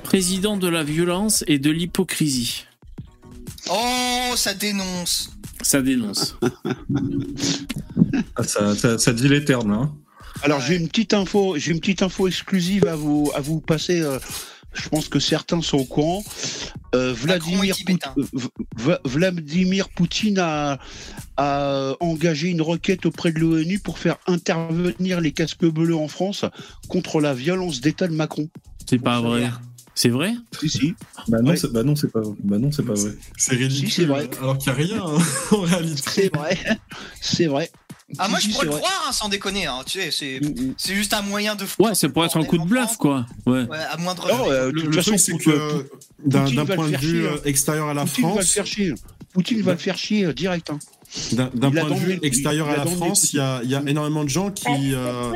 Président 0.03 0.57
de 0.57 0.67
la 0.67 0.83
violence 0.83 1.43
et 1.47 1.59
de 1.59 1.69
l'hypocrisie. 1.69 2.65
Oh, 3.69 4.33
ça 4.35 4.53
dénonce. 4.53 5.31
Ça 5.61 5.81
dénonce. 5.81 6.37
Ah, 8.35 8.43
ça, 8.43 8.75
ça, 8.75 8.97
ça 8.97 9.13
dit 9.13 9.27
les 9.27 9.43
termes, 9.43 9.71
hein. 9.71 9.93
Alors 10.41 10.61
j'ai 10.61 10.75
une 10.77 10.87
petite 10.87 11.13
info, 11.13 11.55
j'ai 11.57 11.71
une 11.73 11.79
petite 11.81 12.01
info 12.01 12.27
exclusive 12.27 12.85
à 12.87 12.95
vous 12.95 13.29
à 13.35 13.41
vous 13.41 13.59
passer. 13.59 13.99
euh, 14.01 14.19
je 14.73 14.87
pense 14.87 15.09
que 15.09 15.19
certains 15.19 15.61
sont 15.61 15.79
au 15.79 15.83
courant. 15.83 16.23
Euh, 16.95 17.11
Vladimir. 17.13 17.75
Pout- 17.85 18.99
Vladimir 19.03 19.89
Poutine 19.89 20.37
a, 20.39 20.79
a 21.37 21.93
engagé 21.99 22.49
une 22.49 22.61
requête 22.61 23.05
auprès 23.05 23.31
de 23.31 23.39
l'ONU 23.39 23.79
pour 23.79 23.97
faire 23.97 24.17
intervenir 24.27 25.19
les 25.21 25.31
casques 25.33 25.65
bleus 25.65 25.95
en 25.95 26.07
France 26.07 26.45
contre 26.87 27.19
la 27.19 27.33
violence 27.33 27.81
d'État 27.81 28.07
de 28.07 28.13
Macron. 28.13 28.47
C'est 28.89 28.99
pas 28.99 29.19
vrai. 29.21 29.49
C'est 30.01 30.07
vrai? 30.07 30.33
Si 30.61 30.69
si. 30.69 30.95
Bah 31.27 31.39
non, 31.41 31.49
Ouais. 31.51 31.57
c'est 31.57 31.73
bah 31.73 31.83
non, 31.83 31.93
c'est 31.93 32.09
pas, 32.09 32.21
bah 32.41 32.57
non, 32.57 32.71
c'est 32.71 32.83
pas 32.83 32.93
vrai. 32.93 33.11
C'est 33.37 33.55
ridicule. 33.55 33.91
Si, 33.91 34.05
vrai. 34.05 34.29
Alors 34.39 34.57
qu'il 34.57 34.71
n'y 34.71 34.79
a 34.79 34.81
rien, 34.95 35.03
hein, 35.05 35.17
en 35.51 35.59
réalité. 35.59 36.01
C'est 36.09 36.33
vrai, 36.33 36.57
c'est 37.19 37.47
vrai. 37.47 37.69
Ah, 38.17 38.29
moi, 38.29 38.39
je 38.39 38.47
pourrais 38.47 38.67
le 38.67 38.71
croire, 38.71 39.05
hein, 39.09 39.11
sans 39.11 39.27
déconner. 39.27 39.65
Hein, 39.65 39.79
tu 39.85 39.99
sais, 39.99 40.09
c'est 40.09 40.39
Mm, 40.39 40.47
mm. 40.69 40.73
c'est 40.77 40.95
juste 40.95 41.13
un 41.13 41.21
moyen 41.21 41.55
de. 41.55 41.65
Ouais, 41.79 41.93
c'est 41.95 42.07
pour 42.07 42.23
être 42.23 42.37
un 42.37 42.45
coup 42.45 42.57
de 42.57 42.63
bluff, 42.63 42.95
quoi. 42.95 43.25
Ouais. 43.45 43.63
Ouais, 43.63 43.77
à 43.77 43.97
moindre. 43.97 44.25
Non, 44.29 44.49
euh, 44.49 44.71
Le, 44.71 44.89
truc, 44.89 45.19
c'est 45.19 45.37
que 45.37 45.85
d'un 46.25 46.43
Poutine 46.45 46.55
d'un 46.55 46.65
point 46.65 46.89
de 46.89 46.95
vue 46.95 47.05
chier, 47.17 47.21
euh, 47.27 47.33
hein. 47.35 47.41
extérieur 47.43 47.89
à 47.89 47.93
la 47.93 48.05
Poutine 48.05 48.23
va 48.23 48.29
le 48.29 48.35
France, 48.35 48.51
faire 48.53 48.65
chier. 48.65 48.93
Poutine 49.33 49.61
va 49.63 49.73
le 49.73 49.77
faire 49.79 49.97
chier 49.97 50.23
euh, 50.27 50.33
direct. 50.33 50.69
hein. 50.69 50.79
D'un 51.33 51.49
point 51.71 51.89
de 51.89 51.95
vue 51.95 52.19
extérieur 52.21 52.69
à 52.69 52.77
la 52.77 52.85
France, 52.85 53.33
il 53.33 53.37
y 53.37 53.39
a, 53.39 53.61
il 53.63 53.69
y 53.69 53.75
a 53.75 53.83
énormément 53.87 54.23
de 54.23 54.29
gens 54.29 54.51
qui, 54.51 54.65
euh, 54.93 55.31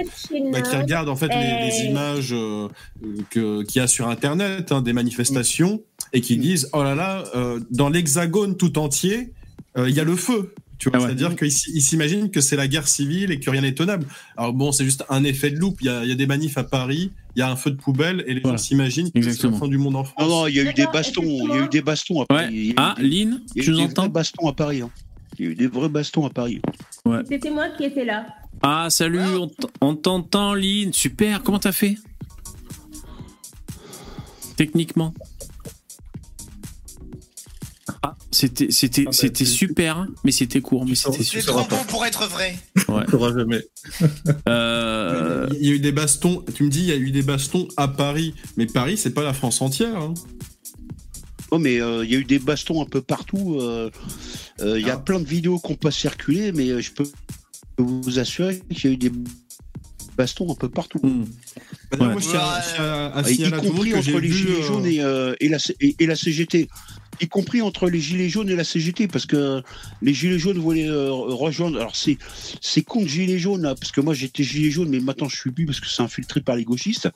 bah, 0.51 0.61
qui 0.61 0.75
regardent 0.75 1.09
en 1.09 1.15
fait 1.15 1.29
les, 1.29 1.67
les 1.67 1.85
images 1.89 2.31
euh, 2.33 2.67
qu'il 3.31 3.65
y 3.75 3.79
a 3.79 3.87
sur 3.87 4.07
Internet 4.07 4.71
hein, 4.71 4.81
des 4.81 4.93
manifestations 4.93 5.81
et 6.13 6.21
qui 6.21 6.37
disent 6.37 6.69
oh 6.73 6.83
là 6.83 6.95
là, 6.95 7.23
euh, 7.35 7.59
dans 7.71 7.89
l'hexagone 7.89 8.55
tout 8.57 8.77
entier, 8.77 9.33
euh, 9.77 9.89
il 9.89 9.95
y 9.95 9.99
a 9.99 10.03
le 10.03 10.15
feu. 10.15 10.53
Ah 10.85 10.97
ouais. 10.97 11.05
c'est-à-dire 11.05 11.35
qu'ils 11.37 11.51
s'imaginent 11.81 12.29
que 12.29 12.41
c'est 12.41 12.57
la 12.57 12.67
guerre 12.67 12.89
civile 12.89 13.31
et 13.31 13.39
que 13.39 13.49
rien 13.49 13.61
n'est 13.61 13.73
tenable. 13.73 14.05
Alors 14.35 14.51
bon, 14.51 14.73
c'est 14.73 14.83
juste 14.83 15.05
un 15.07 15.23
effet 15.23 15.49
de 15.49 15.57
loupe. 15.57 15.77
Il 15.79 15.87
y 15.87 15.89
a, 15.89 16.03
il 16.03 16.09
y 16.09 16.11
a 16.11 16.15
des 16.15 16.27
manifs 16.27 16.57
à 16.57 16.63
Paris, 16.65 17.11
il 17.37 17.39
y 17.39 17.41
a 17.41 17.49
un 17.49 17.55
feu 17.55 17.71
de 17.71 17.77
poubelle 17.77 18.21
et 18.27 18.33
les 18.33 18.41
Voilà. 18.41 18.57
gens 18.57 18.63
s'imaginent 18.63 19.05
que 19.05 19.11
c'est 19.13 19.19
la 19.21 19.27
Exactement. 19.27 19.57
fin 19.59 19.67
du 19.69 19.77
monde 19.77 19.95
en 19.95 20.03
France. 20.03 20.21
Non, 20.27 20.41
non, 20.41 20.47
il 20.47 20.55
y 20.55 20.59
a 20.59 20.63
eu 20.69 20.73
des 20.73 20.85
bastons. 20.91 21.21
Il 21.23 21.49
y 21.49 21.51
a 21.53 21.65
eu 21.65 21.69
des 21.69 21.81
bastons 21.81 22.21
à 22.21 22.25
Paris. 22.25 22.67
Ouais. 22.69 22.73
Ah, 22.75 22.95
Lynn, 22.99 23.39
il 23.55 23.59
y 23.59 23.61
a 23.61 23.63
tu 23.63 23.69
eu 23.69 23.71
nous 23.71 23.77
des 23.79 23.83
entends 23.85 24.09
bastons 24.09 24.47
à 24.49 24.53
Paris. 24.53 24.81
hein. 24.81 24.89
Il 25.39 25.45
y 25.45 25.47
a 25.47 25.51
eu 25.51 25.55
des 25.55 25.67
vrais 25.67 25.89
bastons 25.89 26.25
à 26.25 26.29
Paris. 26.29 26.61
C'était 27.29 27.49
moi 27.49 27.69
qui 27.69 27.85
étais 27.85 28.05
là. 28.05 28.27
Ah, 28.61 28.87
salut, 28.89 29.19
on 29.21 29.49
on 29.81 29.95
t'entend, 29.95 30.53
Lynn. 30.53 30.93
Super, 30.93 31.41
comment 31.43 31.59
t'as 31.59 31.71
fait? 31.71 31.97
Techniquement. 34.55 35.13
Ah, 38.01 38.15
c'était 38.31 38.67
c'était 38.71 39.01
Ah 39.01 39.05
bah, 39.05 39.11
c'était 39.13 39.45
super, 39.45 39.97
hein, 39.97 40.07
mais 40.23 40.31
c'était 40.31 40.61
court, 40.61 40.85
mais 40.85 40.95
c'était 40.95 41.17
tu 41.23 41.41
C'est 41.41 41.41
trop 41.47 41.63
beau 41.67 41.75
pour 41.87 42.05
être 42.05 42.27
vrai. 42.27 42.55
Ouais. 42.87 43.03
Tu 43.05 43.11
sauras 43.11 43.33
jamais. 43.33 43.63
Euh, 44.47 45.47
Il 45.59 45.67
y 45.67 45.71
a 45.71 45.73
eu 45.75 45.79
des 45.79 45.91
bastons. 45.91 46.43
Tu 46.55 46.63
me 46.63 46.69
dis, 46.69 46.79
il 46.81 46.85
y 46.87 46.91
a 46.91 46.95
eu 46.95 47.11
des 47.11 47.23
bastons 47.23 47.67
à 47.77 47.87
Paris, 47.87 48.33
mais 48.57 48.65
Paris, 48.65 48.97
c'est 48.97 49.13
pas 49.13 49.23
la 49.23 49.33
France 49.33 49.61
entière. 49.61 49.97
hein. 49.97 50.13
Oh, 51.55 51.59
mais 51.59 51.79
euh, 51.79 52.03
il 52.03 52.11
y 52.11 52.15
a 52.15 52.17
eu 52.17 52.23
des 52.23 52.39
bastons 52.39 52.81
un 52.81 52.85
peu 52.85 52.99
partout. 53.01 53.57
euh, 53.61 53.91
euh, 54.61 54.79
Il 54.79 54.87
y 54.87 54.89
a 54.89 54.93
Ah. 54.95 54.97
plein 54.97 55.19
de 55.19 55.25
vidéos 55.25 55.59
qu'on 55.59 55.75
pas 55.75 55.91
circuler, 55.91 56.51
mais 56.51 56.69
euh, 56.69 56.81
je 56.81 56.91
peux 56.91 57.05
vous 57.77 58.17
assurer 58.17 58.59
qu'il 58.71 58.89
y 58.89 58.93
a 58.93 58.95
eu 58.95 58.97
des 58.97 59.11
bastons 60.17 60.51
un 60.51 60.55
peu 60.55 60.67
partout. 60.67 60.99
hmm. 61.03 61.25
Bah, 61.91 61.97
non, 61.97 62.05
Ouais. 62.07 62.11
Moi, 62.13 62.21
je 62.21 62.29
tiens, 62.29 62.39
Ouais. 62.39 62.61
je 62.67 62.73
tiens 62.75 62.83
à, 62.85 63.19
à 63.19 63.29
Y 63.29 63.51
compris 63.51 63.93
entre 63.93 64.19
les 64.19 64.31
gilets 64.31 64.51
euh, 64.51 64.61
jaunes 64.63 64.85
et, 64.87 64.99
euh, 65.01 65.35
et, 65.39 65.47
la, 65.49 65.57
et, 65.79 65.95
et 65.99 66.05
la 66.07 66.15
CGT. 66.15 66.69
Y 67.23 67.27
compris 67.27 67.61
entre 67.61 67.89
les 67.89 67.99
gilets 67.99 68.29
jaunes 68.29 68.49
et 68.49 68.55
la 68.55 68.63
CGT, 68.63 69.07
parce 69.07 69.25
que 69.25 69.61
les 70.01 70.13
gilets 70.13 70.39
jaunes 70.39 70.57
voulaient 70.57 70.89
euh, 70.89 71.11
rejoindre. 71.11 71.79
Alors 71.79 71.95
c'est 71.95 72.17
c'est 72.61 72.81
contre 72.83 73.07
gilets 73.07 73.39
jaunes, 73.39 73.61
là, 73.63 73.75
parce 73.75 73.91
que 73.91 74.01
moi 74.01 74.13
j'étais 74.13 74.43
gilet 74.43 74.69
jaune, 74.71 74.89
mais 74.89 74.99
maintenant 74.99 75.29
je 75.29 75.37
suis 75.37 75.51
plus 75.51 75.65
parce 75.65 75.79
que 75.79 75.87
c'est 75.87 76.01
infiltré 76.01 76.41
par 76.41 76.55
les 76.55 76.63
gauchistes. 76.63 77.09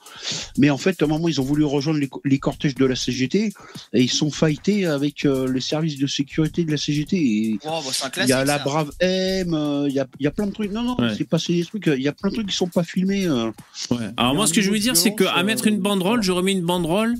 Mais 0.56 0.70
en 0.70 0.78
fait, 0.78 1.00
à 1.02 1.04
un 1.04 1.08
moment 1.08 1.28
ils 1.28 1.40
ont 1.40 1.44
voulu 1.44 1.64
rejoindre 1.64 1.98
les, 2.00 2.08
co- 2.08 2.22
les 2.24 2.38
cortèges 2.38 2.74
de 2.74 2.84
la 2.84 2.96
CGT 2.96 3.52
et 3.92 4.00
ils 4.00 4.10
sont 4.10 4.30
fightés 4.30 4.86
avec 4.86 5.24
euh, 5.24 5.50
les 5.52 5.60
services 5.60 5.98
de 5.98 6.06
sécurité 6.06 6.64
de 6.64 6.70
la 6.70 6.76
CGT. 6.76 7.58
Wow, 7.64 7.70
bah, 7.82 8.10
il 8.22 8.28
y 8.28 8.32
a 8.32 8.44
la 8.44 8.58
ça. 8.58 8.64
Brave 8.64 8.90
M, 9.00 9.52
euh, 9.54 9.86
il 9.88 9.94
y, 9.94 10.00
a, 10.00 10.06
il 10.20 10.24
y 10.24 10.26
a 10.26 10.30
plein 10.30 10.46
de 10.46 10.52
trucs. 10.52 10.72
Non, 10.72 10.82
non, 10.82 10.96
Ouais. 10.98 11.14
c'est 11.16 11.28
passé 11.28 11.54
des 11.54 11.64
trucs. 11.64 11.86
Il 11.86 12.02
y 12.02 12.08
a 12.08 12.12
plein 12.12 12.30
de 12.30 12.34
trucs 12.34 12.48
qui 12.48 12.56
sont 12.56 12.66
pas 12.68 12.82
filmés. 12.84 13.26
euh. 13.26 13.50
Ouais. 13.90 14.08
Alors 14.16 14.34
moi, 14.34 14.46
ce 14.46 14.52
que 14.54 14.60
je 14.62 14.70
veux 14.70 14.78
dire, 14.78 14.96
c'est 14.96 15.14
qu'à 15.14 15.42
mettre 15.42 15.66
une 15.66 15.78
banderole, 15.78 16.22
j'aurais 16.22 16.42
mis 16.42 16.52
une 16.52 16.62
banderole 16.62 17.14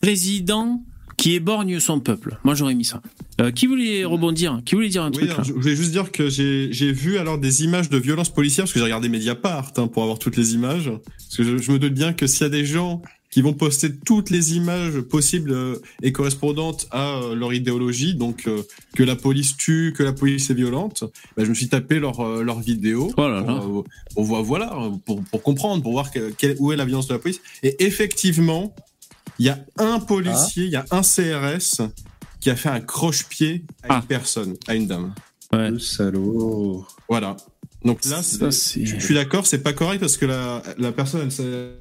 président 0.00 0.82
qui 1.22 1.34
éborgne 1.34 1.78
son 1.78 2.00
peuple. 2.00 2.38
Moi, 2.44 2.54
j'aurais 2.54 2.74
mis 2.74 2.84
ça. 2.84 3.00
Euh, 3.40 3.50
qui 3.52 3.66
voulait 3.66 4.04
rebondir? 4.04 4.60
Qui 4.64 4.74
voulait 4.74 4.88
dire 4.88 5.02
un 5.04 5.08
Oui, 5.10 5.14
truc 5.18 5.24
alors, 5.28 5.38
là? 5.38 5.44
je 5.46 5.52
voulais 5.52 5.76
juste 5.76 5.92
dire 5.92 6.10
que 6.10 6.28
j'ai 6.28 6.72
j'ai 6.72 6.92
vu 6.92 7.16
alors 7.18 7.38
des 7.38 7.62
images 7.64 7.88
de 7.88 7.96
violences 7.98 8.28
policières 8.30 8.64
parce 8.64 8.72
que 8.72 8.78
j'ai 8.80 8.84
regardé 8.84 9.08
Mediapart 9.08 9.72
hein, 9.76 9.86
pour 9.86 10.02
avoir 10.02 10.18
toutes 10.18 10.36
les 10.36 10.54
images. 10.54 10.90
Parce 10.90 11.36
que 11.36 11.44
je, 11.44 11.56
je 11.58 11.70
me 11.72 11.78
doute 11.78 11.94
bien 11.94 12.12
que 12.12 12.26
s'il 12.26 12.42
y 12.42 12.46
a 12.46 12.48
des 12.50 12.64
gens 12.64 13.02
qui 13.30 13.40
vont 13.40 13.54
poster 13.54 13.88
toutes 14.04 14.28
les 14.28 14.56
images 14.56 15.00
possibles 15.00 15.52
euh, 15.52 15.76
et 16.02 16.12
correspondantes 16.12 16.86
à 16.90 17.14
euh, 17.16 17.34
leur 17.34 17.54
idéologie, 17.54 18.14
donc 18.14 18.46
euh, 18.46 18.60
que 18.94 19.02
la 19.02 19.16
police 19.16 19.56
tue, 19.56 19.94
que 19.96 20.02
la 20.02 20.12
police 20.12 20.50
est 20.50 20.54
violente, 20.54 21.04
bah, 21.36 21.44
je 21.44 21.48
me 21.48 21.54
suis 21.54 21.68
tapé 21.68 21.98
leur 21.98 22.20
euh, 22.20 22.42
leur 22.42 22.60
vidéo 22.60 23.10
Oh 23.16 23.28
là 23.28 23.42
pour, 23.42 23.50
là. 23.50 23.62
euh, 23.64 23.82
pour 24.14 24.42
voilà 24.42 24.76
pour, 25.06 25.22
pour 25.30 25.42
comprendre, 25.42 25.82
pour 25.82 25.92
voir 25.92 26.10
que- 26.10 26.30
quelle- 26.36 26.56
où 26.58 26.72
est 26.72 26.76
la 26.76 26.84
violence 26.84 27.06
de 27.08 27.14
la 27.14 27.18
police. 27.20 27.40
Et 27.62 27.82
effectivement, 27.84 28.74
il 29.38 29.46
y 29.46 29.48
a 29.48 29.58
un 29.78 29.98
policier, 30.00 30.64
il 30.64 30.70
y 30.70 30.76
a 30.76 30.84
un 30.90 31.02
CRS 31.02 31.82
qui 32.40 32.50
a 32.50 32.56
fait 32.56 32.68
un 32.68 32.80
croche-pied 32.80 33.64
à 33.84 33.86
Ah. 33.94 33.96
une 34.00 34.06
personne, 34.06 34.54
à 34.66 34.74
une 34.74 34.86
dame. 34.86 35.14
Ouais. 35.52 35.70
Le 35.70 35.78
salaud. 35.78 36.86
Voilà. 37.08 37.36
Donc 37.84 38.04
là, 38.04 38.22
Ça, 38.22 38.48
je 38.50 38.98
suis 39.00 39.14
d'accord, 39.14 39.44
c'est 39.44 39.58
pas 39.62 39.72
correct 39.72 39.98
parce 39.98 40.16
que 40.16 40.24
la, 40.24 40.62
la 40.78 40.92
personne, 40.92 41.28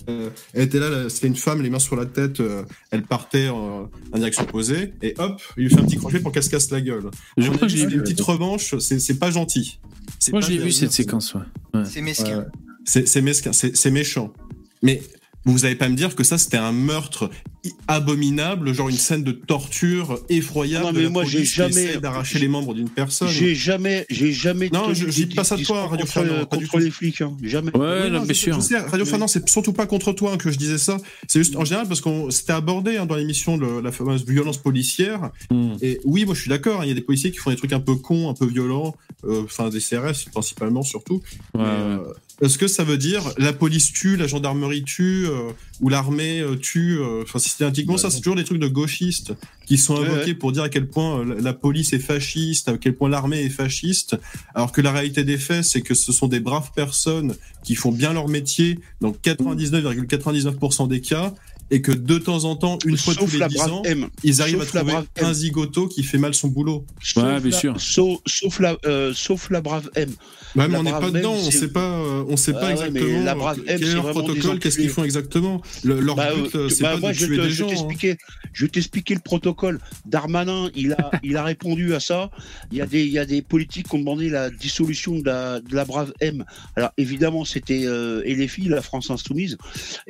elle, 0.08 0.32
était 0.64 0.80
là, 0.80 1.08
c'était 1.10 1.28
une 1.28 1.36
femme, 1.36 1.62
les 1.62 1.70
mains 1.70 1.78
sur 1.78 1.96
la 1.96 2.08
tête, 2.08 2.40
euh, 2.40 2.64
elle 2.90 3.04
partait 3.04 3.50
en, 3.50 3.88
en 4.12 4.18
direction 4.18 4.42
opposée, 4.44 4.94
et 5.04 5.14
hop, 5.20 5.40
il 5.58 5.64
lui 5.66 5.70
fait 5.70 5.80
un 5.80 5.84
petit 5.84 5.98
crochet 5.98 6.20
pour 6.20 6.32
qu'elle 6.32 6.42
se 6.42 6.50
casse 6.50 6.72
la 6.72 6.82
gueule. 6.82 7.12
Je 7.38 7.48
crois 7.52 7.60
que 7.60 7.68
j'ai 7.68 7.84
une 7.84 8.02
petite 8.02 8.22
revanche, 8.22 8.76
c'est 8.80 8.98
c'est 9.00 9.20
pas 9.20 9.30
gentil. 9.30 9.80
C'est 10.18 10.32
Moi, 10.32 10.42
j'ai 10.42 10.58
vu 10.58 10.72
cette 10.72 10.92
séquence. 10.92 11.36
Ouais. 11.36 11.84
C'est 11.86 12.02
mesquin. 12.02 12.40
Ouais. 12.40 12.46
C'est 12.84 13.08
c'est 13.08 13.22
mesquin, 13.22 13.54
c'est 13.54 13.78
c'est 13.78 13.92
méchant. 13.92 14.34
Mais 14.82 15.04
vous 15.46 15.66
allez 15.66 15.76
pas 15.76 15.90
me 15.90 15.96
dire 15.96 16.16
que 16.16 16.24
ça, 16.24 16.38
c'était 16.38 16.58
un 16.58 16.72
meurtre 16.72 17.30
i- 17.64 17.72
abominable, 17.88 18.74
genre 18.74 18.90
une 18.90 18.98
scène 18.98 19.24
de 19.24 19.32
torture 19.32 20.20
effroyable. 20.30 20.86
Non, 20.86 20.92
de 20.92 20.98
mais 20.98 21.04
la 21.04 21.10
moi, 21.10 21.24
j'ai 21.26 21.46
jamais- 21.46 21.98
d'arracher 21.98 22.40
les 22.40 22.48
membres 22.48 22.74
d'une 22.74 22.90
personne. 22.90 23.28
J'ai 23.28 23.56
jamais, 23.56 24.06
j'ai 24.10 24.32
jamais. 24.32 24.70
Non, 24.72 24.94
je- 24.94 25.06
dis 25.08 25.26
pas 25.28 25.44
ça 25.44 25.58
de 25.58 25.64
toi, 25.64 25.88
Radio 25.88 26.06
du 26.06 26.12
contre 26.48 26.80
les 26.80 26.92
flics, 26.92 27.22
hein. 27.22 27.36
jamais. 27.44 27.76
Ouais, 27.76 28.10
non, 28.10 28.20
non, 28.20 28.26
bien 28.26 28.34
sûr. 28.34 28.58
Radio 28.90 29.06
Fernand, 29.06 29.28
c'est 29.28 29.48
surtout 29.50 29.74
pas 29.74 29.86
contre 29.86 30.14
toi 30.14 30.34
hein, 30.34 30.38
que 30.38 30.52
je 30.52 30.58
disais 30.58 30.78
ça. 30.78 30.98
C'est 31.28 31.40
juste 31.40 31.56
en 31.56 31.66
général 31.66 31.88
parce 31.88 32.02
qu'on 32.02 32.30
c'était 32.32 32.54
abordé 32.54 32.98
hein, 32.98 33.06
dans 33.06 33.16
l'émission 33.16 33.58
de 33.58 33.80
la 33.82 33.92
fameuse 33.92 34.26
violence 34.26 34.58
policière. 34.58 35.32
Hmm. 35.50 35.74
Et 35.82 36.00
oui, 36.06 36.26
moi 36.26 36.36
je 36.36 36.42
suis 36.42 36.50
d'accord. 36.50 36.82
hein, 36.82 36.86
Il 36.86 36.90
y 36.90 36.92
a 36.92 36.96
des 36.96 37.02
policiers 37.02 37.32
qui 37.32 37.38
font 37.38 37.50
des 37.50 37.56
trucs 37.56 37.74
un 37.74 37.80
peu 37.80 37.96
cons, 37.96 38.30
un 38.30 38.34
peu 38.34 38.46
violents, 38.46 38.96
enfin 39.28 39.70
des 39.70 39.80
CRS 39.80 40.30
principalement 40.32 40.84
surtout. 40.84 41.22
Ouais, 41.54 41.62
Mais, 41.62 41.64
ouais. 41.64 41.68
euh, 41.70 42.14
Est-ce 42.42 42.58
que 42.58 42.68
ça 42.68 42.84
veut 42.84 42.98
dire 42.98 43.22
la 43.38 43.54
police 43.54 43.94
tue, 43.94 44.16
la 44.18 44.28
gendarmerie 44.28 44.84
tue, 44.84 45.26
euh, 45.28 45.52
ou 45.80 45.90
l'armée 45.90 46.40
euh, 46.40 46.56
tue 46.56 46.98
euh, 47.00 47.22
Enfin, 47.24 47.40
systématiquement, 47.40 47.98
ça 47.98 48.10
c'est 48.10 48.18
toujours 48.20 48.36
des 48.36 48.44
trucs 48.44 48.60
de 48.60 48.68
gauchistes 48.68 49.34
qui 49.68 49.78
sont 49.78 49.96
invoqués 49.96 50.32
ouais. 50.32 50.34
pour 50.34 50.52
dire 50.52 50.64
à 50.64 50.70
quel 50.70 50.88
point 50.88 51.20
euh, 51.20 51.36
la, 51.36 51.42
la 51.42 51.54
police 51.54 51.94
est 51.94 52.00
fasciste, 52.00 52.68
à 52.70 52.78
quel 52.78 52.96
point 52.96 53.10
l'armée 53.10 53.42
est 53.42 53.50
fasciste, 53.50 54.18
alors 54.56 54.72
que 54.72 54.82
la 54.82 54.92
réalité 54.92 55.24
des 55.24 55.38
faits, 55.38 55.64
c'est 55.64 55.82
que 55.82 55.94
ce 55.94 56.12
sont 56.12 56.28
des 56.28 56.40
braves 56.40 56.72
personnes 56.76 57.36
qui 57.64 57.76
font 57.76 57.92
bien 57.92 58.12
leur 58.14 58.28
métier 58.28 58.80
dans 59.02 59.12
99,99% 59.12 60.88
des 60.88 61.02
cas, 61.02 61.34
et 61.72 61.82
que 61.82 61.92
de 61.92 62.18
temps 62.20 62.44
en 62.44 62.56
temps, 62.56 62.78
une 62.86 62.98
fois 62.98 63.14
Sauf 63.14 63.26
tous 63.26 63.34
les 63.34 63.40
la 63.40 63.48
10 63.48 63.56
brave 63.56 63.72
ans, 63.74 63.82
M. 63.86 64.10
ils 64.24 64.42
arrivent 64.42 64.60
Sauf 64.64 64.76
à 64.76 64.84
la 64.84 64.92
trouver 64.92 65.08
un 65.22 65.34
zigoto 65.34 65.88
qui 65.88 66.04
fait 66.04 66.18
mal 66.18 66.34
son 66.34 66.50
boulot. 66.50 66.86
Sauf 67.02 67.24
Ouais, 67.24 67.40
bien 67.40 67.50
la- 67.52 67.58
sûr. 67.58 67.80
Sauf, 67.82 68.20
sauf 68.28 68.60
la, 68.60 68.78
euh, 68.86 69.14
sauf 69.16 69.50
la 69.50 69.62
brave 69.62 69.90
M. 69.96 70.10
Ouais, 70.54 70.68
mais 70.68 70.74
La 70.74 70.80
on 70.80 70.84
n'est 70.84 70.92
pas 70.92 71.08
M, 71.08 71.14
dedans, 71.14 71.34
on 71.34 71.50
sait 71.50 71.70
pas, 71.70 71.80
euh, 71.80 72.26
on 72.28 72.36
sait 72.36 72.52
Ah 72.54 72.60
pas 72.60 72.66
ouais, 72.68 72.72
exactement 72.74 73.06
mais 73.20 73.24
la 73.24 73.36
brave 73.36 73.60
euh, 73.60 73.64
M, 73.68 73.80
quel 73.80 73.88
est 73.90 73.94
leur 73.94 74.10
protocole, 74.12 74.60
qu'est-ce 74.60 74.78
qu'ils 74.78 74.90
font 74.90 75.06
exactement? 75.06 75.62
Le- 75.86 76.02
leur 76.02 76.18
Bah, 76.18 76.34
but, 76.36 76.54
euh, 76.56 76.60
euh, 76.66 76.70
c'est 76.70 76.84
bah, 76.84 76.92
pas 76.96 76.98
moi, 77.00 77.10
de 77.12 77.16
je 77.18 77.26
tuer 77.26 77.38
te- 77.38 77.42
des 77.44 77.50
je 77.50 77.56
gens. 77.56 77.66
hein. 77.66 77.70
t'expliquais, 77.70 78.18
je 78.52 78.66
vais 78.66 78.70
t'expliquer 78.70 79.14
le 79.14 79.22
protocole. 79.22 79.80
Darmanin, 80.06 80.70
il 80.76 80.92
a, 80.92 81.10
il 81.24 81.38
a 81.38 81.44
répondu 81.46 81.94
à 81.94 82.02
ça. 82.02 82.30
Il 82.74 82.78
y 82.80 82.82
a 82.82 82.86
des, 82.86 83.04
il 83.06 83.12
y 83.14 83.20
a 83.20 83.26
des 83.26 83.42
politiques 83.42 83.88
qui 83.88 83.96
ont 83.96 84.00
demandé 84.00 84.30
la 84.30 84.50
dissolution 84.50 85.18
de 85.20 85.26
la, 85.26 85.62
de 85.62 85.74
la 85.74 85.86
brave 85.86 86.12
M. 86.20 86.44
Alors 86.76 86.92
évidemment, 86.98 87.46
c'était 87.46 87.86
euh, 87.86 88.22
filles, 88.50 88.68
la 88.68 88.82
France 88.82 89.10
insoumise. 89.10 89.58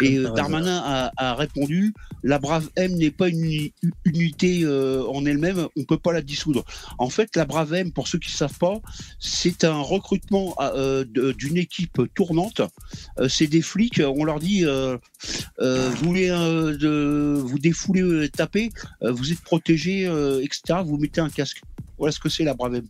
Et 0.01 0.17
euh. 0.17 0.31
Darmanin 0.33 0.81
a, 0.83 1.11
a 1.17 1.35
répondu 1.35 1.50
la 2.23 2.39
brave 2.39 2.69
M 2.75 2.93
n'est 2.95 3.11
pas 3.11 3.29
une 3.29 3.43
uni- 3.43 3.73
unité 4.05 4.61
euh, 4.63 5.03
en 5.07 5.25
elle-même. 5.25 5.67
On 5.77 5.83
peut 5.83 5.97
pas 5.97 6.11
la 6.13 6.21
dissoudre. 6.21 6.63
En 6.97 7.09
fait, 7.09 7.35
la 7.35 7.45
brave 7.45 7.73
M, 7.73 7.91
pour 7.91 8.07
ceux 8.07 8.19
qui 8.19 8.31
savent 8.31 8.57
pas, 8.57 8.79
c'est 9.19 9.63
un 9.63 9.79
recrutement 9.81 10.55
euh, 10.61 11.03
d'une 11.05 11.57
équipe 11.57 12.01
tournante. 12.15 12.61
Euh, 13.19 13.27
c'est 13.27 13.47
des 13.47 13.61
flics. 13.61 14.01
On 14.05 14.23
leur 14.23 14.39
dit 14.39 14.63
vous 14.63 15.91
voulez 16.03 16.29
vous 17.41 17.59
défouler, 17.59 18.29
taper, 18.29 18.69
vous 19.01 19.31
êtes 19.31 19.41
protégé, 19.41 20.03
etc. 20.41 20.79
Vous 20.85 20.97
mettez 20.97 21.21
un 21.21 21.29
casque. 21.29 21.61
Voilà 21.97 22.11
ce 22.11 22.19
que 22.19 22.29
c'est 22.29 22.43
la 22.43 22.53
brave 22.53 22.75
M. 22.75 22.85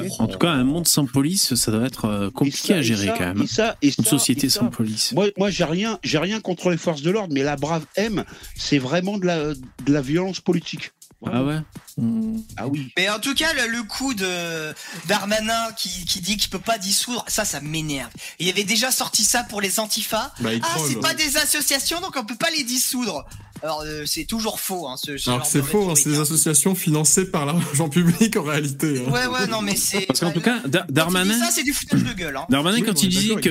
Ouais. 0.00 0.08
En 0.18 0.26
tout 0.26 0.38
cas, 0.38 0.50
un 0.50 0.64
monde 0.64 0.86
sans 0.88 1.06
police, 1.06 1.54
ça 1.54 1.70
doit 1.72 1.84
être 1.86 2.04
euh, 2.06 2.30
compliqué 2.30 2.68
ça- 2.68 2.74
à 2.76 2.82
gérer 2.82 3.06
ça- 3.06 3.14
quand 3.18 3.26
même. 3.26 3.42
Et 3.42 3.46
ça, 3.46 3.76
et 3.82 3.92
Une 3.96 4.04
société 4.04 4.46
et 4.46 4.50
ça, 4.50 4.60
sans 4.60 4.66
police. 4.68 5.12
Moi, 5.12 5.26
moi 5.36 5.50
j'ai 5.50 5.64
rien, 5.64 5.98
j'ai 6.02 6.18
rien 6.18 6.40
contre 6.40 6.70
les 6.70 6.76
forces 6.78 7.02
de 7.02 7.10
l'ordre, 7.10 7.32
mais 7.34 7.42
la 7.42 7.56
brave 7.56 7.84
M, 7.96 8.24
c'est 8.56 8.78
vraiment 8.78 9.18
de 9.18 9.26
la, 9.26 9.54
de 9.54 9.92
la 9.92 10.00
violence 10.00 10.40
politique. 10.40 10.92
Ah 11.24 11.44
ouais? 11.44 11.60
Hmm. 11.98 12.38
Ah 12.56 12.66
oui. 12.66 12.92
Mais 12.96 13.08
en 13.08 13.20
tout 13.20 13.34
cas, 13.34 13.52
le, 13.54 13.68
le 13.70 13.84
coup 13.84 14.12
de 14.12 14.74
Darmanin 15.06 15.70
qui, 15.76 16.04
qui 16.04 16.20
dit 16.20 16.36
qu'il 16.36 16.50
peut 16.50 16.58
pas 16.58 16.78
dissoudre, 16.78 17.24
ça, 17.28 17.44
ça 17.44 17.60
m'énerve. 17.60 18.10
Il 18.40 18.48
avait 18.48 18.64
déjà 18.64 18.90
sorti 18.90 19.22
ça 19.22 19.44
pour 19.44 19.60
les 19.60 19.78
antifas. 19.78 20.32
Bah, 20.40 20.50
Ah, 20.62 20.76
c'est 20.88 21.00
pas 21.00 21.14
des 21.14 21.36
associations, 21.36 22.00
donc 22.00 22.16
on 22.16 22.24
peut 22.24 22.34
pas 22.36 22.50
les 22.56 22.64
dissoudre. 22.64 23.24
Alors 23.62 23.82
euh, 23.86 24.02
c'est 24.06 24.24
toujours 24.24 24.58
faux. 24.60 24.88
Hein, 24.88 24.96
ce, 24.96 25.16
ce 25.16 25.30
Alors 25.30 25.46
c'est 25.46 25.62
faux, 25.62 25.88
hein, 25.90 25.94
c'est 25.94 26.10
des 26.10 26.18
hein. 26.18 26.22
associations 26.22 26.74
financées 26.74 27.26
par 27.26 27.46
l'argent 27.46 27.88
public 27.88 28.36
en 28.36 28.42
réalité. 28.42 29.02
hein. 29.06 29.10
Ouais, 29.10 29.26
ouais, 29.26 29.46
non, 29.46 29.62
mais 29.62 29.76
c'est. 29.76 30.06
Parce 30.06 30.20
qu'en 30.20 30.32
tout 30.32 30.40
cas, 30.40 30.58
Da- 30.66 30.80
Quand 30.80 30.86
il 30.88 30.94
Darmanin, 30.94 31.38
ça, 31.38 31.50
c'est 31.52 31.62
du 31.62 31.72
foutage 31.72 32.02
de 32.02 32.12
gueule. 32.12 32.36
Hein. 32.36 32.46
Darmanin 32.50 32.78
Oui, 32.78 32.84
quand 32.84 33.02
il 33.02 33.08
disait 33.08 33.36
que. 33.36 33.50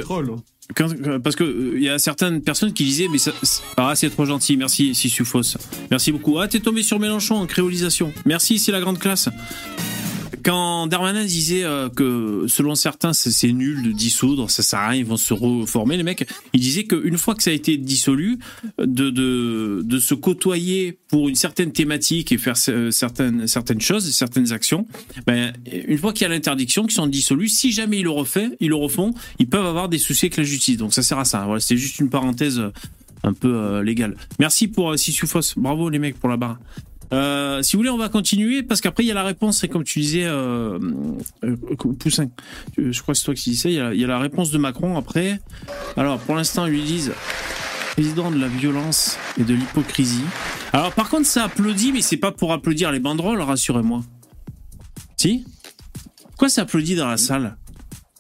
Quand- 0.76 0.90
euh, 1.06 1.20
parce 1.20 1.36
que 1.36 1.44
euh, 1.44 1.74
il 1.76 1.84
y 1.84 1.90
a 1.90 2.00
certaines 2.00 2.42
personnes 2.42 2.72
qui 2.72 2.86
disaient 2.86 3.08
mais 3.12 3.18
ça, 3.18 3.32
c'est- 3.44 3.62
ah 3.76 3.94
c'est 3.94 4.10
trop 4.10 4.26
gentil 4.26 4.56
merci 4.56 4.96
Sissufos 4.96 5.58
merci 5.90 6.14
beaucoup 6.14 6.40
ah 6.40 6.48
t'es 6.48 6.62
tombé 6.62 6.82
sur 6.82 6.98
Mélenchon 6.98 7.36
en 7.36 7.46
créolisation 7.46 8.14
merci 8.26 8.58
c'est 8.58 8.72
la 8.72 8.80
grande 8.80 8.98
classe 8.98 9.28
quand 10.44 10.88
Darmanin 10.88 11.24
disait 11.26 11.64
euh, 11.64 11.90
que 11.90 12.46
selon 12.48 12.76
certains 12.76 13.14
c'est- 13.14 13.52
nul 13.52 13.84
de 13.84 13.92
dissoudre 13.92 14.50
ça 14.50 14.64
sert 14.64 14.80
à 14.80 14.90
rien 14.90 15.00
ils 15.00 15.06
vont 15.06 15.18
se 15.18 15.34
reformer 15.34 15.98
les 15.98 16.04
mecs 16.04 16.28
il 16.54 16.60
disait 16.60 16.84
qu'une 16.86 17.18
fois 17.18 17.36
que 17.36 17.44
ça 17.44 17.50
a 17.50 17.54
été 17.54 17.78
dissolu 17.78 18.40
de, 18.78 19.10
de, 19.10 19.82
se 20.00 20.14
côtoyer 20.14 20.98
pour 21.10 21.30
une 21.30 21.36
certaine 21.36 21.72
thématique 21.72 22.32
et 22.32 22.38
faire 22.38 22.58
ce- 22.58 22.92
certaines, 22.92 23.48
certaines 23.48 23.82
choses 23.82 24.10
certaines 24.12 24.52
actions 24.52 24.86
ben, 25.28 25.54
une 25.88 25.98
fois 25.98 26.14
qu'il 26.14 26.24
y 26.24 26.26
a 26.26 26.30
l'interdiction 26.30 26.84
qu'ils 26.84 26.94
sont 26.94 27.08
dissolus 27.08 27.50
si 27.50 27.72
jamais 27.72 28.00
ils 28.00 28.04
le 28.04 28.12
ils 28.60 28.70
le 28.70 28.76
refont 28.76 29.14
ils 29.40 29.48
peuvent 29.48 29.66
avoir 29.66 29.90
des 29.90 29.98
soucis 29.98 30.26
avec 30.26 30.38
la 30.38 30.44
justice. 30.44 30.78
Donc 30.78 30.94
ça 30.94 31.02
sert 31.04 31.20
à 31.20 31.26
ça. 31.26 31.44
Voilà 31.46 31.60
c'est 31.60 31.78
juste 31.78 32.00
une 32.00 32.10
parenthèse 32.10 32.60
euh, 32.60 32.70
un 33.24 33.34
peu 33.34 33.54
euh, 33.54 33.84
légale. 33.84 34.16
Merci 34.40 34.68
pour 34.68 34.92
euh, 34.92 34.96
bravo 35.58 35.90
les 35.90 36.00
mecs 36.00 36.20
pour 36.20 36.30
la 36.30 36.38
barre 36.38 36.60
euh, 37.14 37.62
si 37.62 37.76
vous 37.76 37.80
voulez, 37.80 37.90
on 37.90 37.98
va 37.98 38.10
continuer 38.10 38.64
parce 38.64 38.82
qu'après 38.82 39.04
il 39.04 39.08
y 39.08 39.12
a 39.12 39.16
la 39.16 39.24
réponse. 39.24 39.58
C'est 39.60 39.68
comme 39.68 39.84
tu 39.84 40.00
disais, 40.00 40.24
euh, 40.26 40.80
euh, 41.44 41.56
Poussin. 42.00 42.28
Je 42.78 43.02
crois 43.02 43.14
que 43.14 43.18
c'est 43.20 43.26
toi 43.26 43.34
qui 43.36 43.50
disais. 43.52 43.70
Il 43.72 43.76
y, 43.76 43.80
a, 43.80 43.94
il 43.94 44.00
y 44.00 44.04
a 44.04 44.08
la 44.08 44.20
réponse 44.20 44.52
de 44.52 44.58
Macron 44.58 44.98
après. 44.98 45.40
Alors 45.98 46.20
pour 46.20 46.36
l'instant, 46.36 46.66
ils 46.66 46.72
lui 46.74 46.84
disent 46.84 47.12
président 47.94 48.32
de 48.32 48.40
la 48.40 48.48
violence 48.48 49.18
et 49.40 49.44
de 49.44 49.54
l'hypocrisie. 49.54 50.24
Alors 50.74 50.94
par 50.94 51.10
contre, 51.10 51.26
ça 51.28 51.44
applaudit, 51.44 51.92
mais 51.92 52.02
c'est 52.02 52.18
pas 52.18 52.32
pour 52.32 52.54
applaudir 52.54 52.92
les 52.92 53.00
banderoles, 53.00 53.42
rassurez-moi. 53.42 54.02
Si? 55.18 55.46
Pourquoi 56.30 56.50
ça 56.50 56.62
applaudit 56.64 56.96
dans 56.96 57.08
la 57.08 57.18
salle? 57.18 57.58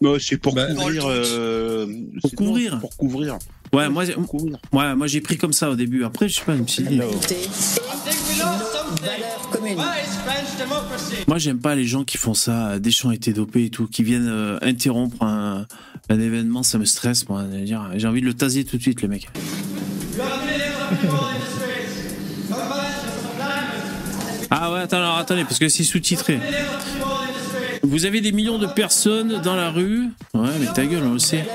Non, 0.01 0.17
c'est 0.19 0.37
pour 0.37 0.53
Bah, 0.53 0.67
couvrir. 0.73 1.03
euh, 1.07 1.87
Pour 2.21 2.31
couvrir. 2.35 2.79
Pour 2.79 2.97
couvrir. 2.97 3.37
Ouais, 3.71 3.87
moi, 3.87 4.03
Pour 4.05 4.27
couvrir. 4.27 4.57
ouais, 4.73 4.95
moi 4.95 5.07
j'ai 5.07 5.21
pris 5.21 5.37
comme 5.37 5.53
ça 5.53 5.69
au 5.69 5.75
début. 5.75 6.03
Après, 6.03 6.27
je 6.27 6.35
sais 6.39 6.45
pas, 6.45 6.55
je 6.57 6.61
me 6.61 6.67
suis 6.67 6.83
dit. 6.83 6.99
Moi, 11.27 11.37
j'aime 11.37 11.59
pas 11.59 11.75
les 11.75 11.85
gens 11.85 12.03
qui 12.03 12.17
font 12.17 12.33
ça. 12.33 12.79
Deschamps 12.79 13.09
a 13.09 13.15
été 13.15 13.33
dopé 13.33 13.65
et 13.65 13.69
tout, 13.69 13.87
qui 13.87 14.03
viennent 14.03 14.27
euh, 14.29 14.57
interrompre 14.61 15.23
un, 15.23 15.65
un 16.09 16.19
événement, 16.19 16.63
ça 16.63 16.77
me 16.77 16.85
stresse, 16.85 17.27
moi. 17.29 17.45
J'ai 17.95 18.07
envie 18.07 18.21
de 18.21 18.25
le 18.25 18.33
taser 18.33 18.65
tout 18.65 18.77
de 18.77 18.81
suite, 18.81 19.01
le 19.01 19.07
mec. 19.07 19.29
Ah 24.53 24.71
ouais, 24.71 24.79
attends, 24.81 24.97
alors, 24.97 25.17
attendez, 25.17 25.43
parce 25.45 25.59
que 25.59 25.69
c'est 25.69 25.83
sous-titré. 25.83 26.39
Vous 27.83 28.05
avez 28.05 28.21
des 28.21 28.31
millions 28.31 28.57
de 28.57 28.67
personnes 28.67 29.41
dans 29.41 29.55
la 29.55 29.71
rue. 29.71 30.09
Ouais, 30.33 30.49
mais 30.59 30.67
ta 30.73 30.85
gueule, 30.85 31.03
on 31.03 31.13
le 31.13 31.19
sait. 31.19 31.45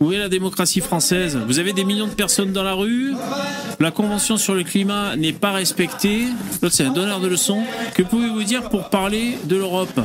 Où 0.00 0.12
est 0.12 0.18
la 0.18 0.28
démocratie 0.28 0.80
française? 0.80 1.38
Vous 1.46 1.58
avez 1.58 1.72
des 1.72 1.84
millions 1.84 2.06
de 2.06 2.14
personnes 2.14 2.52
dans 2.52 2.62
la 2.62 2.74
rue. 2.74 3.14
La 3.80 3.90
convention 3.90 4.36
sur 4.36 4.54
le 4.54 4.64
climat 4.64 5.16
n'est 5.16 5.32
pas 5.32 5.52
respectée. 5.52 6.24
L'autre, 6.62 6.74
c'est 6.74 6.84
un 6.84 6.92
donneur 6.92 7.20
de 7.20 7.28
leçons. 7.28 7.62
Que 7.94 8.02
pouvez-vous 8.02 8.42
dire 8.42 8.68
pour 8.68 8.90
parler 8.90 9.38
de 9.44 9.56
l'Europe? 9.56 10.00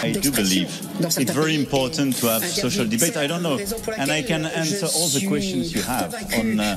I 0.00 0.12
do 0.12 0.30
believe 0.30 0.68
it's 1.00 1.32
very 1.32 1.56
important 1.56 2.12
to 2.20 2.28
have 2.28 2.44
social 2.44 2.84
debate. 2.84 3.16
I 3.16 3.26
don't 3.26 3.42
know, 3.42 3.58
and 3.96 4.10
I 4.10 4.22
can 4.22 4.44
answer 4.44 4.86
all 4.86 5.08
the 5.08 5.26
questions 5.26 5.72
you 5.72 5.82
have 5.82 6.14
on 6.38 6.60
uh, 6.60 6.76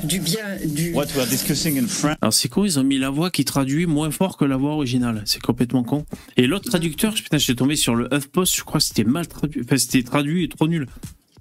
what 0.92 1.14
we 1.14 1.20
are 1.20 1.26
discussing 1.28 1.76
in 1.76 1.86
France. 1.86 2.16
Alors 2.20 2.32
c'est 2.32 2.48
con, 2.48 2.64
ils 2.64 2.78
ont 2.78 2.84
mis 2.84 2.98
la 2.98 3.10
voix 3.10 3.30
qui 3.30 3.44
traduit 3.44 3.86
moins 3.86 4.10
fort 4.10 4.36
que 4.36 4.44
la 4.44 4.56
voix 4.56 4.72
originale. 4.72 5.22
C'est 5.24 5.42
complètement 5.42 5.84
con. 5.84 6.04
Et 6.36 6.46
l'autre 6.46 6.68
traducteur, 6.68 7.14
putain, 7.14 7.38
j'étais 7.38 7.54
tombé 7.54 7.76
sur 7.76 7.94
le 7.94 8.08
HuffPost, 8.12 8.56
je 8.56 8.64
crois 8.64 8.80
que 8.80 8.86
c'était 8.86 9.04
mal 9.04 9.28
traduit. 9.28 9.62
Enfin, 9.64 9.76
c'était 9.78 10.02
traduit 10.02 10.44
et 10.44 10.48
trop 10.48 10.66
nul. 10.66 10.86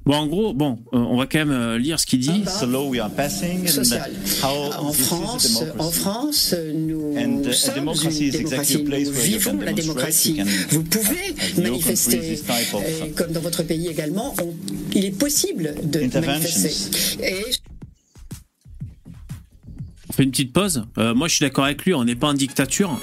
Bon, 0.04 0.16
en 0.16 0.26
gros, 0.26 0.54
bon, 0.54 0.80
euh, 0.94 0.98
on 0.98 1.16
va 1.16 1.28
quand 1.28 1.38
même 1.38 1.52
euh, 1.52 1.78
lire 1.78 2.00
ce 2.00 2.08
qu'il 2.08 2.20
dit. 2.20 2.32
Social. 3.68 4.12
En 4.44 4.92
France, 4.94 5.46
en 5.46 5.64
democracy. 5.66 6.00
France, 6.00 6.56
nous 6.74 7.16
And, 7.18 7.42
uh, 7.48 7.54
sommes 7.54 7.76
democracy 7.76 8.26
une 8.26 8.32
démocratie. 8.32 8.78
place 8.80 9.04
Nous 9.06 9.12
vivons 9.14 9.52
can 9.52 9.58
la 9.58 9.74
demonstrate, 9.74 9.76
démocratie. 9.76 10.42
Vous 10.70 10.84
pouvez 10.84 11.36
manifester, 11.62 12.40
et 13.06 13.12
comme 13.12 13.32
dans 13.32 13.42
votre 13.42 13.62
pays 13.62 13.88
également, 13.90 14.34
on- 14.42 14.56
il 14.96 15.06
est 15.06 15.12
possible 15.18 15.76
de 15.84 16.00
manifester. 16.20 16.74
Et 17.24 17.36
On 20.10 20.14
fait 20.14 20.24
une 20.24 20.32
petite 20.32 20.52
pause. 20.52 20.84
Euh, 20.98 21.14
moi, 21.14 21.28
je 21.30 21.36
suis 21.36 21.46
d'accord 21.46 21.64
avec 21.66 21.86
lui. 21.86 21.94
On 21.94 22.04
n'est 22.04 22.16
pas 22.16 22.28
en 22.28 22.34
dictature. 22.34 23.00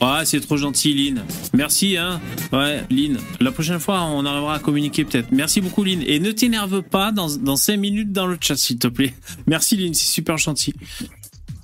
Ouais, 0.00 0.24
c'est 0.24 0.40
trop 0.40 0.56
gentil, 0.56 0.92
Lynn. 0.94 1.22
Merci, 1.54 1.96
hein. 1.96 2.20
Ouais, 2.52 2.84
Lynn. 2.90 3.18
La 3.40 3.50
prochaine 3.50 3.80
fois, 3.80 4.02
on 4.04 4.24
arrivera 4.26 4.56
à 4.56 4.58
communiquer 4.58 5.04
peut-être. 5.04 5.32
Merci 5.32 5.60
beaucoup, 5.60 5.84
Lynn. 5.84 6.02
Et 6.06 6.20
ne 6.20 6.32
t'énerve 6.32 6.82
pas 6.82 7.12
dans, 7.12 7.34
dans 7.36 7.56
5 7.56 7.76
minutes 7.78 8.12
dans 8.12 8.26
le 8.26 8.36
chat, 8.40 8.56
s'il 8.56 8.78
te 8.78 8.88
plaît. 8.88 9.14
Merci, 9.46 9.76
Lynn. 9.76 9.94
C'est 9.94 10.06
super 10.12 10.36
gentil. 10.36 10.74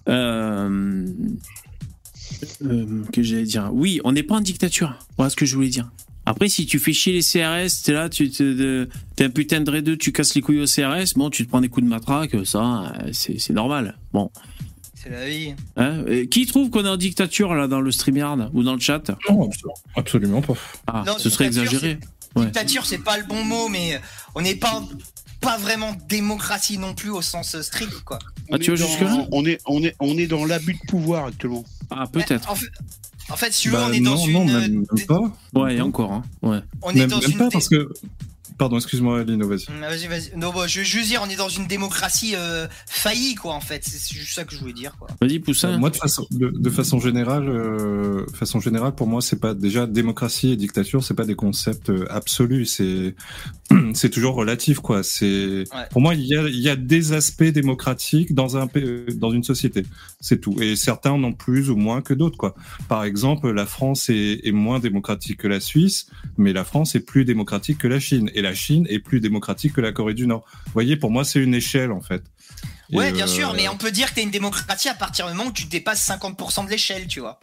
Euh... 0.08 1.06
euh, 2.64 3.04
que 3.12 3.22
j'allais 3.22 3.44
dire. 3.44 3.70
Oui, 3.72 4.00
on 4.04 4.12
n'est 4.12 4.22
pas 4.22 4.36
en 4.36 4.40
dictature. 4.40 4.94
Voilà 5.16 5.30
ce 5.30 5.36
que 5.36 5.44
je 5.46 5.54
voulais 5.54 5.68
dire. 5.68 5.90
Après, 6.24 6.48
si 6.48 6.66
tu 6.66 6.78
fais 6.78 6.92
chier 6.92 7.12
les 7.12 7.20
CRS, 7.20 7.82
t'es 7.84 7.92
là, 7.92 8.08
tu 8.08 8.30
te- 8.30 8.88
t'es 9.16 9.24
un 9.24 9.30
putain 9.30 9.60
de 9.60 9.68
raideux, 9.70 9.96
tu 9.96 10.12
casses 10.12 10.36
les 10.36 10.40
couilles 10.40 10.60
au 10.60 10.66
CRS, 10.66 11.14
bon, 11.16 11.30
tu 11.30 11.44
te 11.44 11.48
prends 11.48 11.60
des 11.60 11.68
coups 11.68 11.82
de 11.84 11.90
matraque, 11.90 12.36
ça, 12.46 12.92
euh, 13.00 13.08
c'est 13.12 13.50
normal. 13.50 13.98
Bon. 14.12 14.30
C'est 15.02 15.10
la 15.10 15.26
vie. 15.28 15.54
Hein 15.76 16.04
Et 16.06 16.28
qui 16.28 16.46
trouve 16.46 16.70
qu'on 16.70 16.84
est 16.84 16.88
en 16.88 16.96
dictature 16.96 17.54
là 17.54 17.66
dans 17.66 17.80
le 17.80 17.90
StreamYard 17.90 18.50
ou 18.54 18.62
dans 18.62 18.74
le 18.74 18.80
chat 18.80 19.10
Non, 19.28 19.50
absolument- 19.96 20.40
pas. 20.42 20.54
Ah, 20.86 21.02
Non, 21.06 21.14
ce 21.18 21.28
serait 21.30 21.46
exagéré. 21.46 21.98
Ouais. 22.36 22.44
Dictature, 22.46 22.86
c'est 22.86 22.98
pas 23.02 23.18
le 23.18 23.24
bon 23.24 23.44
mot, 23.44 23.68
mais 23.68 24.00
on 24.34 24.40
n'est 24.42 24.54
pas 24.54 24.82
pas 25.40 25.58
vraiment 25.58 25.96
démocratie 26.08 26.78
non 26.78 26.94
plus 26.94 27.10
au 27.10 27.20
sens 27.20 27.60
strict, 27.62 28.02
quoi. 28.04 28.20
Ah, 28.52 28.58
tu 28.60 28.70
On 28.70 28.74
vois 28.76 28.84
est 28.84 28.88
jusque-là 28.88 29.10
dans- 29.16 29.28
on 29.32 29.44
est, 29.44 29.58
on, 29.66 29.82
est, 29.82 29.96
on 29.98 30.16
est 30.16 30.28
dans 30.28 30.44
l'abus 30.44 30.74
de 30.74 30.86
pouvoir 30.88 31.26
actuellement. 31.26 31.64
Ah, 31.90 32.04
peut-être. 32.10 32.48
En 32.48 32.54
fait, 32.54 32.68
en 33.28 33.36
fait, 33.36 33.52
si 33.52 33.62
tu 33.62 33.68
veux, 33.70 33.76
Bah, 33.76 33.86
on 33.88 33.92
est 33.92 33.98
dans 34.00 34.14
non, 34.14 34.26
une. 34.26 34.32
non, 34.34 34.44
même, 34.44 34.72
même 34.92 35.06
pas. 35.08 35.20
Ouais, 35.54 35.74
et 35.74 35.80
encore. 35.80 36.12
Hein. 36.12 36.22
Ouais. 36.42 36.58
On 36.82 36.90
est 36.92 36.94
Même, 36.94 37.10
dans 37.10 37.18
même 37.20 37.30
une. 37.32 37.38
pas 37.38 37.48
parce 37.50 37.68
que. 37.68 37.92
Pardon, 38.62 38.76
excuse-moi, 38.76 39.24
Lino, 39.24 39.48
vas-y. 39.48 39.66
Hum, 39.70 39.80
Vas-y, 39.80 40.06
vas-y. 40.06 40.36
Non, 40.36 40.52
bah, 40.52 40.68
je, 40.68 40.78
veux 40.82 41.02
dire, 41.04 41.20
on 41.26 41.28
est 41.28 41.34
dans 41.34 41.48
une 41.48 41.66
démocratie 41.66 42.36
euh, 42.36 42.68
faillie, 42.86 43.34
quoi, 43.34 43.54
en 43.54 43.60
fait. 43.60 43.82
C'est 43.84 44.14
juste 44.14 44.34
ça 44.36 44.44
que 44.44 44.54
je 44.54 44.60
voulais 44.60 44.72
dire, 44.72 44.94
quoi. 44.96 45.08
Vas-y, 45.20 45.40
Poussin. 45.40 45.78
Moi, 45.78 45.90
de 45.90 45.96
façon, 45.96 46.28
de, 46.30 46.48
de 46.48 46.70
façon 46.70 47.00
générale, 47.00 47.48
euh, 47.48 48.24
façon 48.34 48.60
générale, 48.60 48.94
pour 48.94 49.08
moi, 49.08 49.20
c'est 49.20 49.40
pas 49.40 49.54
déjà 49.54 49.88
démocratie 49.88 50.52
et 50.52 50.56
dictature, 50.56 51.02
c'est 51.02 51.14
pas 51.14 51.24
des 51.24 51.34
concepts 51.34 51.90
euh, 51.90 52.06
absolus. 52.08 52.66
C'est 52.66 53.16
c'est 53.94 54.10
toujours 54.10 54.36
relatif, 54.36 54.78
quoi. 54.78 55.02
C'est 55.02 55.64
Ouais. 55.72 55.88
pour 55.90 56.00
moi, 56.00 56.14
il 56.14 56.24
y 56.24 56.36
a 56.36 56.42
il 56.46 56.60
y 56.60 56.68
a 56.68 56.76
des 56.76 57.14
aspects 57.14 57.42
démocratiques 57.42 58.32
dans 58.32 58.56
un 58.56 58.68
euh, 58.76 59.06
dans 59.16 59.32
une 59.32 59.42
société, 59.42 59.82
c'est 60.20 60.40
tout. 60.40 60.62
Et 60.62 60.76
certains 60.76 61.10
en 61.10 61.24
ont 61.24 61.32
plus 61.32 61.68
ou 61.68 61.74
moins 61.74 62.00
que 62.00 62.14
d'autres, 62.14 62.38
quoi. 62.38 62.54
Par 62.88 63.02
exemple, 63.02 63.50
la 63.50 63.66
France 63.66 64.08
est, 64.08 64.40
est 64.44 64.52
moins 64.52 64.78
démocratique 64.78 65.38
que 65.38 65.48
la 65.48 65.58
Suisse, 65.58 66.06
mais 66.38 66.52
la 66.52 66.62
France 66.62 66.94
est 66.94 67.00
plus 67.00 67.24
démocratique 67.24 67.78
que 67.78 67.88
la 67.88 67.98
Chine, 67.98 68.30
et 68.34 68.42
la 68.42 68.51
Chine 68.54 68.86
est 68.88 68.98
plus 68.98 69.20
démocratique 69.20 69.72
que 69.74 69.80
la 69.80 69.92
Corée 69.92 70.14
du 70.14 70.26
Nord. 70.26 70.44
Vous 70.66 70.72
voyez, 70.72 70.96
pour 70.96 71.10
moi, 71.10 71.24
c'est 71.24 71.40
une 71.40 71.54
échelle, 71.54 71.92
en 71.92 72.00
fait. 72.00 72.22
Et, 72.90 72.96
Ouais, 72.96 73.12
bien 73.12 73.24
euh, 73.24 73.28
sûr, 73.28 73.54
mais 73.54 73.68
on 73.68 73.76
peut 73.76 73.90
dire 73.90 74.10
que 74.10 74.16
t'es 74.16 74.22
une 74.22 74.30
démocratie 74.30 74.88
à 74.88 74.94
partir 74.94 75.26
du 75.28 75.34
moment 75.34 75.48
où 75.50 75.52
tu 75.52 75.64
dépasses 75.66 76.06
50% 76.08 76.66
de 76.66 76.70
l'échelle, 76.70 77.06
tu 77.06 77.20
vois. 77.20 77.40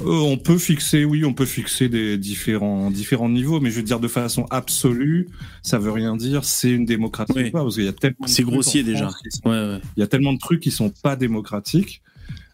Euh, 0.00 0.04
on 0.20 0.36
peut 0.38 0.58
fixer, 0.58 1.04
oui, 1.04 1.24
on 1.24 1.34
peut 1.34 1.44
fixer 1.46 1.88
des 1.88 2.16
différents 2.18 2.90
différents 2.92 3.28
niveaux, 3.28 3.58
mais 3.58 3.70
je 3.70 3.76
veux 3.76 3.82
dire 3.82 3.98
de 3.98 4.06
façon 4.06 4.46
absolue, 4.50 5.28
ça 5.62 5.78
veut 5.78 5.90
rien 5.90 6.14
dire. 6.16 6.44
C'est 6.44 6.70
une 6.70 6.84
démocratie 6.84 7.32
Oui. 7.34 7.48
ou 7.48 7.50
pas, 7.50 7.62
parce 7.62 7.74
qu'il 7.74 7.84
y 7.84 7.88
a 7.88 7.92
tellement. 7.92 8.26
de 8.26 8.28
C'est 8.28 8.42
trucs 8.42 8.54
grossier 8.54 8.84
déjà. 8.84 9.08
Ouais, 9.44 9.50
ouais. 9.50 9.80
Il 9.96 10.00
y 10.00 10.02
a 10.04 10.06
tellement 10.06 10.32
de 10.32 10.38
trucs 10.38 10.60
qui 10.60 10.70
sont 10.70 10.90
pas 11.02 11.16
démocratiques. 11.16 12.00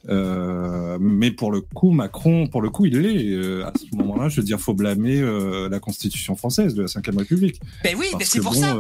Euh, 0.09 0.99
mais 1.01 1.31
pour 1.31 1.51
le 1.51 1.61
coup, 1.61 1.91
Macron, 1.91 2.47
pour 2.47 2.63
le 2.63 2.71
coup, 2.71 2.87
il 2.87 2.99
l'est. 2.99 3.33
Euh, 3.33 3.67
à 3.67 3.73
ce 3.79 3.97
moment-là, 3.97 4.29
je 4.29 4.37
veux 4.37 4.43
dire, 4.47 4.61
faut 4.61 4.75
blâmer 4.75 5.21
euh, 5.21 5.69
la 5.69 5.81
Constitution 5.81 6.37
française 6.37 6.75
de 6.75 6.83
la 6.83 6.89
Ve 6.89 7.17
République. 7.19 7.61
Ben 7.83 7.97
oui, 7.99 8.07
mais 8.13 8.19
Parce 8.19 8.31
c'est 8.31 8.41
pour 8.41 8.53
bon, 8.53 8.61
ça. 8.61 8.77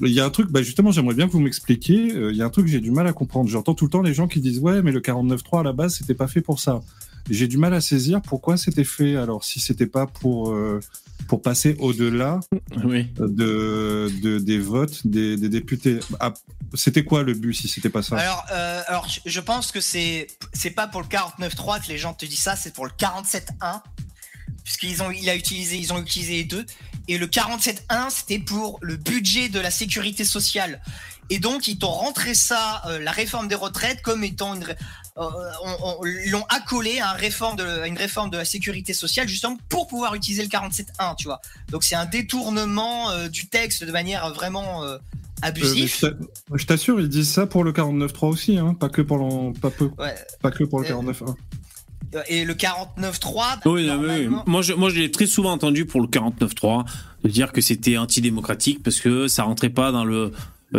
Il 0.00 0.08
y 0.08 0.18
a 0.18 0.24
un 0.24 0.30
truc, 0.30 0.50
bah 0.50 0.62
justement, 0.62 0.90
j'aimerais 0.90 1.14
bien 1.14 1.28
que 1.28 1.32
vous 1.32 1.40
m'expliquiez. 1.40 2.14
Il 2.14 2.36
y 2.36 2.42
a 2.42 2.46
un 2.46 2.50
truc 2.50 2.66
que 2.66 2.70
j'ai 2.70 2.80
du 2.80 2.90
mal 2.90 3.06
à 3.06 3.12
comprendre. 3.12 3.48
J'entends 3.48 3.74
tout 3.74 3.84
le 3.84 3.90
temps 3.90 4.02
les 4.02 4.14
gens 4.14 4.26
qui 4.26 4.40
disent 4.40 4.58
ouais, 4.58 4.82
mais 4.82 4.90
le 4.90 5.00
49.3 5.00 5.60
à 5.60 5.62
la 5.62 5.72
base, 5.72 5.96
c'était 5.96 6.14
pas 6.14 6.26
fait 6.26 6.40
pour 6.40 6.58
ça. 6.58 6.80
J'ai 7.30 7.46
du 7.46 7.58
mal 7.58 7.72
à 7.72 7.80
saisir 7.80 8.20
pourquoi 8.20 8.56
c'était 8.56 8.84
fait. 8.84 9.16
Alors, 9.16 9.44
si 9.44 9.60
c'était 9.60 9.86
pas 9.86 10.06
pour 10.06 10.52
pour 11.28 11.40
passer 11.42 11.74
au-delà 11.78 12.40
Oui. 12.84 13.04
de, 13.18 14.10
de- 14.22 14.38
des 14.38 14.58
votes 14.58 15.06
des, 15.06 15.36
des 15.36 15.48
députés. 15.48 16.00
Ah, 16.20 16.34
c'était 16.74 17.04
quoi 17.04 17.22
le 17.22 17.34
but 17.34 17.54
si 17.54 17.68
c'était 17.68 17.88
pas 17.88 18.02
ça? 18.02 18.16
Alors, 18.18 18.44
euh, 18.52 18.82
alors 18.88 19.08
je- 19.08 19.20
je 19.24 19.40
pense 19.40 19.72
que 19.72 19.80
c'est 19.80 20.26
c'est 20.52 20.70
pas 20.70 20.86
pour 20.86 21.00
le 21.02 21.06
49.3 21.08 21.80
que 21.80 21.88
les 21.88 21.98
gens 21.98 22.12
te 22.14 22.26
disent 22.26 22.40
ça, 22.40 22.56
c'est 22.56 22.72
pour 22.74 22.84
le 22.84 22.92
47.1 22.98 23.82
puisqu'ils 24.64 25.02
ont 25.02 25.10
il 25.10 25.28
a 25.30 25.36
utilisé 25.36 25.76
ils 25.76 25.92
ont 25.92 26.00
utilisé 26.00 26.34
les 26.36 26.44
deux 26.44 26.64
et 27.08 27.18
le 27.18 27.26
47.1 27.26 28.10
c'était 28.10 28.38
pour 28.38 28.78
le 28.82 28.96
budget 28.96 29.48
de 29.48 29.60
la 29.60 29.70
sécurité 29.70 30.24
sociale 30.24 30.80
et 31.30 31.38
donc 31.38 31.68
ils 31.68 31.78
t'ont 31.78 31.88
rentré 31.88 32.34
ça 32.34 32.82
euh, 32.86 32.98
la 32.98 33.12
réforme 33.12 33.46
des 33.48 33.54
retraites 33.54 34.00
comme 34.02 34.24
étant 34.24 34.54
une 34.54 34.64
euh, 35.18 35.30
l'ont 36.30 36.44
accolé 36.48 36.98
à, 37.00 37.10
un 37.10 37.14
réforme 37.14 37.56
de, 37.56 37.64
à 37.64 37.86
une 37.86 37.96
réforme 37.98 38.30
de 38.30 38.36
la 38.36 38.44
sécurité 38.44 38.92
sociale 38.94 39.28
justement 39.28 39.56
pour 39.68 39.86
pouvoir 39.86 40.14
utiliser 40.14 40.42
le 40.42 40.48
47.1 40.48 41.14
tu 41.16 41.24
vois 41.28 41.40
donc 41.70 41.84
c'est 41.84 41.94
un 41.94 42.06
détournement 42.06 43.10
euh, 43.10 43.28
du 43.28 43.46
texte 43.48 43.84
de 43.84 43.92
manière 43.92 44.32
vraiment 44.34 44.82
euh, 44.84 44.96
Euh, 44.96 45.46
abusif 45.48 46.00
je 46.00 46.06
t'a- 46.06 46.16
je 46.54 46.64
t'assure, 46.66 47.00
ils 47.00 47.08
disent 47.08 47.30
ça 47.30 47.46
pour 47.46 47.64
le 47.64 47.72
49.3 47.72 48.28
aussi, 48.28 48.58
hein, 48.58 48.74
pas 48.74 48.88
que 48.88 49.02
pour 49.02 49.18
le, 49.18 49.52
pas 49.58 49.70
peu, 49.70 49.90
Ouais. 49.98 50.14
pas 50.42 50.50
que 50.50 50.64
pour 50.64 50.80
le 50.80 50.86
Euh, 50.86 50.94
49.1. 50.94 52.22
et 52.28 52.44
le 52.44 52.54
49.3 52.54 53.58
Oui, 53.66 53.90
mais 54.00 54.26
oui. 54.28 54.36
Moi, 54.46 54.62
je, 54.62 54.72
moi, 54.72 54.88
je 54.90 55.00
l'ai 55.00 55.10
très 55.10 55.26
souvent 55.26 55.52
entendu 55.52 55.84
pour 55.86 56.00
le 56.00 56.06
49.3 56.06 56.84
de 57.24 57.28
dire 57.28 57.52
que 57.52 57.60
c'était 57.60 57.98
antidémocratique 57.98 58.82
parce 58.82 59.00
que 59.00 59.28
ça 59.28 59.42
rentrait 59.42 59.70
pas 59.70 59.90
dans 59.92 60.04
le 60.04 60.32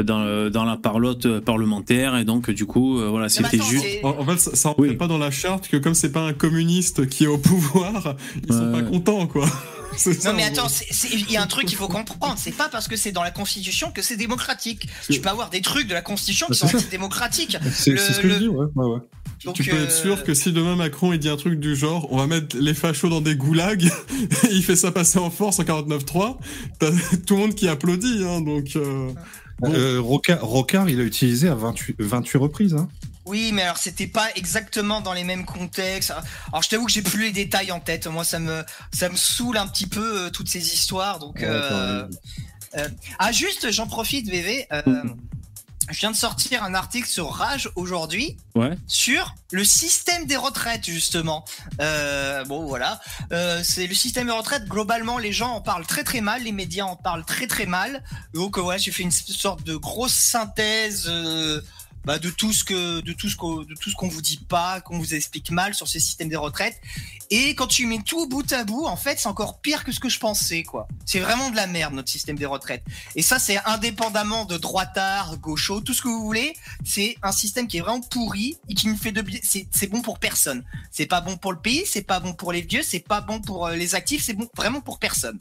dans, 0.03 0.23
le- 0.23 0.49
dans 0.49 0.65
la 0.65 0.77
parlotte 0.77 1.39
parlementaire 1.39 2.17
et 2.17 2.25
donc 2.25 2.49
du 2.51 2.65
coup 2.65 2.99
euh, 2.99 3.07
voilà 3.09 3.29
c'était 3.29 3.57
juste 3.61 3.85
En, 4.03 4.09
en 4.19 4.25
fait, 4.25 4.37
ça, 4.39 4.55
ça 4.55 4.69
rentre 4.69 4.93
pas 4.97 5.07
dans 5.07 5.17
la 5.17 5.31
charte 5.31 5.67
que 5.67 5.77
comme 5.77 5.93
c'est 5.95 6.11
pas 6.11 6.21
un 6.21 6.33
communiste 6.33 7.07
qui 7.07 7.23
est 7.23 7.27
au 7.27 7.37
pouvoir, 7.37 8.15
ils 8.47 8.53
sont 8.53 8.71
pas 8.71 8.81
contents, 8.81 9.27
quoi. 9.27 9.47
Ça, 9.97 10.09
Non 10.29 10.35
mais 10.35 10.43
en 10.43 10.47
attends, 10.47 10.67
il 11.13 11.31
y 11.31 11.37
a 11.37 11.41
un 11.41 11.47
truc 11.47 11.67
qu'il 11.67 11.77
faut 11.77 11.87
comprendre, 11.87 12.35
c'est 12.37 12.51
pas 12.51 12.67
parce 12.67 12.89
que 12.89 12.97
c'est 12.97 13.13
dans 13.13 13.23
la 13.23 13.31
Constitution 13.31 13.91
que 13.91 14.01
c'est 14.01 14.17
démocratique. 14.17 14.89
Tu 15.09 15.21
peux 15.21 15.29
avoir 15.29 15.49
des 15.49 15.61
trucs 15.61 15.87
de 15.87 15.93
la 15.93 16.01
Constitution 16.01 16.47
qui 16.47 16.55
sont 16.57 16.65
antidémocratiques. 16.75 17.55
C'est 17.71 17.95
ce 17.97 18.19
que 18.19 18.27
le- 18.27 18.33
je 18.33 18.39
dis, 18.39 18.47
ouais. 18.49 18.65
ouais, 18.75 18.85
ouais. 18.87 18.99
Donc, 19.45 19.55
tu 19.55 19.63
peux 19.63 19.77
euh, 19.77 19.83
être 19.85 19.93
sûr 19.93 20.25
que 20.25 20.33
si 20.33 20.51
demain 20.51 20.75
Macron 20.75 21.13
il 21.13 21.19
dit 21.19 21.29
un 21.29 21.37
truc 21.37 21.61
du 21.61 21.77
genre 21.77 22.07
on 22.11 22.17
va 22.17 22.27
mettre 22.27 22.57
les 22.59 22.73
fachos 22.73 23.07
dans 23.07 23.21
des 23.21 23.35
goulags 23.37 23.85
et 23.85 23.89
il 24.51 24.63
fait 24.63 24.75
ça 24.75 24.91
passer 24.91 25.17
en 25.19 25.29
force 25.29 25.59
en 25.59 25.63
49.3, 25.63 26.37
t'as 26.79 26.91
tout 27.25 27.35
le 27.35 27.39
monde 27.41 27.55
qui 27.55 27.69
applaudit, 27.69 28.21
hein, 28.25 28.41
donc... 28.41 28.75
euh, 28.75 29.11
bon. 29.59 29.73
Euh, 29.73 29.99
Rocard, 30.01 30.41
Rocard, 30.41 30.89
il 30.89 30.99
a 30.99 31.03
utilisé 31.03 31.47
à 31.47 31.55
28, 31.55 31.95
28 31.99 32.37
reprises. 32.37 32.73
Hein. 32.73 32.87
Oui, 33.25 33.51
mais 33.53 33.63
alors 33.63 33.77
c'était 33.77 34.05
pas 34.07 34.27
exactement 34.35 35.01
dans 35.01 35.13
les 35.13 35.23
mêmes 35.23 35.45
contextes. 35.45 36.13
Alors 36.49 36.61
je 36.61 36.69
t'avoue 36.69 36.85
que 36.85 36.91
j'ai 36.91 37.01
plus 37.01 37.21
les 37.23 37.31
détails 37.31 37.71
en 37.71 37.79
tête. 37.79 38.05
Moi, 38.07 38.23
ça 38.23 38.37
me 38.39 38.63
ça 38.93 39.09
me 39.09 39.15
saoule 39.15 39.57
un 39.57 39.67
petit 39.67 39.87
peu 39.87 40.25
euh, 40.25 40.29
toutes 40.29 40.47
ces 40.47 40.73
histoires. 40.73 41.17
Donc, 41.19 41.37
Ouais, 41.39 41.47
euh, 41.47 42.07
ah 43.19 43.31
juste, 43.31 43.71
j'en 43.71 43.87
profite, 43.87 44.29
VV. 44.29 44.67
euh, 44.71 44.83
je 45.89 45.99
viens 45.99 46.11
de 46.11 46.15
sortir 46.15 46.63
un 46.63 46.73
article 46.73 47.07
sur 47.07 47.29
Rage 47.31 47.69
aujourd'hui. 47.75 48.37
ouais 48.55 48.77
sur 48.87 49.35
le 49.51 49.63
système 49.63 50.25
des 50.25 50.35
retraites 50.35 50.85
justement. 50.85 51.45
Euh, 51.79 52.43
bon 52.45 52.65
voilà, 52.65 52.99
Euh, 53.31 53.61
c'est 53.63 53.87
le 53.87 53.93
système 53.95 54.27
des 54.27 54.33
retraites. 54.33 54.65
Globalement, 54.65 55.17
les 55.17 55.31
gens 55.31 55.51
en 55.53 55.61
parlent 55.61 55.85
très 55.85 56.03
très 56.03 56.21
mal, 56.21 56.43
les 56.43 56.51
médias 56.51 56.85
en 56.85 56.95
parlent 56.95 57.25
très 57.25 57.47
très 57.47 57.65
mal. 57.65 58.03
Donc 58.33 58.57
euh, 58.57 58.61
ouais, 58.61 58.79
j'ai 58.79 58.91
fait 58.91 59.03
une 59.03 59.11
sorte 59.11 59.63
de 59.63 59.75
grosse 59.75 60.13
synthèse. 60.13 61.05
euh, 61.07 61.61
bah, 62.05 62.19
de 62.19 62.29
tout 62.29 62.53
ce 62.53 62.63
que 62.63 63.01
de 63.01 63.13
tout 63.13 63.29
ce 63.29 63.35
qu'on 63.35 63.57
de 63.57 63.73
tout 63.73 63.89
ce 63.89 63.95
qu'on 63.95 64.07
vous 64.07 64.21
dit 64.21 64.39
pas, 64.47 64.81
qu'on 64.81 64.97
vous 64.97 65.13
explique 65.13 65.51
mal 65.51 65.73
sur 65.73 65.87
ce 65.87 65.99
système 65.99 66.29
des 66.29 66.35
retraites. 66.35 66.79
Et 67.31 67.55
quand 67.55 67.67
tu 67.67 67.87
mets 67.87 68.01
tout 68.05 68.27
bout 68.27 68.51
à 68.53 68.63
bout, 68.63 68.85
en 68.85 68.95
fait, 68.95 69.19
c'est 69.19 69.27
encore 69.27 69.59
pire 69.59 69.83
que 69.83 69.91
ce 69.91 69.99
que 69.99 70.09
je 70.09 70.19
pensais, 70.19 70.63
quoi. 70.63 70.87
C'est 71.05 71.19
vraiment 71.19 71.49
de 71.49 71.55
la 71.55 71.65
merde 71.65 71.93
notre 71.93 72.09
système 72.09 72.37
des 72.37 72.45
retraites. 72.45 72.83
Et 73.15 73.23
ça, 73.23 73.39
c'est 73.39 73.57
indépendamment 73.65 74.45
de 74.45 74.57
droitard, 74.57 75.37
gaucho, 75.39 75.81
tout 75.81 75.93
ce 75.93 76.01
que 76.01 76.07
vous 76.07 76.21
voulez. 76.21 76.53
C'est 76.83 77.17
un 77.23 77.31
système 77.31 77.67
qui 77.67 77.77
est 77.77 77.81
vraiment 77.81 78.01
pourri 78.01 78.57
et 78.69 78.75
qui 78.75 78.87
ne 78.87 78.95
fait 78.95 79.11
de. 79.11 79.23
C'est 79.41 79.87
bon 79.87 80.01
pour 80.01 80.19
personne. 80.19 80.63
C'est 80.91 81.07
pas 81.07 81.21
bon 81.21 81.37
pour 81.37 81.51
le 81.51 81.59
pays, 81.59 81.83
c'est 81.85 82.03
pas 82.03 82.19
bon 82.19 82.33
pour 82.33 82.51
les 82.51 82.61
vieux, 82.61 82.83
c'est 82.83 82.99
pas 82.99 83.21
bon 83.21 83.41
pour 83.41 83.67
euh, 83.67 83.75
les 83.75 83.95
actifs, 83.95 84.23
c'est 84.23 84.33
bon 84.33 84.47
vraiment 84.55 84.81
pour 84.81 84.99
personne. 84.99 85.37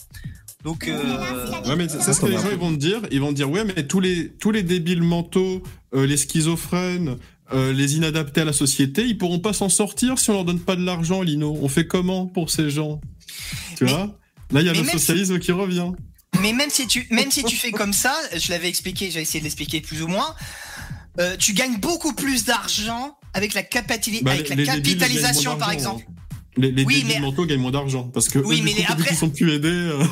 Donc. 0.62 0.88
Euh... 0.88 1.50
Ouais, 1.66 1.76
mais 1.76 1.88
c'est 1.88 2.00
c'est 2.00 2.14
ce 2.14 2.20
que 2.20 2.26
les 2.26 2.38
gens 2.38 2.50
ils 2.50 2.58
vont 2.58 2.72
te 2.72 2.78
dire. 2.78 3.02
Ils 3.10 3.20
vont 3.20 3.28
te 3.28 3.34
dire, 3.34 3.50
ouais, 3.50 3.64
mais 3.64 3.86
tous 3.86 4.00
les, 4.00 4.30
tous 4.32 4.50
les 4.50 4.62
débiles 4.62 5.02
mentaux, 5.02 5.62
euh, 5.94 6.06
les 6.06 6.16
schizophrènes, 6.16 7.16
euh, 7.52 7.72
les 7.72 7.96
inadaptés 7.96 8.40
à 8.40 8.44
la 8.44 8.52
société, 8.52 9.04
ils 9.06 9.18
pourront 9.18 9.38
pas 9.40 9.52
s'en 9.52 9.68
sortir 9.68 10.18
si 10.18 10.30
on 10.30 10.34
leur 10.34 10.44
donne 10.44 10.60
pas 10.60 10.76
de 10.76 10.84
l'argent, 10.84 11.22
Lino. 11.22 11.56
On 11.60 11.68
fait 11.68 11.86
comment 11.86 12.26
pour 12.26 12.50
ces 12.50 12.70
gens? 12.70 13.00
Tu 13.76 13.84
vois? 13.84 14.16
Là, 14.50 14.60
il 14.60 14.66
y 14.66 14.70
a 14.70 14.72
le 14.72 14.84
si- 14.84 14.90
socialisme 14.90 15.38
qui 15.38 15.52
revient. 15.52 15.90
Mais 16.40 16.52
même 16.52 16.70
si 16.70 16.86
tu, 16.86 17.06
même 17.10 17.30
si 17.30 17.44
tu 17.44 17.56
fais 17.56 17.70
comme 17.70 17.92
ça, 17.92 18.14
je 18.36 18.50
l'avais 18.50 18.68
expliqué, 18.68 19.10
j'ai 19.10 19.20
essayé 19.20 19.40
de 19.40 19.44
l'expliquer 19.44 19.80
plus 19.80 20.02
ou 20.02 20.08
moins, 20.08 20.34
euh, 21.20 21.36
tu 21.36 21.52
gagnes 21.52 21.78
beaucoup 21.78 22.12
plus 22.12 22.44
d'argent 22.44 23.16
avec 23.34 23.54
la, 23.54 23.62
capitali- 23.62 24.22
Bah, 24.22 24.32
avec 24.32 24.48
les- 24.48 24.64
la 24.64 24.74
capitalisation, 24.74 25.56
par 25.56 25.70
exemple. 25.70 26.04
Les, 26.56 26.70
les 26.70 26.84
Oui, 26.84 27.04
mais- 27.06 27.18
mentaux 27.18 27.46
gagnent 27.46 27.60
moins 27.60 27.70
d'argent 27.72 28.04
parce 28.14 28.28
que 28.28 28.38
Oui, 28.38 28.60
eux, 28.60 28.62
mais 28.64 28.70
les- 28.70 28.76
coup, 28.76 28.80
vu 28.82 28.92
après- 28.92 29.08
qu'ils 29.08 29.16
sont 29.16 29.30
plus 29.30 29.52
aidés. 29.54 29.68
euh, 29.68 30.04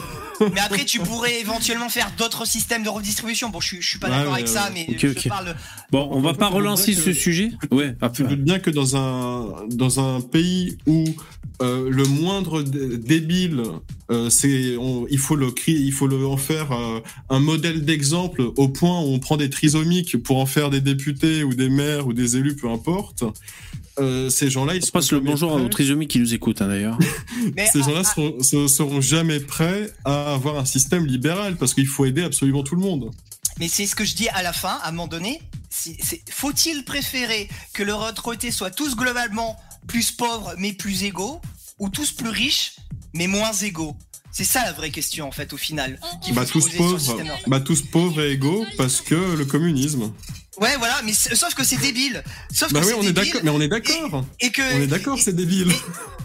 Mais 0.55 0.61
après, 0.61 0.85
tu 0.85 0.99
pourrais 1.01 1.41
éventuellement 1.41 1.89
faire 1.89 2.11
d'autres 2.19 2.45
systèmes 2.47 2.83
de 2.83 2.89
redistribution. 2.89 3.51
Bon, 3.51 3.61
je 3.61 3.67
suis, 3.69 3.83
je 3.83 3.89
suis 3.89 3.99
pas 4.01 4.09
Ouais, 4.11 4.17
d'accord 4.17 4.35
avec 4.35 4.49
ça, 4.49 4.71
mais 4.75 4.87
ok, 4.89 5.07
je 5.23 5.29
parle. 5.29 5.55
bon 5.93 6.09
on 6.11 6.21
va 6.21 6.35
pas 6.35 6.49
relancer 6.49 6.95
ce 6.95 7.05
que- 7.07 7.13
sujet 7.13 7.53
ouais 7.71 7.95
Tu 8.15 8.25
doutes 8.25 8.43
bien 8.43 8.59
que 8.59 8.71
dans 8.71 8.97
un, 8.97 9.67
dans 9.71 10.01
un 10.01 10.21
pays 10.21 10.79
où 10.87 11.05
euh, 11.61 11.89
le 11.91 12.05
moindre 12.07 12.63
dé- 12.63 12.97
débile, 12.99 13.63
euh, 14.11 14.29
c'est, 14.31 14.75
il 15.11 15.19
faut 15.19 15.37
le 15.37 15.53
crier, 15.53 15.79
il 15.79 15.93
faut 15.93 16.09
le 16.09 16.27
en 16.27 16.37
faire 16.37 16.73
euh, 16.73 16.99
un 17.31 17.39
modèle 17.39 17.85
d'exemple 17.85 18.43
au 18.57 18.69
point 18.69 19.01
où 19.01 19.05
on 19.15 19.21
prend 19.21 19.37
des 19.37 19.49
trisomiques 19.49 20.21
pour 20.25 20.39
en 20.39 20.47
faire 20.47 20.71
des 20.71 20.81
députés 20.81 21.45
ou 21.45 21.55
des 21.55 21.69
maires 21.69 22.09
ou 22.09 22.13
des 22.15 22.37
élus, 22.37 22.57
peu 22.57 22.69
importe. 22.69 23.23
Euh, 24.03 24.29
ces 24.31 24.51
gens-là, 24.51 24.75
ils 24.75 24.83
on 24.85 24.91
passe 24.91 25.13
le 25.13 25.21
bonjour 25.21 25.55
à 25.57 25.59
nos 25.61 25.69
trisomiques 25.69 26.11
qui 26.11 26.19
nous 26.19 26.35
écoutent 26.35 26.61
hein, 26.63 26.69
d'ailleurs 26.69 26.99
ces 27.73 27.83
gens-là 27.83 28.05
seront, 28.05 28.43
se- 28.43 28.67
seront 28.69 29.01
jamais 29.01 29.41
prêts 29.41 29.93
à 30.05 30.35
avoir 30.35 30.59
un 30.59 30.65
système 30.65 31.07
libéral 31.07 31.57
parce 31.57 31.73
qu'il 31.75 31.87
faut 31.87 32.05
aider 32.05 32.23
absolument 32.23 32.63
tout 32.63 32.75
le 32.75 32.83
monde. 32.83 33.11
Mais 33.61 33.69
c'est 33.69 33.87
ce 33.87 33.95
que 33.95 34.05
je 34.05 34.15
dis 34.15 34.29
à 34.31 34.43
la 34.43 34.53
fin, 34.53 34.79
à 34.83 34.89
un 34.89 34.93
moment 34.93 35.07
donné. 35.09 35.41
Faut-il 36.31 36.85
préférer 36.85 37.49
que 37.73 37.83
les 37.83 37.93
retraités 37.93 38.51
soient 38.51 38.71
tous 38.71 38.97
globalement 38.97 39.57
plus 39.87 40.11
pauvres 40.13 40.55
mais 40.59 40.73
plus 40.73 41.05
égaux, 41.05 41.41
ou 41.79 41.89
tous 41.89 42.13
plus 42.13 42.29
riches 42.29 42.77
mais 43.15 43.27
moins 43.27 43.53
égaux? 43.53 43.97
C'est 44.31 44.45
ça 44.45 44.65
la 44.65 44.73
vraie 44.73 44.91
question 44.91 45.29
en 45.29 45.33
fait 45.33 45.53
au 45.53 45.59
final. 45.59 45.99
Bah 46.33 46.47
tous 46.47 46.71
le 46.73 46.77
pauvres, 46.79 47.17
bah 47.47 47.61
tous 47.61 47.83
pauvres 47.83 48.21
et 48.23 48.33
égaux 48.33 48.65
parce 48.79 49.01
que 49.01 49.37
le 49.37 49.45
communisme. 49.45 50.11
Ouais, 50.61 50.77
voilà, 50.79 51.01
mais 51.05 51.13
sauf 51.15 51.55
que 51.55 51.65
c'est 51.65 51.81
débile. 51.81 52.23
Sauf 52.53 52.73
Bah 52.73 52.81
que 52.81 52.85
oui, 52.85 52.91
c'est 52.93 52.99
on 52.99 53.03
est 53.03 53.13
débile. 53.13 53.25
d'accord, 53.33 53.41
mais 53.45 53.51
on 53.51 53.61
est 53.63 53.69
d'accord. 53.69 54.25
Et 54.41 54.51
que 54.51 54.61
On 54.77 54.81
est 54.83 54.87
d'accord, 54.87 55.19
c'est 55.19 55.35
débile. 55.35 55.73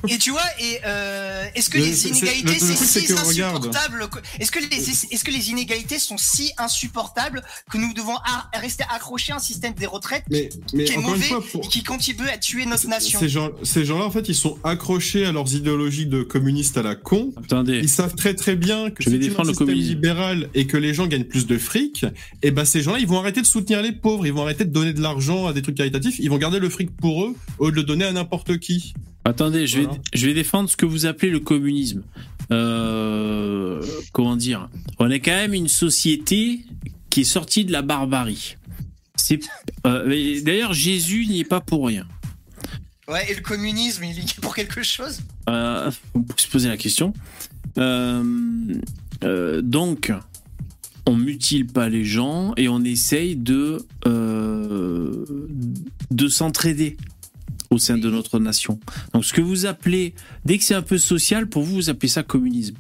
Et 0.09 0.17
tu 0.19 0.29
vois, 0.31 0.41
et 0.59 0.79
euh, 0.85 1.45
est-ce 1.55 1.69
que 1.71 1.77
Mais 1.79 1.85
les 1.85 2.07
inégalités 2.07 2.43
le- 2.43 2.67
le 2.67 2.75
c'est 2.75 2.99
si 3.01 3.11
insupportable 3.13 4.07
Est-ce 4.39 4.51
que 4.51 4.59
les 4.59 4.67
est-ce 5.11 5.23
que 5.23 5.31
les 5.31 5.49
inégalités 5.49 5.97
sont 5.97 6.17
si 6.17 6.51
insupportables 6.57 7.41
que 7.71 7.77
nous 7.77 7.93
devons 7.93 8.15
a- 8.17 8.49
rester 8.59 8.83
accrochés 8.93 9.31
à 9.33 9.37
un 9.37 9.39
système 9.39 9.73
des 9.73 9.87
retraites 9.87 10.23
Mais, 10.29 10.49
mais 10.73 10.83
qui 10.83 10.93
est 10.93 10.97
mauvais 10.97 11.25
fois, 11.25 11.43
pour- 11.43 11.65
et 11.65 11.67
qui 11.67 11.81
contribue 11.83 12.27
à 12.29 12.37
tuer 12.37 12.65
notre 12.67 12.87
nation? 12.87 13.19
Ces 13.19 13.29
gens, 13.29 13.49
ces 13.63 13.85
gens-là, 13.85 14.05
en 14.05 14.11
fait, 14.11 14.27
ils 14.29 14.35
sont 14.35 14.59
accrochés 14.63 15.25
à 15.25 15.31
leurs 15.31 15.53
idéologies 15.55 16.05
de 16.05 16.21
communistes 16.21 16.77
à 16.77 16.83
la 16.83 16.95
con. 16.95 17.33
Attendez. 17.37 17.79
Ils 17.79 17.89
savent 17.89 18.13
très 18.15 18.35
très 18.35 18.55
bien 18.55 18.91
que 18.91 19.01
Je 19.03 19.09
vais 19.09 19.17
défendre 19.17 19.41
un 19.41 19.43
le 19.45 19.49
système 19.53 19.67
communisme. 19.67 19.89
libéral 19.89 20.49
et 20.53 20.67
que 20.67 20.77
les 20.77 20.93
gens 20.93 21.07
gagnent 21.07 21.23
plus 21.23 21.47
de 21.47 21.57
fric, 21.57 22.05
et 22.43 22.51
ben 22.51 22.65
ces 22.65 22.81
gens-là, 22.83 22.99
ils 22.99 23.07
vont 23.07 23.19
arrêter 23.19 23.41
de 23.41 23.47
soutenir 23.47 23.81
les 23.81 23.93
pauvres, 23.93 24.16
ils 24.25 24.33
vont 24.33 24.43
arrêter 24.43 24.65
de 24.65 24.71
donner 24.71 24.93
de 24.93 25.01
l'argent 25.01 25.47
à 25.47 25.53
des 25.53 25.61
trucs 25.61 25.75
caritatifs, 25.75 26.15
ils 26.19 26.29
vont 26.29 26.37
garder 26.37 26.59
le 26.59 26.69
fric 26.69 26.95
pour 26.95 27.23
eux 27.25 27.35
au 27.59 27.65
lieu 27.67 27.71
de 27.71 27.77
le 27.77 27.83
donner 27.83 28.05
à 28.05 28.11
n'importe 28.11 28.57
qui. 28.59 28.93
Attendez, 29.25 29.67
je 29.67 29.79
vais, 29.79 29.83
Voilà. 29.85 29.99
je 30.13 30.25
vais 30.25 30.33
défendre 30.33 30.69
ce 30.69 30.77
que 30.77 30.85
vous 30.85 31.05
appelez 31.05 31.29
le 31.31 31.39
communisme. 31.39 32.03
Euh, 32.51 33.83
comment 34.13 34.35
dire? 34.35 34.69
On 34.99 35.09
est 35.09 35.19
quand 35.19 35.31
même 35.31 35.53
une 35.53 35.67
société 35.67 36.61
qui 37.09 37.21
est 37.21 37.25
sortie 37.25 37.65
de 37.65 37.71
la 37.71 37.81
barbarie. 37.81 38.55
C'est 39.15 39.39
euh, 39.85 40.41
D'ailleurs, 40.43 40.73
Jésus 40.73 41.25
n'y 41.27 41.41
est 41.41 41.49
pas 41.49 41.59
pour 41.61 41.87
rien. 41.87 42.05
Ouais, 43.07 43.29
et 43.31 43.35
le 43.35 43.41
communisme, 43.41 44.03
il 44.03 44.19
est 44.19 44.39
pour 44.41 44.53
quelque 44.55 44.83
chose? 44.83 45.21
Euh, 45.49 45.89
on 46.13 46.21
peut 46.21 46.33
se 46.37 46.47
poser 46.47 46.67
la 46.69 46.77
question. 46.77 47.13
Euh, 47.77 48.23
euh, 49.23 49.61
donc, 49.61 50.11
on 51.07 51.15
mutile 51.15 51.65
pas 51.65 51.89
les 51.89 52.03
gens 52.03 52.53
et 52.57 52.67
on 52.67 52.83
essaye 52.83 53.35
de 53.35 53.79
euh, 54.05 55.25
de 56.11 56.27
s'entraider 56.27 56.97
au 57.69 57.77
sein 57.77 57.97
de 57.97 58.09
notre 58.09 58.39
nation. 58.39 58.79
Donc, 59.13 59.25
ce 59.25 59.33
que 59.33 59.41
vous 59.41 59.65
appelez, 59.65 60.13
dès 60.45 60.57
que 60.57 60.63
c'est 60.63 60.75
un 60.75 60.81
peu 60.81 60.97
social, 60.97 61.47
pour 61.47 61.63
vous, 61.63 61.75
vous 61.75 61.89
appelez 61.89 62.07
ça 62.07 62.23
communisme. 62.23 62.75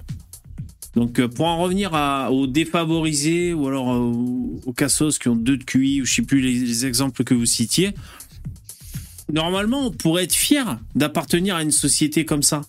Donc, 0.95 1.19
euh, 1.19 1.27
pour 1.27 1.45
en 1.45 1.57
revenir 1.57 1.91
aux 2.31 2.47
défavorisés 2.47 3.53
ou 3.53 3.67
alors 3.67 3.93
euh, 3.93 4.13
aux, 4.65 4.73
cassos 4.73 5.19
qui 5.19 5.27
ont 5.29 5.35
deux 5.35 5.57
de 5.57 5.63
QI 5.63 6.01
ou 6.01 6.05
je 6.05 6.13
sais 6.13 6.21
plus 6.21 6.41
les 6.41 6.85
exemples 6.85 7.23
que 7.23 7.33
vous 7.33 7.45
citiez, 7.45 7.93
normalement, 9.31 9.87
on 9.87 9.91
pourrait 9.91 10.23
être 10.23 10.35
fier 10.35 10.79
d'appartenir 10.95 11.55
à 11.55 11.63
une 11.63 11.71
société 11.71 12.25
comme 12.25 12.43
ça. 12.43 12.61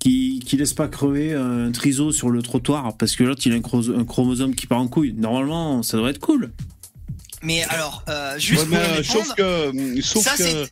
Qui, 0.00 0.42
qui 0.44 0.56
laisse 0.56 0.72
pas 0.72 0.88
crever 0.88 1.34
un 1.34 1.70
triso 1.70 2.10
sur 2.10 2.30
le 2.30 2.42
trottoir 2.42 2.96
parce 2.96 3.14
que 3.14 3.22
l'autre 3.22 3.42
il 3.44 3.52
a 3.52 3.56
un, 3.56 3.60
chro- 3.60 3.96
un 3.96 4.04
chromosome 4.04 4.54
qui 4.56 4.66
part 4.66 4.80
en 4.80 4.88
couille. 4.88 5.12
Normalement, 5.12 5.82
ça 5.84 5.96
devrait 5.96 6.10
être 6.10 6.18
cool. 6.20 6.50
Mais 7.42 7.62
alors, 7.70 8.04
euh, 8.10 8.38
juste 8.38 8.64
Ouais, 8.64 8.68
mais, 8.70 8.76
pour 8.76 8.84
euh, 8.86 8.96
répondre, 9.00 9.24
sauf 9.24 9.34
que, 9.34 10.02
sauf 10.02 10.22
ça, 10.24 10.36
que, 10.36 10.66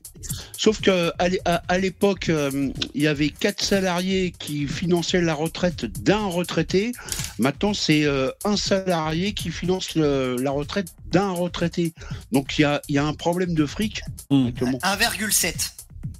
sauf 0.58 0.80
que 0.82 1.12
à 1.18 1.28
l'é- 1.30 1.40
à, 1.46 1.62
à 1.66 1.78
l'époque, 1.78 2.28
euh, 2.28 2.68
il 2.94 3.00
y 3.02 3.06
avait 3.06 3.30
quatre 3.30 3.64
salariés 3.64 4.34
qui 4.38 4.66
finançaient 4.66 5.22
la 5.22 5.32
retraite 5.32 5.86
d'un 6.02 6.26
retraité. 6.26 6.92
Maintenant, 7.38 7.72
c'est 7.72 8.04
euh, 8.04 8.30
un 8.44 8.58
salarié 8.58 9.32
qui 9.32 9.48
finance 9.50 9.94
le- 9.94 10.36
la 10.38 10.50
retraite 10.50 10.88
d'un 11.10 11.30
retraité. 11.30 11.94
Donc 12.32 12.58
il 12.58 12.62
y 12.62 12.64
a, 12.66 12.82
il 12.90 12.96
y 12.96 12.98
a 12.98 13.04
un 13.06 13.14
problème 13.14 13.54
de 13.54 13.64
fric. 13.64 14.02
Hmm. 14.30 14.48
actuellement. 14.48 14.78
1,7 14.82 15.70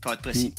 pour 0.01 0.13
être 0.15 0.23
précis. 0.23 0.55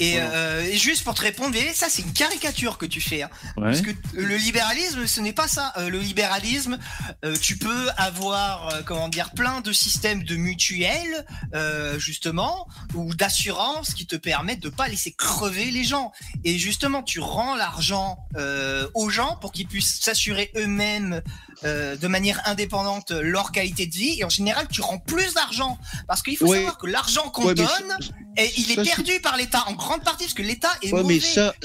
Et, 0.00 0.14
euh, 0.18 0.62
et 0.62 0.76
juste 0.76 1.04
pour 1.04 1.14
te 1.14 1.20
répondre, 1.22 1.56
ça 1.74 1.88
c'est 1.88 2.02
une 2.02 2.12
caricature 2.12 2.78
que 2.78 2.86
tu 2.86 3.00
fais. 3.00 3.22
hein. 3.22 3.30
Ouais. 3.56 3.64
Parce 3.64 3.80
que 3.82 3.90
le 4.14 4.36
libéralisme, 4.36 5.06
ce 5.06 5.20
n'est 5.20 5.32
pas 5.32 5.48
ça. 5.48 5.72
Euh, 5.76 5.88
le 5.90 5.98
libéralisme, 6.00 6.78
euh, 7.24 7.34
tu 7.40 7.56
peux 7.58 7.88
avoir, 7.96 8.68
euh, 8.68 8.82
comment 8.84 9.08
dire, 9.08 9.30
plein 9.32 9.60
de 9.60 9.72
systèmes 9.72 10.22
de 10.24 10.36
mutuelles, 10.36 11.24
euh, 11.54 11.98
justement, 11.98 12.68
ou 12.94 13.14
d'assurance 13.14 13.94
qui 13.94 14.06
te 14.06 14.16
permettent 14.16 14.60
de 14.60 14.68
pas 14.68 14.88
laisser 14.88 15.12
crever 15.12 15.70
les 15.70 15.84
gens. 15.84 16.12
Et 16.44 16.58
justement, 16.58 17.02
tu 17.02 17.20
rends 17.20 17.56
l'argent 17.56 18.18
euh, 18.36 18.88
aux 18.94 19.10
gens 19.10 19.36
pour 19.40 19.52
qu'ils 19.52 19.66
puissent 19.66 20.00
s'assurer 20.00 20.52
eux-mêmes 20.56 21.22
euh, 21.64 21.96
de 21.96 22.06
manière 22.06 22.40
indépendante 22.46 23.10
leur 23.10 23.50
qualité 23.52 23.86
de 23.86 23.94
vie. 23.94 24.20
Et 24.20 24.24
en 24.24 24.28
général, 24.28 24.68
tu 24.70 24.80
rends 24.80 24.98
plus 24.98 25.34
d'argent 25.34 25.78
parce 26.06 26.22
qu'il 26.22 26.36
faut 26.36 26.46
Ouais. 26.46 26.58
savoir 26.58 26.78
que 26.78 26.86
l'argent 26.86 27.28
qu'on 27.30 27.46
Ouais, 27.48 27.54
donne, 27.54 27.96
et 28.36 28.50
il 28.56 28.70
est 28.70 28.76
ça, 28.76 28.82
perdu 28.84 29.20
par 29.20 29.36
l'État 29.36 29.64
en 29.66 29.74
grande 29.88 30.04
partie 30.04 30.24
parce 30.24 30.34
que 30.34 30.42
l'État 30.42 30.70
est 30.82 30.92
Ouais, 30.92 31.02
mauvais. 31.02 31.14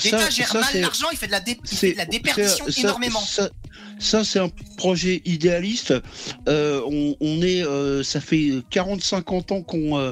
L'État 0.04 0.30
gère 0.30 0.48
ça, 0.48 0.60
mal 0.62 0.82
l'argent, 0.82 1.08
il 1.12 1.18
fait 1.18 1.28
de 1.28 1.32
la, 1.32 1.40
dé- 1.40 1.60
il 1.64 1.68
fait 1.70 1.76
C'est- 1.76 1.92
de 1.94 1.98
la 1.98 2.06
déperdition 2.06 2.66
ça- 2.70 2.82
énormément. 2.82 3.20
Ça, 3.22 3.50
ça, 4.00 4.24
c'est 4.24 4.40
un 4.40 4.50
projet 4.78 5.22
idéaliste. 5.26 5.94
Euh, 6.48 6.82
on, 6.88 7.16
on 7.22 7.42
est, 7.42 7.64
euh, 7.64 8.04
ça 8.04 8.20
fait 8.22 8.52
40-50 8.72 9.52
ans 9.54 9.62
qu'on 9.62 9.98
euh, 9.98 10.12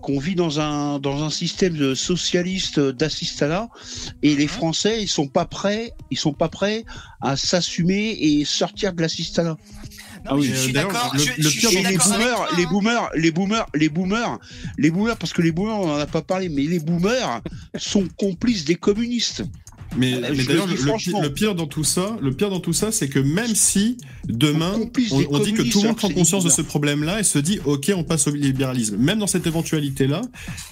qu'on 0.00 0.18
vit 0.18 0.34
dans 0.34 0.60
un 0.60 0.98
dans 0.98 1.22
un 1.24 1.30
système 1.30 1.94
socialiste 1.94 2.78
d'assistanat, 2.80 3.68
et 4.22 4.32
Mhm. 4.32 4.38
les 4.38 4.46
Français, 4.48 5.02
ils 5.02 5.08
sont 5.08 5.28
pas 5.28 5.44
prêts, 5.46 5.92
ils 6.10 6.18
sont 6.18 6.32
pas 6.34 6.48
prêts 6.48 6.84
à 7.20 7.36
s'assumer 7.36 8.10
et 8.20 8.44
sortir 8.44 8.92
de 8.92 9.00
l'assistanat. 9.02 9.56
Non, 10.24 10.36
mais 10.36 10.42
je 10.44 10.54
suis 10.54 10.72
d'ailleurs, 10.72 10.92
d'accord. 10.92 11.12
le- 11.14 11.18
je- 11.20 11.32
le 11.42 11.48
je 11.48 11.58
pire 11.58 11.70
suis 11.70 11.78
Et 11.78 11.82
les 11.82 11.96
boomers, 11.98 12.36
toi, 12.36 12.48
les 12.56 12.62
hein. 12.64 12.68
boomers, 12.70 13.10
les 13.16 13.30
boomers, 13.32 13.66
les 13.74 13.88
boomers, 13.88 14.38
les 14.78 14.90
boomers, 14.90 15.16
parce 15.16 15.32
que 15.32 15.42
les 15.42 15.50
boomers, 15.52 15.78
on 15.80 15.90
en 15.92 15.98
a 15.98 16.06
pas 16.06 16.22
parlé, 16.22 16.48
mais 16.48 16.62
les 16.62 16.78
boomers 16.78 17.40
sont 17.76 18.06
complices 18.16 18.64
des 18.64 18.76
communistes. 18.76 19.42
Mais, 19.96 20.18
mais 20.20 20.34
je 20.34 20.46
d'ailleurs, 20.46 20.66
le 20.66 21.28
pire 21.28 21.54
dans 21.54 21.66
tout 21.66 21.84
ça, 21.84 22.16
le 22.20 22.32
pire 22.32 22.50
dans 22.50 22.60
tout 22.60 22.72
ça, 22.72 22.92
c'est 22.92 23.08
que 23.08 23.18
même 23.18 23.54
si 23.54 23.96
demain 24.28 24.74
on, 25.10 25.24
on 25.30 25.38
dit 25.38 25.52
que 25.52 25.62
tout 25.62 25.80
le 25.80 25.88
monde 25.88 25.96
prend 25.96 26.10
conscience 26.10 26.44
de 26.44 26.50
ce 26.50 26.62
problème-là 26.62 27.20
et 27.20 27.22
se 27.22 27.38
dit 27.38 27.60
ok, 27.64 27.92
on 27.96 28.04
passe 28.04 28.26
au 28.26 28.30
libéralisme. 28.30 28.96
Même 28.96 29.18
dans 29.18 29.26
cette 29.26 29.46
éventualité-là, 29.46 30.22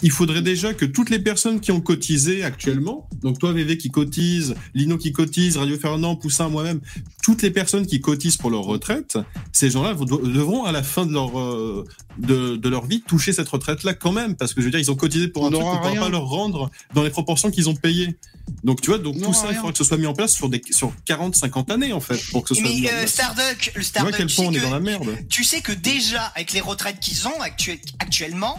il 0.02 0.10
faudrait 0.10 0.42
déjà 0.42 0.74
que 0.74 0.84
toutes 0.84 1.10
les 1.10 1.18
personnes 1.18 1.60
qui 1.60 1.72
ont 1.72 1.80
cotisé 1.80 2.42
actuellement, 2.42 3.08
donc 3.22 3.38
toi 3.38 3.52
VV 3.52 3.76
qui 3.76 3.90
cotise, 3.90 4.54
Lino 4.74 4.96
qui 4.96 5.12
cotise, 5.12 5.56
Radio 5.56 5.76
Fernand, 5.78 6.16
Poussin, 6.16 6.48
moi-même, 6.48 6.80
toutes 7.22 7.42
les 7.42 7.50
personnes 7.50 7.86
qui 7.86 8.00
cotisent 8.00 8.36
pour 8.36 8.50
leur 8.50 8.62
retraite, 8.62 9.18
ces 9.52 9.70
gens-là 9.70 9.94
devront 9.94 10.64
à 10.64 10.72
la 10.72 10.82
fin 10.82 11.06
de 11.06 11.12
leur 11.12 11.38
euh, 11.38 11.84
de, 12.20 12.56
de 12.56 12.68
leur 12.68 12.86
vie 12.86 13.00
toucher 13.02 13.32
cette 13.32 13.48
retraite-là 13.48 13.94
quand 13.94 14.12
même, 14.12 14.36
parce 14.36 14.54
que 14.54 14.60
je 14.60 14.66
veux 14.66 14.70
dire, 14.70 14.80
ils 14.80 14.90
ont 14.90 14.96
cotisé 14.96 15.28
pour 15.28 15.42
On 15.42 15.46
un 15.48 15.50
truc 15.50 15.62
qu'on 15.62 15.76
pourra 15.78 15.90
rien. 15.90 16.00
pas 16.00 16.08
leur 16.08 16.26
rendre 16.28 16.70
dans 16.94 17.02
les 17.02 17.10
proportions 17.10 17.50
qu'ils 17.50 17.68
ont 17.68 17.74
payées. 17.74 18.16
Donc 18.64 18.80
tu 18.80 18.90
vois, 18.90 18.98
donc 18.98 19.16
On 19.18 19.26
tout 19.26 19.32
ça, 19.32 19.46
il 19.50 19.54
faudra 19.56 19.72
que 19.72 19.78
ce 19.78 19.84
soit 19.84 19.96
mis 19.96 20.06
en 20.06 20.12
place 20.14 20.34
sur 20.34 20.48
des 20.48 20.60
sur 20.70 20.92
40, 21.04 21.34
50 21.36 21.70
années 21.70 21.92
en 21.92 22.00
fait, 22.00 22.20
pour 22.30 22.42
que 22.42 22.48
ce 22.54 22.54
soit 22.60 22.68
mis 22.68 22.80
Mais 22.82 22.88
en 22.90 22.92
euh, 22.94 22.98
place. 22.98 23.10
Starduck, 23.12 23.72
le 23.74 23.80
Tu 23.80 23.86
Starduck, 23.86 24.14
sais 24.30 24.42
on 24.46 24.52
est 24.52 24.56
que- 24.58 24.62
dans 24.62 24.70
la 24.70 24.80
merde. 24.80 25.08
tu 25.28 25.44
sais 25.44 25.60
que 25.60 25.72
déjà 25.72 26.22
avec 26.34 26.52
les 26.52 26.60
retraites 26.60 26.98
qu'ils 27.00 27.26
ont 27.28 27.40
actu- 27.40 27.80
actuellement 28.00 28.58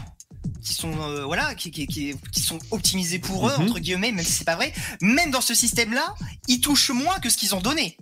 qui 0.64 0.74
sont 0.74 0.94
euh, 1.02 1.24
voilà 1.26 1.54
qui, 1.56 1.70
qui, 1.72 1.86
qui, 1.88 2.14
qui 2.32 2.40
sont 2.40 2.58
optimisées 2.72 3.20
pour 3.20 3.48
eux 3.50 3.54
Mhm. 3.58 3.64
entre 3.66 3.80
guillemets 3.80 4.12
même 4.12 4.26
si 4.26 4.32
c'est 4.32 4.44
pas 4.44 4.56
vrai 4.56 4.74
même 5.02 5.30
dans 5.30 5.42
ce 5.42 5.54
système 5.54 5.94
là 5.94 6.16
ils 6.48 6.62
touchent 6.62 6.90
moins 6.92 7.20
que 7.20 7.30
ce 7.30 7.38
qu'ils 7.38 7.54
ont 7.54 7.62
donné 7.62 7.98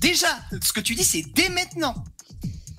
déjà 0.00 0.28
ce 0.62 0.72
que 0.72 0.80
tu 0.80 0.94
dis 0.94 1.04
c'est 1.04 1.24
dès 1.34 1.48
maintenant 1.50 1.94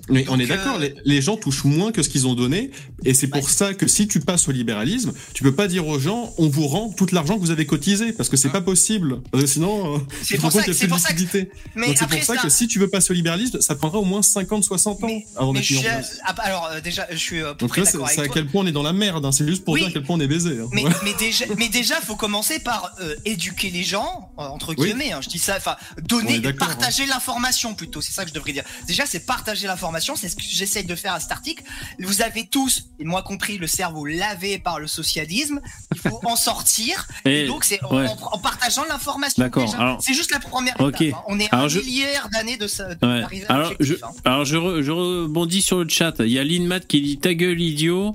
Mais 0.08 0.24
on 0.28 0.38
est 0.38 0.46
d'accord, 0.46 0.76
euh, 0.76 0.80
les, 0.80 0.94
les 1.04 1.20
gens 1.20 1.36
touchent 1.36 1.64
moins 1.64 1.92
que 1.92 2.02
ce 2.02 2.08
qu'ils 2.08 2.26
ont 2.26 2.34
donné, 2.34 2.70
et 3.04 3.14
c'est 3.14 3.28
pour 3.28 3.48
ça 3.50 3.74
que 3.74 3.86
si 3.86 4.08
tu 4.08 4.20
passes 4.20 4.48
au 4.48 4.52
libéralisme, 4.52 5.12
tu 5.34 5.42
peux 5.42 5.54
pas 5.54 5.66
dire 5.68 5.86
aux 5.86 5.98
gens, 5.98 6.32
on 6.38 6.48
vous 6.48 6.66
rend 6.66 6.90
tout 6.90 7.06
l'argent 7.12 7.34
que 7.36 7.40
vous 7.40 7.50
avez 7.50 7.66
cotisé, 7.66 8.12
parce 8.12 8.28
que 8.28 8.36
c'est 8.36 8.48
pas 8.50 8.60
possible. 8.60 9.20
Parce 9.30 9.44
que 9.44 9.48
sinon, 9.50 9.94
euh, 9.94 9.98
Hein 9.98 10.06
C'est 10.22 10.38
pour 10.38 10.52
ça 10.52 10.62
qu'il 10.62 10.72
y 10.72 10.76
a 10.76 10.80
que- 10.80 10.86
plus 10.86 10.98
c'est 10.98 11.08
de 11.12 11.14
que- 11.14 11.20
liquidité. 11.20 11.50
mais 11.74 11.86
Donc 11.88 11.96
c'est 11.98 12.06
pour 12.08 12.22
ça 12.22 12.36
que 12.36 12.48
si 12.48 12.66
tu 12.68 12.78
veux 12.78 12.88
passer 12.88 13.12
au 13.12 13.14
libéralisme, 13.14 13.60
ça 13.60 13.74
prendra 13.74 13.98
au 13.98 14.04
moins 14.04 14.22
50, 14.22 14.64
60 14.64 15.02
ans 15.04 15.08
avant 15.36 15.52
d'être 15.52 15.64
je 15.64 15.76
ah, 16.24 16.34
alors 16.38 16.66
euh, 16.66 16.80
déjà 16.80 17.06
je 17.10 17.16
suis 17.16 17.40
euh, 17.42 17.54
Donc 17.54 17.76
là, 17.76 17.84
c'est 17.84 17.96
à 18.02 18.08
toi 18.14 18.28
quel 18.28 18.46
point 18.46 18.62
on 18.62 18.66
est 18.66 18.72
dans 18.72 18.82
la 18.82 18.92
merde, 18.92 19.24
hein. 19.24 19.32
c'est 19.32 19.46
juste 19.46 19.64
pour 19.64 19.74
Oui. 19.74 19.80
dire 19.80 19.88
à 19.88 19.92
quel 19.92 20.02
point 20.02 20.16
on 20.16 20.20
est 20.20 20.26
baisé. 20.28 20.58
hein. 20.60 20.68
Mais, 20.72 20.84
mais 21.04 21.14
déjà, 21.18 21.44
mais 21.56 21.68
déjà, 21.68 22.00
faut 22.00 22.16
commencer 22.16 22.58
par 22.58 22.94
euh, 23.00 23.14
éduquer 23.24 23.70
les 23.70 23.82
gens 23.84 24.30
euh, 24.38 24.42
entre 24.42 24.74
Oui. 24.76 24.86
guillemets. 24.88 25.12
hein, 25.12 25.20
je 25.22 25.28
dis 25.28 25.38
ça, 25.38 25.56
enfin 25.56 25.76
On 25.98 26.02
donner, 26.02 26.38
d'accord, 26.40 26.68
partager 26.68 27.06
l'information 27.06 27.74
plutôt. 27.74 28.00
C'est 28.00 28.12
ça 28.12 28.24
que 28.24 28.30
je 28.30 28.34
devrais 28.34 28.52
dire. 28.52 28.64
Déjà, 28.86 29.04
c'est 29.06 29.20
partager 29.20 29.66
l'information. 29.66 30.16
C'est 30.16 30.28
ce 30.28 30.36
que 30.36 30.42
j'essaye 30.42 30.84
de 30.84 30.94
faire 30.94 31.14
à 31.14 31.20
cet 31.20 31.32
article. 31.32 31.62
Vous 32.00 32.22
avez 32.22 32.46
tous, 32.46 32.87
et 33.00 33.04
moi 33.04 33.22
compris, 33.22 33.58
le 33.58 33.66
cerveau 33.66 34.04
lavé 34.06 34.58
par 34.58 34.80
le 34.80 34.86
socialisme. 34.86 35.60
Il 35.94 35.98
faut 36.10 36.20
en 36.24 36.36
sortir. 36.36 37.06
Et, 37.24 37.44
Et- 37.44 37.46
donc, 37.46 37.64
c'est 37.64 37.82
en, 37.84 37.96
ouais. 37.96 38.06
en- 38.08 38.34
en 38.34 38.38
partageant 38.38 38.84
l'information. 38.88 39.42
D'accord, 39.42 39.98
C'est 40.00 40.14
juste 40.14 40.30
la 40.32 40.40
première 40.40 40.74
Ok. 40.80 41.00
étape. 41.02 41.18
hein. 41.18 41.22
On 41.28 41.38
est 41.38 41.48
Alors, 41.52 41.66
un 41.66 41.68
je- 41.68 41.80
milliard 41.80 42.28
d'années 42.30 42.56
de 42.56 42.66
ça. 42.66 42.88
Ouais. 43.02 43.22
Alors, 43.48 43.72
je, 43.80 43.94
hein. 43.94 44.08
alors 44.24 44.44
je, 44.44 44.56
re- 44.56 44.82
je 44.82 44.90
rebondis 44.90 45.62
sur 45.62 45.78
le 45.82 45.88
chat. 45.88 46.14
Il 46.20 46.28
y 46.32 46.38
a 46.38 46.44
Linmat 46.44 46.80
qui 46.80 47.00
dit 47.00 47.18
ta 47.18 47.34
gueule 47.34 47.60
idiot, 47.60 48.14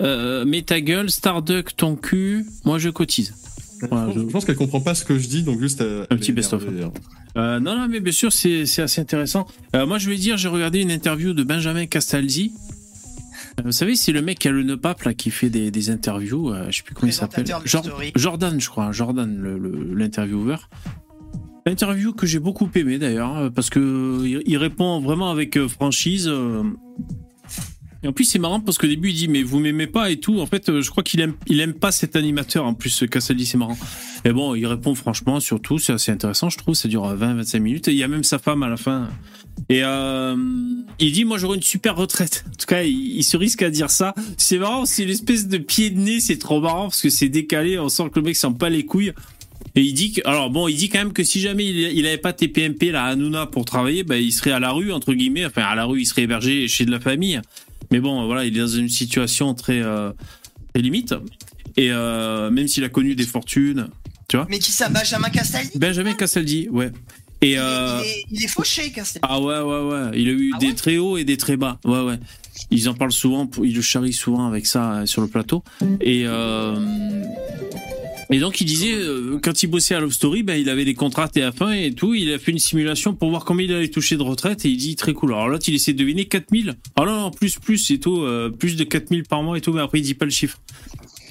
euh, 0.00 0.44
mets 0.44 0.62
ta 0.62 0.80
gueule, 0.80 1.10
Starduck 1.10 1.76
ton 1.76 1.96
cul, 1.96 2.46
moi 2.64 2.78
je 2.78 2.88
cotise. 2.88 3.34
Voilà, 3.90 4.12
je- 4.12 4.20
Je 4.20 4.24
pense 4.26 4.44
qu'elle 4.44 4.56
comprend 4.56 4.80
pas 4.80 4.94
ce 4.94 5.04
que 5.04 5.18
je 5.18 5.26
dis, 5.28 5.42
donc 5.42 5.60
juste 5.60 5.80
euh, 5.80 6.04
Un 6.10 6.16
petit 6.16 6.32
best-of. 6.32 6.62
hein. 6.68 6.90
Euh, 7.36 7.60
non, 7.60 7.76
non, 7.78 7.86
mais 7.88 8.00
bien 8.00 8.12
sûr, 8.12 8.32
c'est 8.32 8.66
c'est 8.66 8.82
assez 8.82 9.00
intéressant. 9.00 9.46
Euh, 9.76 9.86
moi, 9.86 9.98
je 9.98 10.10
vais 10.10 10.16
dire, 10.16 10.36
j'ai 10.36 10.48
regardé 10.48 10.80
une 10.80 10.90
interview 10.90 11.32
de 11.32 11.42
Benjamin 11.44 11.86
Castaldi. 11.86 12.52
Euh, 13.60 13.62
Vous 13.66 13.72
savez, 13.72 13.94
c'est 13.96 14.12
le 14.12 14.22
mec 14.22 14.38
qui 14.38 14.48
a 14.48 14.50
le 14.50 14.62
nœud 14.62 14.76
pape 14.76 15.02
là, 15.02 15.14
qui 15.14 15.30
fait 15.30 15.50
des, 15.50 15.70
des 15.70 15.90
interviews. 15.90 16.50
euh, 16.52 16.66
je 16.70 16.78
sais 16.78 16.82
plus 16.82 16.94
comment 16.94 17.08
il 17.08 17.12
s'appelle. 17.12 17.44
Jordan, 18.16 18.60
je 18.60 18.68
crois. 18.68 18.92
Jordan, 18.92 19.40
l'intervieweur. 19.94 20.68
Interview 21.66 22.12
que 22.14 22.26
j'ai 22.26 22.38
beaucoup 22.38 22.68
aimé 22.74 22.98
d'ailleurs, 22.98 23.36
euh, 23.36 23.50
parce 23.50 23.68
que 23.70 24.22
il, 24.24 24.42
il 24.46 24.56
répond 24.56 25.00
vraiment 25.00 25.30
avec 25.30 25.56
euh, 25.56 25.68
franchise. 25.68 26.30
Et 28.02 28.08
en 28.08 28.12
plus, 28.12 28.24
c'est 28.24 28.38
marrant 28.38 28.60
parce 28.60 28.78
qu'au 28.78 28.86
début, 28.86 29.10
il 29.10 29.14
dit 29.14 29.28
mais 29.28 29.42
vous 29.42 29.58
m'aimez 29.58 29.86
pas 29.86 30.10
et 30.10 30.18
tout. 30.18 30.40
En 30.40 30.46
fait, 30.46 30.68
euh, 30.68 30.80
je 30.80 30.90
crois 30.90 31.02
qu'il 31.02 31.20
aime, 31.20 31.34
il 31.46 31.60
aime 31.60 31.74
pas 31.74 31.92
cet 31.92 32.16
animateur. 32.16 32.64
En 32.64 32.72
plus, 32.72 33.04
Castaldi, 33.10 33.44
c'est 33.44 33.58
marrant. 33.58 33.78
Et 34.24 34.32
bon, 34.32 34.54
il 34.54 34.66
répond 34.66 34.94
franchement 34.94 35.38
sur 35.40 35.60
tout. 35.60 35.78
C'est 35.78 35.92
assez 35.92 36.10
intéressant, 36.10 36.48
je 36.48 36.56
trouve. 36.56 36.74
Ça 36.74 36.88
dure 36.88 37.04
20-25 37.14 37.58
minutes. 37.60 37.86
Il 37.88 37.94
y 37.94 38.02
a 38.02 38.08
même 38.08 38.24
sa 38.24 38.38
femme 38.38 38.62
à 38.62 38.68
la 38.68 38.78
fin. 38.78 39.08
Et 39.68 39.82
euh, 39.84 40.34
il 40.98 41.12
dit 41.12 41.24
moi 41.24 41.36
j'aurai 41.36 41.56
une 41.56 41.62
super 41.62 41.94
retraite. 41.94 42.44
En 42.48 42.56
tout 42.56 42.66
cas, 42.66 42.82
il, 42.82 43.22
se 43.22 43.36
risque 43.36 43.62
à 43.62 43.70
dire 43.70 43.90
ça. 43.90 44.14
C'est 44.38 44.58
marrant, 44.58 44.86
c'est 44.86 45.02
une 45.02 45.10
espèce 45.10 45.48
de 45.48 45.58
pied 45.58 45.90
de 45.90 45.98
nez. 45.98 46.20
C'est 46.20 46.38
trop 46.38 46.60
marrant 46.60 46.84
parce 46.84 47.02
que 47.02 47.10
c'est 47.10 47.28
décalé. 47.28 47.78
On 47.78 47.90
sent 47.90 48.04
que 48.10 48.18
le 48.18 48.24
mec 48.24 48.36
s'en 48.36 48.54
pas 48.54 48.70
les 48.70 48.86
couilles. 48.86 49.12
Et 49.76 49.82
il 49.82 49.92
dit 49.92 50.12
que, 50.12 50.26
alors 50.26 50.50
bon, 50.50 50.66
il 50.68 50.76
dit 50.76 50.88
quand 50.88 50.98
même 50.98 51.12
que 51.12 51.22
si 51.22 51.40
jamais 51.40 51.66
il, 51.66 51.78
il 51.78 52.06
avait 52.06 52.18
pas 52.18 52.32
TPMP 52.32 52.90
là, 52.90 53.04
Hanouna 53.04 53.46
pour 53.46 53.64
travailler, 53.64 54.02
bah, 54.02 54.16
il 54.16 54.32
serait 54.32 54.50
à 54.50 54.58
la 54.58 54.72
rue 54.72 54.90
entre 54.90 55.12
guillemets. 55.12 55.44
Enfin, 55.44 55.62
à 55.62 55.74
la 55.74 55.84
rue, 55.84 56.00
il 56.00 56.06
serait 56.06 56.22
hébergé 56.22 56.66
chez 56.66 56.86
de 56.86 56.90
la 56.90 56.98
famille. 56.98 57.40
Mais 57.90 58.00
bon, 58.00 58.26
voilà, 58.26 58.44
il 58.44 58.56
est 58.56 58.60
dans 58.60 58.66
une 58.66 58.88
situation 58.88 59.54
très, 59.54 59.80
euh, 59.82 60.12
très 60.72 60.82
limite. 60.82 61.14
Et 61.76 61.90
euh, 61.90 62.50
même 62.50 62.68
s'il 62.68 62.84
a 62.84 62.88
connu 62.88 63.14
des 63.14 63.24
fortunes, 63.26 63.88
tu 64.28 64.36
vois. 64.36 64.46
Mais 64.50 64.58
qui 64.58 64.70
ça, 64.72 64.88
Benjamin 64.88 65.30
Castaldi 65.30 65.78
Benjamin 65.78 66.14
Castaldi, 66.14 66.68
ouais. 66.70 66.90
Et 67.42 67.58
euh, 67.58 68.00
il, 68.04 68.06
est, 68.08 68.24
il 68.32 68.44
est 68.44 68.48
fauché, 68.48 68.90
Castaldi. 68.92 69.20
ah 69.22 69.40
ouais, 69.40 69.60
ouais, 69.60 69.90
ouais. 69.90 70.10
Il 70.14 70.28
a 70.28 70.32
eu 70.32 70.52
Ah 70.54 70.58
des 70.58 70.66
ouais? 70.68 70.74
très 70.74 70.98
hauts 70.98 71.16
et 71.16 71.24
des 71.24 71.36
très 71.36 71.56
bas. 71.56 71.78
Ouais, 71.84 72.02
ouais. 72.02 72.18
Ils 72.70 72.88
en 72.88 72.94
parlent 72.94 73.12
souvent, 73.12 73.48
ils 73.62 73.74
le 73.74 73.80
charrient 73.82 74.12
souvent 74.12 74.46
avec 74.46 74.66
ça 74.66 74.92
euh, 74.92 75.06
sur 75.06 75.22
le 75.22 75.28
plateau. 75.28 75.64
Et, 76.02 76.24
euh, 76.26 76.76
et 78.32 78.38
donc, 78.38 78.60
il 78.60 78.64
disait, 78.64 78.94
euh, 78.94 79.38
quand 79.42 79.62
il 79.62 79.66
bossait 79.66 79.94
à 79.94 80.00
Love 80.00 80.12
Story, 80.12 80.44
ben, 80.44 80.54
il 80.54 80.68
avait 80.68 80.84
des 80.84 80.94
contrats 80.94 81.26
TF1 81.26 81.72
et 81.72 81.92
tout. 81.92 82.14
Il 82.14 82.32
a 82.32 82.38
fait 82.38 82.52
une 82.52 82.60
simulation 82.60 83.12
pour 83.12 83.28
voir 83.30 83.44
combien 83.44 83.66
il 83.66 83.72
allait 83.72 83.88
toucher 83.88 84.16
de 84.16 84.22
retraite 84.22 84.64
et 84.64 84.68
il 84.68 84.76
dit 84.76 84.94
très 84.94 85.12
cool. 85.12 85.32
Alors 85.32 85.48
l'autre, 85.48 85.64
il 85.68 85.74
essaie 85.74 85.92
de 85.92 85.98
deviner 85.98 86.26
4000. 86.26 86.76
Ah 86.94 87.04
non, 87.04 87.20
non, 87.20 87.30
plus, 87.32 87.58
plus 87.58 87.90
et 87.90 87.98
tout, 87.98 88.22
euh, 88.22 88.48
plus 88.48 88.76
de 88.76 88.84
4000 88.84 89.24
par 89.24 89.42
mois 89.42 89.58
et 89.58 89.60
tout, 89.60 89.72
mais 89.72 89.80
après, 89.80 89.98
il 89.98 90.02
dit 90.02 90.14
pas 90.14 90.26
le 90.26 90.30
chiffre. 90.30 90.60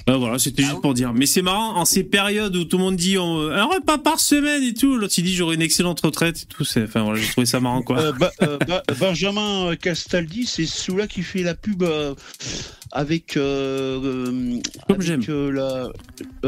Euh, 0.08 0.16
voilà, 0.16 0.38
c'était 0.38 0.62
juste 0.62 0.80
pour 0.80 0.94
dire. 0.94 1.12
Mais 1.12 1.26
c'est 1.26 1.42
marrant, 1.42 1.76
en 1.76 1.84
ces 1.84 2.02
périodes 2.04 2.56
où 2.56 2.64
tout 2.64 2.78
le 2.78 2.84
monde 2.84 2.96
dit 2.96 3.18
on- 3.18 3.48
un 3.50 3.64
repas 3.64 3.98
par 3.98 4.18
semaine 4.18 4.62
et 4.62 4.72
tout, 4.74 4.96
l'autre 4.96 5.14
il 5.18 5.24
dit 5.24 5.34
j'aurai 5.34 5.54
une 5.56 5.62
excellente 5.62 6.00
retraite 6.00 6.42
et 6.42 6.46
tout. 6.46 6.64
c'est- 6.64 6.84
Enfin 6.84 7.02
voilà, 7.02 7.20
j'ai 7.20 7.28
trouvé 7.30 7.46
ça 7.46 7.60
marrant 7.60 7.82
quoi. 7.82 7.98
Euh, 8.00 8.12
euh, 8.42 8.58
Ba- 8.66 8.82
Benjamin 8.98 9.76
Castaldi, 9.76 10.46
c'est 10.46 10.66
celui-là 10.66 11.06
qui 11.06 11.22
fait 11.22 11.42
la 11.42 11.54
pub 11.54 11.82
euh, 11.82 12.14
avec 12.92 13.36
euh, 13.36 14.00
euh, 14.02 14.58
Comme 14.88 15.02
j'aime. 15.02 15.22
euh, 15.28 15.50
la 15.52 15.88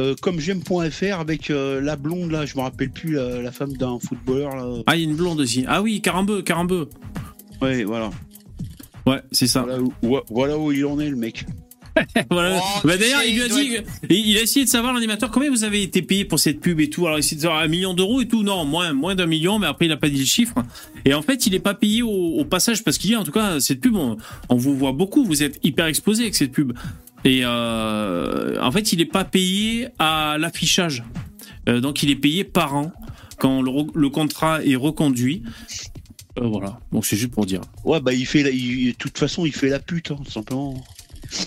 euh, 0.00 0.14
comme 0.20 0.40
j'aime.fr 0.40 1.20
avec 1.20 1.50
euh, 1.50 1.80
la 1.80 1.96
blonde 1.96 2.30
là, 2.32 2.46
je 2.46 2.56
me 2.56 2.62
rappelle 2.62 2.90
plus 2.90 3.12
la, 3.14 3.42
la 3.42 3.52
femme 3.52 3.74
d'un 3.76 3.98
footballeur 4.00 4.56
là. 4.56 4.82
Ah, 4.86 4.96
il 4.96 5.02
y 5.02 5.06
a 5.06 5.08
une 5.10 5.16
blonde 5.16 5.40
aussi. 5.40 5.64
Ah 5.68 5.82
oui, 5.82 6.00
Carambeu, 6.00 6.42
Carambeu. 6.42 6.88
Ouais, 7.60 7.84
voilà. 7.84 8.10
Ouais, 9.06 9.20
c'est 9.30 9.46
ça. 9.46 9.62
Voilà 9.62 9.80
où, 9.82 9.92
où- 10.02 10.20
voilà 10.30 10.58
où 10.58 10.72
il 10.72 10.84
en 10.86 10.98
est 11.00 11.10
le 11.10 11.16
mec. 11.16 11.44
Voilà. 12.30 12.60
Oh, 12.60 12.80
Bah, 12.84 12.96
D'ailleurs, 12.96 13.22
il 13.26 13.34
lui 13.34 13.42
a 13.42 13.48
dit, 13.48 13.78
il 14.08 14.16
il 14.32 14.38
a 14.38 14.42
essayé 14.42 14.64
de 14.64 14.70
savoir 14.70 14.92
l'animateur 14.92 15.30
combien 15.30 15.50
vous 15.50 15.64
avez 15.64 15.82
été 15.82 16.02
payé 16.02 16.24
pour 16.24 16.38
cette 16.38 16.60
pub 16.60 16.80
et 16.80 16.88
tout. 16.88 17.06
Alors 17.06 17.18
il 17.18 17.22
s'est 17.22 17.36
dit 17.36 17.46
un 17.46 17.68
million 17.68 17.94
d'euros 17.94 18.20
et 18.20 18.28
tout. 18.28 18.42
Non, 18.42 18.64
moins, 18.64 18.92
moins 18.92 19.14
d'un 19.14 19.26
million, 19.26 19.58
mais 19.58 19.66
après 19.66 19.86
il 19.86 19.92
a 19.92 19.96
pas 19.96 20.08
dit 20.08 20.18
le 20.18 20.24
chiffre. 20.24 20.54
Et 21.04 21.14
en 21.14 21.22
fait, 21.22 21.46
il 21.46 21.54
est 21.54 21.60
pas 21.60 21.74
payé 21.74 22.02
au, 22.02 22.08
au 22.08 22.44
passage 22.44 22.82
parce 22.84 22.98
qu'il 22.98 23.10
dit 23.10 23.16
en 23.16 23.24
tout 23.24 23.32
cas 23.32 23.60
cette 23.60 23.80
pub, 23.80 23.96
on, 23.96 24.16
on 24.48 24.56
vous 24.56 24.76
voit 24.76 24.92
beaucoup, 24.92 25.24
vous 25.24 25.42
êtes 25.42 25.58
hyper 25.62 25.86
exposé 25.86 26.22
avec 26.22 26.34
cette 26.34 26.52
pub. 26.52 26.72
Et 27.24 27.42
euh, 27.44 28.60
en 28.60 28.72
fait, 28.72 28.92
il 28.92 29.00
est 29.00 29.06
pas 29.06 29.24
payé 29.24 29.88
à 29.98 30.36
l'affichage. 30.38 31.04
Euh, 31.68 31.80
donc 31.80 32.02
il 32.02 32.10
est 32.10 32.16
payé 32.16 32.44
par 32.44 32.74
an 32.74 32.92
quand 33.38 33.62
le, 33.62 34.08
contrat 34.08 34.64
est 34.64 34.76
reconduit. 34.76 35.42
Euh, 36.38 36.46
voilà. 36.46 36.80
Donc 36.90 37.04
c'est 37.06 37.16
juste 37.16 37.32
pour 37.32 37.46
dire. 37.46 37.60
Ouais, 37.84 38.00
bah 38.00 38.12
il 38.12 38.26
fait 38.26 38.42
de 38.42 38.92
toute 38.92 39.18
façon, 39.18 39.46
il 39.46 39.52
fait 39.52 39.68
la 39.68 39.78
pute 39.78 40.10
hein, 40.10 40.18
tout 40.24 40.30
simplement. 40.30 40.82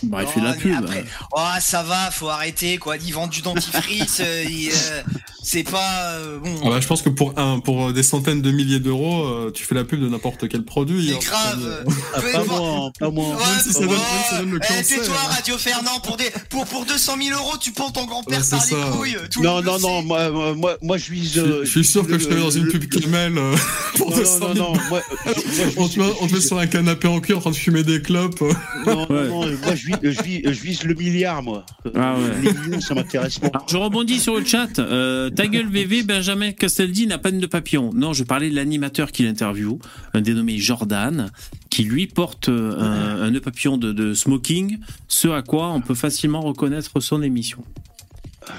Bah, 0.03 0.19
il 0.21 0.27
fait 0.27 0.39
de 0.39 0.45
Oh, 0.45 0.49
la 0.49 0.53
pub. 0.53 0.73
après, 0.77 1.05
oh, 1.33 1.39
ça 1.59 1.83
va, 1.83 2.11
faut 2.11 2.29
arrêter, 2.29 2.77
quoi. 2.77 2.97
Ils 2.97 3.13
vendent 3.13 3.29
du 3.29 3.41
dentifrice, 3.41 4.19
euh, 4.21 4.43
euh, 4.71 5.01
c'est 5.43 5.63
pas 5.63 6.11
euh, 6.13 6.39
bon. 6.39 6.55
Ah 6.65 6.69
bah, 6.69 6.79
je 6.81 6.87
pense 6.87 7.01
que 7.01 7.09
pour 7.09 7.37
un, 7.37 7.59
pour 7.59 7.93
des 7.93 8.03
centaines 8.03 8.41
de 8.41 8.51
milliers 8.51 8.79
d'euros, 8.79 9.25
euh, 9.25 9.51
tu 9.53 9.63
fais 9.65 9.75
la 9.75 9.83
pub 9.83 10.01
de 10.01 10.07
n'importe 10.09 10.47
quel 10.49 10.63
produit. 10.63 11.09
C'est 11.09 11.15
hein. 11.15 11.19
grave. 11.31 11.85
Ah, 12.17 12.21
pas 12.21 12.39
importe. 12.39 12.49
moi, 12.49 12.91
pas 12.99 13.09
moi. 13.11 13.25
Ouais, 13.27 13.33
Même 13.35 13.61
si 13.63 13.73
ça 13.73 13.79
donne- 13.81 13.89
même 13.89 13.97
si 14.23 14.29
ça 14.29 14.37
donne 14.39 14.51
le 14.51 14.59
eh, 14.63 14.67
cancer, 14.67 14.99
hein. 15.11 15.27
Radio 15.31 15.57
Fernand, 15.57 15.99
pour, 16.01 16.15
des, 16.17 16.31
pour, 16.49 16.65
pour 16.65 16.85
200 16.85 17.13
000 17.21 17.37
euros, 17.39 17.57
tu 17.59 17.71
pends 17.71 17.91
ton 17.91 18.05
grand-père 18.05 18.39
Ouais, 18.39 18.43
c'est 18.43 18.55
par 18.57 18.65
les 18.65 18.71
ça. 18.91 18.97
couilles. 18.97 19.17
Tout 19.31 19.43
Non, 19.43 19.61
non, 19.61 19.77
non, 19.79 20.01
moi, 20.01 20.29
moi, 20.55 20.77
moi, 20.81 20.97
je 20.97 21.11
vise. 21.11 21.33
Je, 21.33 21.41
euh, 21.41 21.65
je 21.65 21.69
suis 21.69 21.83
sûr 21.85 22.05
que 22.07 22.13
le- 22.13 22.19
je 22.19 22.27
te 22.27 22.33
mets 22.33 22.41
dans 22.41 22.49
une 22.49 22.63
le- 22.63 22.71
pub 22.71 22.87
Camel 22.87 23.37
euh, 23.37 23.55
pour 23.97 24.11
Non, 24.11 24.17
200 24.17 24.39
non, 24.39 24.53
000. 24.53 24.55
non, 24.55 24.73
non, 24.73 24.79
moi, 24.89 25.01
euh, 25.09 25.11
moi, 25.25 25.33
je 25.35 25.79
On 25.79 25.87
te, 25.89 25.99
met, 25.99 26.05
on 26.21 26.27
te 26.27 26.33
met 26.33 26.41
sur 26.41 26.57
un 26.57 26.67
canapé 26.67 27.07
en 27.07 27.19
cuir 27.19 27.37
en 27.37 27.41
train 27.41 27.51
de 27.51 27.55
fumer 27.55 27.83
des 27.83 28.01
clopes. 28.01 28.41
euh. 28.41 28.53
Non, 28.85 29.07
Ouais. 29.09 29.27
non, 29.27 29.45
non, 29.45 29.74
moi 29.75 29.75
je 29.75 29.87
vise, 29.87 29.97
je 30.03 30.23
vise, 30.23 30.41
je 30.45 30.61
vise 30.61 30.83
le 30.83 30.93
milliard, 30.93 31.43
moi. 31.43 31.65
Ah 31.93 32.15
ouais. 32.15 32.81
Ça 32.81 32.95
m'intéresse 32.95 33.39
pas. 33.39 33.47
Alors, 33.47 33.67
je 33.67 33.77
rebondis 33.77 34.19
sur 34.19 34.37
le 34.37 34.45
chat. 34.45 34.79
Euh, 34.79 35.29
ta 35.29 35.47
gueule 35.47 35.67
VV, 35.67 36.03
Benjamin 36.03 36.51
Castaldi 36.51 37.07
n'a 37.07 37.17
pas 37.17 37.31
de 37.31 37.45
papillon. 37.45 37.91
Non, 37.93 38.13
je 38.13 38.23
parlais 38.23 38.49
de 38.49 38.55
l'animateur 38.55 39.11
qui 39.11 39.23
l'interview, 39.23 39.79
un 40.13 40.21
dénommé 40.21 40.57
Jordan, 40.57 41.31
qui 41.69 41.83
lui 41.83 42.07
porte 42.07 42.49
euh, 42.49 42.79
un, 42.79 43.21
un 43.23 43.31
nœud 43.31 43.41
papillon 43.41 43.77
de, 43.77 43.91
de 43.91 44.13
smoking, 44.13 44.79
ce 45.07 45.27
à 45.27 45.41
quoi 45.41 45.71
on 45.71 45.81
peut 45.81 45.95
facilement 45.95 46.41
reconnaître 46.41 46.99
son 46.99 47.21
émission. 47.21 47.63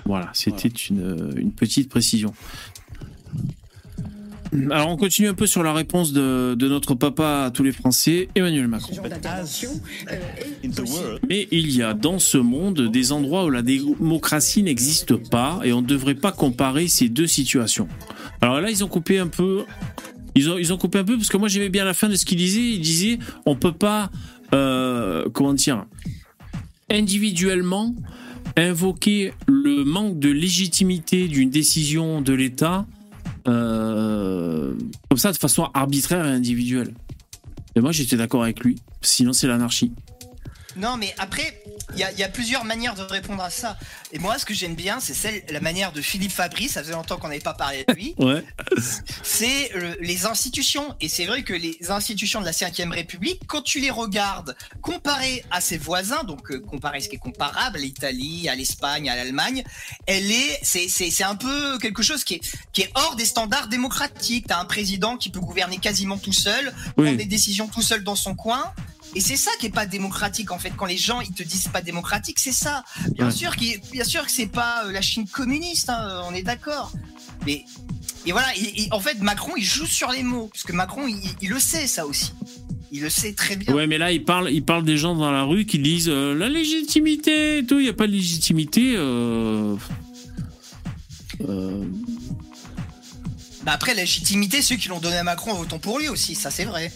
Voilà, 0.04 0.30
c'était 0.32 0.68
une, 0.68 1.32
une 1.36 1.52
petite 1.52 1.88
précision. 1.88 2.34
Alors 4.70 4.88
on 4.88 4.96
continue 4.96 5.28
un 5.28 5.34
peu 5.34 5.46
sur 5.46 5.62
la 5.62 5.72
réponse 5.72 6.12
de, 6.12 6.54
de 6.54 6.68
notre 6.68 6.94
papa 6.94 7.44
à 7.46 7.50
tous 7.50 7.62
les 7.62 7.72
Français, 7.72 8.28
Emmanuel 8.34 8.68
Macron. 8.68 8.94
Euh, 10.10 11.18
Mais 11.28 11.48
il 11.50 11.74
y 11.74 11.82
a 11.82 11.94
dans 11.94 12.18
ce 12.18 12.38
monde 12.38 12.90
des 12.90 13.12
endroits 13.12 13.44
où 13.44 13.50
la 13.50 13.62
démocratie 13.62 14.62
n'existe 14.62 15.16
pas 15.16 15.60
et 15.64 15.72
on 15.72 15.82
ne 15.82 15.86
devrait 15.86 16.14
pas 16.14 16.32
comparer 16.32 16.88
ces 16.88 17.08
deux 17.08 17.26
situations. 17.26 17.88
Alors 18.40 18.60
là, 18.60 18.70
ils 18.70 18.84
ont 18.84 18.88
coupé 18.88 19.18
un 19.18 19.28
peu. 19.28 19.64
Ils 20.34 20.50
ont, 20.50 20.58
ils 20.58 20.72
ont 20.72 20.78
coupé 20.78 20.98
un 20.98 21.04
peu 21.04 21.16
parce 21.16 21.28
que 21.28 21.36
moi 21.38 21.48
j'aimais 21.48 21.70
bien 21.70 21.84
la 21.84 21.94
fin 21.94 22.08
de 22.08 22.14
ce 22.14 22.24
qu'il 22.24 22.38
disait. 22.38 22.60
Il 22.60 22.80
disait 22.80 23.18
on 23.46 23.56
peut 23.56 23.72
pas, 23.72 24.10
euh, 24.54 25.24
comment 25.32 25.54
dire, 25.54 25.86
individuellement 26.90 27.94
invoquer 28.56 29.32
le 29.46 29.84
manque 29.84 30.18
de 30.18 30.30
légitimité 30.30 31.28
d'une 31.28 31.50
décision 31.50 32.20
de 32.22 32.32
l'État 32.32 32.86
euh, 33.48 34.74
comme 35.08 35.18
ça 35.18 35.32
de 35.32 35.36
façon 35.36 35.68
arbitraire 35.74 36.26
et 36.26 36.30
individuelle. 36.30 36.94
Et 37.74 37.80
moi 37.80 37.92
j'étais 37.92 38.16
d'accord 38.16 38.42
avec 38.42 38.60
lui. 38.60 38.76
Sinon 39.02 39.32
c'est 39.32 39.46
l'anarchie. 39.46 39.92
Non, 40.76 40.96
mais 40.96 41.14
après, 41.18 41.62
il 41.94 41.98
y 41.98 42.18
y 42.18 42.22
a 42.22 42.28
plusieurs 42.28 42.64
manières 42.64 42.94
de 42.94 43.02
répondre 43.02 43.42
à 43.42 43.50
ça. 43.50 43.76
Et 44.12 44.18
moi, 44.18 44.38
ce 44.38 44.44
que 44.44 44.54
j'aime 44.54 44.74
bien, 44.74 45.00
c'est 45.00 45.14
celle, 45.14 45.42
la 45.50 45.60
manière 45.60 45.92
de 45.92 46.00
Philippe 46.02 46.32
Fabrice. 46.32 46.72
Ça 46.72 46.82
faisait 46.82 46.92
longtemps 46.92 47.16
qu'on 47.16 47.28
n'avait 47.28 47.40
pas 47.40 47.54
parlé 47.54 47.84
de 47.88 47.94
lui. 47.94 48.14
Ouais. 48.18 48.44
c'est 49.22 49.72
euh, 49.76 49.94
les 50.00 50.26
institutions. 50.26 50.94
Et 51.00 51.08
c'est 51.08 51.26
vrai 51.26 51.42
que 51.42 51.54
les 51.54 51.78
institutions 51.90 52.40
de 52.40 52.44
la 52.46 52.52
5ème 52.52 52.90
République, 52.90 53.40
quand 53.46 53.62
tu 53.62 53.80
les 53.80 53.90
regardes 53.90 54.56
comparées 54.82 55.44
à 55.50 55.60
ses 55.60 55.78
voisins, 55.78 56.24
donc 56.24 56.50
euh, 56.50 56.60
comparé 56.60 56.98
à 56.98 57.00
ce 57.00 57.08
qui 57.08 57.16
est 57.16 57.20
comparable, 57.20 57.76
à 57.76 57.80
l'Italie, 57.80 58.48
à 58.48 58.54
l'Espagne, 58.54 59.08
à 59.08 59.16
l'Allemagne, 59.16 59.64
elle 60.06 60.30
est, 60.30 60.58
c'est, 60.62 60.88
c'est, 60.88 61.10
c'est 61.10 61.24
un 61.24 61.36
peu 61.36 61.78
quelque 61.78 62.02
chose 62.02 62.24
qui 62.24 62.34
est, 62.34 62.40
qui 62.72 62.82
est 62.82 62.90
hors 62.94 63.16
des 63.16 63.24
standards 63.24 63.68
démocratiques. 63.68 64.46
T'as 64.48 64.60
un 64.60 64.64
président 64.64 65.16
qui 65.16 65.30
peut 65.30 65.40
gouverner 65.40 65.78
quasiment 65.78 66.18
tout 66.18 66.32
seul, 66.32 66.72
Oui. 66.96 67.04
prendre 67.04 67.16
des 67.18 67.24
décisions 67.24 67.68
tout 67.68 67.82
seul 67.82 68.04
dans 68.04 68.16
son 68.16 68.34
coin. 68.34 68.72
Et 69.14 69.20
c'est 69.20 69.36
ça 69.36 69.50
qui 69.58 69.66
est 69.66 69.70
pas 69.70 69.86
démocratique 69.86 70.50
en 70.52 70.58
fait. 70.58 70.72
Quand 70.76 70.84
les 70.86 70.98
gens 70.98 71.20
ils 71.22 71.32
te 71.32 71.42
disent 71.42 71.68
pas 71.68 71.80
démocratique, 71.80 72.38
c'est 72.38 72.52
ça. 72.52 72.84
Bien 73.12 73.26
Ouais. 73.26 73.30
sûr 73.32 73.54
bien 73.92 74.04
sûr 74.04 74.24
que 74.26 74.30
c'est 74.30 74.46
pas 74.46 74.84
euh, 74.84 74.92
la 74.92 75.00
Chine 75.00 75.26
communiste, 75.26 75.88
hein, 75.88 76.22
on 76.28 76.34
est 76.34 76.42
d'accord. 76.42 76.92
Mais 77.46 77.64
et 78.26 78.32
voilà, 78.32 78.48
et- 78.56 78.82
et 78.82 78.88
en 78.92 79.00
fait 79.00 79.20
Macron 79.22 79.52
il 79.56 79.64
joue 79.64 79.86
sur 79.86 80.10
les 80.12 80.22
mots 80.22 80.48
parce 80.52 80.64
que 80.64 80.72
Macron 80.72 81.06
il, 81.08 81.16
il 81.40 81.48
le 81.48 81.58
sait 81.60 81.86
ça 81.86 82.06
aussi. 82.06 82.32
Il 82.92 83.00
le 83.02 83.10
sait 83.10 83.32
très 83.32 83.56
bien. 83.56 83.74
Ouais, 83.74 83.86
mais 83.88 83.98
là, 83.98 84.12
il 84.12 84.24
parle, 84.24 84.48
il 84.52 84.62
parle 84.64 84.84
des 84.84 84.96
gens 84.96 85.16
dans 85.16 85.32
la 85.32 85.42
rue 85.42 85.66
qui 85.66 85.80
disent 85.80 86.08
euh, 86.08 86.34
la 86.34 86.48
légitimité 86.48 87.58
et 87.58 87.66
tout. 87.66 87.78
Il 87.80 87.82
n'y 87.82 87.88
a 87.88 87.92
pas 87.92 88.06
de 88.06 88.12
légitimité. 88.12 88.94
euh, 88.96 89.74
euh, 91.48 91.84
Bah 93.64 93.72
après 93.72 93.94
la 93.94 94.02
légitimité, 94.02 94.62
ceux 94.62 94.76
qui 94.76 94.88
l'ont 94.88 95.00
donné 95.00 95.16
à 95.18 95.24
Macron 95.24 95.52
votons 95.54 95.80
pour 95.80 95.98
lui 95.98 96.08
aussi, 96.08 96.36
ça 96.36 96.50
c'est 96.52 96.64
vrai. 96.64 96.92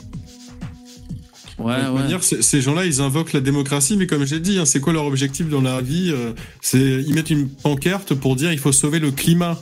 Ouais, 1.61 1.82
De 1.85 1.89
ouais. 1.91 2.03
manière, 2.03 2.23
ces 2.23 2.61
gens-là, 2.61 2.87
ils 2.87 3.01
invoquent 3.01 3.35
la 3.35 3.41
démocratie, 3.41 3.97
mais 3.97 4.07
comme 4.07 4.24
j'ai 4.24 4.41
dit, 4.41 4.59
hein, 4.59 4.65
c'est 4.65 4.81
quoi 4.81 4.93
leur 4.93 5.05
objectif 5.05 5.49
dans 5.49 5.61
la 5.61 5.81
vie 5.82 6.11
euh, 6.11 6.32
C'est 6.62 6.78
ils 7.07 7.15
mettent 7.15 7.31
une 7.31 7.49
pancarte 7.49 8.15
pour 8.15 8.35
dire 8.35 8.51
il 8.53 8.59
faut 8.59 8.73
sauver 8.73 8.99
le 8.99 9.11
climat. 9.11 9.59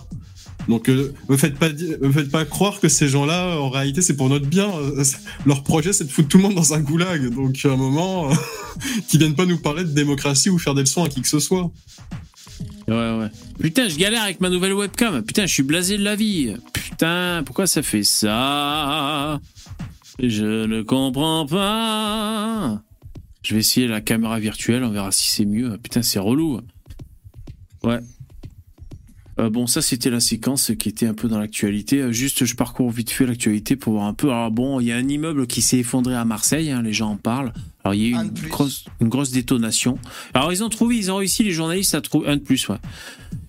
Donc, 0.69 0.91
euh, 0.91 1.15
me 1.31 1.37
faites 1.37 1.59
pas 1.59 1.71
me 1.71 2.13
faites 2.13 2.31
pas 2.31 2.45
croire 2.45 2.79
que 2.79 2.89
ces 2.89 3.09
gens-là, 3.09 3.59
en 3.59 3.71
réalité, 3.71 4.03
c'est 4.03 4.17
pour 4.17 4.29
notre 4.29 4.47
bien. 4.47 4.69
Euh, 4.69 5.03
Leur 5.47 5.65
projet, 5.65 5.93
c'est 5.95 6.05
de 6.05 6.11
foutre 6.11 6.29
tout 6.29 6.37
le 6.37 6.43
monde 6.45 6.55
dans 6.55 6.75
un 6.75 6.81
goulag. 6.81 7.31
Donc, 7.35 7.59
à 7.65 7.69
un 7.69 7.77
moment, 7.77 8.31
euh, 8.31 8.35
qu'ils 9.09 9.19
viennent 9.19 9.35
pas 9.35 9.47
nous 9.47 9.59
parler 9.59 9.83
de 9.85 9.91
démocratie 9.91 10.51
ou 10.51 10.59
faire 10.59 10.75
des 10.75 10.83
leçons 10.83 11.03
à 11.05 11.09
qui 11.09 11.23
que 11.23 11.29
ce 11.29 11.41
soit. 11.41 11.71
Ouais, 12.87 12.95
ouais. 13.19 13.29
Putain, 13.61 13.89
je 13.89 13.97
galère 13.97 14.23
avec 14.23 14.41
ma 14.41 14.51
nouvelle 14.51 14.75
webcam. 14.75 15.23
Putain, 15.23 15.47
je 15.47 15.53
suis 15.55 15.63
blasé 15.63 15.97
de 15.97 16.05
la 16.05 16.17
vie. 16.17 16.55
Putain, 16.73 17.43
pourquoi 17.47 17.67
ça 17.67 17.83
fait 17.83 18.05
ça? 18.05 19.41
Je 20.19 20.67
ne 20.67 20.83
comprends 20.83 21.47
pas. 21.47 22.83
Je 23.43 23.55
vais 23.55 23.61
essayer 23.61 23.87
la 23.87 24.01
caméra 24.01 24.39
virtuelle, 24.41 24.83
on 24.85 24.91
verra 24.91 25.13
si 25.13 25.31
c'est 25.31 25.45
mieux. 25.45 25.79
Putain, 25.79 26.03
c'est 26.03 26.19
relou. 26.19 26.61
Ouais. 27.85 28.01
Euh, 29.39 29.51
bon, 29.51 29.69
ça 29.69 29.83
c'était 29.83 30.11
la 30.11 30.19
séquence 30.19 30.73
qui 30.79 30.89
était 30.89 31.07
un 31.07 31.15
peu 31.15 31.29
dans 31.29 31.39
l'actualité. 31.39 32.01
Euh, 32.01 32.13
Juste, 32.13 32.45
je 32.45 32.57
parcours 32.57 32.91
vite 32.91 33.11
fait 33.11 33.25
l'actualité 33.25 33.77
pour 33.77 33.93
voir 33.93 34.07
un 34.07 34.15
peu. 34.15 34.31
Alors 34.31 34.51
bon, 34.51 34.81
il 34.81 34.89
y 34.89 34.93
a 34.93 34.97
un 34.97 35.09
immeuble 35.09 35.47
qui 35.47 35.63
s'est 35.63 35.79
effondré 35.79 36.17
à 36.17 36.25
Marseille, 36.25 36.71
hein, 36.71 36.83
les 36.83 36.93
gens 36.93 37.11
en 37.11 37.17
parlent. 37.17 37.53
Alors 37.85 37.95
il 37.95 38.03
y 38.03 38.07
a 38.07 38.09
eu 38.09 38.15
Un 38.17 38.25
une 38.25 38.49
grosse, 38.49 38.87
une 39.01 39.09
grosse 39.09 39.31
détonation. 39.31 39.99
Alors 40.35 40.53
ils 40.53 40.65
ont 40.65 40.69
trouvé, 40.69 40.97
ils 40.97 41.13
ont 41.13 41.17
réussi, 41.17 41.45
les 41.45 41.53
journalistes 41.53 41.95
à 41.95 42.01
trouver 42.01 42.29
un 42.29 42.37
de 42.37 42.43
plus, 42.43 42.69
ouais. 42.69 42.79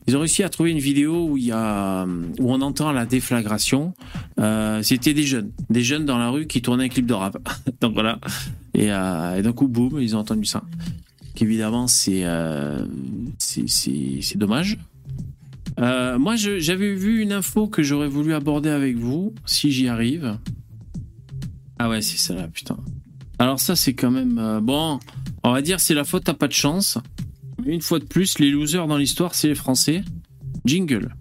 Ils 0.09 0.17
ont 0.17 0.21
réussi 0.21 0.41
à 0.41 0.49
trouver 0.49 0.71
une 0.71 0.79
vidéo 0.79 1.27
où 1.29 1.37
il 1.37 1.43
y 1.43 1.51
a, 1.51 2.03
où 2.39 2.51
on 2.51 2.61
entend 2.61 2.91
la 2.91 3.05
déflagration. 3.05 3.93
Euh, 4.39 4.81
C'était 4.81 5.13
des 5.13 5.21
jeunes, 5.21 5.51
des 5.69 5.83
jeunes 5.83 6.05
dans 6.05 6.17
la 6.17 6.31
rue 6.31 6.47
qui 6.47 6.63
tournaient 6.63 6.85
un 6.85 6.89
clip 6.89 7.05
de 7.05 7.13
rap. 7.13 7.37
Donc 7.81 7.93
voilà. 7.93 8.17
Et, 8.73 8.91
euh, 8.91 9.35
et 9.37 9.43
d'un 9.43 9.51
coup, 9.53 9.67
boum, 9.67 10.01
ils 10.01 10.15
ont 10.15 10.19
entendu 10.19 10.45
ça. 10.45 10.63
Évidemment, 11.39 11.85
c'est 11.85 12.25
euh, 12.25 12.83
c'est- 13.37 13.67
c'est 13.67 14.35
dommage. 14.37 14.79
Moi, 15.77 16.35
j'avais 16.37 16.95
vu 16.95 17.21
une 17.21 17.31
info 17.31 17.67
que 17.67 17.83
j'aurais 17.83 18.07
voulu 18.09 18.33
aborder 18.33 18.69
avec 18.69 18.97
vous, 18.97 19.35
si 19.45 19.71
j'y 19.71 19.87
arrive. 19.89 20.39
Ah 21.77 21.87
ouais, 21.87 22.01
c'est 22.01 22.17
ça 22.17 22.33
là, 22.33 22.47
putain. 22.47 22.77
Alors 23.37 23.59
ça, 23.59 23.75
c'est 23.75 23.93
quand 23.93 24.09
même... 24.09 24.59
bon, 24.63 24.99
on 25.43 25.51
va 25.53 25.61
dire 25.61 25.79
c'est 25.79 25.93
la 25.93 26.03
faute 26.03 26.27
à 26.29 26.33
pas 26.33 26.47
de 26.47 26.53
chance. 26.53 26.97
Une 27.65 27.81
fois 27.81 27.99
de 27.99 28.05
plus, 28.05 28.39
les 28.39 28.49
losers 28.49 28.87
dans 28.87 28.97
l'histoire, 28.97 29.35
c'est 29.35 29.47
les 29.47 29.55
Français. 29.55 30.03
Jingle. 30.65 31.15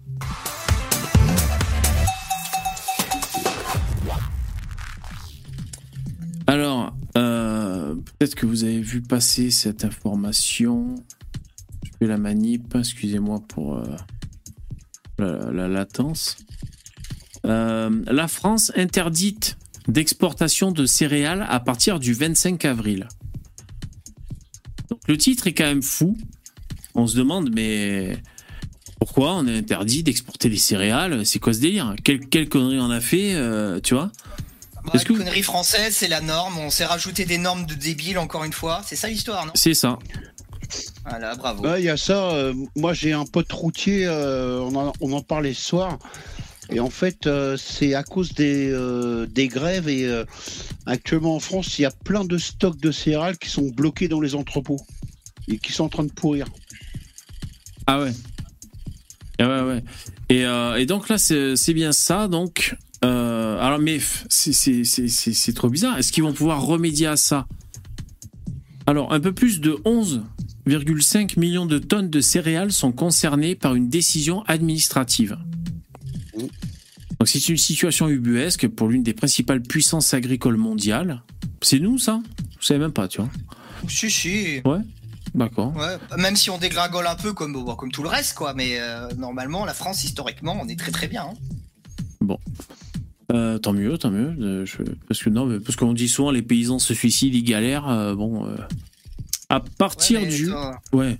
Alors, 6.47 6.93
euh, 7.17 7.95
peut-être 7.95 8.35
que 8.35 8.45
vous 8.45 8.63
avez 8.63 8.81
vu 8.81 9.01
passer 9.01 9.51
cette 9.51 9.85
information. 9.85 10.95
Je 11.83 11.91
fais 11.99 12.07
la 12.07 12.17
manip, 12.17 12.75
excusez-moi 12.75 13.41
pour 13.47 13.77
euh, 13.77 13.83
la, 15.19 15.51
la 15.51 15.67
latence. 15.67 16.37
Euh, 17.45 18.03
la 18.07 18.27
France 18.27 18.71
interdite 18.75 19.57
d'exportation 19.87 20.71
de 20.71 20.85
céréales 20.85 21.45
à 21.49 21.59
partir 21.59 21.99
du 21.99 22.13
25 22.13 22.65
avril. 22.65 23.07
Le 25.09 25.17
titre 25.17 25.47
est 25.47 25.53
quand 25.53 25.65
même 25.65 25.81
fou. 25.81 26.15
On 26.93 27.07
se 27.07 27.17
demande, 27.17 27.49
mais 27.51 28.15
pourquoi 28.99 29.33
on 29.37 29.47
est 29.47 29.57
interdit 29.57 30.03
d'exporter 30.03 30.49
les 30.49 30.57
céréales? 30.57 31.25
C'est 31.25 31.39
quoi 31.39 31.51
ce 31.51 31.59
délire? 31.59 31.95
Quelle, 32.03 32.27
quelle 32.27 32.47
connerie 32.47 32.79
on 32.79 32.91
a 32.91 33.01
fait, 33.01 33.33
euh, 33.33 33.79
tu 33.79 33.95
vois? 33.95 34.11
Bah, 34.85 34.91
Est-ce 34.93 35.05
que- 35.05 35.13
connerie 35.13 35.41
française, 35.41 35.95
c'est 35.95 36.07
la 36.09 36.21
norme. 36.21 36.59
On 36.59 36.69
s'est 36.69 36.85
rajouté 36.85 37.25
des 37.25 37.39
normes 37.39 37.65
de 37.65 37.73
débile 37.73 38.19
encore 38.19 38.43
une 38.43 38.53
fois. 38.53 38.83
C'est 38.85 38.95
ça 38.95 39.07
l'histoire, 39.07 39.47
non? 39.47 39.51
C'est 39.55 39.73
ça. 39.73 39.97
Voilà, 41.09 41.33
bravo. 41.35 41.63
Ouais, 41.63 41.81
il 41.81 41.85
y 41.85 41.89
a 41.89 41.97
ça. 41.97 42.29
euh, 42.29 42.53
moi, 42.75 42.93
j'ai 42.93 43.11
un 43.13 43.25
pote 43.25 43.51
routier. 43.51 44.05
euh, 44.05 44.59
on, 44.59 44.75
en, 44.75 44.93
on 45.01 45.11
en 45.13 45.21
parlait 45.23 45.55
ce 45.55 45.63
soir. 45.65 45.97
Et 46.69 46.79
en 46.79 46.91
fait, 46.91 47.25
euh, 47.25 47.57
c'est 47.57 47.95
à 47.95 48.03
cause 48.03 48.33
des, 48.35 48.69
euh, 48.71 49.25
des 49.25 49.47
grèves. 49.47 49.89
Et 49.89 50.05
euh, 50.05 50.23
actuellement 50.85 51.35
en 51.35 51.39
France, 51.39 51.79
il 51.79 51.81
y 51.81 51.85
a 51.85 51.91
plein 52.03 52.25
de 52.25 52.37
stocks 52.37 52.79
de 52.79 52.91
céréales 52.91 53.39
qui 53.39 53.49
sont 53.49 53.69
bloqués 53.69 54.07
dans 54.07 54.21
les 54.21 54.35
entrepôts 54.35 54.79
et 55.49 55.57
qui 55.57 55.71
sont 55.73 55.83
en 55.85 55.89
train 55.89 56.03
de 56.03 56.11
pourrir. 56.11 56.47
Ah 57.87 57.99
ouais. 58.01 58.11
Ah 59.39 59.47
ouais, 59.47 59.61
ouais. 59.73 59.83
Et, 60.29 60.45
euh, 60.45 60.75
et 60.77 60.85
donc 60.85 61.09
là, 61.09 61.17
c'est 61.17 61.55
c'est 61.55 61.73
bien 61.73 61.91
ça. 61.91 62.27
Donc, 62.27 62.75
euh, 63.03 63.59
alors, 63.59 63.79
mais 63.79 63.99
c'est- 64.29 64.53
c'est 64.53 64.83
c'est- 64.83 65.07
c'est- 65.07 65.33
c'est 65.33 65.53
trop 65.53 65.69
bizarre. 65.69 65.97
Est-ce 65.97 66.11
qu'ils 66.11 66.23
vont 66.23 66.33
pouvoir 66.33 66.61
remédier 66.65 67.07
à 67.07 67.15
ça? 67.17 67.47
Alors, 68.85 69.13
un 69.13 69.19
peu 69.19 69.31
plus 69.33 69.59
de 69.61 69.77
11,5 69.85 71.37
millions 71.37 71.65
de 71.65 71.77
tonnes 71.79 72.09
de 72.09 72.21
céréales 72.21 72.71
sont 72.71 72.91
concernées 72.91 73.55
par 73.55 73.75
une 73.75 73.89
décision 73.89 74.43
administrative. 74.43 75.37
Donc, 76.35 77.27
c'est 77.27 77.49
une 77.49 77.57
situation 77.57 78.07
ubuesque 78.07 78.67
pour 78.67 78.87
l'une 78.87 79.03
des 79.03 79.13
principales 79.13 79.61
puissances 79.61 80.13
agricoles 80.13 80.57
mondiales. 80.57 81.21
C'est 81.61 81.79
nous, 81.79 81.97
ça? 81.97 82.21
Je 82.59 82.65
savais 82.65 82.79
même 82.79 82.93
pas, 82.93 83.07
tu 83.07 83.19
vois. 83.21 83.29
Si, 83.87 84.09
si. 84.09 84.61
Ouais. 84.65 84.79
D'accord. 85.35 85.75
Ouais, 85.75 85.97
même 86.17 86.35
si 86.35 86.49
on 86.49 86.57
dégringole 86.57 87.07
un 87.07 87.15
peu 87.15 87.33
comme, 87.33 87.53
tout 87.91 88.03
le 88.03 88.09
reste, 88.09 88.33
quoi. 88.35 88.53
Mais 88.53 88.79
euh, 88.79 89.07
normalement, 89.17 89.65
la 89.65 89.73
France, 89.73 90.03
historiquement, 90.03 90.57
on 90.61 90.67
est 90.67 90.77
très 90.79 90.91
très 90.91 91.07
bien. 91.07 91.23
hein. 91.23 91.33
Bon. 92.21 92.37
Euh, 93.31 93.59
tant 93.59 93.73
mieux, 93.73 93.97
tant 93.97 94.09
mieux. 94.09 94.35
Euh, 94.41 94.65
je- 94.65 94.81
parce 95.07 95.21
que 95.21 95.29
non, 95.29 95.45
mais 95.45 95.59
parce 95.59 95.75
qu'on 95.75 95.93
dit 95.93 96.07
souvent 96.09 96.31
les 96.31 96.41
paysans 96.41 96.79
se 96.79 96.93
suicident, 96.93 97.35
ils 97.37 97.43
galèrent. 97.43 97.87
euh, 97.87 98.15
bon, 98.15 98.47
euh, 98.47 98.55
à 99.49 99.59
partir 99.59 100.19
Ouais, 100.21 100.27
du, 100.27 100.47
ça- 100.47 100.79
ouais, 100.93 101.17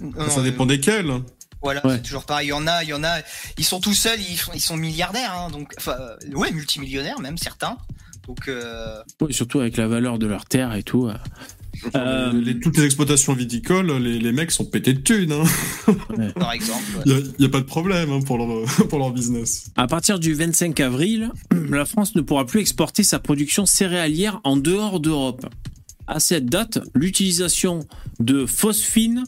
Non, 0.00 0.28
Ça 0.28 0.40
euh, 0.40 0.42
dépend 0.42 0.66
desquels. 0.66 1.10
Voilà, 1.62 1.86
Ouais. 1.86 1.96
c'est 1.96 2.02
toujours 2.02 2.24
pareil. 2.24 2.46
Il 2.48 2.50
y 2.50 2.52
en 2.54 2.66
a, 2.66 2.82
il 2.82 2.88
y 2.88 2.92
en 2.94 3.04
a. 3.04 3.18
Ils 3.58 3.64
sont 3.64 3.80
tout 3.80 3.94
seuls, 3.94 4.20
ils, 4.20 4.36
font- 4.38 4.52
ils 4.54 4.60
sont 4.60 4.76
milliardaires, 4.76 5.32
hein, 5.34 5.50
donc, 5.50 5.72
enfin, 5.78 5.96
ouais, 6.34 6.50
multimillionnaires 6.50 7.20
même 7.20 7.38
certains. 7.38 7.76
Donc, 8.26 8.48
euh, 8.48 9.02
Ouais, 9.20 9.32
surtout 9.32 9.60
avec 9.60 9.76
la 9.76 9.86
valeur 9.86 10.18
de 10.18 10.26
leur 10.26 10.46
terre 10.46 10.74
et 10.74 10.82
tout. 10.82 11.10
Euh. 11.94 12.32
Les- 12.32 12.58
toutes 12.58 12.76
les 12.76 12.84
exploitations 12.84 13.34
viticoles, 13.34 13.92
les, 13.98 14.18
les 14.18 14.32
mecs 14.32 14.50
sont 14.50 14.64
pétés 14.64 14.94
de 14.94 15.00
thunes. 15.00 15.32
Hein. 15.32 15.44
par 16.36 16.52
exemple. 16.52 16.82
ouais. 16.98 17.02
Il 17.38 17.40
n'y 17.40 17.46
a, 17.46 17.48
pas 17.48 17.60
de 17.60 17.66
problème 17.66 18.10
hein, 18.10 18.20
pour, 18.24 18.38
leur, 18.38 18.64
pour 18.88 18.98
leur 18.98 19.12
business. 19.12 19.70
À 19.76 19.86
partir 19.86 20.18
du 20.18 20.34
25 20.34 20.78
avril, 20.80 21.30
la 21.70 21.84
France 21.84 22.14
ne 22.14 22.20
pourra 22.20 22.46
plus 22.46 22.60
exporter 22.60 23.02
sa 23.02 23.18
production 23.18 23.66
céréalière 23.66 24.40
en 24.44 24.56
dehors 24.56 25.00
d'Europe. 25.00 25.46
À 26.06 26.20
cette 26.20 26.46
date, 26.46 26.80
l'utilisation 26.94 27.80
de 28.20 28.44
phosphine, 28.44 29.24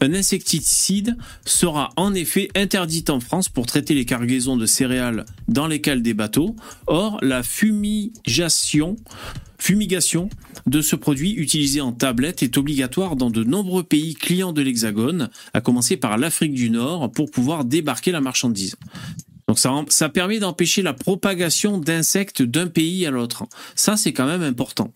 un 0.00 0.14
insecticide, 0.14 1.16
sera 1.44 1.90
en 1.96 2.14
effet 2.14 2.48
interdite 2.56 3.10
en 3.10 3.20
France 3.20 3.48
pour 3.48 3.66
traiter 3.66 3.94
les 3.94 4.04
cargaisons 4.04 4.56
de 4.56 4.64
céréales 4.64 5.26
dans 5.48 5.66
les 5.66 5.80
cales 5.80 6.02
des 6.02 6.14
bateaux. 6.14 6.54
Or, 6.86 7.18
la 7.20 7.42
fumigation, 7.42 8.96
fumigation 9.58 10.30
de 10.70 10.80
ce 10.80 10.96
produit 10.96 11.32
utilisé 11.32 11.80
en 11.80 11.92
tablette 11.92 12.42
est 12.42 12.56
obligatoire 12.56 13.16
dans 13.16 13.28
de 13.28 13.44
nombreux 13.44 13.82
pays 13.82 14.14
clients 14.14 14.52
de 14.52 14.62
l'Hexagone, 14.62 15.28
à 15.52 15.60
commencer 15.60 15.96
par 15.96 16.16
l'Afrique 16.16 16.54
du 16.54 16.70
Nord, 16.70 17.10
pour 17.10 17.30
pouvoir 17.30 17.64
débarquer 17.64 18.12
la 18.12 18.20
marchandise. 18.20 18.76
Donc 19.48 19.58
ça, 19.58 19.72
ça 19.88 20.08
permet 20.08 20.38
d'empêcher 20.38 20.82
la 20.82 20.94
propagation 20.94 21.76
d'insectes 21.76 22.40
d'un 22.42 22.68
pays 22.68 23.04
à 23.04 23.10
l'autre. 23.10 23.44
Ça, 23.74 23.96
c'est 23.96 24.12
quand 24.12 24.26
même 24.26 24.42
important. 24.42 24.92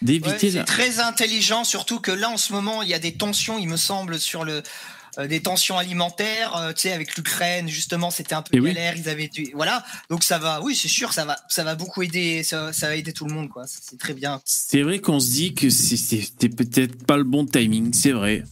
Ouais, 0.00 0.06
D'éviter 0.20 0.50
c'est 0.50 0.64
très 0.64 1.00
intelligent, 1.00 1.64
surtout 1.64 2.00
que 2.00 2.10
là 2.10 2.28
en 2.28 2.36
ce 2.36 2.52
moment 2.52 2.82
il 2.82 2.88
y 2.88 2.94
a 2.94 2.98
des 2.98 3.14
tensions, 3.14 3.58
il 3.58 3.68
me 3.68 3.76
semble, 3.76 4.18
sur 4.18 4.44
le 4.44 4.62
euh, 5.18 5.26
des 5.26 5.40
tensions 5.40 5.78
alimentaires, 5.78 6.56
euh, 6.56 6.72
tu 6.72 6.82
sais, 6.82 6.92
avec 6.92 7.16
l'Ukraine 7.16 7.68
justement, 7.68 8.10
c'était 8.10 8.34
un 8.34 8.42
peu 8.42 8.58
oui. 8.58 8.68
galère, 8.72 8.96
ils 8.96 9.08
avaient 9.08 9.28
dû, 9.28 9.50
voilà, 9.54 9.84
donc 10.10 10.24
ça 10.24 10.38
va, 10.38 10.60
oui, 10.62 10.74
c'est 10.74 10.88
sûr, 10.88 11.12
ça 11.12 11.24
va, 11.24 11.36
ça 11.48 11.64
va 11.64 11.74
beaucoup 11.74 12.02
aider, 12.02 12.42
ça, 12.42 12.72
ça 12.72 12.88
va 12.88 12.96
aider 12.96 13.12
tout 13.12 13.26
le 13.26 13.34
monde, 13.34 13.48
quoi. 13.48 13.64
C'est 13.66 13.98
très 13.98 14.14
bien. 14.14 14.40
C'est 14.44 14.82
vrai 14.82 15.00
qu'on 15.00 15.20
se 15.20 15.30
dit 15.30 15.54
que 15.54 15.70
c'était 15.70 16.48
peut-être 16.48 17.04
pas 17.04 17.16
le 17.16 17.24
bon 17.24 17.46
timing, 17.46 17.92
c'est 17.92 18.12
vrai. 18.12 18.44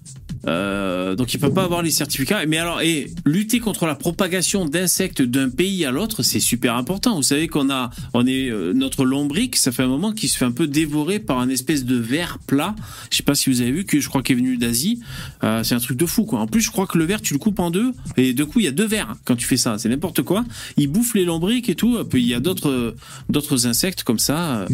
Euh, 0.47 1.15
donc 1.15 1.35
il 1.35 1.41
peut 1.41 1.53
pas 1.53 1.65
avoir 1.65 1.83
les 1.83 1.91
certificats. 1.91 2.45
Mais 2.47 2.59
alors, 2.59 2.81
et 2.81 3.11
lutter 3.25 3.61
contre 3.61 3.87
la 3.87 3.95
propagation 3.95 4.65
d'insectes 4.65 5.23
d'un 5.23 5.49
pays 5.49 5.85
à 5.85 5.91
l'autre, 5.91 6.23
c'est 6.23 6.41
super 6.41 6.75
important. 6.77 7.17
Vous 7.17 7.23
savez 7.23 7.49
qu'on 7.49 7.71
a, 7.71 7.91
on 8.15 8.27
est 8.27 8.51
euh, 8.51 8.73
notre 8.73 9.05
lombric, 9.05 9.57
ça 9.57 9.73
fait 9.73 9.83
un 9.83 9.89
moment 9.89 10.13
qu'il 10.13 10.29
se 10.29 10.37
fait 10.37 10.45
un 10.45 10.53
peu 10.53 10.67
dévorer 10.67 11.19
par 11.19 11.39
un 11.39 11.49
espèce 11.49 11.85
de 11.85 11.97
ver 11.97 12.39
plat. 12.47 12.75
Je 13.11 13.19
sais 13.19 13.23
pas 13.23 13.35
si 13.35 13.51
vous 13.51 13.61
avez 13.61 13.73
vu 13.73 13.85
que 13.85 14.01
je 14.01 14.09
crois 14.09 14.23
qu'il 14.23 14.37
est 14.37 14.41
venu 14.41 14.57
d'Asie. 14.57 15.01
Euh, 15.45 15.63
c'est 15.63 15.75
un 15.75 15.81
truc 15.81 15.97
de 15.97 16.07
fou 16.07 16.25
quoi. 16.25 16.41
En 16.41 16.47
plus, 16.47 16.61
je 16.61 16.71
crois 16.71 16.87
que 16.87 16.99
le 16.99 17.05
ver 17.05 17.21
tu 17.21 17.35
le 17.35 17.39
coupes 17.39 17.61
en 17.61 17.71
deux 17.71 17.93
et 18.17 18.35
de 18.35 18.45
coup 18.45 18.61
il 18.61 18.65
y 18.65 18.69
a 18.69 18.73
deux 18.73 18.87
vers 18.87 19.15
quand 19.25 19.37
tu 19.37 19.47
fais 19.47 19.57
ça. 19.57 19.79
C'est 19.79 19.89
n'importe 19.89 20.23
quoi. 20.23 20.45
Il 20.77 20.89
bouffe 20.89 21.15
les 21.15 21.25
lombrics 21.25 21.69
et 21.69 21.75
tout. 21.75 21.99
Il 22.15 22.27
y 22.27 22.35
a 22.35 22.41
d'autres 22.41 22.95
d'autres 23.29 23.67
insectes 23.67 24.03
comme 24.03 24.19
ça. 24.19 24.67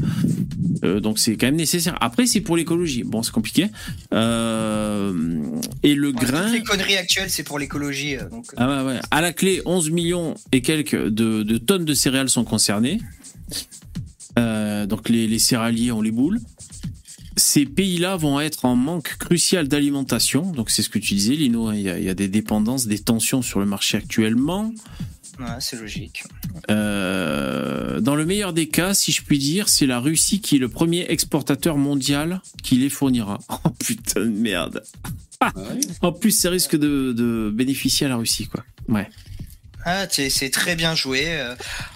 Donc 0.82 1.18
c'est 1.18 1.36
quand 1.36 1.46
même 1.46 1.56
nécessaire. 1.56 1.96
Après 2.00 2.26
c'est 2.26 2.40
pour 2.40 2.56
l'écologie. 2.56 3.02
Bon 3.04 3.22
c'est 3.22 3.32
compliqué. 3.32 3.66
Euh, 4.12 5.12
et 5.82 5.94
le 5.94 6.12
grain. 6.12 6.44
Toutes 6.44 6.52
les 6.52 6.62
conneries 6.62 6.96
actuelles, 6.96 7.30
c'est 7.30 7.42
pour 7.42 7.58
l'écologie, 7.58 8.16
euh, 8.16 8.28
donc. 8.28 8.46
euh, 8.52 8.56
Ah 8.58 8.84
ouais, 8.84 8.92
ouais. 8.94 9.00
À 9.10 9.20
la 9.20 9.32
clé, 9.32 9.62
11 9.64 9.90
millions 9.90 10.34
et 10.52 10.60
quelques 10.62 10.96
de, 11.08 11.42
de 11.42 11.58
tonnes 11.58 11.84
de 11.84 11.94
céréales 11.94 12.28
sont 12.30 12.44
concernées. 12.44 13.00
Euh, 14.38 14.86
donc 14.86 15.08
les, 15.08 15.26
les 15.26 15.38
céréaliers 15.38 15.90
ont 15.92 16.02
les 16.02 16.10
boules. 16.12 16.40
Ces 17.36 17.66
pays-là 17.66 18.16
vont 18.16 18.40
être 18.40 18.64
en 18.64 18.74
manque 18.76 19.16
crucial 19.18 19.68
d'alimentation. 19.68 20.50
Donc 20.52 20.70
c'est 20.70 20.82
ce 20.82 20.88
que 20.88 20.98
tu 20.98 21.14
disais, 21.14 21.34
Lino. 21.34 21.68
hein. 21.68 21.74
Il 21.74 21.82
y, 21.82 21.88
a, 21.90 21.98
il 21.98 22.04
y 22.04 22.08
a 22.08 22.14
des 22.14 22.28
dépendances, 22.28 22.86
des 22.86 22.98
tensions 22.98 23.42
sur 23.42 23.60
le 23.60 23.66
marché 23.66 23.96
actuellement. 23.96 24.72
Ouais, 25.38 25.46
c'est 25.60 25.76
logique. 25.80 26.24
Euh, 26.70 28.00
dans 28.00 28.14
le 28.14 28.24
meilleur 28.26 28.52
des 28.52 28.68
cas, 28.68 28.94
si 28.94 29.12
je 29.12 29.22
puis 29.22 29.38
dire, 29.38 29.68
c'est 29.68 29.86
la 29.86 30.00
Russie 30.00 30.40
qui 30.40 30.56
est 30.56 30.58
le 30.58 30.68
premier 30.68 31.06
exportateur 31.10 31.76
mondial 31.76 32.40
qui 32.62 32.76
les 32.76 32.90
fournira. 32.90 33.38
Oh 33.64 33.70
putain 33.78 34.20
de 34.20 34.26
merde. 34.30 34.82
En 36.02 36.12
plus, 36.12 36.32
ça 36.32 36.50
risque 36.50 36.76
de, 36.76 37.12
de 37.12 37.50
bénéficier 37.54 38.06
à 38.06 38.08
la 38.08 38.16
Russie, 38.16 38.48
quoi. 38.48 38.64
Ouais. 38.88 39.08
Ah, 39.84 40.06
c'est 40.10 40.28
c'est 40.30 40.50
très 40.50 40.74
bien 40.74 40.94
joué. 40.96 41.22
euh. 41.26 41.54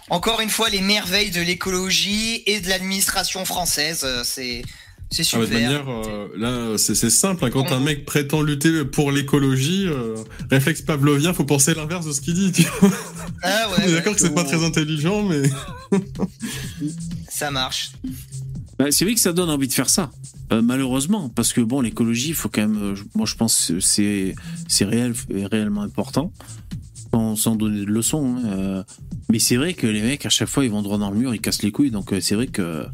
Encore 0.09 0.41
une 0.41 0.49
fois, 0.49 0.71
les 0.71 0.81
merveilles 0.81 1.31
de 1.33 1.41
l'écologie 1.41 2.43
et 2.47 2.61
de 2.61 2.69
l'administration 2.69 3.45
française, 3.45 4.03
euh, 4.05 4.23
c'est 5.13 5.23
Ah 5.23 5.25
super. 5.25 5.49
de 5.49 5.53
manière, 5.53 5.85
euh, 5.89 6.29
là, 6.37 6.79
c'est 6.79 6.95
c'est 6.95 7.11
simple. 7.11 7.45
hein, 7.45 7.51
quand 7.51 7.71
un 7.73 7.81
mec 7.81 8.05
prétend 8.05 8.43
lutter 8.43 8.85
pour 8.85 9.13
l'écologie, 9.13 9.87
euh, 9.87 10.17
réflexe 10.51 10.83
pavlovien, 10.83 11.33
faut 11.33 11.45
penser 11.45 11.75
l'inverse 11.75 12.07
de 12.07 12.13
ce 12.13 12.21
qu'il 12.21 12.35
dit. 12.35 12.53
tu 12.53 12.63
vois. 12.81 12.91
Ah 13.43 13.69
ouais, 13.71 13.77
On 13.85 13.89
est 13.89 13.93
d'accord 13.93 14.15
que 14.15 14.21
c'est 14.21 14.35
pas 14.35 14.45
très 14.45 14.65
intelligent, 14.65 15.23
mais 15.23 15.43
ça 17.29 17.51
marche. 17.51 17.93
Bah, 18.79 18.87
c'est 18.91 19.05
vrai 19.05 19.15
que 19.15 19.21
ça 19.21 19.33
donne 19.33 19.51
envie 19.51 19.69
de 19.69 19.73
faire 19.73 19.91
ça. 19.91 20.11
Euh, 20.53 20.63
malheureusement, 20.63 21.29
parce 21.29 21.53
que 21.53 21.61
bon, 21.61 21.81
l'écologie, 21.81 22.29
il 22.29 22.35
faut 22.35 22.49
quand 22.49 22.63
même. 22.63 22.83
euh, 22.83 22.95
moi, 23.15 23.27
je 23.27 23.35
pense 23.37 23.69
que 23.69 23.81
c'est 23.81 24.35
c'est 24.69 24.85
réel, 24.85 25.15
et 25.31 25.47
réellement 25.47 25.83
important, 25.83 26.33
sans, 27.13 27.37
sans 27.37 27.57
donner 27.57 27.81
de 27.81 27.91
leçons. 27.91 28.37
hein, 28.37 28.43
euh. 28.47 28.83
mais 29.31 29.39
c'est 29.39 29.57
vrai 29.57 29.75
que 29.75 29.87
les 29.87 30.03
mecs, 30.03 30.27
à 30.27 30.31
chaque 30.31 30.49
fois, 30.49 30.65
ils 30.65 30.71
vont 30.71 30.83
droit 30.83 30.99
dans 30.99 31.11
le 31.11 31.17
mur, 31.19 31.35
ils 31.35 31.41
cassent 31.41 31.63
les 31.63 31.71
couilles. 31.73 31.91
Donc, 31.91 32.13
euh, 32.13 32.21
c'est 32.21 32.35
vrai 32.35 32.47
que. 32.49 32.85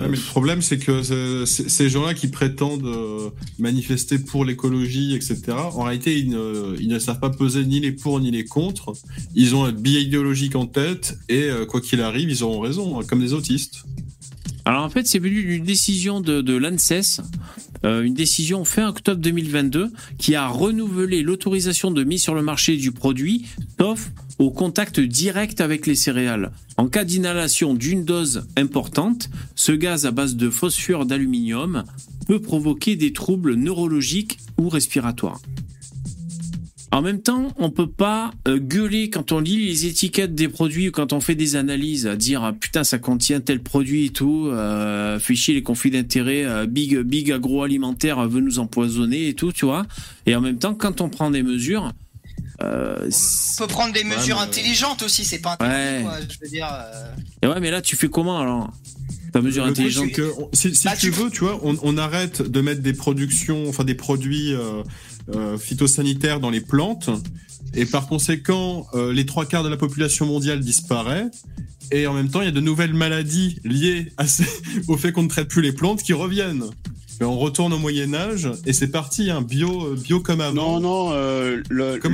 Mais 0.00 0.08
le 0.08 0.16
problème, 0.16 0.62
c'est 0.62 0.78
que 0.78 1.44
ces 1.44 1.88
gens-là 1.88 2.14
qui 2.14 2.28
prétendent 2.28 2.86
euh, 2.86 3.30
manifester 3.58 4.18
pour 4.18 4.44
l'écologie, 4.44 5.14
etc., 5.14 5.40
en 5.52 5.82
réalité, 5.82 6.18
ils 6.18 6.30
ne, 6.30 6.76
ils 6.78 6.88
ne 6.88 6.98
savent 6.98 7.18
pas 7.18 7.30
peser 7.30 7.64
ni 7.64 7.80
les 7.80 7.92
pour 7.92 8.20
ni 8.20 8.30
les 8.30 8.44
contre. 8.44 8.92
Ils 9.34 9.54
ont 9.56 9.64
un 9.64 9.72
biais 9.72 10.02
idéologique 10.02 10.54
en 10.54 10.66
tête 10.66 11.18
et 11.28 11.44
euh, 11.44 11.66
quoi 11.66 11.80
qu'il 11.80 12.00
arrive, 12.00 12.30
ils 12.30 12.44
auront 12.44 12.60
raison, 12.60 13.00
hein, 13.00 13.04
comme 13.08 13.20
des 13.20 13.32
autistes. 13.32 13.84
Alors 14.64 14.84
en 14.84 14.90
fait, 14.90 15.06
c'est 15.06 15.18
venu 15.18 15.42
d'une 15.42 15.64
décision 15.64 16.20
de, 16.20 16.56
l'ANSES, 16.56 17.20
euh, 17.84 18.02
une 18.02 18.14
décision 18.14 18.64
fin 18.64 18.88
octobre 18.88 19.20
2022, 19.20 19.90
qui 20.18 20.34
a 20.34 20.48
renouvelé 20.48 21.22
l'autorisation 21.22 21.90
de 21.90 22.04
mise 22.04 22.22
sur 22.22 22.34
le 22.34 22.42
marché 22.42 22.76
du 22.76 22.92
produit, 22.92 23.46
sauf 23.80 24.10
au 24.38 24.50
contact 24.50 25.00
direct 25.00 25.60
avec 25.60 25.86
les 25.86 25.94
céréales. 25.94 26.52
En 26.76 26.88
cas 26.88 27.04
d'inhalation 27.04 27.74
d'une 27.74 28.04
dose 28.04 28.46
importante, 28.56 29.30
ce 29.54 29.72
gaz 29.72 30.06
à 30.06 30.10
base 30.10 30.36
de 30.36 30.50
phosphore 30.50 31.06
d'aluminium 31.06 31.84
peut 32.26 32.40
provoquer 32.40 32.94
des 32.94 33.12
troubles 33.12 33.54
neurologiques 33.54 34.38
ou 34.58 34.68
respiratoires. 34.68 35.40
En 36.90 37.02
même 37.02 37.20
temps, 37.20 37.52
on 37.58 37.70
peut 37.70 37.86
pas 37.90 38.30
euh, 38.46 38.58
gueuler 38.58 39.10
quand 39.10 39.30
on 39.32 39.40
lit 39.40 39.66
les 39.66 39.84
étiquettes 39.86 40.34
des 40.34 40.48
produits 40.48 40.88
ou 40.88 40.90
quand 40.90 41.12
on 41.12 41.20
fait 41.20 41.34
des 41.34 41.54
analyses 41.54 42.06
à 42.06 42.16
dire 42.16 42.42
ah, 42.42 42.54
putain 42.54 42.82
ça 42.82 42.98
contient 42.98 43.40
tel 43.40 43.60
produit 43.62 44.06
et 44.06 44.10
tout, 44.10 44.48
euh, 44.50 45.18
fait 45.18 45.34
chier 45.34 45.52
les 45.52 45.62
conflits 45.62 45.90
d'intérêts, 45.90 46.44
euh, 46.46 46.66
big 46.66 46.98
big 47.00 47.30
agroalimentaire 47.30 48.26
veut 48.26 48.40
nous 48.40 48.58
empoisonner 48.58 49.28
et 49.28 49.34
tout, 49.34 49.52
tu 49.52 49.66
vois. 49.66 49.84
Et 50.24 50.34
en 50.34 50.40
même 50.40 50.58
temps, 50.58 50.74
quand 50.74 51.02
on 51.02 51.10
prend 51.10 51.30
des 51.30 51.42
mesures, 51.42 51.92
euh, 52.62 52.96
On 53.06 53.58
peut 53.58 53.66
prendre 53.68 53.92
des 53.92 54.04
mesures 54.04 54.36
mais- 54.36 54.42
intelligentes 54.46 55.02
aussi, 55.02 55.24
c'est 55.24 55.40
pas 55.40 55.56
Ouais. 55.60 56.00
quoi, 56.02 56.14
je 56.22 56.36
veux 56.40 56.48
dire. 56.50 56.68
euh, 56.72 57.10
et 57.42 57.46
ouais, 57.48 57.60
mais 57.60 57.70
là 57.70 57.82
tu 57.82 57.96
fais 57.96 58.08
comment 58.08 58.40
alors? 58.40 58.72
Ta 59.30 59.42
mesure 59.42 59.64
Le 59.66 59.72
intelligente. 59.72 60.10
que 60.12 60.32
on- 60.38 60.48
si, 60.54 60.74
si 60.74 60.84
Bah, 60.86 60.94
tu 60.98 61.10
tu- 61.10 61.10
veux, 61.12 61.30
tu 61.30 61.40
vois, 61.44 61.60
on, 61.62 61.76
on 61.82 61.98
arrête 61.98 62.40
de 62.40 62.60
mettre 62.62 62.80
des 62.80 62.94
productions, 62.94 63.68
enfin 63.68 63.84
des 63.84 63.94
produits 63.94 64.54
euh, 64.54 64.58
euh, 64.58 64.82
phytosanitaires 65.58 66.40
dans 66.40 66.50
les 66.50 66.60
plantes, 66.60 67.10
et 67.74 67.84
par 67.84 68.06
conséquent, 68.08 68.86
euh, 68.94 69.12
les 69.12 69.26
trois 69.26 69.44
quarts 69.46 69.62
de 69.64 69.68
la 69.68 69.76
population 69.76 70.26
mondiale 70.26 70.60
disparaît. 70.60 71.26
Et 71.90 72.06
en 72.06 72.14
même 72.14 72.28
temps, 72.28 72.40
il 72.42 72.46
y 72.46 72.48
a 72.48 72.52
de 72.52 72.60
nouvelles 72.60 72.94
maladies 72.94 73.58
liées 73.64 74.12
à 74.16 74.26
ces- 74.26 74.44
au 74.88 74.96
fait 74.96 75.12
qu'on 75.12 75.22
ne 75.22 75.28
traite 75.28 75.48
plus 75.48 75.62
les 75.62 75.72
plantes 75.72 76.02
qui 76.02 76.12
reviennent. 76.12 76.64
Et 77.20 77.24
on 77.24 77.36
retourne 77.38 77.72
au 77.72 77.78
Moyen 77.78 78.14
Âge 78.14 78.48
et 78.64 78.72
c'est 78.72 78.88
parti, 78.92 79.28
un 79.30 79.42
bio, 79.42 79.94
bio 79.96 80.20
comme 80.20 80.40
avant. 80.40 80.78
Non, 80.78 81.08
non, 81.08 81.12
euh, 81.14 81.60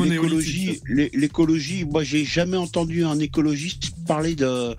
l'écologie, 0.09 0.81
l'écologie, 1.13 1.85
moi 1.85 2.03
j'ai 2.05 2.25
jamais 2.25 2.57
entendu 2.57 3.05
un 3.05 3.19
écologiste 3.19 3.93
parler 4.07 4.35
de, 4.35 4.75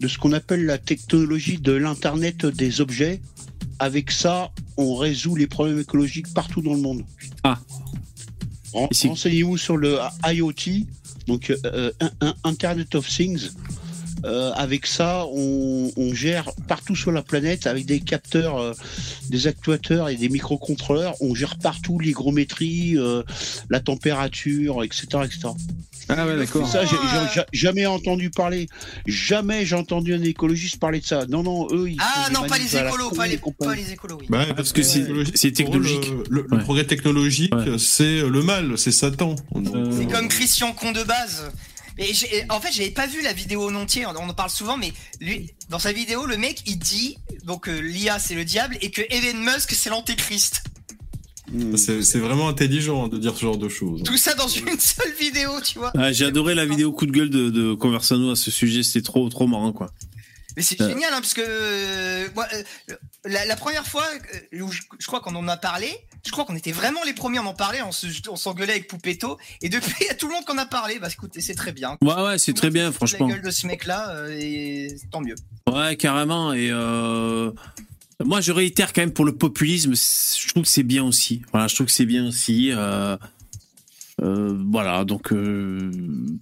de 0.00 0.08
ce 0.08 0.18
qu'on 0.18 0.32
appelle 0.32 0.66
la 0.66 0.78
technologie 0.78 1.58
de 1.58 1.70
l'Internet 1.70 2.44
des 2.46 2.80
objets. 2.80 3.20
Avec 3.78 4.10
ça, 4.10 4.50
on 4.76 4.94
résout 4.96 5.34
les 5.36 5.46
problèmes 5.46 5.80
écologiques 5.80 6.32
partout 6.32 6.62
dans 6.62 6.74
le 6.74 6.80
monde. 6.80 7.02
Ah. 7.42 7.58
Renseignez-vous 9.08 9.56
sur 9.56 9.76
le 9.76 9.98
IoT, 10.26 10.86
donc 11.26 11.50
euh, 11.64 11.92
un- 12.20 12.34
Internet 12.44 12.94
of 12.94 13.08
Things. 13.08 13.50
Euh, 14.24 14.52
avec 14.54 14.86
ça, 14.86 15.26
on, 15.34 15.90
on 15.98 16.14
gère 16.14 16.50
partout 16.66 16.96
sur 16.96 17.12
la 17.12 17.20
planète 17.22 17.66
avec 17.66 17.84
des 17.84 18.00
capteurs, 18.00 18.56
euh, 18.58 18.72
des 19.28 19.46
actuateurs 19.46 20.08
et 20.08 20.16
des 20.16 20.30
microcontrôleurs. 20.30 21.14
On 21.20 21.34
gère 21.34 21.58
partout 21.58 21.98
l'hygrométrie, 21.98 22.96
euh, 22.96 23.22
la 23.68 23.80
température, 23.80 24.82
etc., 24.82 25.06
etc. 25.24 25.48
Ah 26.08 26.26
ouais, 26.26 26.36
d'accord. 26.36 26.68
Ça, 26.68 26.84
j'ai 26.84 26.96
j'ai- 27.34 27.42
jamais 27.52 27.86
entendu 27.86 28.30
parler. 28.30 28.66
Jamais 29.06 29.64
j'ai 29.64 29.74
entendu 29.76 30.14
un 30.14 30.22
écologiste 30.22 30.78
parler 30.78 31.00
de 31.00 31.06
ça. 31.06 31.24
Non, 31.26 31.42
non, 31.42 31.66
eux, 31.72 31.90
ils 31.90 31.96
Ah 32.00 32.28
non, 32.32 32.46
pas 32.46 32.58
les 32.58 32.76
écolos, 32.76 33.10
pas 33.10 33.26
les, 33.26 33.38
pas 33.38 33.74
les 33.74 33.92
écolos, 33.92 34.18
oui. 34.20 34.26
Bah, 34.28 34.44
parce 34.54 34.72
que 34.72 34.82
c'est- 34.82 35.52
technologique. 35.52 36.06
Le, 36.08 36.42
le- 36.42 36.46
le 36.50 36.56
Ouais. 36.56 36.62
progrès 36.62 36.84
technologique, 36.86 37.54
Ouais. 37.54 37.78
c'est 37.78 38.20
le 38.20 38.42
mal, 38.42 38.76
c'est 38.76 38.92
Satan. 38.92 39.34
Euh, 39.56 39.90
C'est 39.98 40.06
comme 40.10 40.28
Christian 40.28 40.72
Con 40.72 40.92
de 40.92 41.02
base. 41.02 41.50
Et 41.96 42.12
j'ai- 42.12 42.44
en 42.50 42.60
fait, 42.60 42.72
j'avais 42.72 42.90
pas 42.90 43.06
vu 43.06 43.22
la 43.22 43.32
vidéo 43.32 43.68
en 43.70 43.74
entier, 43.76 44.04
on 44.04 44.10
en 44.16 44.34
parle 44.34 44.50
souvent, 44.50 44.76
mais 44.76 44.92
lui, 45.20 45.52
dans 45.70 45.78
sa 45.78 45.92
vidéo, 45.92 46.26
le 46.26 46.36
mec, 46.36 46.60
il 46.66 46.76
dit 46.78 47.18
donc 47.44 47.68
euh, 47.68 47.78
l'IA 47.80 48.18
c'est 48.18 48.34
le 48.34 48.44
diable 48.44 48.76
et 48.80 48.90
que 48.90 49.00
Elon 49.10 49.38
Musk 49.38 49.70
c'est 49.72 49.90
l'antéchrist. 49.90 50.64
C'est 51.76 52.18
vraiment 52.18 52.48
intelligent 52.48 53.04
hein, 53.04 53.08
de 53.08 53.18
dire 53.18 53.34
ce 53.36 53.42
genre 53.42 53.58
de 53.58 53.68
choses. 53.68 54.02
Tout 54.02 54.16
ça 54.16 54.34
dans 54.34 54.48
une 54.48 54.78
seule 54.78 55.12
vidéo, 55.20 55.50
tu 55.62 55.78
vois. 55.78 55.92
Ah, 55.96 56.10
J'ai 56.12 56.24
adoré 56.24 56.54
la 56.54 56.64
vidéo 56.66 56.92
coup 56.92 57.06
de 57.06 57.12
gueule 57.12 57.30
de, 57.30 57.50
de 57.50 57.74
Conversano 57.74 58.30
à 58.30 58.36
ce 58.36 58.50
sujet, 58.50 58.82
c'était 58.82 59.04
trop 59.04 59.28
trop 59.28 59.46
marrant 59.46 59.72
quoi. 59.72 59.90
Mais 60.56 60.62
c'est 60.62 60.80
Euh. 60.80 60.88
génial, 60.88 61.12
hein, 61.12 61.20
parce 61.20 61.34
que 61.34 61.42
euh, 61.44 62.28
moi, 62.36 62.46
euh, 62.54 62.94
la, 63.24 63.44
la 63.44 63.56
première 63.56 63.84
fois 63.88 64.04
où 64.52 64.70
je, 64.70 64.82
je 65.00 65.06
crois 65.08 65.18
qu'on 65.20 65.34
en 65.34 65.48
a 65.48 65.56
parlé, 65.56 65.88
je 66.24 66.30
crois 66.30 66.44
qu'on 66.44 66.54
était 66.54 66.70
vraiment 66.70 67.00
les 67.04 67.12
premiers 67.12 67.38
à 67.38 67.42
en 67.42 67.54
parler, 67.54 67.82
on 67.82 67.90
se- 67.90 68.06
on 68.30 68.36
s'engueulait 68.36 68.74
avec 68.74 68.86
Poupetto, 68.86 69.36
et 69.62 69.68
depuis, 69.68 69.92
il 70.02 70.06
y 70.06 70.10
a 70.10 70.14
tout 70.14 70.28
le 70.28 70.34
monde 70.34 70.44
qu'on 70.44 70.56
a 70.58 70.64
parlé. 70.66 71.00
Bah 71.00 71.08
écoutez, 71.12 71.40
c'est 71.40 71.56
très 71.56 71.72
bien. 71.72 71.98
Ouais 72.02 72.14
ouais, 72.22 72.38
c'est 72.38 72.52
très 72.54 72.70
bien 72.70 72.92
franchement. 72.92 73.26
La 73.26 73.34
gueule 73.34 73.42
de 73.44 73.50
ce 73.50 73.66
mec-là, 73.66 74.10
euh, 74.10 74.38
et 74.40 74.94
tant 75.10 75.20
mieux. 75.22 75.34
Ouais, 75.68 75.96
carrément. 75.96 76.52
Et 76.52 76.68
euh, 76.70 77.50
moi, 78.24 78.40
je 78.40 78.52
réitère 78.52 78.92
quand 78.92 79.02
même 79.02 79.12
pour 79.12 79.24
le 79.24 79.32
populisme, 79.32 79.94
je 79.94 80.48
trouve 80.48 80.64
que 80.64 80.68
c'est 80.68 80.82
bien 80.82 81.04
aussi. 81.04 81.42
Voilà, 81.52 81.68
je 81.68 81.74
trouve 81.74 81.86
que 81.86 81.92
c'est 81.92 82.06
bien 82.06 82.26
aussi. 82.26 82.70
euh, 82.72 83.16
euh, 84.22 84.56
voilà, 84.70 85.04
donc. 85.04 85.32
euh, 85.32 85.90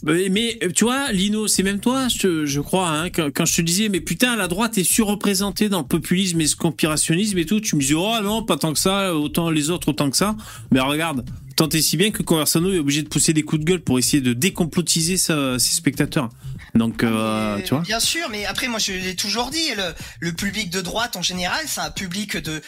mais, 0.04 0.58
tu 0.74 0.84
vois, 0.84 1.10
Lino, 1.12 1.46
c'est 1.46 1.62
même 1.62 1.80
toi, 1.80 2.08
je, 2.08 2.60
crois, 2.60 2.88
hein, 2.88 3.10
quand, 3.10 3.44
je 3.44 3.56
te 3.56 3.62
disais, 3.62 3.88
mais 3.88 4.00
putain, 4.00 4.36
la 4.36 4.48
droite 4.48 4.76
est 4.78 4.84
surreprésentée 4.84 5.68
dans 5.68 5.80
le 5.80 5.86
populisme 5.86 6.40
et 6.40 6.46
ce 6.46 6.56
conspirationnisme 6.56 7.38
et 7.38 7.46
tout. 7.46 7.60
Tu 7.60 7.76
me 7.76 7.80
disais, 7.80 7.94
oh 7.94 8.14
non, 8.22 8.42
pas 8.42 8.56
tant 8.56 8.72
que 8.72 8.78
ça, 8.78 9.16
autant 9.16 9.50
les 9.50 9.70
autres, 9.70 9.88
autant 9.88 10.10
que 10.10 10.16
ça. 10.16 10.36
Mais 10.70 10.80
regarde, 10.80 11.24
tant 11.56 11.68
et 11.68 11.80
si 11.80 11.96
bien 11.96 12.10
que 12.10 12.22
Conversano 12.22 12.72
est 12.72 12.78
obligé 12.78 13.02
de 13.02 13.08
pousser 13.08 13.32
des 13.32 13.42
coups 13.42 13.60
de 13.60 13.66
gueule 13.66 13.80
pour 13.80 13.98
essayer 13.98 14.20
de 14.20 14.34
décomplotiser 14.34 15.16
ses 15.16 15.58
spectateurs. 15.58 16.28
Donc, 16.74 17.02
euh, 17.02 17.56
Mais, 17.58 17.62
tu 17.64 17.74
vois. 17.74 17.82
Bien 17.82 18.00
sûr, 18.00 18.28
mais 18.30 18.46
après, 18.46 18.66
moi, 18.66 18.78
je 18.78 18.92
l'ai 18.92 19.14
toujours 19.14 19.50
dit, 19.50 19.74
le, 19.76 19.94
le 20.20 20.32
public 20.32 20.70
de 20.70 20.80
droite, 20.80 21.16
en 21.16 21.22
général, 21.22 21.62
c'est 21.66 21.80
un 21.82 21.90
public 21.90 22.38
de, 22.38 22.62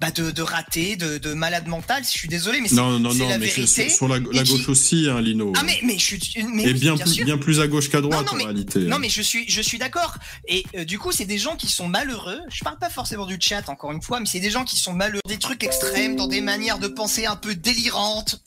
bah, 0.00 0.10
de, 0.10 0.30
de 0.30 0.40
ratés, 0.42 0.96
de, 0.96 1.18
de 1.18 1.34
malades 1.34 1.66
mentales. 1.66 2.02
Je 2.04 2.08
suis 2.08 2.26
désolé, 2.28 2.60
mais 2.62 2.68
c'est 2.68 2.76
Non, 2.76 2.98
non, 2.98 3.12
non, 3.12 3.28
la 3.28 3.36
mais 3.36 3.46
vérité. 3.48 3.88
sur, 3.90 3.96
sur 3.98 4.08
la, 4.08 4.18
la 4.18 4.40
Et 4.40 4.44
qui- 4.44 4.52
gauche 4.56 4.68
aussi, 4.70 5.08
hein, 5.10 5.20
Lino. 5.20 5.52
Ah, 5.56 5.62
mais, 5.62 5.78
mais 5.84 5.98
je 5.98 6.04
suis. 6.16 6.20
Mais 6.54 6.62
Et 6.62 6.66
oui, 6.68 6.80
bien, 6.80 6.94
bien 6.94 7.04
plus, 7.04 7.14
sûr. 7.14 7.24
bien 7.26 7.36
plus 7.38 7.60
à 7.60 7.66
gauche 7.68 7.90
qu'à 7.90 8.00
droite, 8.00 8.20
Non, 8.20 8.26
non, 8.26 8.32
en 8.32 8.36
mais- 8.36 8.44
réalité. 8.44 8.78
Non 8.80 8.98
mais 8.98 9.10
je 9.10 9.20
suis 9.20 9.48
je 9.48 9.60
suis 9.60 9.78
d'accord 9.78 10.14
et 10.48 10.64
euh, 10.76 10.84
du 10.84 10.98
coup 10.98 11.12
c'est 11.12 11.24
des 11.26 11.38
gens 11.38 11.54
qui 11.56 11.66
sont 11.68 11.86
malheureux. 11.86 12.40
Je 12.50 12.64
parle 12.64 12.78
pas 12.78 12.88
forcément 12.90 13.26
du 13.26 13.36
chat 13.40 13.68
encore 13.68 13.92
une 13.92 14.00
fois, 14.02 14.20
mais 14.20 14.26
c'est 14.26 14.40
des 14.40 14.50
gens 14.50 14.64
qui 14.64 14.76
sont 14.78 14.92
malheureux, 14.94 15.20
des 15.28 15.38
trucs 15.38 15.62
extrêmes, 15.64 16.16
dans 16.16 16.26
des 16.28 16.40
manières 16.40 16.78
de 16.78 16.88
penser 16.88 17.26
un 17.26 17.36
peu 17.36 17.54
délirantes. 17.54 18.40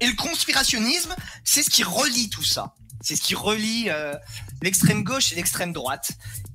Et 0.00 0.06
le 0.06 0.14
conspirationnisme, 0.14 1.14
c'est 1.44 1.62
ce 1.62 1.70
qui 1.70 1.82
relie 1.82 2.28
tout 2.30 2.44
ça. 2.44 2.74
C'est 3.04 3.16
ce 3.16 3.22
qui 3.22 3.34
relie 3.34 3.84
euh, 3.88 4.14
l'extrême 4.62 5.04
gauche 5.04 5.30
et 5.32 5.36
l'extrême 5.36 5.74
droite. 5.74 6.12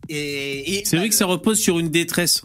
Et, 0.09 0.79
et 0.79 0.85
C'est 0.85 0.97
vrai 0.97 1.07
que 1.07 1.15
ça 1.15 1.27
repose 1.27 1.59
sur 1.59 1.77
une 1.77 1.89
détresse, 1.89 2.43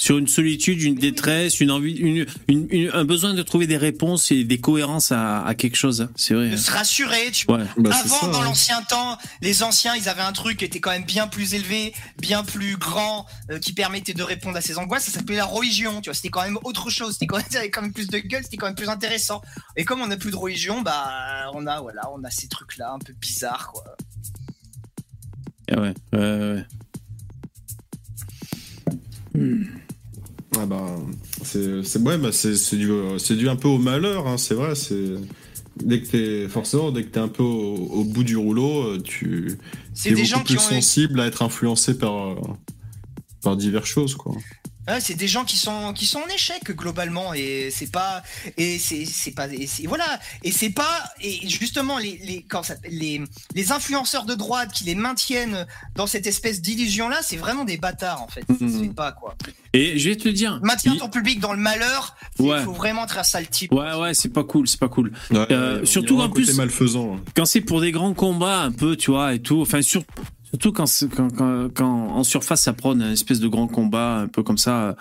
sur 0.00 0.16
une 0.16 0.28
solitude, 0.28 0.80
une 0.80 0.94
détresse, 0.94 1.60
une 1.60 1.70
envie, 1.70 1.92
une, 1.92 2.24
une- 2.48 2.66
une- 2.70 2.90
un 2.94 3.04
besoin 3.04 3.34
de 3.34 3.42
trouver 3.42 3.66
des 3.66 3.76
réponses 3.76 4.30
et 4.30 4.44
des 4.44 4.58
cohérences 4.58 5.12
à, 5.12 5.44
à 5.44 5.54
quelque 5.54 5.76
chose. 5.76 6.00
hein. 6.00 6.10
C'est 6.16 6.32
vrai. 6.32 6.48
de 6.48 6.56
se 6.56 6.70
rassurer, 6.70 7.30
tu 7.32 7.44
vois. 7.44 7.58
Ouais. 7.58 7.64
Bah, 7.76 7.90
Avant, 7.94 8.16
ça, 8.20 8.26
dans 8.28 8.40
hein. 8.40 8.44
l'ancien 8.44 8.80
temps, 8.82 9.18
les 9.42 9.62
anciens, 9.62 9.94
ils 9.94 10.08
avaient 10.08 10.22
un 10.22 10.32
truc 10.32 10.56
qui 10.60 10.64
était 10.64 10.80
quand 10.80 10.90
même 10.90 11.04
bien 11.04 11.26
plus 11.28 11.52
élevé, 11.52 11.92
bien 12.18 12.42
plus 12.44 12.78
grand, 12.78 13.26
euh, 13.50 13.58
qui 13.58 13.74
permettait 13.74 14.14
de 14.14 14.22
répondre 14.22 14.56
à 14.56 14.62
ces 14.62 14.78
angoisses. 14.78 15.04
Ça 15.04 15.12
s'appelait 15.12 15.36
la 15.36 15.44
religion, 15.44 16.00
tu 16.00 16.08
vois. 16.08 16.14
C'était 16.14 16.30
quand 16.30 16.44
même 16.44 16.58
autre 16.64 16.88
chose. 16.88 17.12
C'était 17.12 17.26
quand 17.26 17.36
même, 17.36 17.46
ça 17.50 17.58
avait 17.58 17.68
quand 17.70 17.82
même 17.82 17.92
plus 17.92 18.06
de 18.08 18.18
gueule, 18.20 18.42
c'était 18.42 18.56
quand 18.56 18.66
même 18.68 18.74
plus 18.74 18.88
intéressant. 18.88 19.42
Et 19.76 19.84
comme 19.84 20.00
on 20.00 20.06
n'a 20.06 20.16
plus 20.16 20.30
de 20.30 20.36
religion, 20.36 20.80
bah, 20.80 21.50
on 21.52 21.66
a, 21.66 21.78
voilà, 21.82 22.10
on 22.14 22.24
a 22.24 22.30
ces 22.30 22.48
trucs-là 22.48 22.92
un 22.94 23.00
peu 23.00 23.12
bizarres, 23.12 23.70
quoi. 23.70 23.84
Ah 25.70 25.78
ouais, 25.82 25.92
ouais, 26.14 26.64
ouais. 29.34 29.44
Ah 30.58 30.66
bah, 30.66 30.96
c'est 31.44 31.84
c'est- 31.84 31.98
ouais, 32.00 32.18
bah, 32.18 32.32
c'est 32.32 32.56
c'est 32.56 32.76
dû, 32.76 32.90
c'est 33.18 33.36
dû 33.36 33.48
un 33.48 33.56
peu 33.56 33.68
au 33.68 33.78
malheur, 33.78 34.26
hein, 34.26 34.36
c'est 34.36 34.54
vrai. 34.54 34.74
C'est 34.74 35.14
dès 35.76 36.00
que 36.00 36.06
t'es 36.08 36.48
forcément 36.48 36.90
dès 36.90 37.04
que 37.04 37.08
t'es 37.08 37.20
un 37.20 37.28
peu 37.28 37.42
au, 37.44 37.76
au 37.76 38.04
bout 38.04 38.24
du 38.24 38.36
rouleau, 38.36 38.82
euh, 38.82 39.00
tu 39.02 39.56
es 40.04 40.10
des 40.10 40.14
beaucoup 40.16 40.26
gens 40.26 40.38
qui 40.42 40.54
plus 40.54 40.56
ont- 40.56 40.68
sensible 40.68 41.20
à 41.20 41.26
être 41.26 41.42
influencé 41.42 41.96
par 41.96 42.14
euh, 42.30 42.34
par 43.42 43.56
diverses 43.56 43.86
choses, 43.88 44.14
quoi. 44.16 44.34
Ouais, 44.88 44.98
c'est 45.00 45.14
des 45.14 45.28
gens 45.28 45.44
qui 45.44 45.56
sont 45.56 45.92
qui 45.92 46.06
sont 46.06 46.20
en 46.20 46.26
échec 46.34 46.62
globalement 46.70 47.32
et 47.34 47.68
c'est 47.70 47.92
pas 47.92 48.22
et 48.56 48.78
c'est 48.78 49.04
c'est 49.04 49.30
pas 49.32 49.46
et 49.46 49.66
c'est 49.66 49.86
voilà 49.86 50.18
et 50.42 50.50
c'est 50.50 50.70
pas 50.70 51.04
et 51.20 51.46
justement 51.48 51.98
les 51.98 52.18
les 52.24 52.42
quand 52.48 52.62
ça 52.62 52.74
les 52.88 53.20
les 53.54 53.72
influenceurs 53.72 54.24
de 54.24 54.34
droite 54.34 54.72
qui 54.72 54.84
les 54.84 54.94
maintiennent 54.94 55.66
dans 55.94 56.06
cette 56.06 56.26
espèce 56.26 56.60
d'illusion 56.62 57.08
là 57.08 57.18
c'est 57.22 57.36
vraiment 57.36 57.64
des 57.64 57.76
bâtards 57.76 58.22
en 58.22 58.28
fait 58.28 58.42
se 58.58 58.80
fait 58.82 58.88
pas 58.88 59.12
quoi 59.12 59.36
Et 59.74 59.98
je 59.98 60.08
vais 60.08 60.16
te 60.16 60.26
le 60.26 60.32
dire. 60.32 60.58
maintiens 60.62 60.94
il- 60.94 60.98
ton 60.98 61.10
public 61.10 61.40
dans 61.40 61.52
le 61.52 61.60
malheur 61.60 62.16
il 62.38 62.46
Ouais. 62.46 62.64
faut 62.64 62.72
vraiment 62.72 63.04
être 63.04 63.18
un 63.18 63.22
sale 63.22 63.48
type 63.48 63.70
Ouais, 63.72 63.94
ouais, 63.94 64.14
c'est 64.14 64.30
pas 64.32 64.44
cool, 64.44 64.66
c'est 64.66 64.80
pas 64.80 64.88
cool. 64.88 65.12
Ouais, 65.30 65.46
Euh, 65.52 65.84
surtout 65.84 66.18
en 66.20 66.30
plus- 66.30 66.56
malfaisant. 66.56 67.16
hein. 67.16 67.20
Quand 67.36 67.44
c'est 67.44 67.60
pour 67.60 67.80
des 67.82 67.92
grands 67.92 68.14
combats, 68.14 68.62
un 68.62 68.72
peu, 68.72 68.96
tu 68.96 69.10
vois, 69.10 69.34
et 69.34 69.40
tout. 69.40 69.60
Enfin, 69.60 69.82
sur- 69.82 70.02
surtout 70.50 70.72
quand, 70.72 70.86
quand, 71.74 71.86
en 71.86 72.24
surface 72.24 72.62
ça 72.62 72.72
prône 72.72 73.02
un 73.02 73.12
espèce 73.12 73.40
de 73.40 73.48
grand 73.48 73.66
combat, 73.68 74.18
un 74.18 74.28
peu 74.28 74.42
comme 74.42 74.58
ça. 74.58 74.96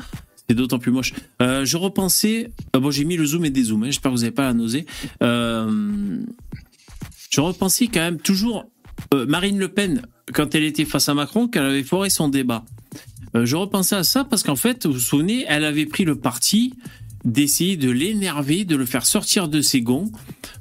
C'est 0.48 0.56
d'autant 0.56 0.80
plus 0.80 0.92
moche. 0.92 1.14
Euh, 1.44 1.64
je 1.64 1.78
repensais. 1.78 2.50
euh, 2.76 2.80
bon, 2.80 2.90
j'ai 2.90 3.06
mis 3.06 3.18
le 3.18 3.26
zoom 3.26 3.46
et 3.46 3.52
des 3.52 3.66
zooms. 3.66 3.84
hein, 3.84 3.88
J'espère 3.88 4.12
que 4.12 4.16
vous 4.18 4.24
n'avez 4.24 4.34
pas 4.34 4.46
la 4.46 4.54
nausée. 4.54 4.88
Euh, 5.22 6.18
je 7.30 7.40
repensais 7.42 7.86
quand 7.86 8.00
même 8.00 8.18
toujours 8.18 8.66
Marine 9.14 9.60
Le 9.60 9.68
Pen 9.68 10.02
quand 10.34 10.56
elle 10.56 10.64
était 10.64 10.86
face 10.86 11.08
à 11.08 11.14
Macron, 11.14 11.48
qu'elle 11.48 11.66
avait 11.66 11.84
foiré 11.84 12.10
son 12.10 12.30
débat. 12.30 12.66
je 13.36 13.56
repensais 13.56 13.96
à 13.96 14.04
ça 14.04 14.24
parce 14.24 14.42
qu'en 14.42 14.56
fait, 14.56 14.88
vous 14.88 14.94
vous 14.94 15.00
souvenez, 15.00 15.46
elle 15.48 15.64
avait 15.66 15.86
pris 15.86 16.04
le 16.04 16.16
parti 16.16 16.74
d'essayer 17.26 17.78
de 17.78 17.90
l'énerver, 17.90 18.66
de 18.66 18.76
le 18.76 18.86
faire 18.86 19.06
sortir 19.06 19.48
de 19.48 19.62
ses 19.62 19.82
gonds, 19.82 20.12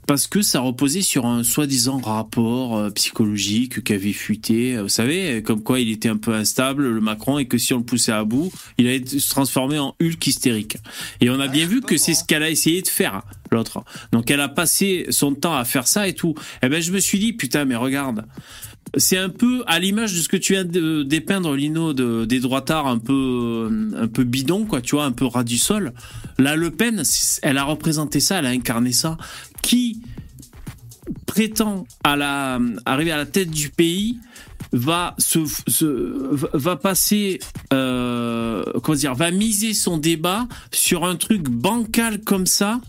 parce 0.07 0.27
que 0.27 0.43
ça 0.43 0.61
reposait 0.61 1.03
sur 1.03 1.27
un 1.27 1.45
soi-disant 1.45 1.99
rapport 1.99 2.77
euh, 2.77 2.91
psychologique 2.91 3.85
qu'avait 3.85 4.13
fuité, 4.13 4.77
euh, 4.77 4.83
vous 4.83 4.89
savez, 4.89 5.43
comme 5.43 5.63
quoi 5.63 5.81
il 5.81 5.91
était 5.91 6.09
un 6.09 6.17
peu 6.17 6.35
instable, 6.35 6.89
le 6.89 7.01
Macron, 7.01 7.39
et 7.39 7.47
que 7.47 7.59
si 7.59 7.75
on 7.75 7.79
le 7.79 7.85
poussait 7.85 8.13
à 8.13 8.25
bout, 8.25 8.51
il 8.79 8.87
allait 8.87 9.05
se 9.07 9.31
transformer 9.31 9.79
en 9.79 9.95
Hulk 10.01 10.27
hystérique. 10.27 10.79
Et 11.21 11.31
on 11.31 11.41
a 11.41 11.49
bien 11.49 11.67
vu 11.67 11.81
que 11.81 11.97
c'est 11.97 12.15
ce 12.15 12.25
qu'elle 12.25 12.43
a 12.43 12.51
essayé 12.51 12.83
de 12.83 12.89
faire, 12.89 13.23
l'autre. 13.51 13.85
Donc 14.13 14.31
elle 14.31 14.41
a 14.41 14.49
passé 14.49 15.07
son 15.11 15.35
temps 15.35 15.57
à 15.57 15.65
faire 15.65 15.87
ça 15.87 16.09
et 16.09 16.15
tout. 16.15 16.35
Et 16.63 16.69
ben 16.69 16.81
je 16.81 16.93
me 16.93 16.99
suis 16.99 17.19
dit, 17.19 17.33
putain, 17.33 17.65
mais 17.65 17.77
regarde, 17.77 18.25
c'est 18.97 19.19
un 19.19 19.29
peu 19.29 19.63
à 19.67 19.79
l'image 19.79 20.15
de 20.15 20.21
ce 20.21 20.29
que 20.29 20.37
tu 20.37 20.55
viens 20.55 20.65
de 20.65 21.03
dépeindre, 21.03 21.55
Lino, 21.55 21.93
de, 21.93 22.25
des 22.25 22.41
droitards 22.41 22.87
un 22.87 22.99
peu, 22.99 23.71
un 23.97 24.09
peu 24.09 24.25
bidon, 24.25 24.65
quoi, 24.65 24.81
tu 24.81 24.97
vois, 24.97 25.05
un 25.05 25.13
peu 25.13 25.27
ras 25.27 25.45
du 25.45 25.59
sol. 25.59 25.93
La 26.39 26.57
Le 26.57 26.71
Pen, 26.71 27.03
elle 27.43 27.59
a 27.59 27.65
représenté 27.65 28.21
ça, 28.21 28.39
elle 28.39 28.47
a 28.47 28.51
incarné 28.51 28.93
ça. 28.93 29.17
Qui 29.63 30.01
prétend 31.27 31.87
à 32.05 32.59
arriver 32.85 33.13
à 33.13 33.17
la 33.17 33.27
tête 33.27 33.51
du 33.51 33.71
pays 33.71 34.19
va 34.73 35.15
se, 35.19 35.39
va 36.57 36.77
passer 36.77 37.39
euh, 37.73 38.63
dire 38.95 39.15
va 39.15 39.31
miser 39.31 39.73
son 39.73 39.97
débat 39.97 40.47
sur 40.73 41.05
un 41.05 41.17
truc 41.17 41.49
bancal 41.49 42.21
comme 42.21 42.47
ça 42.47 42.81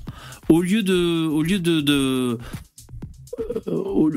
au 0.50 0.62
lieu 0.62 0.84
de 0.84 1.26
au 1.28 1.42
lieu 1.42 1.60
de, 1.60 1.84
euh, 1.88 2.38
au, 3.68 4.10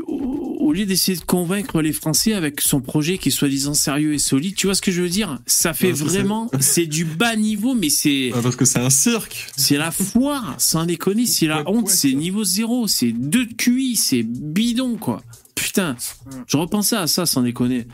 au 0.73 0.73
lieu 0.73 0.87
d'essayer 0.87 1.19
de 1.19 1.25
convaincre 1.25 1.83
les 1.83 1.93
Français 1.93 2.33
avec 2.33 2.61
son 2.61 2.81
projet 2.81 3.19
qui 3.19 3.29
est 3.29 3.33
soi-disant 3.33 3.75
sérieux 3.75 4.15
et 4.15 4.19
solide, 4.19 4.55
tu 4.55 4.69
vois 4.69 4.75
ce 4.75 4.81
que 4.81 4.91
je 4.91 5.03
veux 5.03 5.09
dire? 5.09 5.39
Ça 5.47 5.75
fait 5.75 5.89
Parce 5.89 6.01
vraiment, 6.01 6.51
c'est 6.61 6.87
du 6.87 7.05
bas 7.05 7.37
niveau, 7.37 7.75
mais 7.75 7.91
c'est. 7.91 8.31
Parce 8.43 8.57
que 8.57 8.65
c'est 8.65 8.79
un 8.79 8.91
cirque. 8.91 9.49
C'est 9.57 9.77
la 9.77 9.91
foire, 9.91 10.55
sans 10.59 10.87
déconner, 10.87 11.27
c'est 11.27 11.47
la 11.47 11.69
honte, 11.69 11.89
c'est 11.89 12.13
niveau 12.13 12.45
zéro, 12.45 12.87
c'est 12.87 13.13
deux 13.13 13.47
de 13.47 13.55
QI, 13.55 13.97
c'est 13.97 14.23
bidon, 14.23 14.97
quoi. 14.97 15.23
Putain, 15.55 15.97
je 16.47 16.57
repensais 16.57 16.97
à 16.97 17.07
ça, 17.07 17.27
sans 17.27 17.43
déconner. 17.43 17.87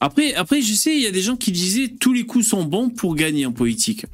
Après, 0.00 0.34
après, 0.34 0.60
je 0.62 0.74
sais, 0.74 0.94
il 0.94 1.02
y 1.02 1.06
a 1.06 1.10
des 1.10 1.22
gens 1.22 1.36
qui 1.36 1.52
disaient 1.52 1.88
tous 1.88 2.12
les 2.12 2.26
coups 2.26 2.48
sont 2.48 2.64
bons 2.64 2.90
pour 2.90 3.14
gagner 3.14 3.46
en 3.46 3.52
politique. 3.52 4.06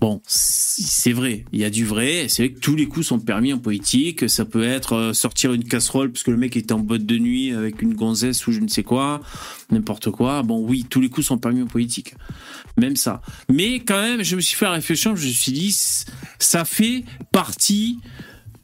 Bon, 0.00 0.22
c'est 0.26 1.12
vrai, 1.12 1.44
il 1.52 1.58
y 1.58 1.64
a 1.64 1.70
du 1.70 1.84
vrai. 1.84 2.26
C'est 2.28 2.44
vrai 2.46 2.54
que 2.54 2.60
tous 2.60 2.76
les 2.76 2.86
coups 2.86 3.06
sont 3.06 3.18
permis 3.18 3.52
en 3.52 3.58
politique. 3.58 4.28
Ça 4.30 4.44
peut 4.44 4.62
être 4.62 4.92
euh, 4.92 5.12
sortir 5.12 5.52
une 5.52 5.64
casserole 5.64 6.12
parce 6.12 6.22
que 6.22 6.30
le 6.30 6.36
mec 6.36 6.56
était 6.56 6.72
en 6.72 6.78
botte 6.78 7.04
de 7.04 7.18
nuit 7.18 7.52
avec 7.52 7.82
une 7.82 7.94
gonzesse 7.94 8.46
ou 8.46 8.52
je 8.52 8.60
ne 8.60 8.68
sais 8.68 8.84
quoi, 8.84 9.20
n'importe 9.72 10.12
quoi. 10.12 10.44
Bon, 10.44 10.64
oui, 10.64 10.86
tous 10.88 11.00
les 11.00 11.08
coups 11.08 11.26
sont 11.26 11.38
permis 11.38 11.62
en 11.62 11.66
politique. 11.66 12.14
Même 12.76 12.94
ça. 12.94 13.22
Mais 13.50 13.80
quand 13.80 14.00
même, 14.00 14.22
je 14.22 14.36
me 14.36 14.40
suis 14.40 14.56
fait 14.56 14.66
la 14.66 14.72
réflexion, 14.72 15.16
je 15.16 15.26
me 15.26 15.32
suis 15.32 15.50
dit, 15.52 15.76
ça 16.38 16.64
fait 16.64 17.04
partie 17.32 17.98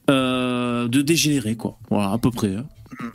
euh, 0.09 0.86
de 0.86 1.02
dégénérer, 1.02 1.56
quoi. 1.56 1.81
Voilà, 1.90 2.12
à 2.12 2.19
peu 2.19 2.31
près. 2.31 2.55
hein. 2.55 2.66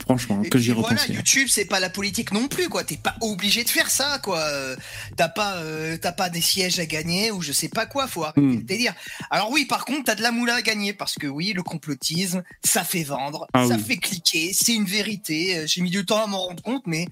Franchement, 0.02 0.42
Et 0.42 0.48
que 0.48 0.58
j'y 0.58 0.70
voilà, 0.72 0.88
repensé. 0.88 1.12
YouTube, 1.12 1.48
c'est 1.50 1.64
pas 1.64 1.80
la 1.80 1.90
politique 1.90 2.32
non 2.32 2.48
plus, 2.48 2.68
quoi. 2.68 2.84
T'es 2.84 2.96
pas 2.96 3.14
obligé 3.20 3.64
de 3.64 3.68
faire 3.68 3.90
ça, 3.90 4.18
quoi. 4.22 4.38
Euh, 4.40 4.76
T'as 5.16 5.28
pas, 5.28 5.56
euh, 5.56 5.96
t'as 6.00 6.12
pas 6.12 6.30
des 6.30 6.40
sièges 6.40 6.78
à 6.78 6.86
gagner 6.86 7.30
ou 7.30 7.42
je 7.42 7.52
sais 7.52 7.68
pas 7.68 7.86
quoi. 7.86 8.06
Faut 8.06 8.24
arrêter 8.24 8.40
le 8.40 8.62
délire. 8.62 8.94
Alors 9.30 9.50
oui, 9.50 9.64
par 9.66 9.84
contre, 9.84 10.04
t'as 10.04 10.14
de 10.14 10.22
la 10.22 10.32
moula 10.32 10.54
à 10.56 10.62
gagner 10.62 10.92
parce 10.92 11.14
que 11.16 11.26
oui, 11.26 11.52
le 11.54 11.62
complotisme, 11.62 12.42
ça 12.64 12.84
fait 12.84 13.02
vendre, 13.04 13.46
Ah 13.52 13.66
ça 13.66 13.76
oui. 13.76 13.82
fait 13.82 13.96
cliquer, 13.98 14.52
c'est 14.54 14.74
une 14.74 14.84
vérité. 14.86 15.58
Euh, 15.58 15.66
J'ai 15.66 15.82
mis 15.82 15.90
du 15.90 16.04
temps 16.04 16.22
à 16.22 16.26
m'en 16.26 16.38
rendre 16.46 16.62
compte, 16.62 16.82
mais 16.86 17.06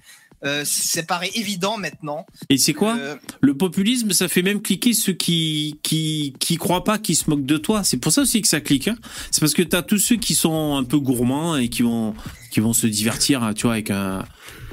euh, 0.45 0.63
ça 0.65 1.03
paraît 1.03 1.31
évident 1.35 1.77
maintenant. 1.77 2.25
Et 2.49 2.57
c'est 2.57 2.73
quoi 2.73 2.95
Euh, 2.97 3.15
Le 3.41 3.55
populisme, 3.57 4.11
ça 4.13 4.27
fait 4.29 4.41
même 4.41 4.61
cliquer 4.61 4.93
ceux 4.93 5.11
qui 5.13 5.77
qui 5.83 6.33
qui 6.39 6.55
croient 6.57 6.83
pas, 6.85 6.97
qui 6.97 7.15
se 7.15 7.29
moquent 7.29 7.45
de 7.45 7.57
toi. 7.57 7.83
C'est 7.83 7.97
pour 7.97 8.11
ça 8.13 8.21
aussi 8.21 8.41
que 8.41 8.47
ça 8.47 8.61
clique. 8.61 8.87
hein. 8.87 8.95
C'est 9.31 9.41
parce 9.41 9.53
que 9.53 9.61
t'as 9.63 9.81
tous 9.81 9.97
ceux 9.97 10.15
qui 10.15 10.35
sont 10.35 10.77
un 10.77 10.83
peu 10.85 10.97
gourmands 10.99 11.57
et 11.57 11.67
qui 11.69 11.81
vont 11.81 12.13
qui 12.49 12.59
vont 12.59 12.73
se 12.73 12.87
divertir, 12.87 13.51
tu 13.55 13.63
vois, 13.63 13.73
avec 13.73 13.91
un 13.91 14.25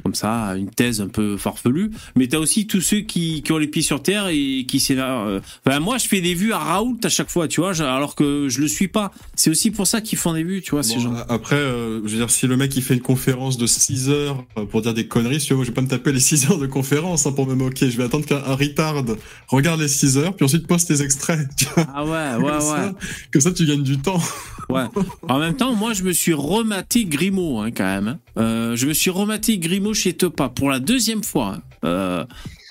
comme 0.07 0.15
ça, 0.15 0.55
une 0.55 0.69
thèse 0.69 1.01
un 1.01 1.09
peu 1.09 1.35
farfelue. 1.35 1.91
Mais 2.15 2.27
t'as 2.27 2.37
aussi 2.37 2.65
tous 2.65 2.79
ceux 2.79 3.01
qui, 3.01 3.41
qui 3.41 3.51
ont 3.51 3.57
les 3.57 3.67
pieds 3.67 3.81
sur 3.81 4.01
terre 4.01 4.27
et 4.29 4.65
qui 4.65 4.79
s'énervent. 4.79 5.27
euh. 5.27 5.39
Enfin, 5.65 5.79
moi, 5.81 5.97
je 5.97 6.07
fais 6.07 6.21
des 6.21 6.33
vues 6.33 6.53
à 6.53 6.59
Raoult 6.59 6.97
à 7.03 7.09
chaque 7.09 7.29
fois, 7.29 7.49
tu 7.49 7.59
vois, 7.59 7.71
alors 7.81 8.15
que 8.15 8.47
je 8.47 8.61
le 8.61 8.67
suis 8.69 8.87
pas. 8.87 9.11
C'est 9.35 9.49
aussi 9.49 9.69
pour 9.71 9.85
ça 9.85 9.99
qu'ils 9.99 10.17
font 10.17 10.33
des 10.33 10.43
vues, 10.43 10.61
tu 10.61 10.71
vois, 10.71 10.83
ces 10.83 10.99
gens. 10.99 11.13
Après, 11.27 11.57
euh, 11.57 11.99
je 12.05 12.11
veux 12.11 12.17
dire, 12.19 12.29
si 12.31 12.47
le 12.47 12.55
mec 12.55 12.73
il 12.77 12.81
fait 12.81 12.93
une 12.93 13.01
conférence 13.01 13.57
de 13.57 13.67
6 13.67 14.09
heures 14.09 14.45
euh, 14.57 14.65
pour 14.65 14.81
dire 14.81 14.93
des 14.93 15.07
conneries, 15.07 15.39
tu 15.39 15.47
vois, 15.49 15.57
moi, 15.57 15.65
je 15.65 15.71
vais 15.71 15.75
pas 15.75 15.81
me 15.81 15.87
taper 15.89 16.13
les 16.13 16.21
6 16.21 16.49
heures 16.49 16.57
de 16.59 16.67
conférence 16.67 17.25
hein, 17.27 17.33
pour 17.33 17.45
me 17.47 17.53
moquer. 17.55 17.91
Je 17.91 17.97
vais 17.97 18.05
attendre 18.05 18.25
qu'un 18.25 18.37
un 18.45 18.55
retard 18.55 19.03
regarde 19.49 19.81
les 19.81 19.87
6 19.89 20.17
heures, 20.17 20.33
puis 20.35 20.45
ensuite 20.45 20.67
poste 20.67 20.87
tes 20.87 21.01
extraits. 21.01 21.47
tu 21.57 21.65
vois. 21.75 21.85
Ah 21.93 22.05
ouais, 22.05 22.11
ouais, 22.11 22.37
comme, 22.37 22.43
ouais. 22.45 22.59
ça, 22.61 22.95
comme 23.33 23.41
ça, 23.41 23.51
tu 23.51 23.65
gagnes 23.65 23.83
du 23.83 23.97
temps. 23.97 24.21
Ouais. 24.69 24.83
En 25.29 25.39
même 25.39 25.55
temps, 25.55 25.73
moi, 25.73 25.93
je 25.93 26.03
me 26.03 26.11
suis 26.11 26.33
rematé 26.33 27.05
Grimaud, 27.05 27.59
hein, 27.59 27.71
quand 27.71 27.85
même. 27.85 28.07
hein. 28.07 28.19
Euh, 28.37 28.75
je 28.75 28.85
me 28.85 28.93
suis 28.93 29.09
rematé 29.09 29.57
Grimaud 29.57 29.93
chez 29.97 30.13
Topa 30.13 30.49
pour 30.49 30.69
la 30.69 30.79
deuxième 30.79 31.23
fois. 31.23 31.55
hein. 31.55 31.61
Euh, 31.83 32.25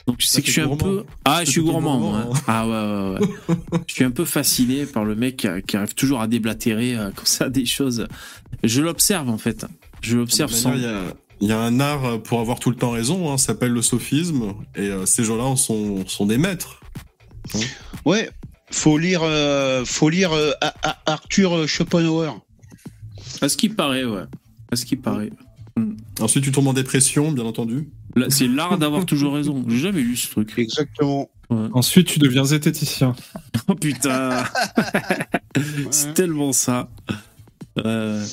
donc, 0.06 0.22
Ah, 0.22 0.40
que 0.40 0.46
je 0.46 0.50
suis 0.52 0.60
un 0.60 0.76
peu. 0.76 1.04
Ah, 1.24 1.44
je 1.44 1.50
suis 1.50 1.60
gourmand, 1.62 1.98
gourmand, 1.98 2.10
moi, 2.10 2.18
hein. 2.18 2.30
hein. 2.32 2.40
Ah, 2.46 2.66
ouais, 2.68 3.18
ouais, 3.20 3.28
ouais. 3.48 3.80
je 3.88 3.94
suis 3.94 4.04
un 4.04 4.10
peu 4.12 4.24
fasciné 4.24 4.86
par 4.86 5.04
le 5.04 5.16
mec 5.16 5.36
qui, 5.38 5.48
qui 5.66 5.76
arrive 5.76 5.94
toujours 5.94 6.20
à 6.20 6.28
déblatérer 6.28 6.96
euh, 6.96 7.10
comme 7.10 7.26
ça 7.26 7.48
des 7.48 7.66
choses. 7.66 8.06
Je 8.62 8.80
l'observe, 8.82 9.28
en 9.28 9.38
fait. 9.38 9.66
Je 10.02 10.16
l'observe 10.16 10.52
sans. 10.52 10.74
Il 10.74 10.82
y, 10.82 10.86
a, 10.86 11.02
il 11.40 11.48
y 11.48 11.52
a 11.52 11.58
un 11.58 11.80
art 11.80 12.04
euh, 12.04 12.18
pour 12.18 12.38
avoir 12.40 12.60
tout 12.60 12.70
le 12.70 12.76
temps 12.76 12.92
raison, 12.92 13.32
hein, 13.32 13.36
ça 13.36 13.48
s'appelle 13.48 13.72
le 13.72 13.82
sophisme, 13.82 14.54
et 14.76 14.82
euh, 14.82 15.06
ces 15.06 15.24
gens-là 15.24 15.44
en 15.44 15.56
sont, 15.56 16.06
sont 16.06 16.26
des 16.26 16.38
maîtres. 16.38 16.80
Ouais, 18.04 18.30
faut 18.70 18.98
lire, 18.98 19.20
euh, 19.24 19.84
faut 19.84 20.08
lire 20.08 20.32
euh, 20.32 20.52
Arthur 21.06 21.68
Schopenhauer. 21.68 22.30
À 23.40 23.48
ce 23.48 23.56
qui 23.56 23.68
paraît, 23.68 24.04
ouais. 24.04 24.22
À 24.70 24.76
ce 24.76 24.84
qui 24.84 24.94
paraît. 24.96 25.30
Ensuite, 26.20 26.44
tu 26.44 26.52
tombes 26.52 26.68
en 26.68 26.72
dépression, 26.72 27.30
bien 27.32 27.44
entendu. 27.44 27.88
Là, 28.14 28.26
C'est 28.30 28.48
l'art 28.48 28.78
d'avoir 28.78 29.04
toujours 29.04 29.34
raison. 29.34 29.64
J'ai 29.68 29.78
jamais 29.78 30.00
lu 30.00 30.16
ce 30.16 30.30
truc. 30.30 30.54
Exactement. 30.58 31.30
Ensuite, 31.50 32.06
tu 32.08 32.18
deviens 32.18 32.44
zététicien. 32.44 33.14
Oh 33.68 33.74
putain 33.74 34.44
C'est 35.90 36.14
tellement 36.14 36.52
ça. 36.52 36.88
Euh, 37.78 38.24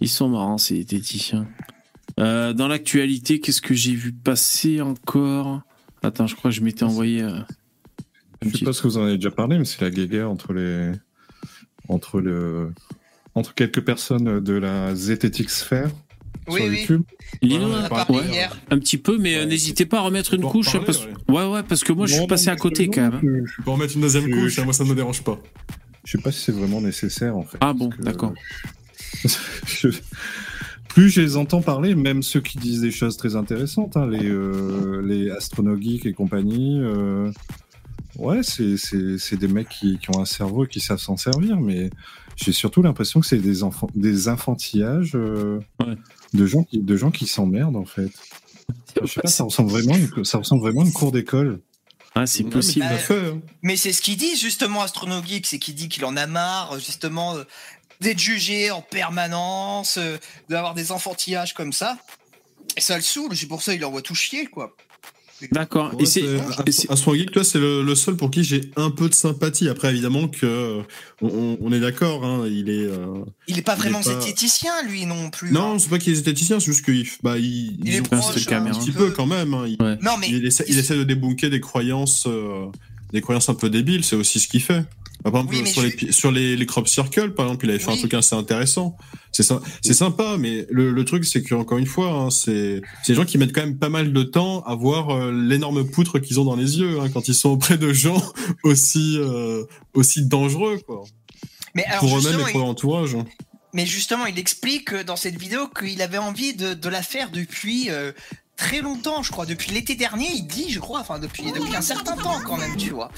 ils 0.00 0.08
sont 0.08 0.28
marrants, 0.28 0.58
ces 0.58 0.74
diététiciens. 0.84 1.48
Euh, 2.18 2.52
dans 2.52 2.68
l'actualité, 2.68 3.40
qu'est-ce 3.40 3.60
que 3.62 3.74
j'ai 3.74 3.94
vu 3.94 4.12
passer 4.12 4.80
encore? 4.80 5.62
Attends, 6.02 6.26
je 6.26 6.36
crois 6.36 6.50
que 6.50 6.56
je 6.56 6.62
m'étais 6.62 6.84
envoyé. 6.84 7.22
euh, 7.22 7.40
Je 8.42 8.56
sais 8.56 8.64
pas 8.64 8.72
ce 8.72 8.82
que 8.82 8.88
vous 8.88 8.98
en 8.98 9.02
avez 9.04 9.16
déjà 9.16 9.30
parlé, 9.30 9.58
mais 9.58 9.64
c'est 9.64 9.80
la 9.82 9.90
guéguerre 9.90 10.30
entre 10.30 10.52
les. 10.52 10.92
entre 11.88 12.20
le. 12.20 12.72
entre 13.34 13.54
quelques 13.54 13.84
personnes 13.84 14.40
de 14.40 14.52
la 14.54 14.94
zététique 14.94 15.50
sphère 15.50 15.90
Oui, 16.48 16.60
sur 16.60 16.70
oui. 16.70 16.78
YouTube. 16.80 17.02
Lino, 17.42 17.66
On 17.66 17.72
en 17.72 17.74
a 17.78 17.82
ouais, 17.82 17.88
parlé 17.88 18.18
hier. 18.28 18.58
un 18.70 18.78
petit 18.78 18.98
peu, 18.98 19.18
mais 19.18 19.36
euh, 19.36 19.44
n'hésitez 19.46 19.86
pas 19.86 19.98
à 19.98 20.02
remettre 20.02 20.34
une 20.34 20.42
couche. 20.42 20.76
parce... 20.84 21.04
ouais. 21.04 21.12
ouais, 21.28 21.46
ouais, 21.46 21.62
parce 21.62 21.84
que 21.84 21.92
moi, 21.92 22.06
je 22.06 22.14
suis 22.14 22.26
passé 22.26 22.46
non, 22.46 22.52
à 22.52 22.56
côté 22.56 22.86
non, 22.86 22.92
quand 22.92 23.10
même. 23.22 23.46
je- 23.46 23.62
peux 23.62 23.70
en 23.70 23.76
mettre 23.76 23.94
une 23.94 24.00
deuxième 24.02 24.28
Je- 24.28 24.34
couche, 24.40 24.58
hein, 24.58 24.64
moi 24.64 24.72
ça 24.72 24.84
me 24.84 24.94
dérange 24.94 25.22
pas. 25.22 25.38
Je 26.04 26.12
sais 26.12 26.22
pas 26.22 26.32
si 26.32 26.40
c'est 26.40 26.52
vraiment 26.52 26.80
nécessaire 26.80 27.36
en 27.36 27.42
fait. 27.44 27.58
Ah 27.60 27.72
bon, 27.72 27.90
que- 27.90 28.02
d'accord. 28.02 28.32
Je- 29.66 29.88
Plus 30.88 31.08
je 31.10 31.20
les 31.20 31.36
entends 31.36 31.62
parler, 31.62 31.94
même 31.94 32.20
ceux 32.22 32.40
qui 32.40 32.58
disent 32.58 32.80
des 32.80 32.90
choses 32.90 33.16
très 33.16 33.36
intéressantes, 33.36 33.96
hein, 33.96 34.08
les, 34.08 34.28
euh, 34.28 35.00
les 35.06 35.30
et 36.04 36.12
compagnie, 36.12 36.80
euh, 36.80 37.30
ouais, 38.18 38.42
c'est- 38.42 38.76
c'est 38.76 39.16
c'est 39.18 39.36
des 39.36 39.46
mecs 39.46 39.68
qui, 39.68 39.98
qui 39.98 40.10
ont 40.10 40.20
un 40.20 40.24
cerveau 40.24 40.64
et 40.64 40.68
qui 40.68 40.80
savent 40.80 40.98
s'en 40.98 41.16
servir, 41.16 41.60
mais 41.60 41.90
j'ai 42.34 42.50
surtout 42.50 42.82
l'impression 42.82 43.20
que 43.20 43.26
c'est 43.26 43.38
des, 43.38 43.62
enfants, 43.62 43.88
des 43.94 44.26
infantillages 44.26 45.12
euh, 45.14 45.60
Ouais. 45.80 45.94
De 46.32 46.46
gens 46.46 46.64
qui, 46.64 46.78
de 46.78 46.96
gens 46.96 47.10
qui 47.10 47.26
s'emmerdent 47.26 47.76
en 47.76 47.84
fait. 47.84 48.10
Je 49.02 49.06
sais 49.06 49.20
pas, 49.20 49.28
ça 49.28 49.44
ressemble 49.44 49.70
vraiment, 49.70 49.94
à 49.94 49.98
une- 49.98 50.24
ça 50.24 50.38
ressemble 50.38 50.62
vraiment 50.62 50.82
à 50.82 50.84
une 50.84 50.92
cour 50.92 51.12
d'école. 51.12 51.60
Ah, 52.14 52.26
c'est 52.26 52.42
possible. 52.44 52.86
fait, 52.98 53.28
hein. 53.28 53.40
Mais 53.62 53.76
c'est 53.76 53.92
ce 53.92 54.02
qu'il 54.02 54.16
dit 54.16 54.36
justement 54.36 54.82
Astronogeek, 54.82 55.46
c'est 55.46 55.58
qu'il 55.60 55.74
dit 55.76 55.88
qu'il 55.88 56.04
en 56.04 56.16
a 56.16 56.26
marre 56.26 56.78
justement 56.80 57.36
euh, 57.36 57.44
d'être 58.00 58.18
jugé 58.18 58.70
en 58.72 58.82
permanence, 58.82 59.96
euh, 59.96 60.16
d'avoir 60.48 60.74
des 60.74 60.90
enfantillages 60.90 61.54
comme 61.54 61.72
ça. 61.72 61.98
Et 62.76 62.80
ça 62.80 62.96
le 62.96 63.02
saoule, 63.02 63.36
c'est 63.36 63.46
pour 63.46 63.62
ça 63.62 63.74
il 63.74 63.84
envoie 63.84 64.02
tout 64.02 64.14
chier 64.16 64.46
quoi. 64.46 64.74
D'accord. 65.52 65.94
Ouais, 65.94 66.02
Et 66.02 66.06
c'est. 66.06 66.22
et 66.66 66.72
c'est- 66.72 66.90
Astro 66.90 67.14
Geek, 67.14 67.30
toi, 67.32 67.44
c'est 67.44 67.58
le, 67.58 67.82
le 67.82 67.94
seul 67.94 68.16
pour 68.16 68.30
qui 68.30 68.44
j'ai 68.44 68.62
un 68.76 68.90
peu 68.90 69.08
de 69.08 69.14
sympathie. 69.14 69.68
Après, 69.68 69.88
évidemment 69.90 70.28
que 70.28 70.46
euh, 70.46 70.82
on, 71.22 71.72
est 71.72 71.80
d'accord, 71.80 72.24
hein, 72.24 72.46
il 72.46 72.68
est. 72.70 72.84
euh, 72.84 73.24
Il 73.48 73.58
est 73.58 73.62
pas 73.62 73.74
vraiment 73.74 74.02
pas- 74.02 74.20
zététicien 74.20 74.72
lui 74.88 75.06
non 75.06 75.30
plus. 75.30 75.50
Non, 75.52 75.74
hein. 75.74 75.78
c'est 75.78 75.88
pas 75.90 75.98
qu'il 75.98 76.12
est 76.12 76.16
zététicien, 76.16 76.60
c'est 76.60 76.66
juste 76.66 76.84
qu'il 76.84 77.06
bah, 77.22 77.38
il, 77.38 77.78
Il 77.84 77.94
est 77.94 78.02
proche, 78.02 78.44
caméra. 78.46 78.76
un 78.76 78.80
petit 78.80 78.92
peu 78.92 79.10
quand 79.10 79.26
même. 79.26 79.54
hein, 79.54 79.64
il, 79.66 79.80
Ouais. 79.82 79.96
Non 80.02 80.12
mais 80.20 80.28
il 80.28 80.44
essaie, 80.46 80.64
il 80.68 80.78
essaie 80.78 80.96
de 80.96 81.04
débunker 81.04 81.50
des 81.50 81.60
croyances, 81.60 82.24
euh, 82.26 82.66
des 83.12 83.20
croyances 83.20 83.48
un 83.48 83.54
peu 83.54 83.70
débiles. 83.70 84.04
C'est 84.04 84.16
aussi 84.16 84.40
ce 84.40 84.48
qu'il 84.48 84.62
fait. 84.62 84.84
Par 85.22 85.32
exemple, 85.34 85.54
Oui, 85.54 85.66
sur, 85.66 85.82
je- 85.82 85.86
les, 86.06 86.12
sur 86.12 86.32
les, 86.32 86.56
les 86.56 86.66
crop 86.66 86.88
circles, 86.88 87.32
par 87.34 87.46
exemple, 87.46 87.66
il 87.66 87.70
avait 87.70 87.78
fait 87.78 87.90
un 87.90 87.96
truc 87.96 88.14
assez 88.14 88.34
intéressant. 88.34 88.96
C'est 89.32 89.92
sympa, 89.94 90.36
mais 90.38 90.66
le, 90.70 90.90
le 90.92 91.04
truc, 91.04 91.24
c'est 91.24 91.42
qu'encore 91.42 91.78
une 91.78 91.86
fois, 91.86 92.10
hein, 92.12 92.30
c'est 92.30 92.80
des 93.06 93.14
gens 93.14 93.24
qui 93.24 93.38
mettent 93.38 93.54
quand 93.54 93.60
même 93.60 93.78
pas 93.78 93.88
mal 93.88 94.12
de 94.12 94.22
temps 94.22 94.62
à 94.62 94.74
voir 94.74 95.10
euh, 95.10 95.30
l'énorme 95.32 95.84
poutre 95.88 96.18
qu'ils 96.18 96.40
ont 96.40 96.44
dans 96.44 96.56
les 96.56 96.78
yeux 96.78 97.00
hein, 97.00 97.08
quand 97.12 97.28
ils 97.28 97.34
sont 97.34 97.50
auprès 97.50 97.78
de 97.78 97.92
gens 97.92 98.20
aussi 98.64 99.16
euh, 99.18 99.64
aussi 99.94 100.26
dangereux, 100.26 100.78
quoi. 100.86 101.04
Mais 101.74 101.84
alors, 101.84 102.00
pour 102.00 102.18
eux-mêmes 102.18 102.40
et 102.40 102.50
pour 102.50 102.60
leur 102.60 102.68
entourage. 102.68 103.16
Mais 103.72 103.86
justement, 103.86 104.26
il 104.26 104.36
explique 104.36 104.92
euh, 104.92 105.04
dans 105.04 105.14
cette 105.14 105.36
vidéo 105.38 105.68
qu'il 105.68 106.02
avait 106.02 106.18
envie 106.18 106.54
de, 106.54 106.74
de 106.74 106.88
la 106.88 107.02
faire 107.02 107.30
depuis 107.30 107.88
euh, 107.90 108.10
très 108.60 108.80
longtemps, 108.82 109.22
je 109.22 109.32
crois. 109.32 109.46
Depuis 109.46 109.72
l'été 109.72 109.94
dernier, 109.94 110.28
il 110.34 110.46
dit, 110.46 110.70
je 110.70 110.80
crois, 110.80 111.00
enfin 111.00 111.18
depuis, 111.18 111.50
depuis 111.50 111.74
un 111.74 111.80
certain 111.80 112.14
temps 112.16 112.40
quand 112.44 112.58
même, 112.58 112.76
tu 112.76 112.90
vois, 112.90 113.10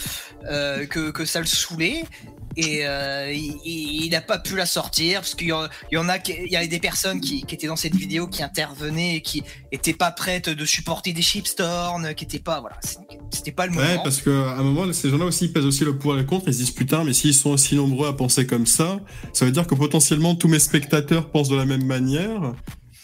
euh, 0.49 0.87
que, 0.87 1.11
que 1.11 1.25
ça 1.25 1.41
le 1.41 1.47
saoulait. 1.47 2.05
Et 2.55 2.81
euh, 2.87 3.33
il- 3.33 4.11
n'a 4.11 4.21
pas 4.21 4.39
pu 4.39 4.57
la 4.57 4.67
sortir 4.67 5.21
parce 5.21 5.35
qu'il 5.35 5.47
y, 5.49 5.53
en- 5.53 5.69
il 5.91 5.95
y 5.95 5.97
en 5.97 6.07
a, 6.11 6.19
il 6.19 6.53
y 6.53 6.57
avait 6.57 6.69
des 6.69 6.81
personnes 6.81 7.19
qui, 7.21 7.43
qui 7.45 7.55
étaient 7.55 7.67
dans 7.67 7.77
cette 7.77 7.95
vidéo 7.97 8.27
qui 8.29 8.43
intervenaient 8.43 9.17
et 9.17 9.21
qui 9.23 9.43
étaient 9.73 9.95
pas 9.95 10.11
prêtes 10.11 10.51
de 10.51 10.65
supporter 10.67 11.15
des 11.15 11.23
shipstorms, 11.23 12.15
qui 12.15 12.25
étaient 12.25 12.39
pas, 12.39 12.61
voilà, 12.61 12.77
c'était 13.33 13.53
pas 13.53 13.65
le 13.67 13.73
moment. 13.73 13.87
Ouais, 13.87 13.99
parce 14.05 14.21
qu'à 14.21 14.31
un 14.53 14.63
moment, 14.63 14.93
ces 14.93 15.09
gens-là 15.09 15.25
aussi 15.25 15.47
ils 15.47 15.53
pèsent 15.55 15.65
aussi 15.65 15.85
le 15.87 15.97
pour 15.97 16.15
et 16.15 16.19
le 16.19 16.25
contre. 16.25 16.45
Ils 16.49 16.53
se 16.53 16.59
disent 16.59 16.71
putain, 16.73 17.05
mais 17.05 17.15
s'ils 17.15 17.33
sont 17.35 17.51
aussi 17.51 17.75
nombreux 17.75 18.07
à 18.07 18.13
penser 18.13 18.47
comme 18.47 18.67
ça, 18.67 19.01
ça 19.33 19.47
veut 19.47 19.51
dire 19.51 19.67
que 19.67 19.75
potentiellement 19.75 20.35
tous 20.35 20.49
mes 20.49 20.59
spectateurs 20.59 21.31
pensent 21.31 21.49
de 21.49 21.57
la 21.57 21.65
même 21.65 21.87
manière. 21.87 22.53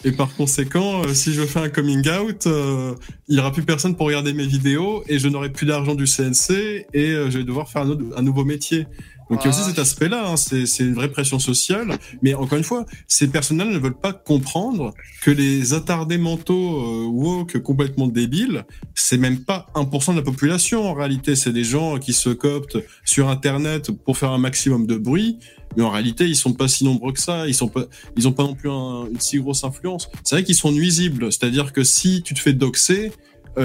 Et 0.05 0.13
par 0.13 0.33
conséquent, 0.33 1.03
euh, 1.03 1.13
si 1.13 1.33
je 1.33 1.41
fais 1.41 1.59
un 1.59 1.67
coming 1.67 2.07
out, 2.09 2.47
euh, 2.47 2.95
il 3.27 3.35
n'y 3.35 3.41
aura 3.41 3.51
plus 3.51 3.63
personne 3.63 3.97
pour 3.97 4.07
regarder 4.07 4.31
mes 4.31 4.47
vidéos 4.47 5.03
et 5.09 5.19
je 5.19 5.27
n'aurai 5.27 5.51
plus 5.51 5.65
d'argent 5.65 5.93
du 5.93 6.05
CNC 6.05 6.85
et 6.93 7.11
euh, 7.11 7.29
je 7.29 7.39
vais 7.39 7.43
devoir 7.43 7.67
faire 7.69 7.81
un, 7.81 8.21
nouveau 8.21 8.45
métier. 8.45 8.87
Donc 9.29 9.41
il 9.41 9.45
y 9.45 9.47
a 9.47 9.49
aussi 9.51 9.59
Ah. 9.63 9.67
cet 9.69 9.79
aspect-là, 9.79 10.29
hein, 10.31 10.37
c'est 10.37 10.65
une 10.79 10.93
vraie 10.95 11.11
pression 11.11 11.37
sociale. 11.37 11.97
Mais 12.23 12.33
encore 12.33 12.57
une 12.57 12.63
fois, 12.63 12.85
ces 13.07 13.27
personnes-là 13.27 13.65
ne 13.65 13.77
veulent 13.77 13.97
pas 13.99 14.11
comprendre 14.13 14.93
que 15.21 15.29
les 15.31 15.73
attardés 15.73 16.17
mentaux 16.17 16.79
euh, 16.81 17.05
woke 17.05 17.59
complètement 17.59 18.07
débiles, 18.07 18.65
c'est 18.95 19.17
même 19.17 19.39
pas 19.43 19.67
1% 19.75 20.11
de 20.13 20.17
la 20.17 20.23
population 20.23 20.87
en 20.89 20.93
réalité. 20.93 21.35
C'est 21.35 21.53
des 21.53 21.63
gens 21.63 21.99
qui 21.99 22.13
se 22.13 22.29
coptent 22.29 22.77
sur 23.05 23.29
Internet 23.29 23.91
pour 23.91 24.17
faire 24.17 24.31
un 24.31 24.39
maximum 24.39 24.87
de 24.87 24.97
bruit. 24.97 25.37
Mais 25.77 25.83
en 25.83 25.91
réalité, 25.91 26.25
ils 26.25 26.35
sont 26.35 26.53
pas 26.53 26.67
si 26.67 26.83
nombreux 26.83 27.13
que 27.13 27.19
ça. 27.21 27.47
Ils 27.47 27.53
sont 27.53 27.67
pas, 27.67 27.85
ils 28.17 28.27
ont 28.27 28.31
pas 28.33 28.43
non 28.43 28.55
plus 28.55 28.71
un- 28.71 29.05
une 29.11 29.19
si 29.19 29.37
grosse 29.37 29.63
influence. 29.63 30.09
C'est 30.23 30.35
vrai 30.37 30.43
qu'ils 30.43 30.55
sont 30.55 30.71
nuisibles. 30.71 31.31
C'est-à-dire 31.31 31.71
que 31.73 31.83
si 31.83 32.23
tu 32.23 32.33
te 32.33 32.39
fais 32.39 32.53
doxer, 32.53 33.11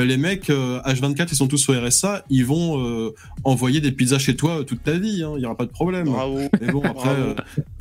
les 0.02 0.16
mecs 0.16 0.50
euh, 0.50 0.80
H24, 0.82 1.28
ils 1.30 1.36
sont 1.36 1.46
tous 1.46 1.68
au 1.68 1.72
RSA, 1.78 2.24
ils 2.30 2.44
vont 2.44 2.80
euh, 2.84 3.14
envoyer 3.44 3.80
des 3.80 3.92
pizzas 3.92 4.18
chez 4.18 4.34
toi 4.34 4.60
euh, 4.60 4.62
toute 4.64 4.82
ta 4.82 4.92
vie. 4.92 5.22
hein. 5.22 5.34
Il 5.36 5.42
y 5.42 5.46
aura 5.46 5.56
pas 5.56 5.66
de 5.66 5.70
problème. 5.70 6.06
Bravo. 6.06 6.40
Mais 6.60 6.72
bon, 6.72 6.82
après, 6.82 7.10
euh, 7.10 7.34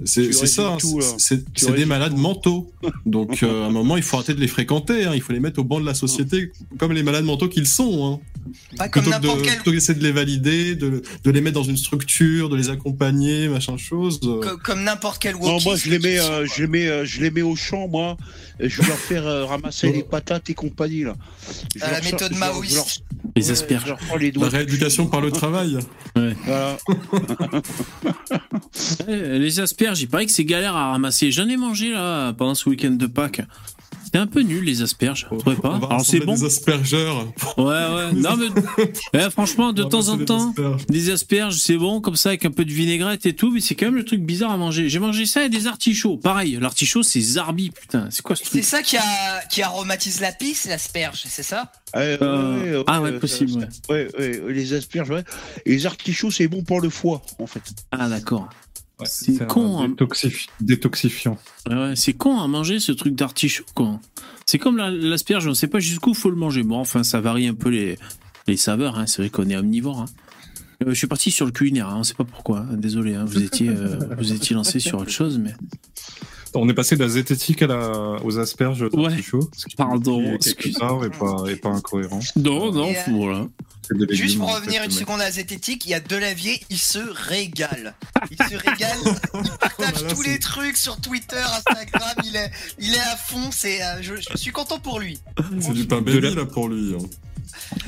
c'est 0.04 0.32
ça. 0.34 0.74
hein. 0.74 0.78
C'est 1.18 1.76
des 1.76 1.86
malades 1.86 2.14
tout. 2.14 2.18
mentaux. 2.20 2.72
Donc, 3.06 3.42
euh, 3.44 3.64
à 3.64 3.68
un 3.68 3.72
moment, 3.72 3.98
il 3.98 4.04
faut 4.04 4.18
arrêter 4.18 4.34
de 4.34 4.40
les 4.42 4.48
fréquenter. 4.48 5.06
hein. 5.06 5.12
Il 5.16 5.22
faut 5.22 5.34
les 5.34 5.40
mettre 5.40 5.60
au 5.60 5.64
banc 5.64 5.80
de 5.80 5.86
la 5.86 5.94
société 5.94 6.52
comme 6.78 6.92
les 6.92 7.04
malades 7.04 7.26
mentaux 7.26 7.48
qu'ils 7.50 7.68
sont. 7.68 8.06
Hein. 8.06 8.20
Pas 8.78 8.90
comme 8.90 9.04
Plutôt 9.04 9.18
que 9.20 9.22
n'importe 9.22 9.40
de- 9.40 9.44
quel 9.46 9.56
plutôt 9.56 9.72
que 9.72 9.76
d'essayer 9.76 9.98
de 9.98 10.04
les 10.04 10.12
valider, 10.12 10.76
de, 10.76 11.02
de 11.24 11.32
les 11.32 11.40
mettre 11.42 11.56
dans 11.56 11.64
une 11.64 11.78
structure, 11.78 12.50
de 12.50 12.58
les 12.58 12.70
accompagner, 12.70 13.48
machin 13.48 13.78
chose. 13.78 14.20
euh. 14.26 14.42
co- 14.42 14.58
comme 14.58 14.84
n'importe 14.84 15.22
quel 15.22 15.36
Non, 15.36 15.60
moi 15.64 15.76
je 15.78 15.90
les 15.90 16.00
mets, 16.00 16.20
euh, 16.20 16.46
je 16.46 16.62
les 16.64 16.68
mets, 16.68 16.88
euh, 16.88 17.06
je 17.06 17.22
les 17.22 17.32
mets 17.32 17.42
au 17.42 17.56
champ, 17.56 17.88
moi. 17.88 18.18
Et 18.60 18.68
je 18.70 18.82
vais 18.82 18.88
leur 18.88 18.98
faire 18.98 19.26
euh, 19.26 19.46
ramasser 19.46 19.92
les 19.92 20.04
patates 20.04 20.50
et 20.50 20.54
compagnie 20.54 21.04
là. 21.04 21.16
Je 21.76 21.80
leur 21.80 22.03
méthode 22.04 22.36
maoïste. 22.36 23.04
Les 23.36 23.46
ouais, 23.46 23.52
asperges. 23.52 23.96
La 24.36 24.50
rééducation 24.50 25.08
par 25.08 25.22
le 25.22 25.32
travail. 25.32 25.80
Voilà. 26.16 26.78
Eh, 29.08 29.40
Les 29.40 29.60
asperges, 29.60 30.02
il 30.02 30.08
paraît 30.08 30.26
que 30.26 30.32
c'est 30.32 30.46
galère 30.46 30.76
à 30.76 30.92
ramasser. 30.92 31.32
J'en 31.32 31.48
ai 31.48 31.58
mangé 31.58 31.92
là 31.92 32.34
pendant 32.34 32.56
ce 32.56 32.70
week-end 32.70 32.92
de 32.92 33.08
Pâques. 33.08 33.42
C'était 34.14 34.22
un 34.26 34.28
peu 34.28 34.42
nul 34.42 34.64
les 34.64 34.84
asperges, 34.84 35.26
vous 35.32 35.38
trouvez 35.40 35.56
pas 35.56 35.72
On 35.72 35.80
va 35.80 35.88
Alors 35.88 36.06
c'est 36.06 36.20
bon. 36.20 36.36
des 36.36 36.44
aspergeurs. 36.44 37.26
Ouais 37.58 37.64
ouais. 37.66 38.14
Non 38.16 38.36
mais 38.38 38.46
eh, 39.14 39.30
franchement 39.32 39.74
de 39.74 39.82
On 39.84 39.90
temps 39.90 40.10
en 40.10 40.20
temps, 40.20 40.50
asperges. 40.50 40.86
des 40.86 41.10
asperges 41.10 41.56
c'est 41.58 41.78
bon 41.78 42.00
comme 42.00 42.16
ça 42.16 42.30
avec 42.30 42.46
un 42.46 42.52
peu 42.52 42.64
de 42.64 42.72
vinaigrette 42.72 43.26
et 43.26 43.34
tout, 43.34 43.50
mais 43.50 43.60
c'est 43.60 43.74
quand 43.74 43.88
même 43.88 43.96
le 43.96 44.06
truc 44.06 44.22
bizarre 44.22 44.52
à 44.52 44.58
manger. 44.58 44.88
J'ai 44.88 45.00
mangé 45.00 45.26
ça 45.26 45.46
et 45.46 45.50
des 45.50 45.66
artichauts. 45.66 46.18
Pareil, 46.18 46.60
l'artichaut 46.62 47.02
c'est 47.02 47.22
zarbi 47.22 47.72
putain. 47.72 48.08
C'est 48.12 48.22
quoi 48.22 48.36
ce 48.36 48.44
C'est 48.44 48.50
truc 48.52 48.64
ça 48.64 48.84
qui, 48.84 48.98
a, 48.98 49.02
qui 49.50 49.64
aromatise 49.64 50.20
la 50.22 50.32
pisse, 50.32 50.66
l'asperge, 50.66 51.24
c'est 51.28 51.42
ça? 51.42 51.72
Euh, 51.96 52.16
Euh, 52.22 52.78
ouais, 52.80 52.84
ah 52.86 53.02
ouais, 53.02 53.12
euh, 53.14 53.20
possible, 53.20 53.52
ça- 53.52 53.58
ouais. 53.94 54.08
ouais, 54.20 54.42
ouais, 54.44 54.54
les 54.54 54.74
asperges, 54.74 55.10
ouais. 55.10 55.24
Et 55.66 55.72
les 55.72 55.86
artichauts, 55.88 56.30
c'est 56.32 56.48
bon 56.48 56.64
pour 56.64 56.82
le 56.82 56.90
foie, 56.90 57.24
en 57.40 57.48
fait. 57.48 57.62
Ah 57.92 58.10
d'accord. 58.10 58.48
Ouais, 59.00 59.06
C'est 59.10 59.42
un 59.42 59.46
con, 59.46 59.82
hein. 59.82 59.88
détoxif- 59.90 60.48
détoxifiant. 60.62 61.38
Ouais, 61.70 61.94
c'est 61.96 62.14
con 62.14 62.40
à 62.40 62.48
manger 62.48 62.80
ce 62.80 62.92
truc 62.92 63.16
d'artichaut 63.16 63.66
quoi. 63.74 64.00
C'est 64.46 64.60
comme 64.60 64.78
la- 64.78 64.92
l'asperge, 64.92 65.48
on 65.48 65.54
sait 65.54 65.68
pas 65.68 65.80
jusqu'où 65.80 66.14
faut 66.14 66.30
le 66.30 66.36
manger. 66.36 66.64
Bon 66.64 66.78
enfin 66.78 67.04
ça 67.04 67.20
varie 67.20 67.48
un 67.48 67.56
peu 67.56 67.70
les, 67.70 67.98
les 68.48 68.58
saveurs. 68.58 68.98
Hein. 69.00 69.08
C'est 69.08 69.22
vrai 69.24 69.30
qu'on 69.30 69.50
est 69.50 69.58
omnivore. 69.58 70.02
hein. 70.02 70.06
Euh, 70.84 70.90
je 70.90 70.94
suis 70.96 71.08
parti 71.08 71.32
sur 71.32 71.46
le 71.46 71.52
culinaire, 71.52 71.88
hein. 71.90 71.96
on 72.00 72.04
sait 72.04 72.14
pas 72.14 72.24
pourquoi. 72.24 72.60
hein. 72.70 72.76
Désolé, 72.78 73.16
hein. 73.16 73.26
vous 73.26 73.42
étiez 73.42 73.70
euh, 73.70 73.98
vous 74.18 74.32
étiez 74.34 74.56
lancé 74.56 74.80
sur 74.80 75.00
autre 75.00 75.12
chose, 75.12 75.40
mais 75.40 75.56
On 76.56 76.70
est 76.70 76.74
passé 76.74 76.96
de 76.96 77.04
la 77.04 77.10
zététique 77.10 77.62
à 77.64 77.68
la... 77.68 77.92
aux 78.24 78.38
asperges 78.40 78.86
Ouais. 78.94 79.16
qui- 79.18 79.76
Pardon, 79.76 80.20
qui 80.20 80.26
est 80.26 80.32
quelque 80.32 80.48
excuse. 80.68 80.78
part 80.78 81.04
et 81.04 81.10
pas, 81.10 81.44
et 81.50 81.56
pas 81.56 81.70
incohérent. 81.70 82.20
non 82.36 82.72
non 82.72 82.90
Et, 82.90 82.98
euh, 82.98 83.02
voilà. 83.10 83.48
Des 83.92 84.16
Juste 84.16 84.38
pour 84.40 84.48
en 84.48 84.54
revenir 84.54 84.80
fait, 84.82 84.86
une 84.86 84.92
seconde 84.92 85.20
à 85.20 85.26
la 85.26 85.32
zététique, 85.32 85.86
il 85.86 85.90
y 85.90 85.94
a 85.94 86.00
Delavier, 86.00 86.62
il 86.70 86.78
se 86.78 87.00
régale. 87.00 87.94
Il 88.32 88.38
se 88.38 88.56
régale, 88.56 88.98
il 89.04 89.50
partage 89.60 89.94
Oh 90.00 90.04
là 90.06 90.14
tous 90.14 90.22
les 90.22 90.40
trucs 90.40 90.78
sur 90.78 90.96
Twitter, 91.02 91.36
Instagram, 91.42 92.16
il 92.24 92.36
est, 92.36 92.50
il 92.80 92.94
est 92.94 93.00
à 93.00 93.18
fond, 93.18 93.50
c'est, 93.52 93.84
euh, 93.84 94.02
je, 94.02 94.14
je 94.16 94.38
suis 94.38 94.52
content 94.52 94.80
pour 94.80 95.00
lui. 95.00 95.20
C'est 95.60 95.74
du 95.74 95.86
pain 95.86 96.02
la- 96.06 96.30
là 96.30 96.46
pour 96.46 96.70
lui. 96.70 96.96
hein. 96.96 97.04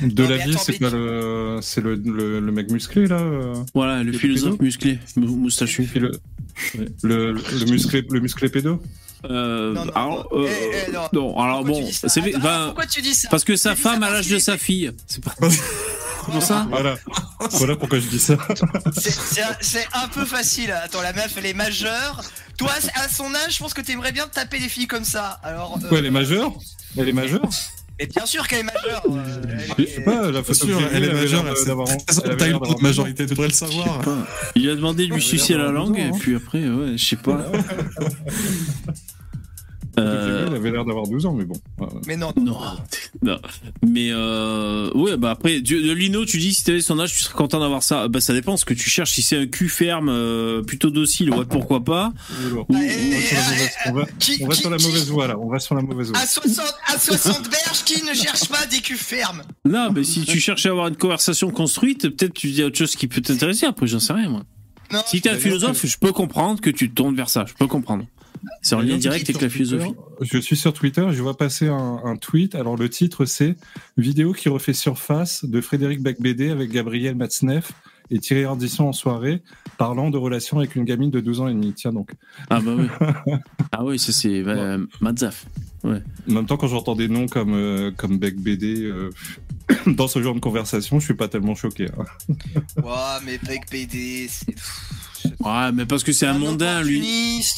De 0.02 0.22
Non, 0.24 0.28
la 0.30 0.36
vie, 0.38 0.56
c'est 0.58 0.80
le, 0.80 1.58
c'est 1.62 1.80
le, 1.80 1.94
le, 1.96 2.40
le 2.40 2.52
mec 2.52 2.70
musclé 2.70 3.06
là. 3.06 3.18
euh, 3.18 3.54
Voilà, 3.74 4.02
le 4.02 4.10
Le 4.12 4.18
philosophe 4.18 4.52
pédo 4.52 4.62
musclé, 4.64 4.98
mou- 5.16 5.36
moustachu. 5.36 5.88
le, 5.94 6.10
le, 7.02 7.32
le 7.32 7.64
musclé, 7.70 8.04
le 8.08 8.20
musclé 8.20 8.48
pédo. 8.48 8.82
Euh, 9.24 9.72
Non, 9.72 9.84
non, 9.86 9.92
alors, 9.94 10.28
non. 10.32 10.40
euh, 10.42 10.48
Eh, 10.48 10.76
eh, 10.88 10.92
non. 10.92 11.08
non, 11.12 11.40
alors 11.40 11.56
Pourquoi 11.64 11.72
bon, 11.74 11.78
tu 11.80 11.84
dis 11.86 11.92
ça 11.94 12.08
c'est 12.08 12.20
Attends, 12.20 12.38
ben, 12.40 12.64
pourquoi 12.66 12.86
tu 12.86 13.02
dis 13.02 13.14
ça 13.14 13.28
parce 13.30 13.44
que 13.44 13.56
sa 13.56 13.74
femme 13.74 14.02
à 14.02 14.06
parce 14.06 14.12
l'âge 14.12 14.28
de 14.28 14.38
sa 14.38 14.56
fille. 14.58 14.92
C'est 15.06 15.24
pas 15.24 15.34
c'est 15.50 16.32
pour 16.32 16.42
ça. 16.42 16.66
Voilà, 16.70 16.96
voilà 17.52 17.76
pourquoi 17.76 17.98
je 18.00 18.06
dis 18.08 18.18
ça. 18.18 18.36
C'est- 18.96 19.10
C'est 19.10 19.42
un- 19.42 19.56
c'est 19.60 19.86
un 19.94 20.08
peu 20.08 20.24
facile. 20.24 20.70
Attends, 20.72 21.00
la 21.02 21.12
meuf, 21.12 21.32
elle 21.36 21.46
est 21.46 21.54
majeure. 21.54 22.22
Toi, 22.58 22.72
à 22.94 23.08
son 23.08 23.34
âge, 23.34 23.54
je 23.54 23.58
pense 23.58 23.74
que 23.74 23.80
t'aimerais 23.80 24.12
bien 24.12 24.26
taper 24.28 24.58
des 24.58 24.68
filles 24.68 24.86
comme 24.86 25.04
ça. 25.04 25.38
Alors, 25.42 25.78
euh, 25.82 25.88
Ouais, 25.90 25.98
elle 25.98 26.06
est 26.06 26.10
majeure. 26.10 26.52
Elle 26.96 27.08
est 27.08 27.12
majeure. 27.12 27.42
Mais 27.98 28.06
bien 28.06 28.26
sûr 28.26 28.46
qu'elle 28.46 28.60
est 28.60 28.62
majeure. 28.62 29.02
euh, 29.08 29.24
Je 29.78 29.84
sais 29.84 30.00
est- 30.00 30.04
pas, 30.04 30.30
la 30.30 30.42
photo 30.42 30.66
sûr, 30.66 30.80
elle 30.92 31.04
est 31.04 31.12
majeure, 31.12 31.44
elle 31.48 31.64
d'avoir- 31.66 31.88
d'avoir- 32.38 32.80
majorité, 32.82 33.24
tu 33.26 33.30
devrais 33.34 33.48
le 33.48 33.52
savoir. 33.54 34.00
Il 34.54 34.62
lui 34.64 34.70
a 34.70 34.74
demandé 34.76 35.06
de 35.08 35.14
lui 35.14 35.22
sucer 35.22 35.54
la 35.54 35.70
langue 35.70 35.94
12 35.94 35.96
ans, 35.96 36.06
et 36.06 36.08
hein. 36.14 36.18
puis 36.18 36.34
après, 36.36 36.68
ouais, 36.68 36.96
je 36.98 37.04
sais 37.04 37.16
pas. 37.16 37.44
Euh, 39.98 40.44
Elle 40.48 40.54
avait 40.54 40.70
l'air 40.70 40.84
d'avoir 40.84 41.06
12 41.06 41.24
ans, 41.26 41.32
mais 41.32 41.44
bon. 41.44 41.54
Ouais. 41.78 41.86
Mais 42.06 42.16
non, 42.16 42.32
non. 42.36 42.52
Non, 42.52 42.60
non. 43.22 43.38
Mais 43.86 44.08
euh, 44.12 44.90
ouais, 44.94 45.16
bah 45.16 45.30
après, 45.30 45.60
de 45.60 45.92
Lino, 45.92 46.24
tu 46.26 46.38
dis 46.38 46.52
si 46.54 46.64
t'avais 46.64 46.80
son 46.82 46.98
âge, 47.00 47.12
tu 47.12 47.20
serais 47.20 47.34
content 47.34 47.60
d'avoir 47.60 47.82
ça. 47.82 48.08
Bah 48.08 48.20
ça 48.20 48.32
dépend 48.34 48.56
ce 48.56 48.64
que 48.64 48.74
tu 48.74 48.90
cherches. 48.90 49.12
Si 49.12 49.22
c'est 49.22 49.36
un 49.38 49.46
cul 49.46 49.68
ferme, 49.68 50.08
euh, 50.10 50.62
plutôt 50.62 50.90
docile, 50.90 51.30
ouais, 51.30 51.44
pourquoi 51.48 51.82
pas. 51.82 52.12
Ou- 52.30 52.64
on 52.68 52.74
Eh, 52.74 53.14
va 53.14 53.20
sur 53.20 53.36
la 53.36 53.42
eh, 53.86 53.90
mauvaise- 53.92 54.08
on 54.42 54.46
va- 54.48 54.54
sur 54.54 54.70
la 54.70 54.76
mauvaise 54.78 55.08
voie 55.10 55.26
là. 55.28 55.38
On 55.38 55.48
va 55.48 55.58
sur 55.58 55.74
la 55.74 55.82
mauvaise 55.82 56.10
voie. 56.10 56.18
À 56.18 56.26
60, 56.26 56.74
à 56.94 56.98
60 56.98 57.42
berges, 57.50 57.84
qui 57.84 58.02
ne 58.04 58.12
cherche 58.14 58.48
pas 58.48 58.66
des 58.66 58.78
culs 58.80 58.96
fermes? 58.96 59.42
Non, 59.64 59.90
mais 59.94 60.04
si 60.04 60.24
tu 60.24 60.40
cherchais 60.40 60.68
à 60.68 60.72
avoir 60.72 60.88
une 60.88 60.96
conversation 60.96 61.50
construite, 61.50 62.08
peut-être 62.16 62.34
tu 62.34 62.50
dis 62.50 62.62
autre 62.62 62.76
chose 62.76 62.96
qui 62.96 63.06
peut 63.08 63.20
t'intéresser. 63.22 63.66
Après, 63.66 63.86
j'en 63.86 63.98
sais 64.00 64.12
rien, 64.12 64.28
moi. 64.28 64.42
Non, 64.92 65.00
Si 65.06 65.20
t'es 65.20 65.30
un 65.30 65.36
philosophe, 65.36 65.84
je 65.84 65.96
peux 65.98 66.12
comprendre 66.12 66.60
que 66.60 66.70
tu 66.70 66.88
te 66.90 66.94
tournes 66.94 67.16
vers 67.16 67.28
ça. 67.28 67.44
Je 67.48 67.54
peux 67.54 67.66
comprendre. 67.66 68.04
C'est 68.62 68.74
en 68.74 68.80
lien 68.80 68.96
direct 68.96 69.28
avec 69.28 69.42
la 69.42 69.48
philosophie. 69.48 69.94
Je 70.20 70.38
suis 70.38 70.56
sur 70.56 70.72
Twitter, 70.72 71.06
je 71.10 71.22
vois 71.22 71.36
passer 71.36 71.68
un, 71.68 72.00
un 72.04 72.16
tweet. 72.16 72.54
Alors 72.54 72.76
le 72.76 72.88
titre 72.88 73.24
c'est 73.24 73.56
Vidéo 73.96 74.32
qui 74.32 74.48
refait 74.48 74.72
surface 74.72 75.44
de 75.44 75.60
Frédéric 75.60 76.02
Becbédé 76.02 76.50
avec 76.50 76.70
Gabriel 76.70 77.14
Matzneff 77.14 77.72
et 78.10 78.18
Thierry 78.18 78.44
Ardisson 78.44 78.84
en 78.84 78.92
soirée, 78.92 79.42
parlant 79.78 80.10
de 80.10 80.16
relations 80.16 80.58
avec 80.58 80.76
une 80.76 80.84
gamine 80.84 81.10
de 81.10 81.20
12 81.20 81.40
ans 81.40 81.48
et 81.48 81.54
demi. 81.54 81.72
Tiens 81.72 81.92
donc. 81.92 82.12
Ah 82.50 82.60
bah 82.60 82.72
oui. 82.76 82.86
ah 83.72 83.84
oui, 83.84 83.98
ça 83.98 84.12
c'est 84.12 84.44
euh. 84.46 84.78
Ouais. 85.82 86.02
En 86.28 86.32
même 86.32 86.46
temps, 86.46 86.56
quand 86.56 86.68
j'entends 86.68 86.94
des 86.96 87.08
noms 87.08 87.26
comme, 87.26 87.54
euh, 87.54 87.90
comme 87.96 88.18
Becbédé 88.18 88.82
euh, 88.82 89.10
dans 89.86 90.08
ce 90.08 90.22
genre 90.22 90.34
de 90.34 90.40
conversation, 90.40 91.00
je 91.00 91.04
suis 91.04 91.14
pas 91.14 91.28
tellement 91.28 91.54
choqué. 91.54 91.86
hein. 91.98 92.34
Ouais, 92.82 93.24
mais 93.24 93.38
Bec 93.38 93.66
PD, 93.70 94.26
c'est. 94.28 94.54
Ouais, 95.46 95.72
mais 95.72 95.86
parce 95.86 96.02
que 96.04 96.12
c'est 96.12 96.26
un 96.26 96.38
mondain, 96.38 96.82
lui. 96.82 97.04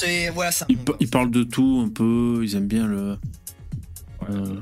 Et 0.07 0.31
voilà. 0.31 0.51
Il, 0.69 0.79
pa- 0.79 0.97
il 1.01 1.09
parle 1.09 1.31
de 1.31 1.43
tout 1.45 1.83
un 1.87 1.89
peu. 1.89 2.41
Ils 2.43 2.55
aiment 2.57 2.67
bien 2.69 2.87
le. 2.87 3.17
euh, 4.31 4.55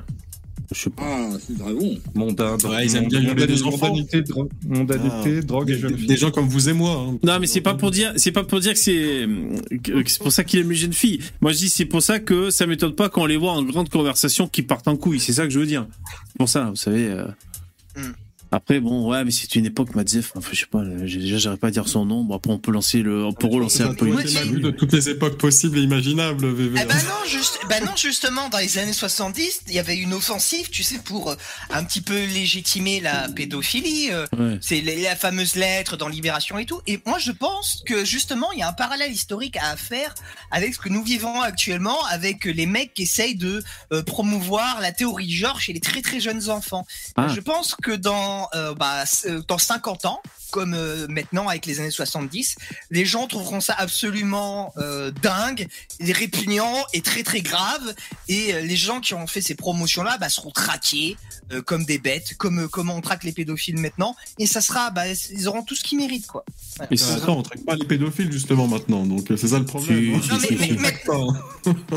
Je 0.74 0.80
sais 0.80 0.90
pas. 0.90 1.02
Ah, 1.06 1.30
c'est 1.40 1.56
dragon. 1.56 1.96
Monda, 2.14 2.56
Ouais, 2.56 2.84
ils 2.86 2.96
aiment 2.96 3.08
bien 3.08 3.20
des 3.34 3.62
enfants. 3.62 3.88
mondanité, 3.88 4.22
dro- 4.22 4.48
mondanité, 4.66 5.38
Ah. 5.38 5.42
drogue 5.42 5.70
et 5.70 5.74
Des, 5.74 5.80
jeunes 5.80 5.92
des 5.92 5.98
filles. 5.98 6.16
gens 6.16 6.30
comme 6.32 6.48
vous 6.48 6.68
et 6.68 6.72
moi. 6.72 7.06
hein. 7.08 7.18
Non, 7.22 7.38
mais 7.40 7.46
c'est 7.46 7.60
pas 7.60 7.74
pour 7.74 7.90
dire, 7.92 8.12
c'est 8.16 8.32
pas 8.32 8.42
pour 8.44 8.58
dire 8.60 8.72
que 8.74 8.78
c'est, 8.78 9.26
c'est 10.06 10.18
pour 10.18 10.32
ça 10.32 10.42
qu'il 10.44 10.60
aime 10.60 10.70
les 10.70 10.76
jeunes 10.76 10.92
filles. 10.92 11.20
Moi, 11.40 11.52
je 11.52 11.58
dis, 11.58 11.68
c'est 11.70 11.84
pour 11.84 12.02
ça 12.02 12.18
que 12.18 12.50
ça 12.50 12.66
m'étonne 12.66 12.94
pas 12.94 13.08
quand 13.08 13.22
on 13.22 13.26
les 13.26 13.36
voit 13.36 13.52
en 13.52 13.62
grande 13.62 13.88
conversation 13.88 14.48
qui 14.48 14.62
partent 14.62 14.88
en 14.88 14.96
couille. 14.96 15.20
C'est 15.20 15.32
ça 15.32 15.44
que 15.44 15.50
je 15.50 15.58
veux 15.60 15.66
dire. 15.66 15.86
C'est 16.28 16.38
pour 16.38 16.48
ça, 16.48 16.64
vous 16.70 16.76
savez. 16.76 17.06
euh. 17.10 17.26
Hmm. 17.96 18.12
Après, 18.56 18.80
bon, 18.80 19.10
ouais, 19.10 19.22
mais 19.22 19.30
c'est 19.30 19.54
une 19.54 19.66
époque, 19.66 19.94
Madzef. 19.94 20.32
Enfin, 20.34 20.48
je 20.50 20.60
sais 20.60 20.66
pas, 20.66 20.82
déjà, 20.82 21.36
j'arrive 21.36 21.58
pas 21.58 21.66
à 21.68 21.70
dire 21.70 21.86
son 21.88 22.06
nom. 22.06 22.24
Bon, 22.24 22.34
après, 22.36 22.50
on 22.50 22.58
peut 22.58 22.72
lancer 22.72 23.02
le, 23.02 23.22
on 23.26 23.34
peut 23.34 23.46
relancer 23.46 23.82
un 23.82 23.90
a 23.90 23.94
peu. 23.94 24.06
vu 24.06 24.60
de 24.60 24.70
toutes 24.70 24.94
les 24.94 25.10
époques 25.10 25.36
possibles 25.36 25.76
et 25.78 25.82
imaginables, 25.82 26.46
VV. 26.46 26.80
Eh 26.82 26.86
ben 26.86 26.94
non, 26.94 27.28
juste, 27.28 27.58
ben 27.68 27.84
non, 27.84 27.92
justement, 27.96 28.48
dans 28.48 28.56
les 28.56 28.78
années 28.78 28.94
70, 28.94 29.62
il 29.68 29.74
y 29.74 29.78
avait 29.78 29.96
une 29.98 30.14
offensive, 30.14 30.70
tu 30.70 30.82
sais, 30.82 30.98
pour 30.98 31.30
euh, 31.32 31.36
un 31.68 31.84
petit 31.84 32.00
peu 32.00 32.14
légitimer 32.14 33.00
la 33.00 33.28
pédophilie. 33.28 34.08
euh, 34.12 34.24
Ouais. 34.38 34.58
C'est 34.62 34.80
la, 34.80 34.94
la 34.94 35.16
fameuse 35.16 35.54
lettre 35.56 35.96
dans 35.98 36.08
Libération 36.08 36.58
et 36.58 36.64
tout. 36.66 36.80
Et 36.86 36.98
moi, 37.04 37.18
je 37.18 37.32
pense 37.32 37.82
que 37.86 38.04
justement, 38.06 38.50
il 38.52 38.58
y 38.60 38.62
a 38.62 38.68
un 38.68 38.72
parallèle 38.72 39.12
historique 39.12 39.56
à 39.58 39.76
faire 39.76 40.14
avec 40.50 40.74
ce 40.74 40.78
que 40.78 40.88
nous 40.88 41.02
vivons 41.02 41.42
actuellement, 41.42 42.02
avec 42.06 42.44
les 42.46 42.66
mecs 42.66 42.94
qui 42.94 43.02
essayent 43.02 43.34
de 43.36 43.62
euh, 43.92 44.02
promouvoir 44.02 44.80
la 44.80 44.92
théorie 44.92 45.30
genre 45.30 45.60
chez 45.60 45.72
les 45.74 45.80
très 45.80 46.00
très 46.00 46.20
jeunes 46.20 46.48
enfants. 46.48 46.86
Ah. 47.16 47.28
Je 47.28 47.40
pense 47.40 47.74
que 47.82 47.92
dans 47.92 48.45
euh, 48.54 48.74
bah, 48.74 49.04
euh, 49.26 49.42
dans 49.48 49.58
50 49.58 50.04
ans, 50.06 50.20
comme 50.50 50.74
euh, 50.74 51.06
maintenant 51.08 51.48
avec 51.48 51.66
les 51.66 51.80
années 51.80 51.90
70, 51.90 52.56
les 52.90 53.04
gens 53.04 53.26
trouveront 53.26 53.60
ça 53.60 53.74
absolument 53.76 54.72
euh, 54.78 55.10
dingue, 55.22 55.66
et 56.00 56.12
répugnant 56.12 56.84
et 56.92 57.02
très 57.02 57.22
très 57.24 57.40
grave. 57.40 57.94
Et 58.28 58.54
euh, 58.54 58.60
les 58.60 58.76
gens 58.76 59.00
qui 59.00 59.14
ont 59.14 59.26
fait 59.26 59.40
ces 59.42 59.54
promotions-là 59.54 60.18
bah, 60.18 60.28
seront 60.28 60.50
traqués 60.52 61.16
euh, 61.52 61.62
comme 61.62 61.84
des 61.84 61.98
bêtes, 61.98 62.36
comme 62.38 62.60
euh, 62.64 62.68
comment 62.68 62.94
on 62.96 63.00
traque 63.00 63.24
les 63.24 63.32
pédophiles 63.32 63.78
maintenant. 63.78 64.14
Et 64.38 64.46
ça 64.46 64.60
sera, 64.60 64.90
bah, 64.90 65.02
ils 65.08 65.48
auront 65.48 65.62
tout 65.62 65.74
ce 65.74 65.82
qu'ils 65.84 65.98
méritent, 65.98 66.26
quoi. 66.28 66.44
Voilà. 66.76 66.88
Mais 66.90 66.96
c'est- 66.96 67.12
Attends, 67.12 67.38
on 67.38 67.42
traque 67.42 67.64
pas 67.64 67.74
les 67.74 67.84
pédophiles 67.84 68.32
justement 68.32 68.68
maintenant, 68.68 69.04
donc 69.04 69.26
c'est 69.28 69.48
ça 69.48 69.58
le 69.58 69.64
problème. 69.66 70.20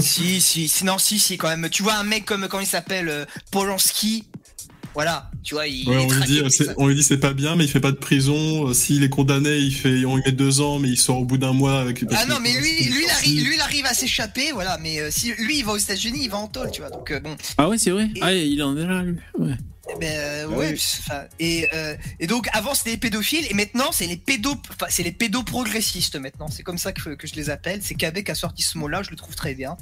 Si, 0.01 0.71
non, 0.83 0.97
si, 0.97 1.19
si, 1.19 1.37
quand 1.37 1.49
même. 1.49 1.69
Tu 1.69 1.83
vois 1.83 1.95
un 1.95 2.03
mec 2.03 2.25
comme, 2.25 2.47
comment 2.47 2.61
il 2.61 2.67
s'appelle, 2.67 3.09
euh, 3.09 3.25
Polanski. 3.51 4.25
Voilà, 4.99 5.31
tu 5.45 5.53
vois, 5.53 5.65
il 5.65 5.87
Ouais, 5.87 5.95
est 5.95 6.05
on 6.05 6.09
lui 6.11 6.25
dit, 6.25 6.41
on 6.75 6.87
lui 6.87 6.95
dit 6.95 7.03
c'est 7.03 7.19
pas 7.19 7.31
bien, 7.31 7.55
mais 7.55 7.63
il 7.63 7.69
fait 7.69 7.79
pas 7.79 7.93
de 7.93 7.97
prison. 7.97 8.67
Euh, 8.67 8.73
S'il 8.73 9.01
est 9.05 9.09
condamné, 9.09 9.55
il 9.57 9.73
fait, 9.73 10.03
on 10.03 10.17
lui 10.17 10.23
met 10.25 10.33
deux 10.33 10.59
ans, 10.59 10.77
mais 10.77 10.89
il 10.89 10.97
sort 10.97 11.19
au 11.19 11.23
bout 11.25 11.37
d'un 11.37 11.53
mois 11.53 11.79
avec. 11.79 12.03
Ah 12.11 12.25
non, 12.25 12.39
mais 12.41 12.51
lui, 12.51 12.83
lui, 12.83 13.03
il 13.05 13.09
arrive, 13.09 13.45
lui, 13.47 13.55
il 13.55 13.61
arrive 13.61 13.85
à 13.85 13.93
s'échapper, 13.93 14.51
voilà. 14.51 14.77
Mais 14.81 14.99
euh, 14.99 15.09
si 15.09 15.31
lui, 15.35 15.59
il 15.59 15.63
va 15.63 15.71
aux 15.71 15.77
États-Unis, 15.77 16.19
il 16.23 16.29
va 16.29 16.35
en 16.39 16.49
tôle, 16.49 16.69
tu 16.71 16.81
vois. 16.81 16.89
Donc 16.89 17.11
euh, 17.11 17.21
bon, 17.21 17.37
Ah 17.57 17.69
ouais, 17.69 17.77
c'est 17.77 17.91
vrai. 17.91 18.09
Ah, 18.19 18.33
il 18.33 18.61
en 18.61 18.75
est 18.75 18.85
là, 18.85 19.01
lui. 19.03 19.15
Ouais. 19.37 19.53
Eh 19.95 19.97
ben, 20.01 20.11
euh, 20.19 20.45
Ah 20.51 20.57
ouais. 20.57 20.73
oui. 20.73 21.15
et 21.39 21.67
euh, 21.73 21.95
et 22.19 22.27
donc 22.27 22.49
avant 22.51 22.73
c'était 22.73 22.91
les 22.91 22.97
pédophiles 22.97 23.47
et 23.49 23.53
maintenant 23.53 23.91
c'est 23.93 24.05
les 24.05 24.17
pédos, 24.17 24.61
enfin, 24.69 24.87
c'est 24.89 25.03
les 25.03 25.13
pédoprogressistes 25.13 26.17
maintenant. 26.17 26.49
C'est 26.49 26.63
comme 26.63 26.77
ça 26.77 26.91
que, 26.91 27.11
que 27.15 27.25
je 27.25 27.35
les 27.35 27.49
appelle. 27.49 27.79
C'est 27.81 27.95
Québec 27.95 28.29
a 28.29 28.35
sorti 28.35 28.63
ce 28.63 28.77
mot-là, 28.77 29.01
je 29.01 29.11
le 29.11 29.15
trouve 29.15 29.35
très 29.35 29.55
bien. 29.55 29.77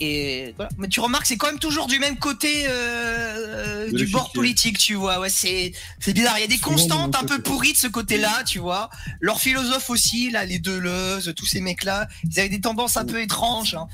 Et 0.00 0.54
voilà. 0.56 0.70
Mais 0.78 0.88
tu 0.88 1.00
remarques, 1.00 1.26
c'est 1.26 1.36
quand 1.36 1.48
même 1.48 1.58
toujours 1.58 1.86
du 1.86 1.98
même 1.98 2.16
côté 2.16 2.64
euh, 2.68 3.90
De 3.90 3.96
du 3.98 4.06
bord 4.06 4.32
politique, 4.32 4.78
tu 4.78 4.94
vois. 4.94 5.20
Ouais, 5.20 5.28
c'est 5.28 5.72
c'est 5.98 6.12
bizarre. 6.14 6.38
Il 6.38 6.40
y 6.40 6.44
a 6.44 6.48
des 6.48 6.58
constantes 6.58 7.14
un 7.16 7.24
peu 7.24 7.40
pourries 7.40 7.72
de 7.72 7.78
ce 7.78 7.86
côté-là, 7.86 8.42
tu 8.46 8.58
vois. 8.60 8.88
Leurs 9.20 9.40
philosophes 9.40 9.90
aussi, 9.90 10.30
là, 10.30 10.44
les 10.46 10.58
Deleuze, 10.58 11.32
tous 11.36 11.46
ces 11.46 11.60
mecs-là, 11.60 12.08
ils 12.24 12.40
avaient 12.40 12.48
des 12.48 12.60
tendances 12.60 12.96
un 12.96 13.04
peu 13.04 13.20
étranges, 13.20 13.74
hein, 13.74 13.86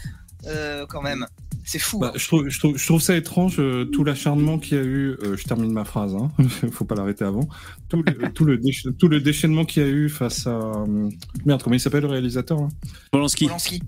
euh, 0.47 0.87
quand 0.87 1.03
même. 1.03 1.27
C'est 1.69 1.81
fou. 1.81 1.99
Bah, 1.99 2.13
hein. 2.15 2.19
je, 2.19 2.25
trouve, 2.29 2.49
je, 2.49 2.59
trouve, 2.61 2.79
je 2.79 2.87
trouve 2.87 3.01
ça 3.03 3.17
étrange, 3.17 3.57
euh, 3.59 3.87
tout 3.87 4.05
l'acharnement 4.05 4.61
qu'il 4.61 4.79
y 4.79 4.81
a 4.81 4.85
eu. 4.85 5.17
euh, 5.25 5.37
je 5.37 5.43
termine 5.43 5.73
ma 5.73 5.85
phrase, 5.85 6.15
hein, 6.15 6.31
faut 6.71 6.85
pas 6.85 6.95
l'arrêter 6.95 7.25
avant. 7.25 7.49
Tout 7.89 8.05
le, 8.07 8.31
tout, 8.33 8.45
le 8.45 8.57
décha- 8.59 8.93
tout 8.97 9.09
le 9.09 9.21
déchaînement 9.21 9.65
qu'il 9.65 9.83
y 9.83 9.87
a 9.87 9.89
eu 9.89 10.09
face 10.09 10.47
à. 10.47 10.51
euh, 10.51 11.09
Merde, 11.45 11.65
comment 11.65 11.75
il 11.75 11.81
s'appelle 11.81 12.03
le 12.03 12.09
réalisateur 12.09 12.59
hein 12.61 12.69
Polanski. 13.11 13.47
Polanski. 13.47 13.83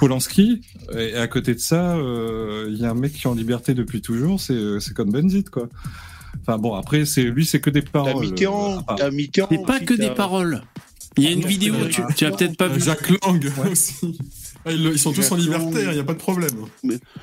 Polanski. 0.00 0.62
Et 0.96 1.14
à 1.14 1.28
côté 1.28 1.54
de 1.54 1.60
ça, 1.60 1.94
euh, 1.96 2.66
il 2.70 2.78
y 2.80 2.84
a 2.84 2.90
un 2.90 2.94
mec 2.94 3.12
qui 3.12 3.22
est 3.22 3.26
en 3.30 3.34
liberté 3.34 3.74
depuis 3.74 4.00
toujours, 4.00 4.40
c'est 4.40 4.54
euh, 4.54 4.80
c'est 4.80 4.94
Cohn-Bendit, 4.94 5.44
quoi. 5.44 5.68
Enfin 6.42 6.58
bon, 6.58 6.74
après, 6.74 7.04
c'est 7.04 7.22
lui, 7.24 7.44
c'est 7.44 7.60
que 7.60 7.70
des 7.70 7.82
T'as 7.82 7.90
paroles. 7.90 8.24
Mitterrand, 8.24 8.78
euh, 8.78 8.94
t'as 8.96 9.10
Mitterrand. 9.10 9.48
C'est 9.50 9.66
pas 9.66 9.76
aussi, 9.76 9.84
que 9.84 9.94
des 9.94 10.10
paroles. 10.10 10.62
Il 11.18 11.24
y 11.24 11.26
a 11.26 11.30
une 11.32 11.40
non, 11.40 11.48
vidéo, 11.48 11.74
tu, 11.90 12.02
tu 12.16 12.24
as 12.24 12.30
peut-être 12.30 12.56
pas 12.56 12.66
Euh, 12.66 12.74
vu. 12.74 12.80
Jacques 12.80 13.10
Lang 13.10 13.44
aussi. 13.70 14.18
Ah, 14.64 14.72
Ils, 14.72 14.98
sont 14.98 15.12
tous 15.12 15.30
en 15.32 15.36
liberté, 15.36 15.82
il 15.84 15.90
n'y 15.92 15.98
a 15.98 16.04
pas 16.04 16.12
de 16.14 16.18
problème. 16.18 16.50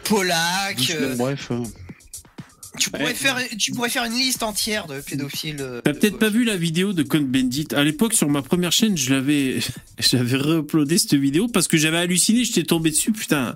Polak. 0.04 0.92
euh, 1.00 1.16
Bref. 1.16 1.52
hein. 1.52 1.64
Tu 2.78 2.90
pourrais, 2.92 3.14
faire, 3.14 3.38
tu 3.58 3.72
pourrais 3.72 3.90
faire 3.90 4.04
une 4.06 4.14
liste 4.14 4.44
entière 4.44 4.88
de 4.88 5.00
pédophiles. 5.02 5.58
euh, 5.60 5.82
T'as 5.84 5.94
peut-être 5.94 6.18
pas 6.20 6.30
vu 6.30 6.44
la 6.44 6.56
vidéo 6.58 6.94
de 6.94 7.04
Cohn-Bendit. 7.04 7.68
À 7.76 7.84
l'époque, 7.84 8.14
sur 8.14 8.30
ma 8.30 8.42
première 8.42 8.72
chaîne, 8.72 8.96
je 8.98 9.14
l'avais, 9.14 9.60
j'avais 10.00 10.38
réuploadé 10.38 10.98
cette 10.98 11.16
vidéo 11.16 11.48
parce 11.48 11.68
que 11.68 11.78
j'avais 11.78 11.98
halluciné, 11.98 12.44
j'étais 12.46 12.64
tombé 12.64 12.92
dessus, 12.92 13.12
putain. 13.12 13.56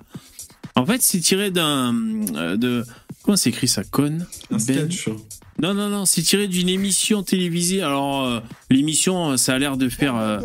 En 0.74 0.86
fait, 0.86 1.02
c'est 1.02 1.20
tiré 1.20 1.50
d'un, 1.50 1.94
euh, 2.34 2.56
de, 2.56 2.84
comment 3.22 3.36
c'est 3.36 3.50
écrit 3.50 3.68
ça, 3.68 3.84
Cohn? 3.84 4.26
Un 4.50 4.56
Ben- 4.56 4.60
sketch. 4.90 5.08
Non, 5.62 5.74
non, 5.74 5.88
non, 5.88 6.06
c'est 6.06 6.22
tiré 6.22 6.48
d'une 6.48 6.68
émission 6.68 7.22
télévisée. 7.22 7.82
Alors, 7.82 8.24
euh, 8.24 8.40
l'émission, 8.68 9.30
euh, 9.30 9.36
ça 9.36 9.54
a 9.54 9.58
l'air 9.60 9.76
de 9.76 9.88
faire, 9.88 10.16
euh, 10.16 10.40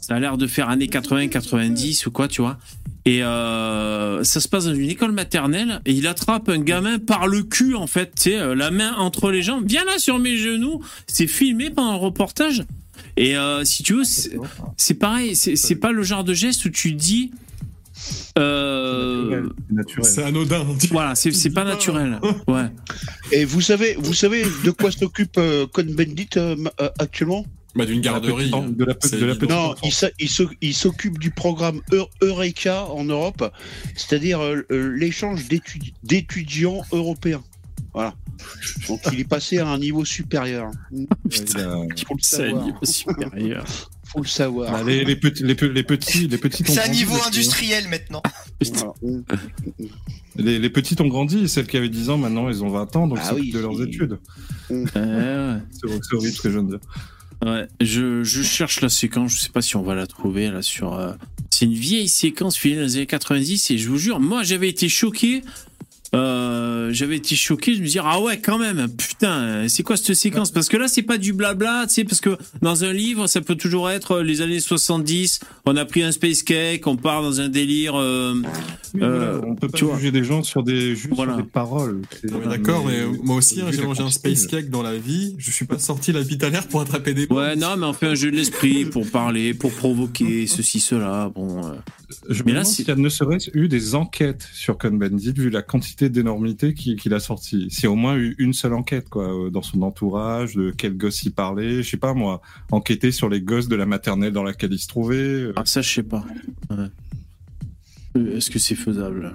ça 0.00 0.14
a 0.14 0.18
l'air 0.18 0.38
de 0.38 0.46
faire 0.46 0.70
années 0.70 0.86
80-90 0.86 2.06
ou 2.06 2.10
quoi, 2.10 2.26
tu 2.26 2.40
vois. 2.40 2.56
Et 3.04 3.20
ça 3.20 4.40
se 4.40 4.48
passe 4.48 4.64
dans 4.64 4.74
une 4.74 4.90
école 4.90 5.12
maternelle 5.12 5.80
et 5.84 5.92
il 5.92 6.08
attrape 6.08 6.48
un 6.48 6.58
gamin 6.58 6.98
par 6.98 7.28
le 7.28 7.44
cul, 7.44 7.76
en 7.76 7.86
fait, 7.86 8.12
tu 8.20 8.32
la 8.32 8.72
main 8.72 8.94
entre 8.96 9.30
les 9.30 9.42
jambes. 9.42 9.62
Viens 9.64 9.84
là 9.84 9.98
sur 9.98 10.18
mes 10.18 10.36
genoux. 10.36 10.82
C'est 11.06 11.28
filmé 11.28 11.70
pendant 11.70 11.92
le 11.92 11.98
reportage. 11.98 12.64
Et 13.16 13.36
si 13.62 13.84
tu 13.84 13.94
veux, 13.94 14.02
c'est 14.76 14.94
pareil. 14.94 15.36
C'est 15.36 15.76
pas 15.76 15.92
le 15.92 16.02
genre 16.02 16.24
de 16.24 16.34
geste 16.34 16.64
où 16.64 16.70
tu 16.70 16.94
dis. 16.94 17.30
Euh. 18.38 19.48
C'est 20.02 20.22
anodin. 20.22 20.64
voilà, 20.90 21.14
c'est 21.14 21.50
pas 21.50 21.64
naturel. 21.64 22.20
Ouais. 22.48 22.66
Et 23.32 23.44
vous 23.44 23.60
savez, 23.60 23.96
vous 23.98 24.14
savez 24.14 24.44
de 24.64 24.70
quoi 24.70 24.90
s'occupe 24.90 25.36
euh, 25.38 25.66
Cohn-Bendit 25.66 26.28
euh, 26.36 26.56
euh, 26.80 26.88
actuellement? 26.98 27.44
Bah, 27.74 27.84
d'une 27.84 28.00
garderie. 28.00 28.50
De 28.50 28.56
la 28.56 28.62
petite- 28.62 28.76
de 28.78 28.84
la 28.84 28.94
pe- 28.94 29.08
C'est 29.08 29.20
de 29.20 29.26
la 29.26 29.32
évident. 29.34 29.74
petite- 29.74 30.02
Non, 30.02 30.10
il 30.18 30.50
il 30.60 30.68
il 30.68 30.74
s'occupe 30.74 31.18
du 31.18 31.30
programme 31.30 31.80
Eu- 31.92 32.08
Eureka 32.22 32.86
en 32.86 33.04
Europe, 33.04 33.52
c'est-à-dire 33.94 34.40
l'échange 34.70 35.46
d'étudi- 35.48 35.92
d'étudiants 36.02 36.82
européens. 36.92 37.42
Voilà. 37.92 38.14
Donc 38.88 39.00
il 39.12 39.20
est 39.20 39.28
passé 39.28 39.58
à 39.58 39.68
un 39.68 39.78
niveau 39.78 40.04
supérieur. 40.04 40.70
Il 40.92 41.06
a- 41.58 41.70
Faut 42.06 42.14
le 42.14 42.20
C'est 42.20 42.44
un 42.44 42.46
savoir. 42.48 42.64
niveau 42.64 42.78
supérieur. 42.84 43.64
Faut 44.16 44.22
le 44.22 44.28
savoir. 44.28 44.72
Bah, 44.72 44.82
les, 44.82 45.04
les 45.04 45.14
petits, 45.16 45.42
les, 45.42 45.54
les 45.54 45.82
petits, 45.82 46.26
les 46.26 46.38
petits 46.38 46.64
C'est 46.66 46.78
un 46.78 46.84
grandi 46.84 46.98
niveau 46.98 47.14
hein. 47.16 47.26
industriel 47.28 47.86
maintenant. 47.88 48.22
Les, 50.36 50.58
les 50.58 50.70
petites 50.70 51.00
ont 51.00 51.08
grandi, 51.08 51.48
celles 51.48 51.66
qui 51.66 51.76
avaient 51.76 51.88
10 51.88 52.10
ans, 52.10 52.18
maintenant, 52.18 52.48
elles 52.48 52.62
ont 52.62 52.68
20 52.68 52.96
ans, 52.96 53.06
donc 53.08 53.18
Ah 53.20 53.26
c'est 53.30 53.34
oui, 53.40 53.50
de 53.52 53.58
leurs 53.58 53.82
études. 53.82 54.18
Ouais, 54.70 54.78
ouais. 54.94 55.56
C'est 55.72 55.88
c'est 56.02 56.14
horrible 56.14 56.34
ce 56.34 56.40
que 56.42 56.50
je 56.50 56.58
viens 56.58 56.62
de 56.62 56.70
dire. 56.76 56.80
Ouais, 57.44 57.66
je, 57.80 58.22
je 58.24 58.42
cherche 58.42 58.80
la 58.80 58.88
séquence, 58.88 59.32
je 59.34 59.40
sais 59.40 59.48
pas 59.50 59.62
si 59.62 59.76
on 59.76 59.82
va 59.82 59.94
la 59.94 60.06
trouver 60.06 60.50
là 60.50 60.62
sur. 60.62 60.94
euh, 60.94 61.12
C'est 61.50 61.66
une 61.66 61.74
vieille 61.74 62.08
séquence 62.08 62.56
filmée 62.56 62.76
dans 62.78 62.82
les 62.84 62.96
années 62.96 63.06
90 63.06 63.70
et 63.70 63.78
je 63.78 63.88
vous 63.88 63.98
jure, 63.98 64.20
moi 64.20 64.42
j'avais 64.42 64.68
été 64.68 64.88
choqué. 64.88 65.42
Euh, 66.14 66.90
j'avais 66.92 67.16
été 67.16 67.34
choqué, 67.36 67.74
je 67.74 67.80
me 67.80 67.86
disais 67.86 68.00
ah 68.02 68.20
ouais 68.20 68.38
quand 68.40 68.58
même, 68.58 68.86
putain, 68.96 69.66
c'est 69.68 69.82
quoi 69.82 69.96
cette 69.96 70.14
séquence? 70.14 70.50
Parce 70.50 70.68
que 70.68 70.76
là 70.76 70.88
c'est 70.88 71.02
pas 71.02 71.18
du 71.18 71.32
blabla, 71.32 71.84
tu 71.88 71.94
sais, 71.94 72.04
parce 72.04 72.20
que 72.20 72.36
dans 72.62 72.84
un 72.84 72.92
livre 72.92 73.26
ça 73.26 73.40
peut 73.40 73.56
toujours 73.56 73.90
être 73.90 74.20
les 74.20 74.40
années 74.40 74.60
70, 74.60 75.40
on 75.66 75.76
a 75.76 75.84
pris 75.84 76.02
un 76.02 76.12
space 76.12 76.42
cake, 76.42 76.86
on 76.86 76.96
part 76.96 77.22
dans 77.22 77.40
un 77.40 77.48
délire. 77.48 77.94
euh, 77.96 78.34
Oui, 78.94 79.00
Euh, 79.02 79.40
on 79.44 79.54
peut 79.56 79.68
pas 79.68 79.76
tu 79.78 79.84
vois. 79.84 79.96
juger 79.96 80.10
des 80.12 80.24
gens 80.24 80.42
sur 80.42 80.62
des, 80.62 80.94
juste 80.94 81.12
Voilà. 81.14 81.34
sur 81.34 81.42
des 81.42 81.48
paroles. 81.50 82.02
Mais 82.24 82.46
D'accord, 82.46 82.84
mais 82.86 83.04
moi 83.22 83.36
aussi, 83.36 83.60
hein, 83.60 83.66
j'ai 83.70 83.78
la 83.78 83.86
mangé 83.86 84.02
un 84.02 84.10
space 84.10 84.46
cake 84.46 84.70
dans 84.70 84.82
la 84.82 84.96
vie. 84.96 85.34
Je 85.38 85.50
suis 85.50 85.66
pas 85.66 85.78
sorti 85.78 86.12
la 86.12 86.22
bite 86.22 86.42
à 86.44 86.50
l'air 86.50 86.66
pour 86.68 86.80
attraper 86.80 87.12
des 87.14 87.26
pommes. 87.26 87.38
Ouais, 87.38 87.56
non, 87.56 87.76
mais 87.76 87.86
on 87.86 87.92
fait 87.92 88.06
un 88.06 88.14
jeu 88.14 88.30
de 88.30 88.36
l'esprit 88.36 88.84
pour 88.84 89.06
parler, 89.10 89.54
pour 89.54 89.72
provoquer 89.72 90.46
ceci, 90.46 90.80
cela. 90.80 91.30
Bon. 91.34 91.64
euh. 91.66 91.72
Je 92.28 92.40
me 92.42 92.46
Mais 92.46 92.52
là, 92.52 92.60
demande 92.60 92.72
s'il 92.72 92.86
y 92.86 92.90
a 92.90 92.94
ne 92.94 93.08
serait-ce 93.08 93.50
eu 93.54 93.66
des 93.68 93.94
enquêtes 93.96 94.46
sur 94.52 94.78
Cohn-Bendit, 94.78 95.32
vu 95.36 95.50
la 95.50 95.62
quantité 95.62 95.95
d'énormité 96.04 96.74
qu'il 96.74 96.96
qu'il 97.00 97.14
a 97.14 97.20
sorti. 97.20 97.68
A 97.70 97.86
au 97.88 97.94
moins 97.94 98.16
eu 98.16 98.34
une 98.38 98.52
seule 98.52 98.74
enquête, 98.74 99.08
quoi, 99.08 99.24
euh, 99.46 99.50
dans 99.50 99.62
son 99.62 99.82
entourage, 99.82 100.54
de 100.54 100.70
quel 100.70 100.96
gosse 100.96 101.22
il 101.24 101.32
parlait, 101.32 101.82
je 101.82 101.90
sais 101.90 101.96
pas 101.96 102.14
moi, 102.14 102.40
enquêter 102.70 103.10
sur 103.10 103.28
les 103.28 103.40
gosses 103.40 103.68
de 103.68 103.76
la 103.76 103.86
maternelle 103.86 104.32
dans 104.32 104.42
laquelle 104.44 104.72
il 104.72 104.78
se 104.78 104.88
trouvait. 104.88 105.16
euh. 105.16 105.52
Ah, 105.56 105.62
ça, 105.64 105.80
je 105.82 105.88
sais 105.90 106.02
pas. 106.02 106.24
Ouais. 106.70 106.86
Euh, 108.16 108.36
Est-ce 108.36 108.50
que 108.50 108.58
c'est 108.58 108.74
faisable? 108.74 109.34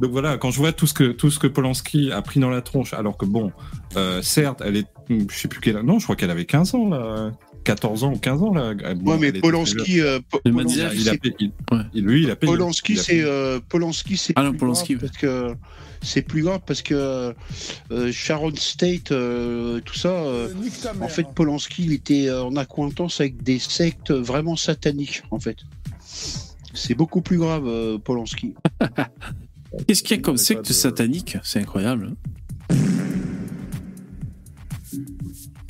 Donc 0.00 0.12
voilà, 0.12 0.38
quand 0.38 0.50
je 0.50 0.58
vois 0.58 0.72
tout 0.72 0.86
ce 0.86 0.94
que 0.94 1.10
tout 1.10 1.30
ce 1.30 1.38
que 1.38 1.46
Polanski 1.48 2.12
a 2.12 2.22
pris 2.22 2.38
dans 2.40 2.50
la 2.50 2.62
tronche, 2.62 2.94
alors 2.94 3.16
que 3.16 3.26
bon, 3.26 3.52
euh, 3.96 4.22
certes, 4.22 4.62
elle 4.64 4.76
est, 4.76 4.86
je 5.10 5.34
sais 5.36 5.48
plus 5.48 5.60
quelle, 5.60 5.80
non, 5.80 5.98
je 5.98 6.04
crois 6.04 6.14
qu'elle 6.16 6.30
avait 6.30 6.44
15 6.44 6.74
ans 6.74 6.88
là. 6.88 7.32
14 7.64 8.04
ans 8.04 8.12
ou 8.14 8.18
15 8.18 8.42
ans 8.42 8.52
là. 8.54 8.74
Bon, 8.96 9.12
ouais, 9.12 9.18
mais 9.18 9.32
Polanski, 9.40 10.00
euh, 10.00 10.20
Polanski, 10.44 10.78
il 10.78 11.08
a 11.08 11.12
c'est- 11.12 11.18
payé- 11.18 11.34
il- 11.40 11.52
Ouais. 11.70 11.82
lui, 11.94 12.22
il 12.22 12.30
a 12.30 12.36
payé. 12.36 12.50
Polanski, 12.52 12.96
c'est 12.96 13.22
euh, 13.22 13.60
Polanski, 13.68 14.16
c'est 14.16 14.32
Ah 14.36 14.42
non, 14.44 14.50
plus 14.50 14.58
Polanski, 14.58 14.94
grave 14.94 15.06
parce 15.08 15.18
que 15.18 15.54
c'est 16.02 16.22
plus 16.22 16.42
grave 16.42 16.60
parce 16.66 16.80
que 16.82 17.34
euh, 17.90 18.12
Sharon 18.12 18.52
State, 18.54 19.12
euh, 19.12 19.80
tout 19.84 19.94
ça. 19.94 20.08
euh, 20.10 20.48
en 21.00 21.08
fait, 21.08 21.26
Polanski, 21.34 21.84
il 21.84 21.92
était 21.92 22.30
en 22.30 22.56
accointance 22.56 23.20
avec 23.20 23.42
des 23.42 23.58
sectes 23.58 24.12
vraiment 24.12 24.56
sataniques, 24.56 25.22
en 25.30 25.38
fait. 25.38 25.56
C'est 26.74 26.94
beaucoup 26.94 27.20
plus 27.20 27.38
grave, 27.38 27.64
euh, 27.66 27.98
Polanski. 27.98 28.54
Qu'est-ce 29.86 30.02
qu'il 30.02 30.16
y 30.16 30.20
a 30.20 30.22
comme 30.22 30.38
secte 30.38 30.68
de- 30.68 30.72
satanique? 30.72 31.36
C'est 31.42 31.60
incroyable. 31.60 32.14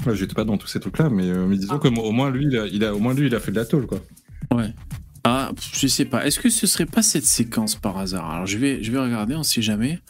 Ouais, 0.06 0.14
J'étais 0.16 0.34
pas 0.34 0.44
dans 0.44 0.56
tous 0.58 0.68
ces 0.68 0.80
trucs-là, 0.80 1.10
mais, 1.10 1.28
euh, 1.28 1.46
mais 1.46 1.56
disons 1.56 1.78
que 1.78 1.88
au 1.88 2.12
moins 2.12 2.30
lui, 2.30 2.46
il 2.48 2.56
a, 2.56 2.66
il 2.66 2.84
a- 2.84 2.94
au 2.94 2.98
moins 2.98 3.14
lui, 3.14 3.26
il 3.26 3.34
a 3.34 3.40
fait 3.40 3.50
de 3.50 3.56
la 3.56 3.64
tôle, 3.66 3.86
quoi. 3.86 4.00
Ouais. 4.54 4.72
Ah, 5.24 5.50
je 5.74 5.86
sais 5.88 6.04
pas. 6.04 6.24
Est-ce 6.26 6.38
que 6.40 6.48
ce 6.48 6.66
serait 6.66 6.86
pas 6.86 7.02
cette 7.02 7.24
séquence 7.26 7.74
par 7.76 7.98
hasard? 7.98 8.30
Alors 8.30 8.46
je 8.46 8.56
vais, 8.56 8.82
je 8.82 8.90
vais 8.92 8.98
regarder, 8.98 9.34
on 9.34 9.42
sait 9.42 9.60
jamais. 9.62 10.00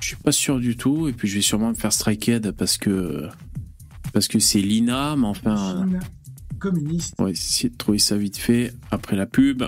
Je 0.00 0.06
suis 0.08 0.16
pas 0.16 0.32
sûr 0.32 0.58
du 0.58 0.76
tout. 0.76 1.06
Et 1.08 1.12
puis 1.12 1.28
je 1.28 1.34
vais 1.36 1.42
sûrement 1.42 1.68
me 1.68 1.74
faire 1.74 1.92
strikehead 1.92 2.52
parce 2.52 2.78
que 2.78 3.28
parce 4.12 4.26
que 4.26 4.38
c'est 4.38 4.60
Lina, 4.60 5.14
mais 5.16 5.26
enfin, 5.26 5.84
Chine 5.86 6.00
communiste. 6.58 7.14
on 7.18 7.24
va 7.24 7.30
essayer 7.30 7.68
de 7.68 7.76
trouver 7.76 7.98
ça 7.98 8.16
vite 8.16 8.38
fait 8.38 8.72
après 8.90 9.14
la 9.16 9.26
pub. 9.26 9.62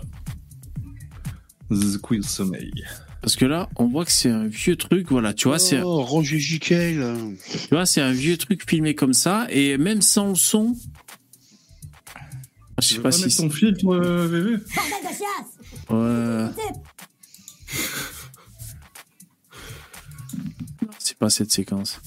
The 1.70 1.98
Quill 2.00 2.24
Sommeil. 2.24 2.72
Parce 3.22 3.36
que 3.36 3.44
là, 3.44 3.68
on 3.76 3.86
voit 3.86 4.04
que 4.06 4.12
c'est 4.12 4.30
un 4.30 4.46
vieux 4.46 4.76
truc. 4.76 5.10
Voilà, 5.10 5.34
tu 5.34 5.48
vois, 5.48 5.58
c'est 5.58 5.80
Oh, 5.82 6.02
Roger 6.02 6.38
Giquel. 6.38 7.00
euh, 7.02 7.32
tu 7.50 7.68
vois, 7.70 7.84
c'est 7.86 8.00
un 8.00 8.12
vieux 8.12 8.36
truc 8.38 8.68
filmé 8.68 8.94
comme 8.94 9.12
ça 9.12 9.46
et 9.50 9.76
même 9.76 10.00
sans 10.00 10.30
le 10.30 10.34
son. 10.36 10.74
Je 12.80 12.88
Tu 12.88 12.94
sais 12.94 12.96
pas 12.96 13.02
pas 13.10 13.12
si 13.12 13.30
c'est- 13.30 13.42
ton 13.42 13.50
filtre, 13.50 13.84
euh, 13.92 14.58
Ouais. 15.90 16.50
C'est 20.98 21.18
pas 21.18 21.30
cette 21.30 21.50
séquence. 21.50 22.00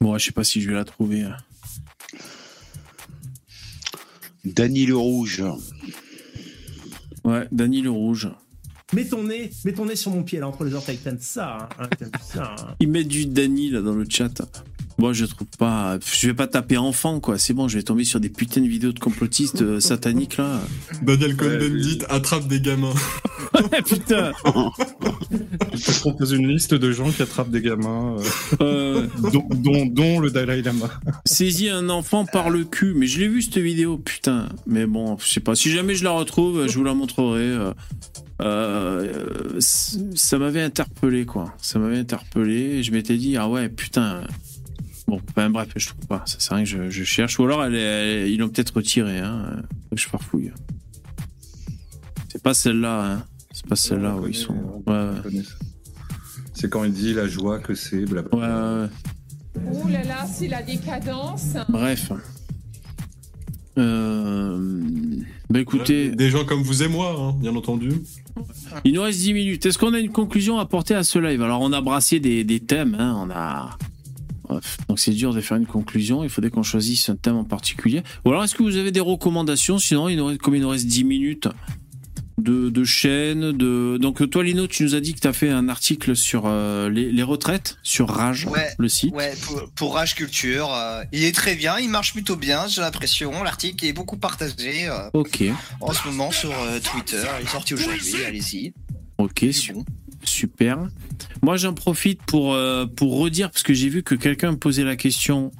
Bon, 0.00 0.16
je 0.18 0.26
sais 0.26 0.32
pas 0.32 0.44
si 0.44 0.60
je 0.60 0.68
vais 0.68 0.76
la 0.76 0.84
trouver. 0.84 1.22
hein. 1.22 1.36
Danny 4.44 4.86
le 4.86 4.96
Rouge. 4.96 5.42
Ouais, 7.28 7.46
Danny 7.52 7.82
le 7.82 7.90
Rouge. 7.90 8.28
Mets 8.94 9.04
ton 9.04 9.24
nez, 9.24 9.50
mets 9.66 9.72
ton 9.74 9.84
nez 9.84 9.96
sur 9.96 10.10
mon 10.10 10.22
pied 10.22 10.38
là 10.40 10.48
entre 10.48 10.64
les 10.64 10.72
orteils. 10.72 10.96
T'aimes 10.96 11.18
ça, 11.20 11.68
hein, 11.78 11.86
hein, 12.00 12.06
ça. 12.22 12.54
hein. 12.58 12.74
Ils 12.80 12.88
mettent 12.88 13.08
du 13.08 13.26
Danny 13.26 13.68
là 13.70 13.82
dans 13.82 13.92
le 13.94 14.06
chat. 14.08 14.40
Moi, 14.98 15.12
je 15.12 15.24
trouve 15.26 15.46
pas. 15.58 15.98
Je 16.12 16.26
vais 16.26 16.34
pas 16.34 16.48
taper 16.48 16.76
enfant, 16.76 17.20
quoi. 17.20 17.38
C'est 17.38 17.54
bon, 17.54 17.68
je 17.68 17.76
vais 17.78 17.84
tomber 17.84 18.02
sur 18.04 18.18
des 18.18 18.28
putains 18.28 18.60
de 18.60 18.66
vidéos 18.66 18.92
de 18.92 18.98
complotistes 18.98 19.62
euh, 19.62 19.78
sataniques 19.80 20.36
là. 20.38 20.60
Daniel 21.02 21.30
Ouais, 21.30 21.36
Cohn-Bendit 21.36 21.98
attrape 22.08 22.48
des 22.48 22.60
gamins. 22.60 22.92
Ouais, 23.54 23.80
putain. 23.82 24.32
Je 25.72 25.84
te 25.92 26.00
propose 26.00 26.32
une 26.32 26.48
liste 26.48 26.74
de 26.74 26.92
gens 26.92 27.10
qui 27.10 27.22
attrapent 27.22 27.50
des 27.50 27.62
gamins, 27.62 28.16
euh, 28.18 28.24
Euh, 28.60 29.06
dont, 29.32 29.46
dont, 29.54 29.86
dont 29.86 30.20
le 30.20 30.30
Dalai 30.30 30.60
Lama. 30.60 30.90
saisis 31.24 31.70
un 31.70 31.88
enfant 31.88 32.26
par 32.26 32.50
le 32.50 32.64
cul. 32.64 32.92
Mais 32.94 33.06
je 33.06 33.20
l'ai 33.20 33.28
vu 33.28 33.40
cette 33.40 33.56
vidéo, 33.58 33.96
putain. 33.96 34.48
Mais 34.66 34.84
bon, 34.86 35.16
je 35.18 35.26
sais 35.28 35.40
pas. 35.40 35.54
Si 35.54 35.70
jamais 35.70 35.94
je 35.94 36.04
la 36.04 36.10
retrouve, 36.10 36.68
je 36.68 36.76
vous 36.76 36.84
la 36.84 36.92
montrerai. 36.94 37.40
euh, 37.40 37.72
euh, 38.42 39.58
ça 39.60 40.38
m'avait 40.38 40.62
interpellé, 40.62 41.24
quoi. 41.24 41.54
Ça 41.60 41.78
m'avait 41.78 41.98
interpellé. 41.98 42.54
Et 42.78 42.82
je 42.82 42.92
m'étais 42.92 43.16
dit, 43.16 43.36
ah 43.36 43.48
ouais, 43.48 43.68
putain. 43.68 44.22
Bon, 45.08 45.20
ben, 45.34 45.48
bref, 45.50 45.68
je 45.74 45.88
trouve 45.88 46.06
pas. 46.06 46.22
Ça 46.26 46.36
c'est 46.38 46.54
rien 46.54 46.62
que 46.64 46.68
je, 46.70 46.90
je 46.90 47.02
cherche. 47.02 47.38
Ou 47.40 47.44
alors, 47.44 47.64
elle 47.64 47.74
est- 47.74 47.78
elle- 47.80 48.28
ils 48.28 48.36
l'ont 48.38 48.48
peut-être 48.50 48.76
retiré. 48.76 49.18
Hein. 49.18 49.62
Je 49.92 50.06
farfouille. 50.06 50.52
C'est 52.30 52.42
pas 52.42 52.52
celle-là. 52.54 53.12
Hein. 53.14 53.24
C'est 53.52 53.66
pas 53.66 53.74
celle-là 53.76 54.14
où 54.16 54.28
ils 54.28 54.34
sont. 54.34 54.82
Ouais. 54.86 55.10
C'est 56.52 56.68
quand 56.70 56.84
il 56.84 56.92
dit 56.92 57.14
la 57.14 57.26
joie 57.26 57.58
que 57.58 57.74
c'est, 57.74 58.04
blablabla. 58.04 58.38
ouais, 58.38 58.82
ouais. 58.82 58.88
ouais. 59.72 59.82
Ouh 59.82 59.88
là 59.88 60.04
là, 60.04 60.26
c'est 60.26 60.46
la 60.48 60.62
décadence. 60.62 61.54
Bref. 61.68 62.12
Euh... 63.78 64.58
Bah 65.50 65.60
écoutez, 65.60 66.10
Des 66.10 66.30
gens 66.30 66.44
comme 66.44 66.62
vous 66.62 66.82
et 66.82 66.88
moi, 66.88 67.16
hein, 67.18 67.34
bien 67.40 67.54
entendu. 67.56 67.90
il 68.84 68.92
nous 68.92 69.02
reste 69.02 69.20
10 69.20 69.32
minutes. 69.34 69.64
Est-ce 69.66 69.78
qu'on 69.78 69.94
a 69.94 69.98
une 70.00 70.10
conclusion 70.12 70.58
à 70.58 70.62
apporter 70.62 70.94
à 70.94 71.02
ce 71.02 71.18
live? 71.18 71.40
Alors 71.42 71.60
on 71.62 71.72
a 71.72 71.80
brassé 71.80 72.20
des, 72.20 72.44
des 72.44 72.60
thèmes, 72.60 72.96
hein, 72.98 73.16
on 73.18 73.30
a... 73.30 73.78
Donc 74.88 74.98
c'est 74.98 75.12
dur 75.12 75.34
de 75.34 75.40
faire 75.40 75.56
une 75.56 75.66
conclusion, 75.66 76.24
il 76.24 76.30
faudrait 76.30 76.50
qu'on 76.50 76.62
choisisse 76.62 77.08
un 77.08 77.16
thème 77.16 77.36
en 77.36 77.44
particulier. 77.44 78.02
Ou 78.24 78.30
alors 78.30 78.44
est-ce 78.44 78.54
que 78.54 78.62
vous 78.62 78.76
avez 78.76 78.90
des 78.90 79.00
recommandations? 79.00 79.78
Sinon, 79.78 80.08
il 80.08 80.16
nous 80.16 80.26
reste, 80.26 80.40
comme 80.40 80.54
il 80.54 80.62
nous 80.62 80.68
reste 80.68 80.86
10 80.86 81.04
minutes 81.04 81.48
de, 82.38 82.70
de 82.70 82.84
chaînes, 82.84 83.50
de... 83.50 83.98
Donc 84.00 84.30
toi 84.30 84.44
Lino, 84.44 84.68
tu 84.68 84.84
nous 84.84 84.94
as 84.94 85.00
dit 85.00 85.12
que 85.14 85.18
tu 85.20 85.26
as 85.26 85.32
fait 85.32 85.50
un 85.50 85.68
article 85.68 86.14
sur 86.14 86.44
euh, 86.46 86.88
les, 86.88 87.10
les 87.10 87.22
retraites, 87.24 87.78
sur 87.82 88.08
Rage, 88.08 88.46
Ouais, 88.46 88.68
le 88.78 88.88
site. 88.88 89.12
Ouais, 89.12 89.34
pour, 89.42 89.68
pour 89.74 89.94
Rage 89.94 90.14
Culture. 90.14 90.72
euh, 90.72 91.02
il 91.12 91.24
est 91.24 91.34
très 91.34 91.56
bien, 91.56 91.78
il 91.78 91.88
marche 91.90 92.12
plutôt 92.12 92.36
bien, 92.36 92.68
j'ai 92.68 92.80
l'impression. 92.80 93.42
L'article 93.42 93.84
est 93.86 93.92
beaucoup 93.92 94.16
partagé 94.16 94.88
euh, 94.88 95.10
Ok, 95.14 95.42
en 95.80 95.92
ce 95.92 96.06
moment 96.06 96.30
sur 96.30 96.52
Twitter. 96.92 97.24
Il 97.40 97.46
est 97.46 97.50
sorti 97.50 97.74
aujourd'hui, 97.74 98.24
allez-y. 98.24 98.72
ok, 99.18 99.46
super. 100.24 100.88
Moi, 101.42 101.56
j'en 101.56 101.74
profite 101.74 102.22
pour, 102.22 102.54
euh, 102.54 102.86
pour 102.86 103.18
redire, 103.18 103.50
parce 103.50 103.62
que 103.62 103.74
j'ai 103.74 103.88
vu 103.88 104.02
que 104.02 104.14
quelqu'un 104.14 104.52
me 104.52 104.56
posait 104.56 104.84
la 104.84 104.96
question 104.96 105.52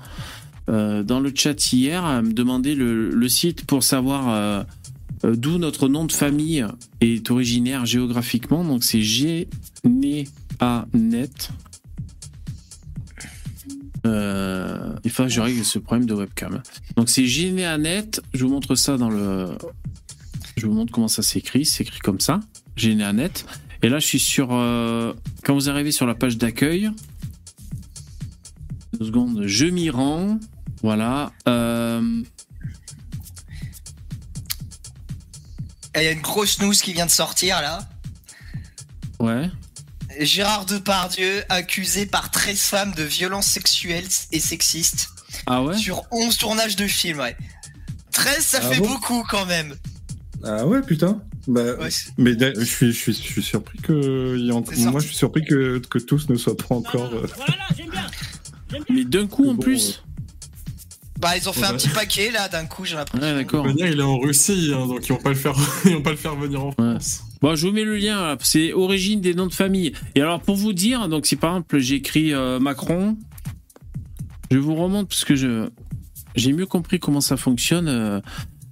euh, 0.68 1.02
dans 1.02 1.20
le 1.20 1.32
chat 1.34 1.72
hier, 1.72 2.04
me 2.22 2.32
demander 2.32 2.74
le, 2.74 3.28
site 3.28 3.64
pour 3.64 3.82
savoir 3.82 4.64
euh, 5.24 5.34
d'où 5.34 5.58
notre 5.58 5.88
nom 5.88 6.04
de 6.04 6.12
famille 6.12 6.64
est 7.00 7.30
originaire 7.30 7.86
géographiquement. 7.86 8.64
Donc, 8.64 8.84
c'est 8.84 9.00
Gneanet. 9.00 10.28
Euh, 14.06 14.94
il 15.04 15.10
je 15.28 15.40
règle 15.40 15.64
ce 15.64 15.78
problème 15.78 16.06
de 16.06 16.14
webcam. 16.14 16.62
Donc, 16.96 17.08
c'est 17.08 17.24
Gneanet. 17.24 18.20
Je 18.34 18.44
vous 18.44 18.50
montre 18.50 18.74
ça 18.74 18.96
dans 18.96 19.10
le. 19.10 19.48
Je 20.56 20.66
vous 20.66 20.72
montre 20.72 20.92
comment 20.92 21.08
ça 21.08 21.22
s'écrit. 21.22 21.64
C'est 21.64 21.84
écrit 21.84 22.00
comme 22.00 22.20
ça. 22.20 22.40
Gneanet. 22.76 23.44
Et 23.82 23.88
là, 23.88 23.98
je 23.98 24.06
suis 24.06 24.18
sur. 24.20 24.48
euh, 24.52 25.14
quand 25.44 25.54
vous 25.54 25.68
arrivez 25.68 25.92
sur 25.92 26.06
la 26.06 26.14
page 26.14 26.36
d'accueil, 26.36 26.90
deux 28.98 29.06
secondes, 29.06 29.42
je 29.46 29.66
m'y 29.66 29.90
rends. 29.90 30.38
Voilà. 30.82 31.32
Euh, 31.48 32.22
Et 35.94 36.00
Il 36.00 36.04
y 36.04 36.08
a 36.08 36.12
une 36.12 36.20
grosse 36.20 36.60
news 36.60 36.72
qui 36.72 36.92
vient 36.92 37.06
de 37.06 37.10
sortir 37.10 37.60
là. 37.60 37.88
ouais. 39.20 39.50
Gérard 40.20 40.66
Depardieu 40.66 41.44
accusé 41.48 42.04
par 42.04 42.30
13 42.32 42.58
femmes 42.60 42.94
de 42.94 43.04
violences 43.04 43.46
sexuelles 43.46 44.08
et 44.32 44.40
sexistes 44.40 45.10
Ah 45.46 45.62
ouais? 45.62 45.76
Sur 45.78 46.02
11 46.10 46.36
tournages 46.38 46.74
de 46.74 46.88
films, 46.88 47.20
ouais. 47.20 47.36
13, 48.10 48.38
ça 48.44 48.58
Ah 48.62 48.68
fait 48.68 48.80
bon? 48.80 48.88
beaucoup 48.88 49.24
quand 49.28 49.46
même. 49.46 49.76
Ah 50.44 50.66
ouais, 50.66 50.82
putain. 50.82 51.20
Bah, 51.46 51.74
Ouais, 51.78 51.90
c'est- 51.90 52.10
mais 52.18 52.32
je 52.38 52.64
suis, 52.64 52.86
je 52.92 52.98
suis, 52.98 53.12
je 53.12 53.18
suis 53.22 53.42
surpris 53.42 53.78
que, 53.78 54.36
moi, 54.90 55.00
je 55.00 55.06
suis 55.06 55.16
surpris 55.16 55.44
que, 55.44 55.78
que 55.78 55.98
tous 55.98 56.28
ne 56.28 56.36
soient 56.36 56.56
pas 56.56 56.74
encore. 56.74 57.10
euh, 57.14 57.26
Mais 58.90 59.04
d'un 59.04 59.26
coup 59.26 59.48
en 59.48 59.56
plus 59.56 60.02
Bah, 61.18 61.36
ils 61.36 61.48
ont 61.48 61.52
fait 61.52 61.64
un 61.64 61.72
petit 61.74 61.88
paquet 61.88 62.30
là 62.30 62.48
d'un 62.48 62.66
coup, 62.66 62.84
j'ai 62.84 62.94
l'impression. 62.96 63.26
Ouais, 63.26 63.34
d'accord. 63.34 63.66
Il 63.68 63.98
est 63.98 64.02
en 64.02 64.18
Russie, 64.18 64.70
hein, 64.74 64.86
donc 64.86 65.06
ils 65.08 65.12
vont 65.12 65.18
pas 65.18 65.30
le 65.30 65.34
faire, 65.34 65.54
ils 65.86 65.94
vont 65.94 66.02
pas 66.02 66.10
le 66.10 66.16
faire 66.16 66.36
venir 66.36 66.64
en 66.64 66.70
France. 66.72 67.22
Bon, 67.40 67.54
je 67.54 67.66
vous 67.66 67.72
mets 67.72 67.84
le 67.84 67.96
lien. 67.96 68.20
là. 68.20 68.36
C'est 68.40 68.72
origine 68.72 69.20
des 69.20 69.32
noms 69.34 69.46
de 69.46 69.54
famille. 69.54 69.92
Et 70.14 70.20
alors, 70.20 70.40
pour 70.40 70.54
vous 70.56 70.72
dire, 70.72 71.08
donc 71.08 71.26
si 71.26 71.36
par 71.36 71.50
exemple 71.52 71.78
j'écris 71.78 72.34
euh, 72.34 72.60
Macron, 72.60 73.16
je 74.50 74.58
vous 74.58 74.74
remonte 74.74 75.08
parce 75.08 75.24
que 75.24 75.34
je 75.34 75.68
j'ai 76.36 76.52
mieux 76.52 76.66
compris 76.66 77.00
comment 77.00 77.20
ça 77.20 77.36
fonctionne. 77.36 77.88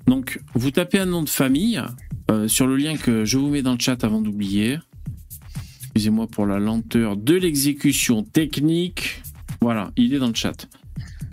Donc, 0.07 0.41
vous 0.55 0.71
tapez 0.71 0.99
un 0.99 1.07
nom 1.07 1.23
de 1.23 1.29
famille 1.29 1.83
euh, 2.31 2.49
sur 2.49 2.67
le 2.67 2.77
lien 2.77 2.97
que 2.97 3.25
je 3.25 3.39
vous 3.39 3.49
mets 3.49 3.63
dans 3.63 3.73
le 3.73 3.79
chat 3.79 4.03
avant 4.05 4.21
d'oublier. 4.21 4.79
Excusez-moi 5.81 6.27
pour 6.27 6.47
la 6.47 6.59
lenteur 6.59 7.17
de 7.17 7.35
l'exécution 7.35 8.23
technique. 8.23 9.23
Voilà, 9.61 9.91
il 9.97 10.15
est 10.15 10.19
dans 10.19 10.29
le 10.29 10.35
chat. 10.35 10.69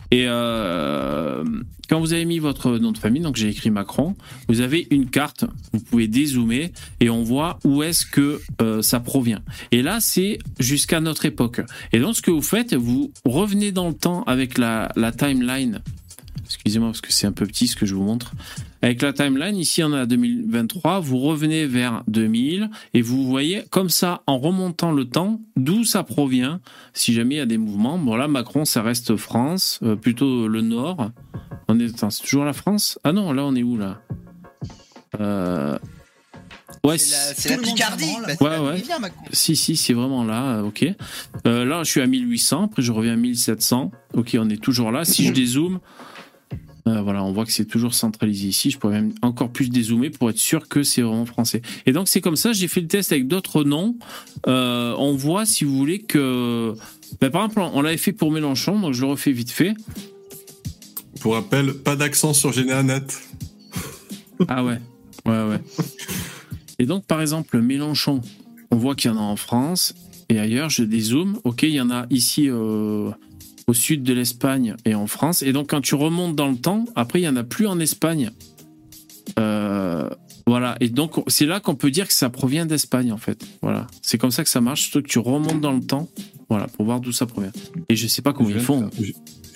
Et 0.09 0.25
euh, 0.27 1.43
quand 1.89 1.99
vous 1.99 2.13
avez 2.13 2.25
mis 2.25 2.39
votre 2.39 2.77
nom 2.77 2.91
de 2.91 2.97
famille, 2.97 3.21
donc 3.21 3.35
j'ai 3.35 3.49
écrit 3.49 3.71
Macron, 3.71 4.15
vous 4.47 4.61
avez 4.61 4.87
une 4.91 5.09
carte, 5.09 5.45
vous 5.73 5.79
pouvez 5.79 6.07
dézoomer 6.07 6.71
et 6.99 7.09
on 7.09 7.23
voit 7.23 7.59
où 7.63 7.83
est-ce 7.83 8.05
que 8.05 8.39
euh, 8.61 8.81
ça 8.81 8.99
provient. 8.99 9.41
Et 9.71 9.81
là, 9.81 9.99
c'est 9.99 10.39
jusqu'à 10.59 10.99
notre 10.99 11.25
époque. 11.25 11.61
Et 11.91 11.99
donc, 11.99 12.15
ce 12.15 12.21
que 12.21 12.31
vous 12.31 12.43
faites, 12.43 12.73
vous 12.75 13.11
revenez 13.25 13.71
dans 13.71 13.87
le 13.87 13.95
temps 13.95 14.23
avec 14.23 14.57
la 14.57 14.89
timeline. 15.17 15.81
Excusez-moi 16.65 16.89
parce 16.89 17.01
que 17.01 17.11
c'est 17.11 17.27
un 17.27 17.33
peu 17.33 17.45
petit 17.45 17.67
ce 17.67 17.75
que 17.75 17.85
je 17.85 17.93
vous 17.93 18.03
montre. 18.03 18.31
Avec 18.81 19.01
la 19.01 19.11
timeline, 19.11 19.57
ici 19.57 19.83
on 19.83 19.93
est 19.93 19.99
à 19.99 20.05
2023, 20.05 21.01
vous 21.01 21.19
revenez 21.19 21.65
vers 21.65 22.03
2000 22.07 22.69
et 22.93 23.01
vous 23.01 23.27
voyez 23.27 23.63
comme 23.69 23.89
ça, 23.89 24.21
en 24.27 24.37
remontant 24.39 24.93
le 24.93 25.03
temps, 25.03 25.41
d'où 25.57 25.83
ça 25.83 26.03
provient, 26.03 26.61
si 26.93 27.13
jamais 27.13 27.35
il 27.35 27.37
y 27.39 27.41
a 27.41 27.45
des 27.45 27.57
mouvements. 27.57 27.97
Bon 27.97 28.15
là, 28.15 28.29
Macron, 28.29 28.63
ça 28.63 28.81
reste 28.81 29.17
France, 29.17 29.81
euh, 29.83 29.97
plutôt 29.97 30.47
le 30.47 30.61
Nord. 30.61 31.11
On 31.67 31.77
est, 31.81 31.89
c'est 32.09 32.23
toujours 32.23 32.45
la 32.45 32.53
France? 32.53 32.97
Ah 33.03 33.11
non, 33.11 33.33
là 33.33 33.43
on 33.43 33.55
est 33.55 33.63
où 33.63 33.75
là? 33.77 34.01
Euh... 35.19 35.77
Ouais, 36.85 36.97
C'est 36.97 37.49
la, 37.49 37.57
Picardie. 37.57 38.05
bah, 38.21 38.33
c'est 38.37 38.43
Ouais, 38.43 38.57
ouais. 38.57 38.75
vient. 38.81 38.99
Si, 39.31 39.55
si, 39.55 39.77
c'est 39.77 39.93
vraiment 39.93 40.23
là, 40.25 40.57
euh, 40.57 40.63
ok. 40.63 40.85
Euh, 41.47 41.63
là, 41.63 41.83
je 41.83 41.89
suis 41.89 42.01
à 42.01 42.07
1800, 42.07 42.63
après 42.65 42.81
je 42.81 42.91
reviens 42.91 43.13
à 43.13 43.17
1700. 43.17 43.91
Ok, 44.13 44.35
on 44.39 44.49
est 44.49 44.61
toujours 44.61 44.91
là. 44.91 45.05
Si 45.05 45.25
je 45.27 45.31
dézoome, 45.31 45.79
euh, 46.87 47.01
voilà, 47.01 47.23
on 47.23 47.31
voit 47.31 47.45
que 47.45 47.51
c'est 47.51 47.65
toujours 47.65 47.93
centralisé 47.93 48.47
ici. 48.47 48.71
Je 48.71 48.77
pourrais 48.77 49.01
même 49.01 49.13
encore 49.21 49.49
plus 49.49 49.69
dézoomer 49.69 50.09
pour 50.09 50.29
être 50.29 50.37
sûr 50.37 50.67
que 50.67 50.83
c'est 50.83 51.01
vraiment 51.01 51.25
français. 51.25 51.61
Et 51.85 51.93
donc, 51.93 52.07
c'est 52.07 52.21
comme 52.21 52.35
ça, 52.35 52.51
j'ai 52.53 52.67
fait 52.67 52.81
le 52.81 52.87
test 52.87 53.11
avec 53.11 53.27
d'autres 53.27 53.63
noms. 53.63 53.95
Euh, 54.47 54.93
on 54.97 55.15
voit, 55.15 55.45
si 55.45 55.63
vous 55.63 55.77
voulez, 55.77 55.99
que... 55.99 56.73
ben, 57.21 57.29
par 57.29 57.45
exemple, 57.45 57.69
on 57.73 57.81
l'avait 57.81 57.97
fait 57.97 58.13
pour 58.13 58.31
Mélenchon, 58.31 58.79
donc 58.79 58.93
je 58.93 59.01
le 59.01 59.07
refais 59.07 59.31
vite 59.31 59.51
fait. 59.51 59.73
Pour 61.21 61.35
rappel, 61.35 61.73
pas 61.73 61.95
d'accent 61.95 62.33
sur 62.33 62.51
GénéaNet. 62.51 63.07
Ah 64.47 64.63
ouais, 64.63 64.79
ouais, 65.25 65.43
ouais. 65.47 65.61
Et 66.79 66.85
donc, 66.85 67.05
par 67.05 67.21
exemple, 67.21 67.61
Mélenchon, 67.61 68.19
on 68.71 68.75
voit 68.75 68.95
qu'il 68.95 69.09
y 69.11 69.13
en 69.13 69.17
a 69.17 69.21
en 69.21 69.37
France 69.37 69.93
et 70.29 70.39
ailleurs, 70.39 70.69
je 70.69 70.83
dézoome. 70.83 71.39
Ok, 71.43 71.63
il 71.63 71.69
y 71.69 71.81
en 71.81 71.91
a 71.91 72.07
ici 72.09 72.49
euh, 72.49 73.11
au 73.67 73.73
sud 73.73 74.03
de 74.03 74.13
l'Espagne 74.13 74.75
et 74.85 74.95
en 74.95 75.07
France. 75.07 75.41
Et 75.41 75.53
donc, 75.53 75.69
quand 75.69 75.81
tu 75.81 75.95
remontes 75.95 76.35
dans 76.35 76.49
le 76.49 76.57
temps, 76.57 76.85
après, 76.95 77.21
il 77.21 77.23
y 77.23 77.27
en 77.29 77.35
a 77.35 77.43
plus 77.43 77.67
en 77.67 77.79
Espagne. 77.79 78.31
Euh, 79.39 80.09
voilà. 80.45 80.75
Et 80.81 80.89
donc, 80.89 81.13
c'est 81.27 81.45
là 81.45 81.59
qu'on 81.59 81.75
peut 81.75 81.91
dire 81.91 82.07
que 82.07 82.13
ça 82.13 82.29
provient 82.29 82.65
d'Espagne, 82.65 83.11
en 83.11 83.17
fait. 83.17 83.45
Voilà. 83.61 83.87
C'est 84.01 84.17
comme 84.17 84.31
ça 84.31 84.43
que 84.43 84.49
ça 84.49 84.61
marche. 84.61 84.83
Surtout 84.83 85.01
que 85.03 85.07
tu 85.07 85.19
remontes 85.19 85.61
dans 85.61 85.71
le 85.71 85.81
temps. 85.81 86.09
Voilà, 86.49 86.67
pour 86.67 86.85
voir 86.85 86.99
d'où 86.99 87.11
ça 87.11 87.25
provient. 87.25 87.51
Et 87.89 87.95
je 87.95 88.07
sais 88.07 88.21
pas 88.21 88.33
comment 88.33 88.49
Je 88.49 88.55
ils 88.55 88.61
font. 88.61 88.79
faire- 88.89 88.89
Je 89.01 89.11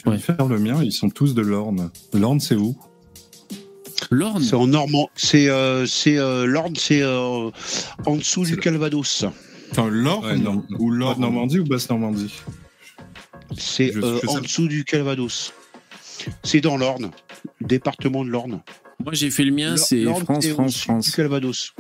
je 0.06 0.12
vais 0.12 0.18
faire 0.20 0.46
le 0.48 0.58
mien, 0.58 0.82
ils 0.82 0.94
sont 0.94 1.10
tous 1.10 1.34
de 1.36 1.42
l'Orne. 1.42 1.90
L'Orne, 2.14 2.40
c'est 2.40 2.56
où? 2.56 2.78
L'Orne 4.10 4.42
C'est 4.42 4.56
en 4.56 4.68
Normand. 4.68 5.10
C'est 5.16 5.50
euh, 5.50 5.86
c'est 5.86 6.18
euh, 6.18 6.46
l'Orne, 6.46 6.76
c'est 6.78 7.02
euh, 7.02 7.50
en 8.06 8.16
dessous 8.16 8.46
du 8.46 8.56
Calvados. 8.56 9.26
Enfin, 9.72 9.90
l'Orne 9.90 10.48
Ouais, 10.48 10.76
ou 10.80 10.92
l'Orne 10.92 11.20
Normandie 11.20 11.60
ou 11.60 11.66
Basse-Normandie? 11.66 12.34
C'est 13.58 13.96
euh, 13.96 14.20
en 14.28 14.40
dessous 14.40 14.68
du 14.68 14.84
Calvados. 14.84 15.54
C'est 16.44 16.62
dans 16.62 16.78
l'Orne, 16.78 17.12
département 17.62 18.26
de 18.26 18.30
l'Orne. 18.30 18.62
Moi, 19.04 19.14
j'ai 19.14 19.30
fait 19.30 19.44
le 19.44 19.52
mien, 19.52 19.78
c'est 19.78 20.04
France, 20.04 20.48
France, 20.48 20.82
France. 20.82 21.06
Du 21.06 21.12
Calvados. 21.12 21.74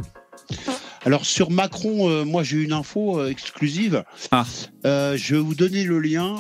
Alors 1.06 1.26
sur 1.26 1.52
Macron, 1.52 2.10
euh, 2.10 2.26
moi 2.26 2.44
j'ai 2.44 2.58
une 2.58 2.74
info 2.74 3.20
euh, 3.20 3.30
exclusive. 3.30 4.04
Ah. 4.32 4.46
Euh, 4.86 5.16
je 5.16 5.36
vais 5.36 5.42
vous 5.42 5.56
donner 5.56 5.84
le 5.84 6.00
lien. 6.00 6.36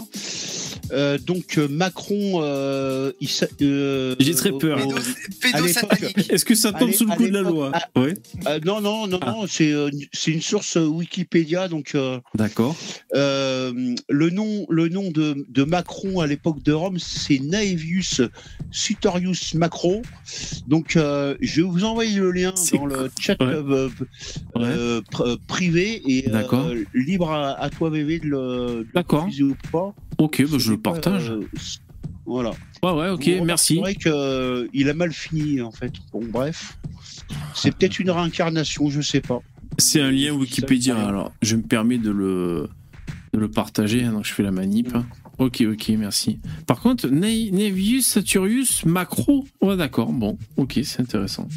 Euh, 0.91 1.17
donc 1.17 1.57
euh, 1.57 1.67
Macron, 1.67 2.41
euh, 2.43 3.11
il 3.19 3.29
euh, 3.61 4.15
J'ai 4.19 4.33
très 4.35 4.51
peur. 4.51 4.79
Est-ce 6.29 6.45
que 6.45 6.55
ça 6.55 6.71
tombe 6.71 6.91
sous 6.91 7.05
le 7.05 7.15
coup 7.15 7.27
de 7.27 7.33
la 7.33 7.41
loi 7.41 7.71
à- 7.73 7.99
Oui. 7.99 8.13
Euh, 8.47 8.59
non, 8.65 8.81
non, 8.81 9.07
non, 9.07 9.19
Ah. 9.21 9.31
non, 9.31 9.47
c'est 9.47 9.71
euh, 9.71 9.89
une 10.27 10.41
source 10.41 10.75
Wikipédia. 10.77 11.67
Donc, 11.67 11.91
euh, 11.95 12.19
D'accord. 12.35 12.75
euh, 13.15 13.95
le 14.09 14.29
nom, 14.29 14.65
le 14.69 14.87
nom 14.89 15.11
de, 15.11 15.45
de 15.49 15.63
Macron 15.63 16.19
à 16.19 16.27
l'époque 16.27 16.63
de 16.63 16.71
Rome, 16.73 16.99
c'est 16.99 17.39
Naevius 17.39 18.21
Sutorius 18.71 19.53
Macro. 19.55 20.01
Donc, 20.67 20.95
euh, 20.95 21.35
je 21.41 21.61
vais 21.61 21.67
vous 21.67 21.83
envoyer 21.83 22.17
le 22.19 22.31
lien 22.31 22.53
dans 22.73 22.85
le 22.85 23.09
chat 23.19 23.35
Ouais. 23.41 23.47
euh, 23.47 23.89
euh, 24.57 25.01
euh, 25.19 25.37
privé 25.47 26.01
et 26.05 26.29
euh, 26.29 26.83
libre 26.93 27.31
à, 27.31 27.51
à 27.61 27.69
toi, 27.69 27.89
VV, 27.89 28.19
de 28.19 28.25
le, 28.27 28.87
D'accord. 28.93 29.25
diffuser 29.25 29.43
ou 29.43 29.55
pas. 29.71 29.93
Ok, 30.17 30.41
bah, 30.49 30.57
je 30.57 30.71
le 30.71 30.75
C'est 30.77 30.81
partage. 30.81 31.31
euh, 31.31 31.47
voilà. 32.25 32.51
Ouais, 32.83 32.91
ouais, 32.91 33.09
ok, 33.09 33.27
Vous 33.39 33.45
merci. 33.45 33.75
remarquerez 33.77 33.95
que 33.95 34.09
euh, 34.09 34.67
il 34.73 34.89
a 34.89 34.93
mal 34.93 35.11
fini 35.11 35.61
en 35.61 35.71
fait. 35.71 35.93
Bon, 36.11 36.21
bref. 36.25 36.77
C'est 37.55 37.75
peut-être 37.75 37.99
une 37.99 38.09
réincarnation, 38.09 38.89
je 38.89 39.01
sais 39.01 39.21
pas. 39.21 39.39
C'est 39.77 40.01
un 40.01 40.11
lien 40.11 40.31
Wikipédia, 40.33 40.97
alors 41.07 41.31
je 41.41 41.55
me 41.55 41.61
permets 41.61 41.97
de 41.97 42.09
le, 42.09 42.69
de 43.33 43.39
le 43.39 43.49
partager, 43.49 44.03
hein, 44.03 44.13
donc 44.13 44.25
je 44.25 44.33
fais 44.33 44.43
la 44.43 44.51
manip. 44.51 44.95
Ok, 45.37 45.61
ok, 45.71 45.89
merci. 45.99 46.39
Par 46.65 46.79
contre, 46.79 47.07
Ne- 47.09 47.51
Nevius 47.51 48.07
Saturius 48.07 48.85
Macro, 48.85 49.45
ouais, 49.61 49.77
d'accord, 49.77 50.11
bon, 50.11 50.37
ok, 50.55 50.79
c'est 50.83 51.01
intéressant. 51.01 51.47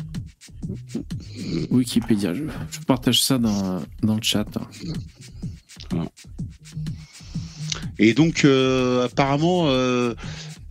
Wikipédia, 1.71 2.35
je, 2.35 2.45
je 2.71 2.81
partage 2.81 3.23
ça 3.23 3.39
dans, 3.39 3.81
dans 4.03 4.17
le 4.17 4.23
chat. 4.23 4.47
Et 7.99 8.15
donc, 8.15 8.45
euh, 8.45 9.05
apparemment, 9.05 9.65
euh, 9.67 10.15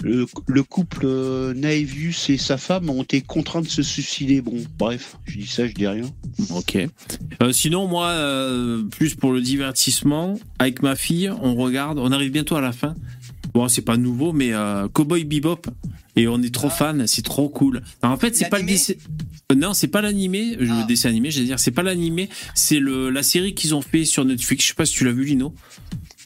le, 0.04 0.26
le 0.48 0.64
couple 0.64 1.02
euh, 1.04 1.54
Naevius 1.54 2.30
et 2.30 2.38
sa 2.38 2.58
femme 2.58 2.90
ont 2.90 3.04
été 3.04 3.22
contraints 3.22 3.62
de 3.62 3.68
se 3.68 3.84
suicider. 3.84 4.42
Bon, 4.42 4.56
bref, 4.78 5.18
je 5.26 5.38
dis 5.38 5.48
ça, 5.48 5.68
je 5.68 5.74
dis 5.74 5.88
rien. 5.88 6.10
Ok. 6.50 6.78
Euh, 7.44 7.52
sinon, 7.52 7.88
moi, 7.88 8.08
euh, 8.08 8.84
plus 8.84 9.16
pour 9.16 9.32
le 9.32 9.42
divertissement, 9.42 10.40
avec 10.58 10.82
ma 10.82 10.96
fille, 10.96 11.32
on 11.42 11.56
regarde, 11.56 12.00
on 12.00 12.12
arrive 12.12 12.32
bientôt 12.32 12.56
à 12.56 12.62
la 12.62 12.72
fin. 12.72 12.96
Bon, 13.54 13.68
c'est 13.68 13.82
pas 13.82 13.98
nouveau, 13.98 14.34
mais 14.34 14.54
euh, 14.54 14.88
Cowboy 14.88 15.24
Bebop. 15.24 15.62
Et 16.16 16.28
on 16.28 16.42
est 16.42 16.54
trop 16.54 16.70
fan, 16.70 17.08
c'est 17.08 17.22
trop 17.22 17.48
cool. 17.48 17.82
Alors, 18.02 18.16
en 18.16 18.20
fait, 18.20 18.36
c'est 18.36 18.50
pas 18.50 18.60
le 18.60 18.66
dessin. 18.66 18.94
Non, 19.56 19.74
c'est 19.74 19.88
pas 19.88 20.02
l'animé, 20.02 20.58
le 20.60 20.86
dessin 20.86 21.10
animé, 21.10 21.32
j'allais 21.32 21.46
dire, 21.46 21.60
c'est 21.60 21.72
pas 21.72 21.84
l'animé, 21.84 22.28
c'est 22.56 22.80
le 22.80 23.10
la 23.10 23.24
série 23.24 23.54
qu'ils 23.54 23.74
ont 23.74 23.82
fait 23.82 24.04
sur 24.04 24.26
Netflix. 24.26 24.64
Je 24.64 24.70
sais 24.70 24.74
pas 24.74 24.86
si 24.86 24.96
tu 24.96 25.06
l'as 25.06 25.14
vu, 25.14 25.24
Lino. 25.24 25.56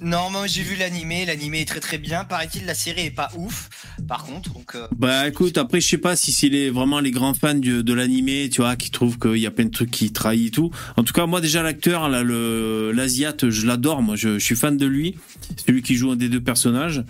Non, 0.02 0.30
moi 0.32 0.48
j'ai 0.48 0.64
vu 0.64 0.76
l'animé, 0.76 1.26
l'animé 1.26 1.62
est 1.62 1.66
très 1.68 1.80
très 1.80 1.98
bien. 1.98 2.24
Paraît-il, 2.26 2.66
la 2.66 2.74
série 2.74 3.02
est 3.06 3.12
pas 3.12 3.30
ouf, 3.38 3.70
par 4.08 4.24
contre. 4.26 4.52
Donc, 4.54 4.76
euh, 4.76 4.88
Bah 4.98 5.28
écoute, 5.28 5.58
après 5.58 5.82
je 5.82 5.88
sais 5.88 5.98
pas 6.00 6.16
si 6.16 6.32
c'est 6.32 6.50
les, 6.50 6.70
vraiment 6.72 7.00
les 7.00 7.12
grands 7.12 7.34
fans 7.36 7.54
du- 7.54 7.84
de 7.84 7.94
l'animé, 7.94 8.50
tu 8.52 8.62
vois, 8.62 8.76
qui 8.76 8.90
trouvent 8.90 9.20
qu'il 9.20 9.38
y 9.38 9.46
a 9.46 9.52
plein 9.52 9.66
de 9.66 9.70
trucs 9.72 9.92
qui 9.92 10.12
trahissent 10.12 10.48
et 10.48 10.52
tout. 10.52 10.72
En 10.98 11.04
tout 11.04 11.14
cas, 11.14 11.26
moi 11.28 11.42
déjà 11.42 11.62
l'acteur, 11.62 12.10
là, 12.10 12.24
le 12.24 12.92
l'asiate, 12.92 13.50
je 13.50 13.68
l'adore, 13.68 14.02
moi 14.02 14.16
je, 14.16 14.40
je 14.40 14.44
suis 14.44 14.56
fan 14.56 14.78
de 14.78 14.86
lui. 14.88 15.16
C'est 15.64 15.72
lui 15.72 15.84
qui 15.84 15.96
joue 15.96 16.12
un 16.12 16.16
des 16.16 16.28
deux 16.30 16.42
personnages. 16.42 17.04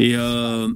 Et 0.00 0.14
euh, 0.16 0.68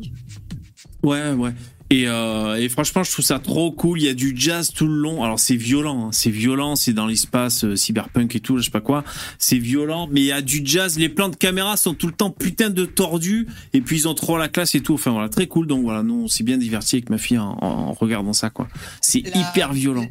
ouais, 1.02 1.32
ouais. 1.32 1.52
Et, 1.90 2.06
euh, 2.06 2.56
et 2.56 2.68
franchement, 2.68 3.02
je 3.02 3.10
trouve 3.10 3.24
ça 3.24 3.38
trop 3.38 3.72
cool. 3.72 4.00
Il 4.00 4.04
y 4.04 4.08
a 4.08 4.14
du 4.14 4.34
jazz 4.36 4.72
tout 4.72 4.86
le 4.86 4.96
long. 4.96 5.24
Alors 5.24 5.38
c'est 5.40 5.56
violent, 5.56 6.08
hein. 6.08 6.10
c'est 6.12 6.30
violent, 6.30 6.76
c'est 6.76 6.92
dans 6.92 7.06
l'espace 7.06 7.64
euh, 7.64 7.76
cyberpunk 7.76 8.36
et 8.36 8.40
tout, 8.40 8.58
je 8.58 8.64
sais 8.64 8.70
pas 8.70 8.82
quoi. 8.82 9.04
C'est 9.38 9.58
violent, 9.58 10.06
mais 10.10 10.20
il 10.20 10.26
y 10.26 10.32
a 10.32 10.42
du 10.42 10.60
jazz. 10.64 10.98
Les 10.98 11.08
plans 11.08 11.30
de 11.30 11.36
caméra 11.36 11.76
sont 11.76 11.94
tout 11.94 12.06
le 12.06 12.12
temps 12.12 12.30
putain 12.30 12.68
de 12.68 12.84
tordus. 12.84 13.46
Et 13.72 13.80
puis 13.80 13.96
ils 13.96 14.08
ont 14.08 14.14
trop 14.14 14.36
la 14.36 14.48
classe 14.48 14.74
et 14.74 14.80
tout. 14.80 14.94
Enfin 14.94 15.12
voilà, 15.12 15.30
très 15.30 15.46
cool. 15.46 15.66
Donc 15.66 15.82
voilà, 15.82 16.02
nous 16.02 16.24
on 16.24 16.28
s'est 16.28 16.44
bien 16.44 16.58
diverti 16.58 16.96
avec 16.96 17.08
ma 17.08 17.18
fille 17.18 17.38
en, 17.38 17.56
en 17.60 17.92
regardant 17.94 18.34
ça 18.34 18.50
quoi. 18.50 18.68
C'est 19.00 19.20
hyper 19.20 19.72
violent. 19.72 20.06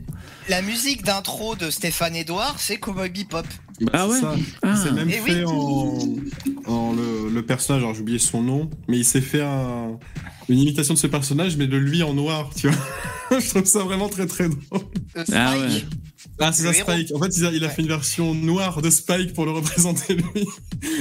la 0.49 0.61
musique 0.63 1.03
d'intro 1.03 1.55
de 1.55 1.69
Stéphane 1.69 2.15
Edouard, 2.15 2.55
c'est 2.57 2.77
Cowboy 2.77 3.09
Bebop. 3.09 3.43
Ah 3.93 4.07
ouais. 4.07 4.19
Ça, 4.19 4.35
Ah. 4.63 4.73
Il 4.75 4.77
s'est 4.77 4.91
même 4.91 5.07
oui. 5.07 5.13
fait 5.31 5.43
en, 5.45 5.97
en 6.65 6.93
le, 6.93 7.29
le 7.33 7.41
personnage, 7.45 7.83
alors 7.83 7.93
j'ai 7.95 8.01
oublié 8.01 8.19
son 8.19 8.41
nom, 8.41 8.69
mais 8.87 8.97
il 8.97 9.05
s'est 9.05 9.21
fait 9.21 9.41
un- 9.43 9.97
une 10.49 10.59
imitation 10.59 10.93
de 10.93 10.99
ce 10.99 11.07
personnage, 11.07 11.57
mais 11.57 11.67
de 11.67 11.77
lui 11.77 12.01
en 12.03 12.13
noir, 12.13 12.49
tu 12.55 12.69
vois. 12.69 13.39
Je 13.39 13.49
trouve 13.49 13.65
ça 13.65 13.83
vraiment 13.83 14.07
très 14.09 14.25
très 14.25 14.47
drôle. 14.49 14.81
Euh, 15.17 15.23
Ah 15.33 15.55
ouais. 15.57 15.83
Ah, 16.39 16.51
c'est 16.53 16.63
ça. 16.63 16.73
Spike. 16.73 17.11
En 17.15 17.19
fait, 17.21 17.35
il 17.37 17.45
a, 17.45 17.51
il 17.51 17.63
a 17.63 17.69
fait 17.69 17.81
une 17.81 17.87
version 17.87 18.33
noire 18.35 18.81
de 18.81 18.89
Spike 18.89 19.33
pour 19.33 19.45
le 19.45 19.51
représenter 19.51 20.15
lui. 20.15 20.23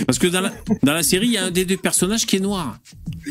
Parce 0.06 0.18
que 0.18 0.26
dans 0.28 0.40
la, 0.40 0.52
dans 0.82 0.92
la 0.94 1.02
série, 1.02 1.26
il 1.26 1.32
y 1.32 1.36
a 1.38 1.44
un 1.44 1.50
des 1.50 1.64
deux 1.64 1.76
personnages 1.76 2.24
qui 2.26 2.36
est 2.36 2.40
noir. 2.40 2.78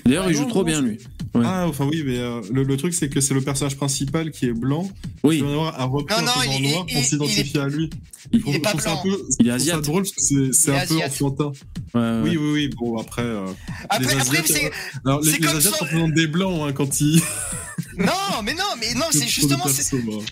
D'ailleurs, 0.05 0.25
Ah 0.27 0.31
il 0.31 0.35
joue 0.35 0.43
non, 0.43 0.47
trop 0.49 0.59
non, 0.59 0.65
bien 0.65 0.75
c'est- 0.81 0.87
lui. 0.87 0.97
Ouais. 1.33 1.43
Ah, 1.45 1.65
enfin 1.67 1.85
oui, 1.91 2.01
mais 2.05 2.17
euh, 2.17 2.39
le, 2.53 2.63
le 2.63 2.77
truc, 2.77 2.93
c'est 2.93 3.09
que 3.09 3.19
c'est 3.19 3.33
le 3.33 3.41
personnage 3.41 3.75
principal 3.75 4.31
qui 4.31 4.45
est 4.45 4.53
blanc. 4.53 4.89
Oui. 5.23 5.39
Le 5.39 5.47
noir 5.47 5.73
a 5.77 5.83
repris 5.85 6.15
Non, 6.15 6.21
un 6.21 6.25
non, 6.25 6.31
il- 6.59 6.71
noir 6.71 6.85
il- 6.87 6.93
pour 6.93 7.01
il- 7.01 7.05
s'identifier 7.05 7.59
à 7.59 7.67
lui. 7.67 7.89
il 8.31 8.41
trouve- 8.41 8.55
est 8.55 8.59
pas 8.59 8.71
ça 8.79 8.91
un 8.91 8.93
blanc. 8.93 9.03
peu- 9.03 9.21
Il 9.39 9.47
est 9.47 9.49
ça 9.49 9.55
asiate. 9.55 9.81
drôle 9.81 10.03
parce 10.03 10.11
que 10.13 10.21
c'est 10.21 10.53
c'est 10.53 10.71
Il 10.71 10.75
est 10.99 11.03
un 11.03 11.09
peu 11.09 11.25
enfantin. 11.25 11.51
Ouais, 11.93 11.99
ouais. 12.01 12.21
Oui, 12.23 12.37
oui, 12.37 12.51
oui. 12.53 12.69
Bon, 12.77 12.97
après. 12.99 13.23
euh, 13.23 13.47
Après, 13.89 14.15
les 14.15 14.21
après, 14.21 14.43
c'est. 14.45 14.65
euh, 14.65 14.69
alors, 15.05 15.21
les, 15.21 15.31
c'est 15.31 15.45
Asiates 15.45 15.61
ça- 15.63 15.77
représentent 15.81 16.13
des 16.13 16.27
blancs 16.27 16.61
hein, 16.69 16.71
quand 16.73 17.01
ils. 17.01 17.21
Non, 17.97 18.41
mais 18.43 18.53
non, 18.53 18.63
mais 18.79 18.93
non, 18.93 19.05
c'est 19.11 19.27
justement. 19.27 19.65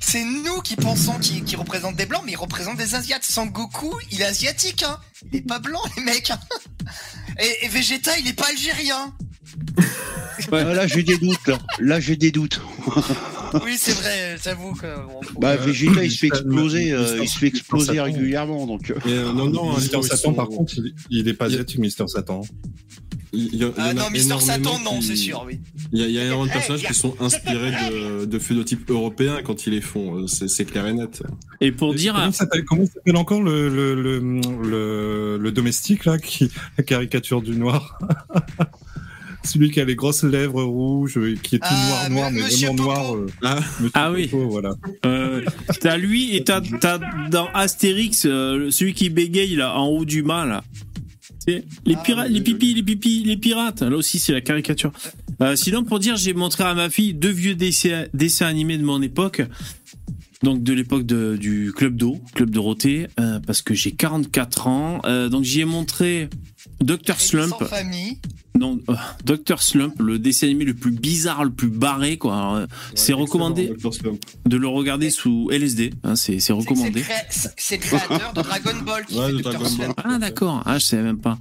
c'est- 0.02 0.24
nous 0.26 0.62
qui 0.62 0.76
pensons 0.76 1.18
qu'ils 1.20 1.44
qu'ils 1.44 1.58
représentent 1.58 1.96
des 1.96 2.06
blancs, 2.06 2.24
mais 2.26 2.34
ils 2.34 2.38
représentent 2.38 2.78
des 2.78 2.96
asiates. 2.96 3.24
Sangoku, 3.24 3.94
il 4.12 4.22
est 4.22 4.26
asiatique, 4.26 4.84
hein. 4.84 5.00
Il 5.32 5.40
est 5.40 5.42
pas 5.42 5.60
blanc, 5.60 5.82
les 5.98 6.04
mecs. 6.04 6.32
Et, 7.40 7.66
et 7.66 7.68
Vegeta, 7.70 8.18
il 8.20 8.28
est 8.28 8.34
pas 8.34 8.48
algérien. 8.50 9.14
Ah, 10.52 10.64
là, 10.64 10.88
j'ai 10.88 11.04
des 11.04 11.18
doutes. 11.18 11.48
Là, 11.48 11.58
là 11.80 12.00
j'ai 12.00 12.16
des 12.16 12.32
doutes. 12.32 12.60
Oui, 13.64 13.76
c'est 13.78 13.94
vrai, 13.94 14.36
j'avoue 14.44 14.74
que. 14.74 14.88
Bah, 15.40 15.56
Vegeta, 15.58 16.04
il 16.04 16.12
se 16.12 16.18
fait 16.20 16.28
exploser, 16.28 16.92
euh, 16.94 17.20
il 17.22 17.28
se 17.30 17.38
fait 17.38 17.48
exploser 17.48 17.86
Satan. 17.88 18.04
régulièrement. 18.06 18.66
Donc, 18.66 18.90
euh, 18.90 18.96
euh, 19.08 19.34
non, 19.34 19.48
non, 19.50 19.76
Mister 19.76 20.02
Satan, 20.02 20.16
sont- 20.18 20.34
par 20.34 20.48
contre, 20.48 20.74
il, 20.78 20.94
il 21.10 21.28
est 21.28 21.34
pas 21.34 21.48
il- 21.48 21.54
asiatique, 21.56 21.80
Mister 21.80 22.06
Satan. 22.08 22.42
Il 23.36 23.56
y, 23.56 23.64
a- 23.64 23.68
il 23.68 23.72
y 23.72 23.74
Ah 23.78 23.94
non, 23.96 24.10
Mister 24.12 24.40
Satan, 24.40 24.78
non, 24.84 25.00
qui- 25.00 25.08
c'est 25.08 25.16
sûr, 25.16 25.44
oui. 25.48 25.60
Il 25.92 26.00
y 26.00 26.04
a, 26.20 26.24
énormément 26.24 26.46
de 26.46 26.50
Eh, 26.52 26.54
personnages 26.54 26.84
qui 26.86 26.94
sont 26.94 27.16
inspirés 27.20 27.72
de, 27.72 28.26
de 28.26 28.40
phénotypes 28.40 28.88
européens 28.92 29.40
quand 29.44 29.66
ils 29.66 29.72
les 29.74 29.82
font. 29.82 30.28
C'est 30.28 30.66
clair 30.66 30.86
et 30.88 30.94
net. 30.94 31.24
Et 31.60 31.72
pour 31.72 31.96
dire. 31.96 32.14
Comment 32.14 32.32
s'appelle- 32.32 32.64
encore 33.16 33.42
le, 33.42 33.70
le, 33.70 33.96
le, 33.96 34.20
le, 34.20 35.38
le 35.38 35.52
domestique, 35.52 36.06
là, 36.06 36.18
qui, 36.20 36.50
la 36.78 36.84
caricature 36.84 37.42
du 37.42 37.56
noir? 37.56 37.98
Celui 39.46 39.72
qui 39.72 39.82
a 39.82 39.86
les 39.86 39.96
grosses 39.96 40.24
lèvres 40.24 40.64
rouges, 40.64 41.18
euh, 41.18 41.36
qui 41.42 41.56
est 41.56 41.60
tout 41.60 41.66
Ah, 41.70 42.08
noir, 42.10 42.10
noir, 42.10 42.32
mais 42.32 42.42
vraiment 42.42 42.74
noir. 42.76 43.16
euh, 43.16 43.28
Monsieur 43.80 43.92
Ah 43.94 44.12
oui. 44.12 44.30
Voilà. 44.32 44.76
Euh, 45.06 45.42
t'as 45.82 45.98
lui 45.98 46.36
et 46.36 46.44
t'as, 46.44 46.62
t'as 46.62 47.00
dans 47.30 47.48
Astérix 47.54 48.26
euh, 48.26 48.72
celui 48.72 48.94
qui 48.94 49.10
bégaye 49.10 49.56
là 49.56 49.78
en 49.78 49.88
haut 49.88 50.06
du 50.06 50.24
mât 50.24 50.46
là. 50.46 50.64
C'est 51.46 51.66
les 51.86 51.98
pirates, 51.98 52.30
les 52.30 52.40
pipis, 52.40 52.74
les 52.74 52.84
pipis, 52.84 53.24
les 53.26 53.36
pirates. 53.38 53.82
Là 53.82 53.96
aussi 53.98 54.18
c'est 54.18 54.32
la 54.32 54.40
caricature. 54.42 54.94
Euh, 55.42 55.56
sinon 55.58 55.84
pour 55.84 56.00
dire, 56.00 56.16
j'ai 56.16 56.34
montré 56.34 56.64
à 56.64 56.74
ma 56.74 56.90
fille 56.90 57.14
deux 57.14 57.30
vieux 57.32 57.56
dessins, 57.56 58.06
dessins 58.14 58.46
animés 58.48 58.78
de 58.78 58.84
mon 58.84 59.02
époque. 59.02 59.42
Donc 60.42 60.62
de 60.64 60.74
l'époque 60.74 61.06
de- 61.06 61.38
du 61.38 61.72
club 61.76 61.96
d'eau, 61.96 62.18
club 62.36 62.50
Dorothée, 62.50 63.08
euh, 63.20 63.40
parce 63.46 63.62
que 63.62 63.74
j'ai 63.74 63.92
44 63.92 64.68
ans. 64.68 65.02
Euh, 65.06 65.28
donc 65.30 65.44
j'y 65.44 65.62
ai 65.62 65.66
montré 65.66 66.30
Dr 66.82 67.20
Slump. 67.20 67.50
Sans 67.60 67.66
famille. 67.66 68.18
Non, 68.56 68.80
euh, 68.88 68.94
Dr 69.26 69.64
Slump, 69.64 69.96
le 70.00 70.20
dessin 70.20 70.46
animé 70.46 70.64
le 70.66 70.76
plus 70.76 70.92
bizarre, 70.92 71.44
le 71.44 71.50
plus 71.50 71.70
barré, 71.70 72.18
quoi. 72.18 72.58
Euh, 72.58 72.68
c'est 72.94 73.14
recommandé 73.14 73.74
de 74.46 74.58
le 74.58 74.68
regarder 74.68 75.10
sous 75.10 75.50
LSD. 75.52 75.90
hein, 76.04 76.16
c'est 76.16 76.34
c'est 76.34 76.40
C'est 76.40 76.54
recommandé. 76.54 77.00
le, 77.00 77.02
cré- 77.02 77.52
c'est 77.58 77.78
le 77.78 77.82
créateur 77.82 78.32
de 78.34 78.42
Dragon 78.44 78.76
Ball 78.86 79.06
qui 79.08 79.18
Ouais, 79.18 79.32
fait 79.38 79.42
Dr. 79.42 79.66
Slump. 79.68 80.00
Ah 80.04 80.20
d'accord, 80.20 80.62
ah 80.68 80.78
je 80.78 80.86
savais 80.86 81.02
même 81.02 81.18
pas. 81.18 81.40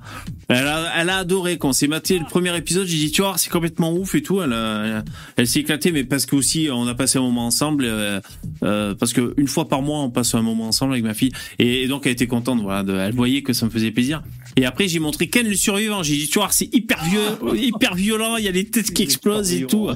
Elle 0.49 0.67
a, 0.67 0.91
elle 0.97 1.11
a 1.11 1.19
adoré 1.19 1.59
quand 1.59 1.69
on 1.69 1.73
s'est 1.75 1.87
maté 1.87 2.19
le 2.19 2.25
premier 2.25 2.57
épisode. 2.57 2.87
J'ai 2.87 2.97
dit 2.97 3.11
tu 3.11 3.21
vois 3.21 3.37
c'est 3.37 3.51
complètement 3.51 3.93
ouf 3.93 4.15
et 4.15 4.23
tout. 4.23 4.41
Elle, 4.41 5.47
s'est 5.47 5.61
éclatée, 5.61 5.93
mais 5.93 6.05
parce 6.05 6.25
que 6.25 6.35
aussi 6.35 6.69
on 6.73 6.87
a 6.87 6.95
passé 6.95 7.19
un 7.19 7.23
moment 7.23 7.47
ensemble. 7.47 7.85
euh, 7.85 8.21
euh, 8.63 8.95
parce 8.95 9.13
que 9.13 9.35
une 9.37 9.49
fois 9.49 9.69
par 9.69 9.83
mois 9.83 9.99
on 10.01 10.09
passe 10.11 10.35
un 10.35 10.41
moment 10.43 10.67
ensemble 10.69 10.95
avec 10.95 11.05
ma 11.05 11.13
fille 11.15 11.33
et, 11.59 11.83
et 11.83 11.89
donc 11.89 12.07
elle 12.07 12.13
était 12.13 12.27
contente. 12.27 12.63
Voilà, 12.63 12.85
de- 12.85 12.95
elle 12.95 13.15
voyait 13.15 13.43
que 13.43 13.53
ça 13.53 13.67
me 13.67 13.71
faisait 13.71 13.91
plaisir. 13.91 14.23
Et 14.57 14.65
après 14.67 14.89
j'ai 14.89 14.99
montré 14.99 15.29
Ken 15.29 15.47
le 15.49 15.55
survivant. 15.55 16.03
J'ai 16.03 16.17
dit 16.17 16.29
tu 16.29 16.39
vois 16.39 16.49
c'est 16.51 16.69
hyper 16.75 17.03
vieux, 17.05 17.21
hyper 17.57 17.95
violent. 17.95 18.37
Il 18.37 18.45
y 18.45 18.49
a 18.49 18.53
les 18.53 18.65
têtes 18.65 18.93
qui 18.93 19.03
explosent 19.03 19.53
et 19.53 19.67
tout. 19.67 19.89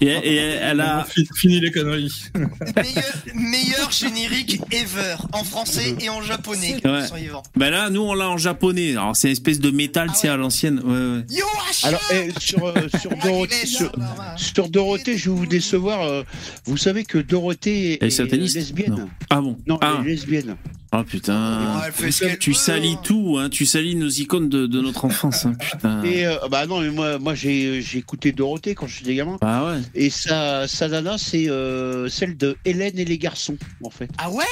Et, 0.00 0.06
et 0.06 0.36
elle 0.36 0.80
a 0.80 1.04
Fi- 1.04 1.26
Fini 1.36 1.60
les 1.60 1.70
conneries. 1.70 2.12
Meilleur, 2.34 3.04
meilleur 3.34 3.90
générique 3.90 4.60
ever, 4.72 5.16
en 5.32 5.44
français 5.44 5.94
et 6.00 6.08
en 6.08 6.22
japonais. 6.22 6.76
Ouais. 6.84 7.06
survivant. 7.06 7.42
Ben 7.56 7.70
là, 7.70 7.90
nous 7.90 8.02
on 8.02 8.14
l'a 8.14 8.28
en 8.28 8.36
japonais. 8.38 8.92
Alors 8.92 9.14
c'est 9.16 9.28
une 9.28 9.32
espèce 9.32 9.60
de 9.60 9.70
métal, 9.70 10.10
c'est 10.14 10.28
à 10.28 10.36
l'ancienne. 10.36 10.80
Ouais, 10.84 11.16
ouais. 11.18 11.24
Yo, 11.30 11.44
Alors, 11.84 12.00
eh, 12.12 12.30
sur, 12.40 12.64
euh, 12.66 12.72
sur, 13.00 13.10
Dorothée, 13.22 13.66
sur, 13.66 13.92
sur 14.36 14.68
Dorothée, 14.68 15.16
je 15.16 15.30
vais 15.30 15.36
vous 15.36 15.46
décevoir. 15.46 16.02
euh, 16.02 16.22
vous 16.64 16.76
savez 16.76 17.04
que 17.04 17.18
Dorothée 17.18 17.92
est 17.94 18.06
est, 18.06 18.10
sataniste 18.10 18.56
lesbienne. 18.56 18.90
Non. 18.94 19.08
Ah 19.30 19.40
bon 19.40 19.56
Non, 19.66 19.78
Ah, 19.80 19.98
elle 20.00 20.08
est 20.08 20.10
lesbienne. 20.12 20.56
oh, 20.92 21.02
putain. 21.04 21.80
Ouais, 22.00 22.36
Tu 22.38 22.54
salis 22.54 22.96
tout, 23.04 23.36
hein. 23.38 23.48
Tu 23.50 23.66
salis 23.66 23.94
nos 24.00 24.08
icônes 24.08 24.48
de, 24.48 24.66
de 24.66 24.80
notre 24.80 25.04
enfance, 25.04 25.46
hein, 25.46 25.54
putain. 25.54 26.02
Et 26.02 26.26
euh, 26.26 26.34
bah 26.50 26.66
non, 26.66 26.80
mais 26.80 26.90
moi, 26.90 27.18
moi 27.18 27.34
j'ai 27.34 27.78
écouté 27.96 28.32
Dorothée 28.32 28.74
quand 28.74 28.88
j'étais 28.88 29.14
gamin. 29.14 29.36
Bah 29.40 29.66
ouais. 29.66 29.80
Et 29.94 30.10
sa, 30.10 30.66
sa 30.66 30.88
nana, 30.88 31.16
c'est 31.18 31.48
euh, 31.48 32.08
celle 32.08 32.36
de 32.36 32.56
Hélène 32.64 32.98
et 32.98 33.04
les 33.04 33.18
garçons, 33.18 33.56
en 33.84 33.90
fait. 33.90 34.10
Ah 34.18 34.30
ouais? 34.30 34.44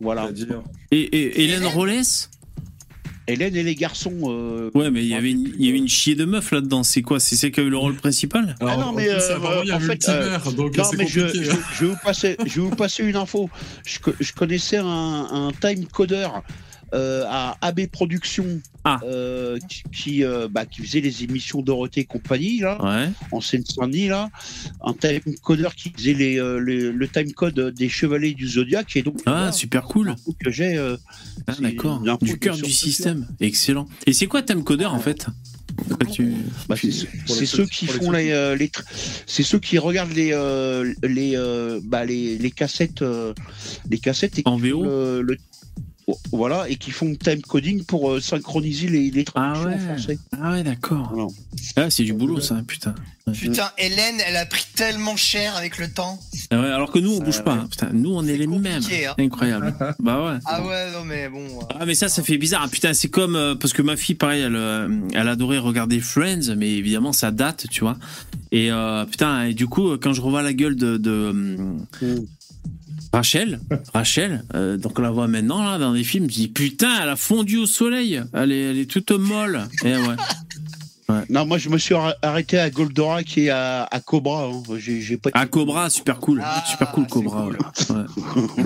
Voilà. 0.00 0.28
Et, 0.90 1.00
et 1.00 1.44
Hélène 1.44 1.66
Rollès? 1.66 2.30
Hélène 3.26 3.56
et 3.56 3.62
les 3.62 3.74
garçons. 3.74 4.12
euh, 4.24 4.70
Ouais, 4.74 4.90
mais 4.90 5.02
il 5.02 5.08
y 5.08 5.14
avait 5.14 5.30
une, 5.30 5.50
il 5.58 5.64
y 5.64 5.70
avait 5.70 5.78
une 5.78 5.88
chier 5.88 6.14
de 6.14 6.26
meuf 6.26 6.52
là-dedans. 6.52 6.82
C'est 6.82 7.00
quoi? 7.00 7.20
C'est 7.20 7.36
celle 7.36 7.52
qui 7.52 7.60
a 7.60 7.62
eu 7.62 7.70
le 7.70 7.78
rôle 7.78 7.94
principal? 7.94 8.54
Ah 8.60 8.76
non, 8.76 8.92
mais 8.92 9.08
euh, 9.08 9.36
apparemment, 9.36 9.62
il 9.62 9.68
y 9.68 9.72
a 9.72 9.76
en 9.76 9.80
fait, 9.80 10.06
multivers, 10.08 10.52
donc 10.52 10.76
non, 10.76 10.84
mais 10.98 11.06
je, 11.06 11.28
je, 11.28 11.52
je 11.74 11.84
vais 11.86 11.90
vous 11.92 11.98
passer, 12.04 12.36
je 12.44 12.60
vais 12.60 12.68
vous 12.68 12.76
passer 12.76 13.02
une 13.02 13.16
info. 13.16 13.48
Je, 13.86 13.98
je 14.20 14.32
connaissais 14.32 14.76
un, 14.76 14.84
un 14.84 15.52
time 15.58 15.86
coder 15.86 16.28
euh, 16.94 17.24
à 17.28 17.56
AB 17.60 17.86
Productions 17.88 18.60
Ah. 18.84 19.00
euh, 19.04 19.58
qui, 19.68 19.82
qui, 19.94 20.24
euh, 20.24 20.46
bah, 20.50 20.64
qui 20.66 20.82
faisait 20.82 21.00
les 21.00 21.24
émissions 21.24 21.62
Dorothée 21.62 22.02
et 22.02 22.04
compagnie 22.04 22.60
là, 22.60 22.82
Ouais. 22.84 23.08
en 23.32 23.40
Seine-Saint-Denis 23.40 24.08
là, 24.08 24.30
un 24.82 24.92
time 24.92 25.20
coder 25.42 25.68
qui 25.76 25.90
faisait 25.90 26.12
les, 26.14 26.38
euh, 26.38 26.58
les- 26.58 26.92
le 26.92 27.08
time 27.08 27.32
code 27.32 27.58
des 27.74 27.88
Chevaliers 27.88 28.34
du 28.34 28.46
Zodiaque 28.46 28.94
et 28.96 29.02
donc 29.02 29.20
Ah, 29.26 29.52
super 29.52 29.84
cool. 29.84 30.14
que 30.44 30.50
j'ai. 30.50 30.76
euh, 30.76 30.96
Ah, 31.46 31.54
d'accord. 31.60 32.00
Du 32.22 32.38
cœur 32.38 32.56
du 32.56 32.70
système. 32.70 33.26
Excellent. 33.40 33.86
Et 34.06 34.12
c'est 34.12 34.26
quoi 34.26 34.42
Timecoder 34.42 34.84
en 34.86 34.98
fait? 34.98 35.26
Tu- 36.12 36.32
Bah, 36.68 36.76
c'est 37.26 37.46
ceux- 37.46 37.66
qui 37.66 37.86
font 37.86 38.12
les, 38.12 38.30
euh, 38.30 38.54
les 38.54 38.68
tr- 38.68 38.84
c'est 39.26 39.42
ceux 39.42 39.58
qui 39.58 39.76
regardent 39.78 40.12
les 40.12 40.30
euh, 40.32 40.92
les 41.02 41.32
euh, 41.36 41.80
bah, 41.82 42.04
les, 42.04 42.38
les 42.38 42.50
cassettes 42.52 43.02
euh, 43.02 43.34
les 43.90 43.98
cassettes 43.98 44.38
et 44.38 44.42
En 44.44 44.56
VO 44.56 44.84
le, 44.84 45.22
le- 45.22 45.36
voilà 46.32 46.68
et 46.68 46.76
qui 46.76 46.90
font 46.90 47.08
le 47.08 47.16
time 47.16 47.40
coding 47.42 47.84
pour 47.84 48.10
euh, 48.10 48.20
synchroniser 48.20 48.88
les, 48.88 49.10
les 49.10 49.24
traductions 49.24 49.68
ouais. 49.68 49.74
en 49.74 49.78
français. 49.78 50.18
Ah 50.40 50.52
ouais, 50.52 50.62
d'accord. 50.62 51.10
Voilà. 51.12 51.28
Ah, 51.76 51.90
c'est 51.90 52.04
du 52.04 52.12
boulot 52.12 52.40
ça, 52.40 52.60
putain. 52.66 52.94
Putain, 53.32 53.70
Hélène, 53.78 54.16
elle 54.26 54.36
a 54.36 54.44
pris 54.44 54.66
tellement 54.76 55.16
cher 55.16 55.56
avec 55.56 55.78
le 55.78 55.88
temps. 55.88 56.20
Ah 56.50 56.60
ouais, 56.60 56.66
alors 56.68 56.92
que 56.92 56.98
nous 56.98 57.14
on 57.14 57.20
bouge 57.20 57.42
pas. 57.42 57.54
hein. 57.54 57.68
Putain, 57.70 57.88
nous 57.94 58.14
on 58.14 58.22
est 58.26 58.36
les 58.36 58.46
mêmes. 58.46 58.82
hein. 58.84 59.14
Incroyable. 59.18 59.74
bah 59.98 60.22
ouais. 60.32 60.38
Ah 60.44 60.62
ouais, 60.62 60.92
non 60.92 61.04
mais 61.04 61.30
bon. 61.30 61.46
Ah 61.80 61.86
mais 61.86 61.94
ça 61.94 62.08
ça 62.08 62.22
fait 62.22 62.36
bizarre 62.36 62.68
putain 62.68 62.92
c'est 62.92 63.08
comme 63.08 63.34
euh, 63.34 63.54
parce 63.54 63.72
que 63.72 63.80
ma 63.80 63.96
fille 63.96 64.14
pareil 64.14 64.42
elle 64.42 64.56
euh, 64.56 64.88
elle 65.14 65.28
adorait 65.28 65.56
regarder 65.56 66.00
Friends 66.00 66.54
mais 66.56 66.72
évidemment 66.72 67.12
ça 67.14 67.30
date 67.30 67.66
tu 67.70 67.80
vois 67.80 67.96
et 68.52 68.70
euh, 68.70 69.06
putain 69.06 69.44
et 69.44 69.54
du 69.54 69.66
coup 69.68 69.96
quand 69.96 70.12
je 70.12 70.20
revois 70.20 70.42
la 70.42 70.52
gueule 70.52 70.76
de, 70.76 70.98
de 70.98 71.32
euh, 72.02 72.20
Rachel 73.14 73.60
Rachel 73.92 74.42
euh, 74.54 74.76
donc 74.76 74.98
on 74.98 75.02
la 75.02 75.10
voit 75.10 75.28
maintenant 75.28 75.62
là 75.62 75.78
dans 75.78 75.92
des 75.92 76.04
films 76.04 76.28
je 76.28 76.34
dis 76.34 76.48
putain 76.48 76.90
elle 77.02 77.08
a 77.08 77.16
fondu 77.16 77.58
au 77.58 77.66
soleil 77.66 78.20
elle 78.32 78.50
est 78.52 78.70
elle 78.70 78.78
est 78.78 78.90
toute 78.90 79.10
molle 79.12 79.62
et 79.84 79.94
ouais 79.96 80.16
Non, 81.28 81.44
moi 81.46 81.58
je 81.58 81.68
me 81.68 81.78
suis 81.78 81.94
arr- 81.94 82.14
arrêté 82.22 82.58
à 82.58 82.70
Goldorak 82.70 83.36
et 83.38 83.50
à, 83.50 83.84
à 83.84 84.00
Cobra. 84.00 84.46
hein. 84.46 84.62
J'ai 84.78 85.00
j'ai 85.02 85.16
pas. 85.18 85.30
ah 85.34 85.46
Cobra 85.46 85.90
super 85.90 86.18
cool 86.18 86.40
Ah, 86.42 86.64
super 86.66 86.90
cool 86.92 87.06
Cobra 87.06 87.42
cool. 87.44 87.58
ouais. 87.96 88.64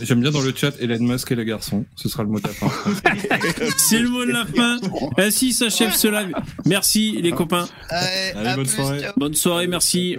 J'aime 0.00 0.20
bien 0.20 0.30
dans 0.30 0.40
le 0.40 0.52
chat 0.56 0.72
Elon 0.80 1.00
Musk 1.00 1.30
et 1.32 1.34
les 1.34 1.44
garçons. 1.44 1.84
Ce 1.96 2.08
sera 2.08 2.22
le 2.22 2.30
mot 2.30 2.38
de 2.40 2.46
la 2.48 2.54
fin. 2.54 2.70
c'est 3.76 3.98
le 3.98 4.08
mot 4.08 4.24
de 4.24 4.30
la 4.32 4.46
fin 4.46 4.78
ainsi 5.18 5.52
s'achève 5.52 5.92
ce 5.92 6.06
live 6.08 6.32
merci 6.64 7.20
les 7.20 7.32
copains 7.32 7.68
Allez, 7.90 8.32
Allez, 8.36 8.48
à 8.48 8.54
bonne 8.56 8.66
plus, 8.66 8.74
soirée. 8.76 9.00
ciao. 9.00 9.12
Bonne 9.16 9.34
soirée, 9.34 9.66
merci. 9.66 10.16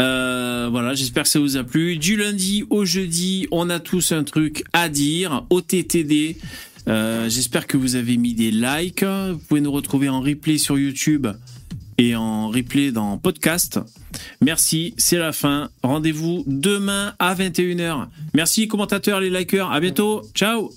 Euh, 0.00 0.68
voilà, 0.70 0.94
j'espère 0.94 1.24
que 1.24 1.28
ça 1.28 1.40
vous 1.40 1.56
a 1.56 1.64
plu. 1.64 1.96
Du 1.96 2.16
lundi 2.16 2.64
au 2.70 2.84
jeudi, 2.84 3.46
on 3.50 3.70
a 3.70 3.80
tous 3.80 4.12
un 4.12 4.24
truc 4.24 4.64
à 4.72 4.88
dire 4.88 5.46
au 5.50 5.60
TTD. 5.60 6.36
Euh, 6.88 7.28
j'espère 7.28 7.66
que 7.66 7.76
vous 7.76 7.96
avez 7.96 8.16
mis 8.16 8.34
des 8.34 8.50
likes. 8.50 9.04
Vous 9.04 9.38
pouvez 9.48 9.60
nous 9.60 9.72
retrouver 9.72 10.08
en 10.08 10.20
replay 10.20 10.58
sur 10.58 10.78
YouTube 10.78 11.26
et 11.98 12.14
en 12.14 12.48
replay 12.48 12.92
dans 12.92 13.18
podcast. 13.18 13.80
Merci, 14.40 14.94
c'est 14.96 15.18
la 15.18 15.32
fin. 15.32 15.70
Rendez-vous 15.82 16.44
demain 16.46 17.14
à 17.18 17.34
21h. 17.34 18.06
Merci 18.34 18.68
commentateurs, 18.68 19.20
les 19.20 19.30
likers. 19.30 19.70
À 19.70 19.80
bientôt. 19.80 20.22
Ciao. 20.34 20.70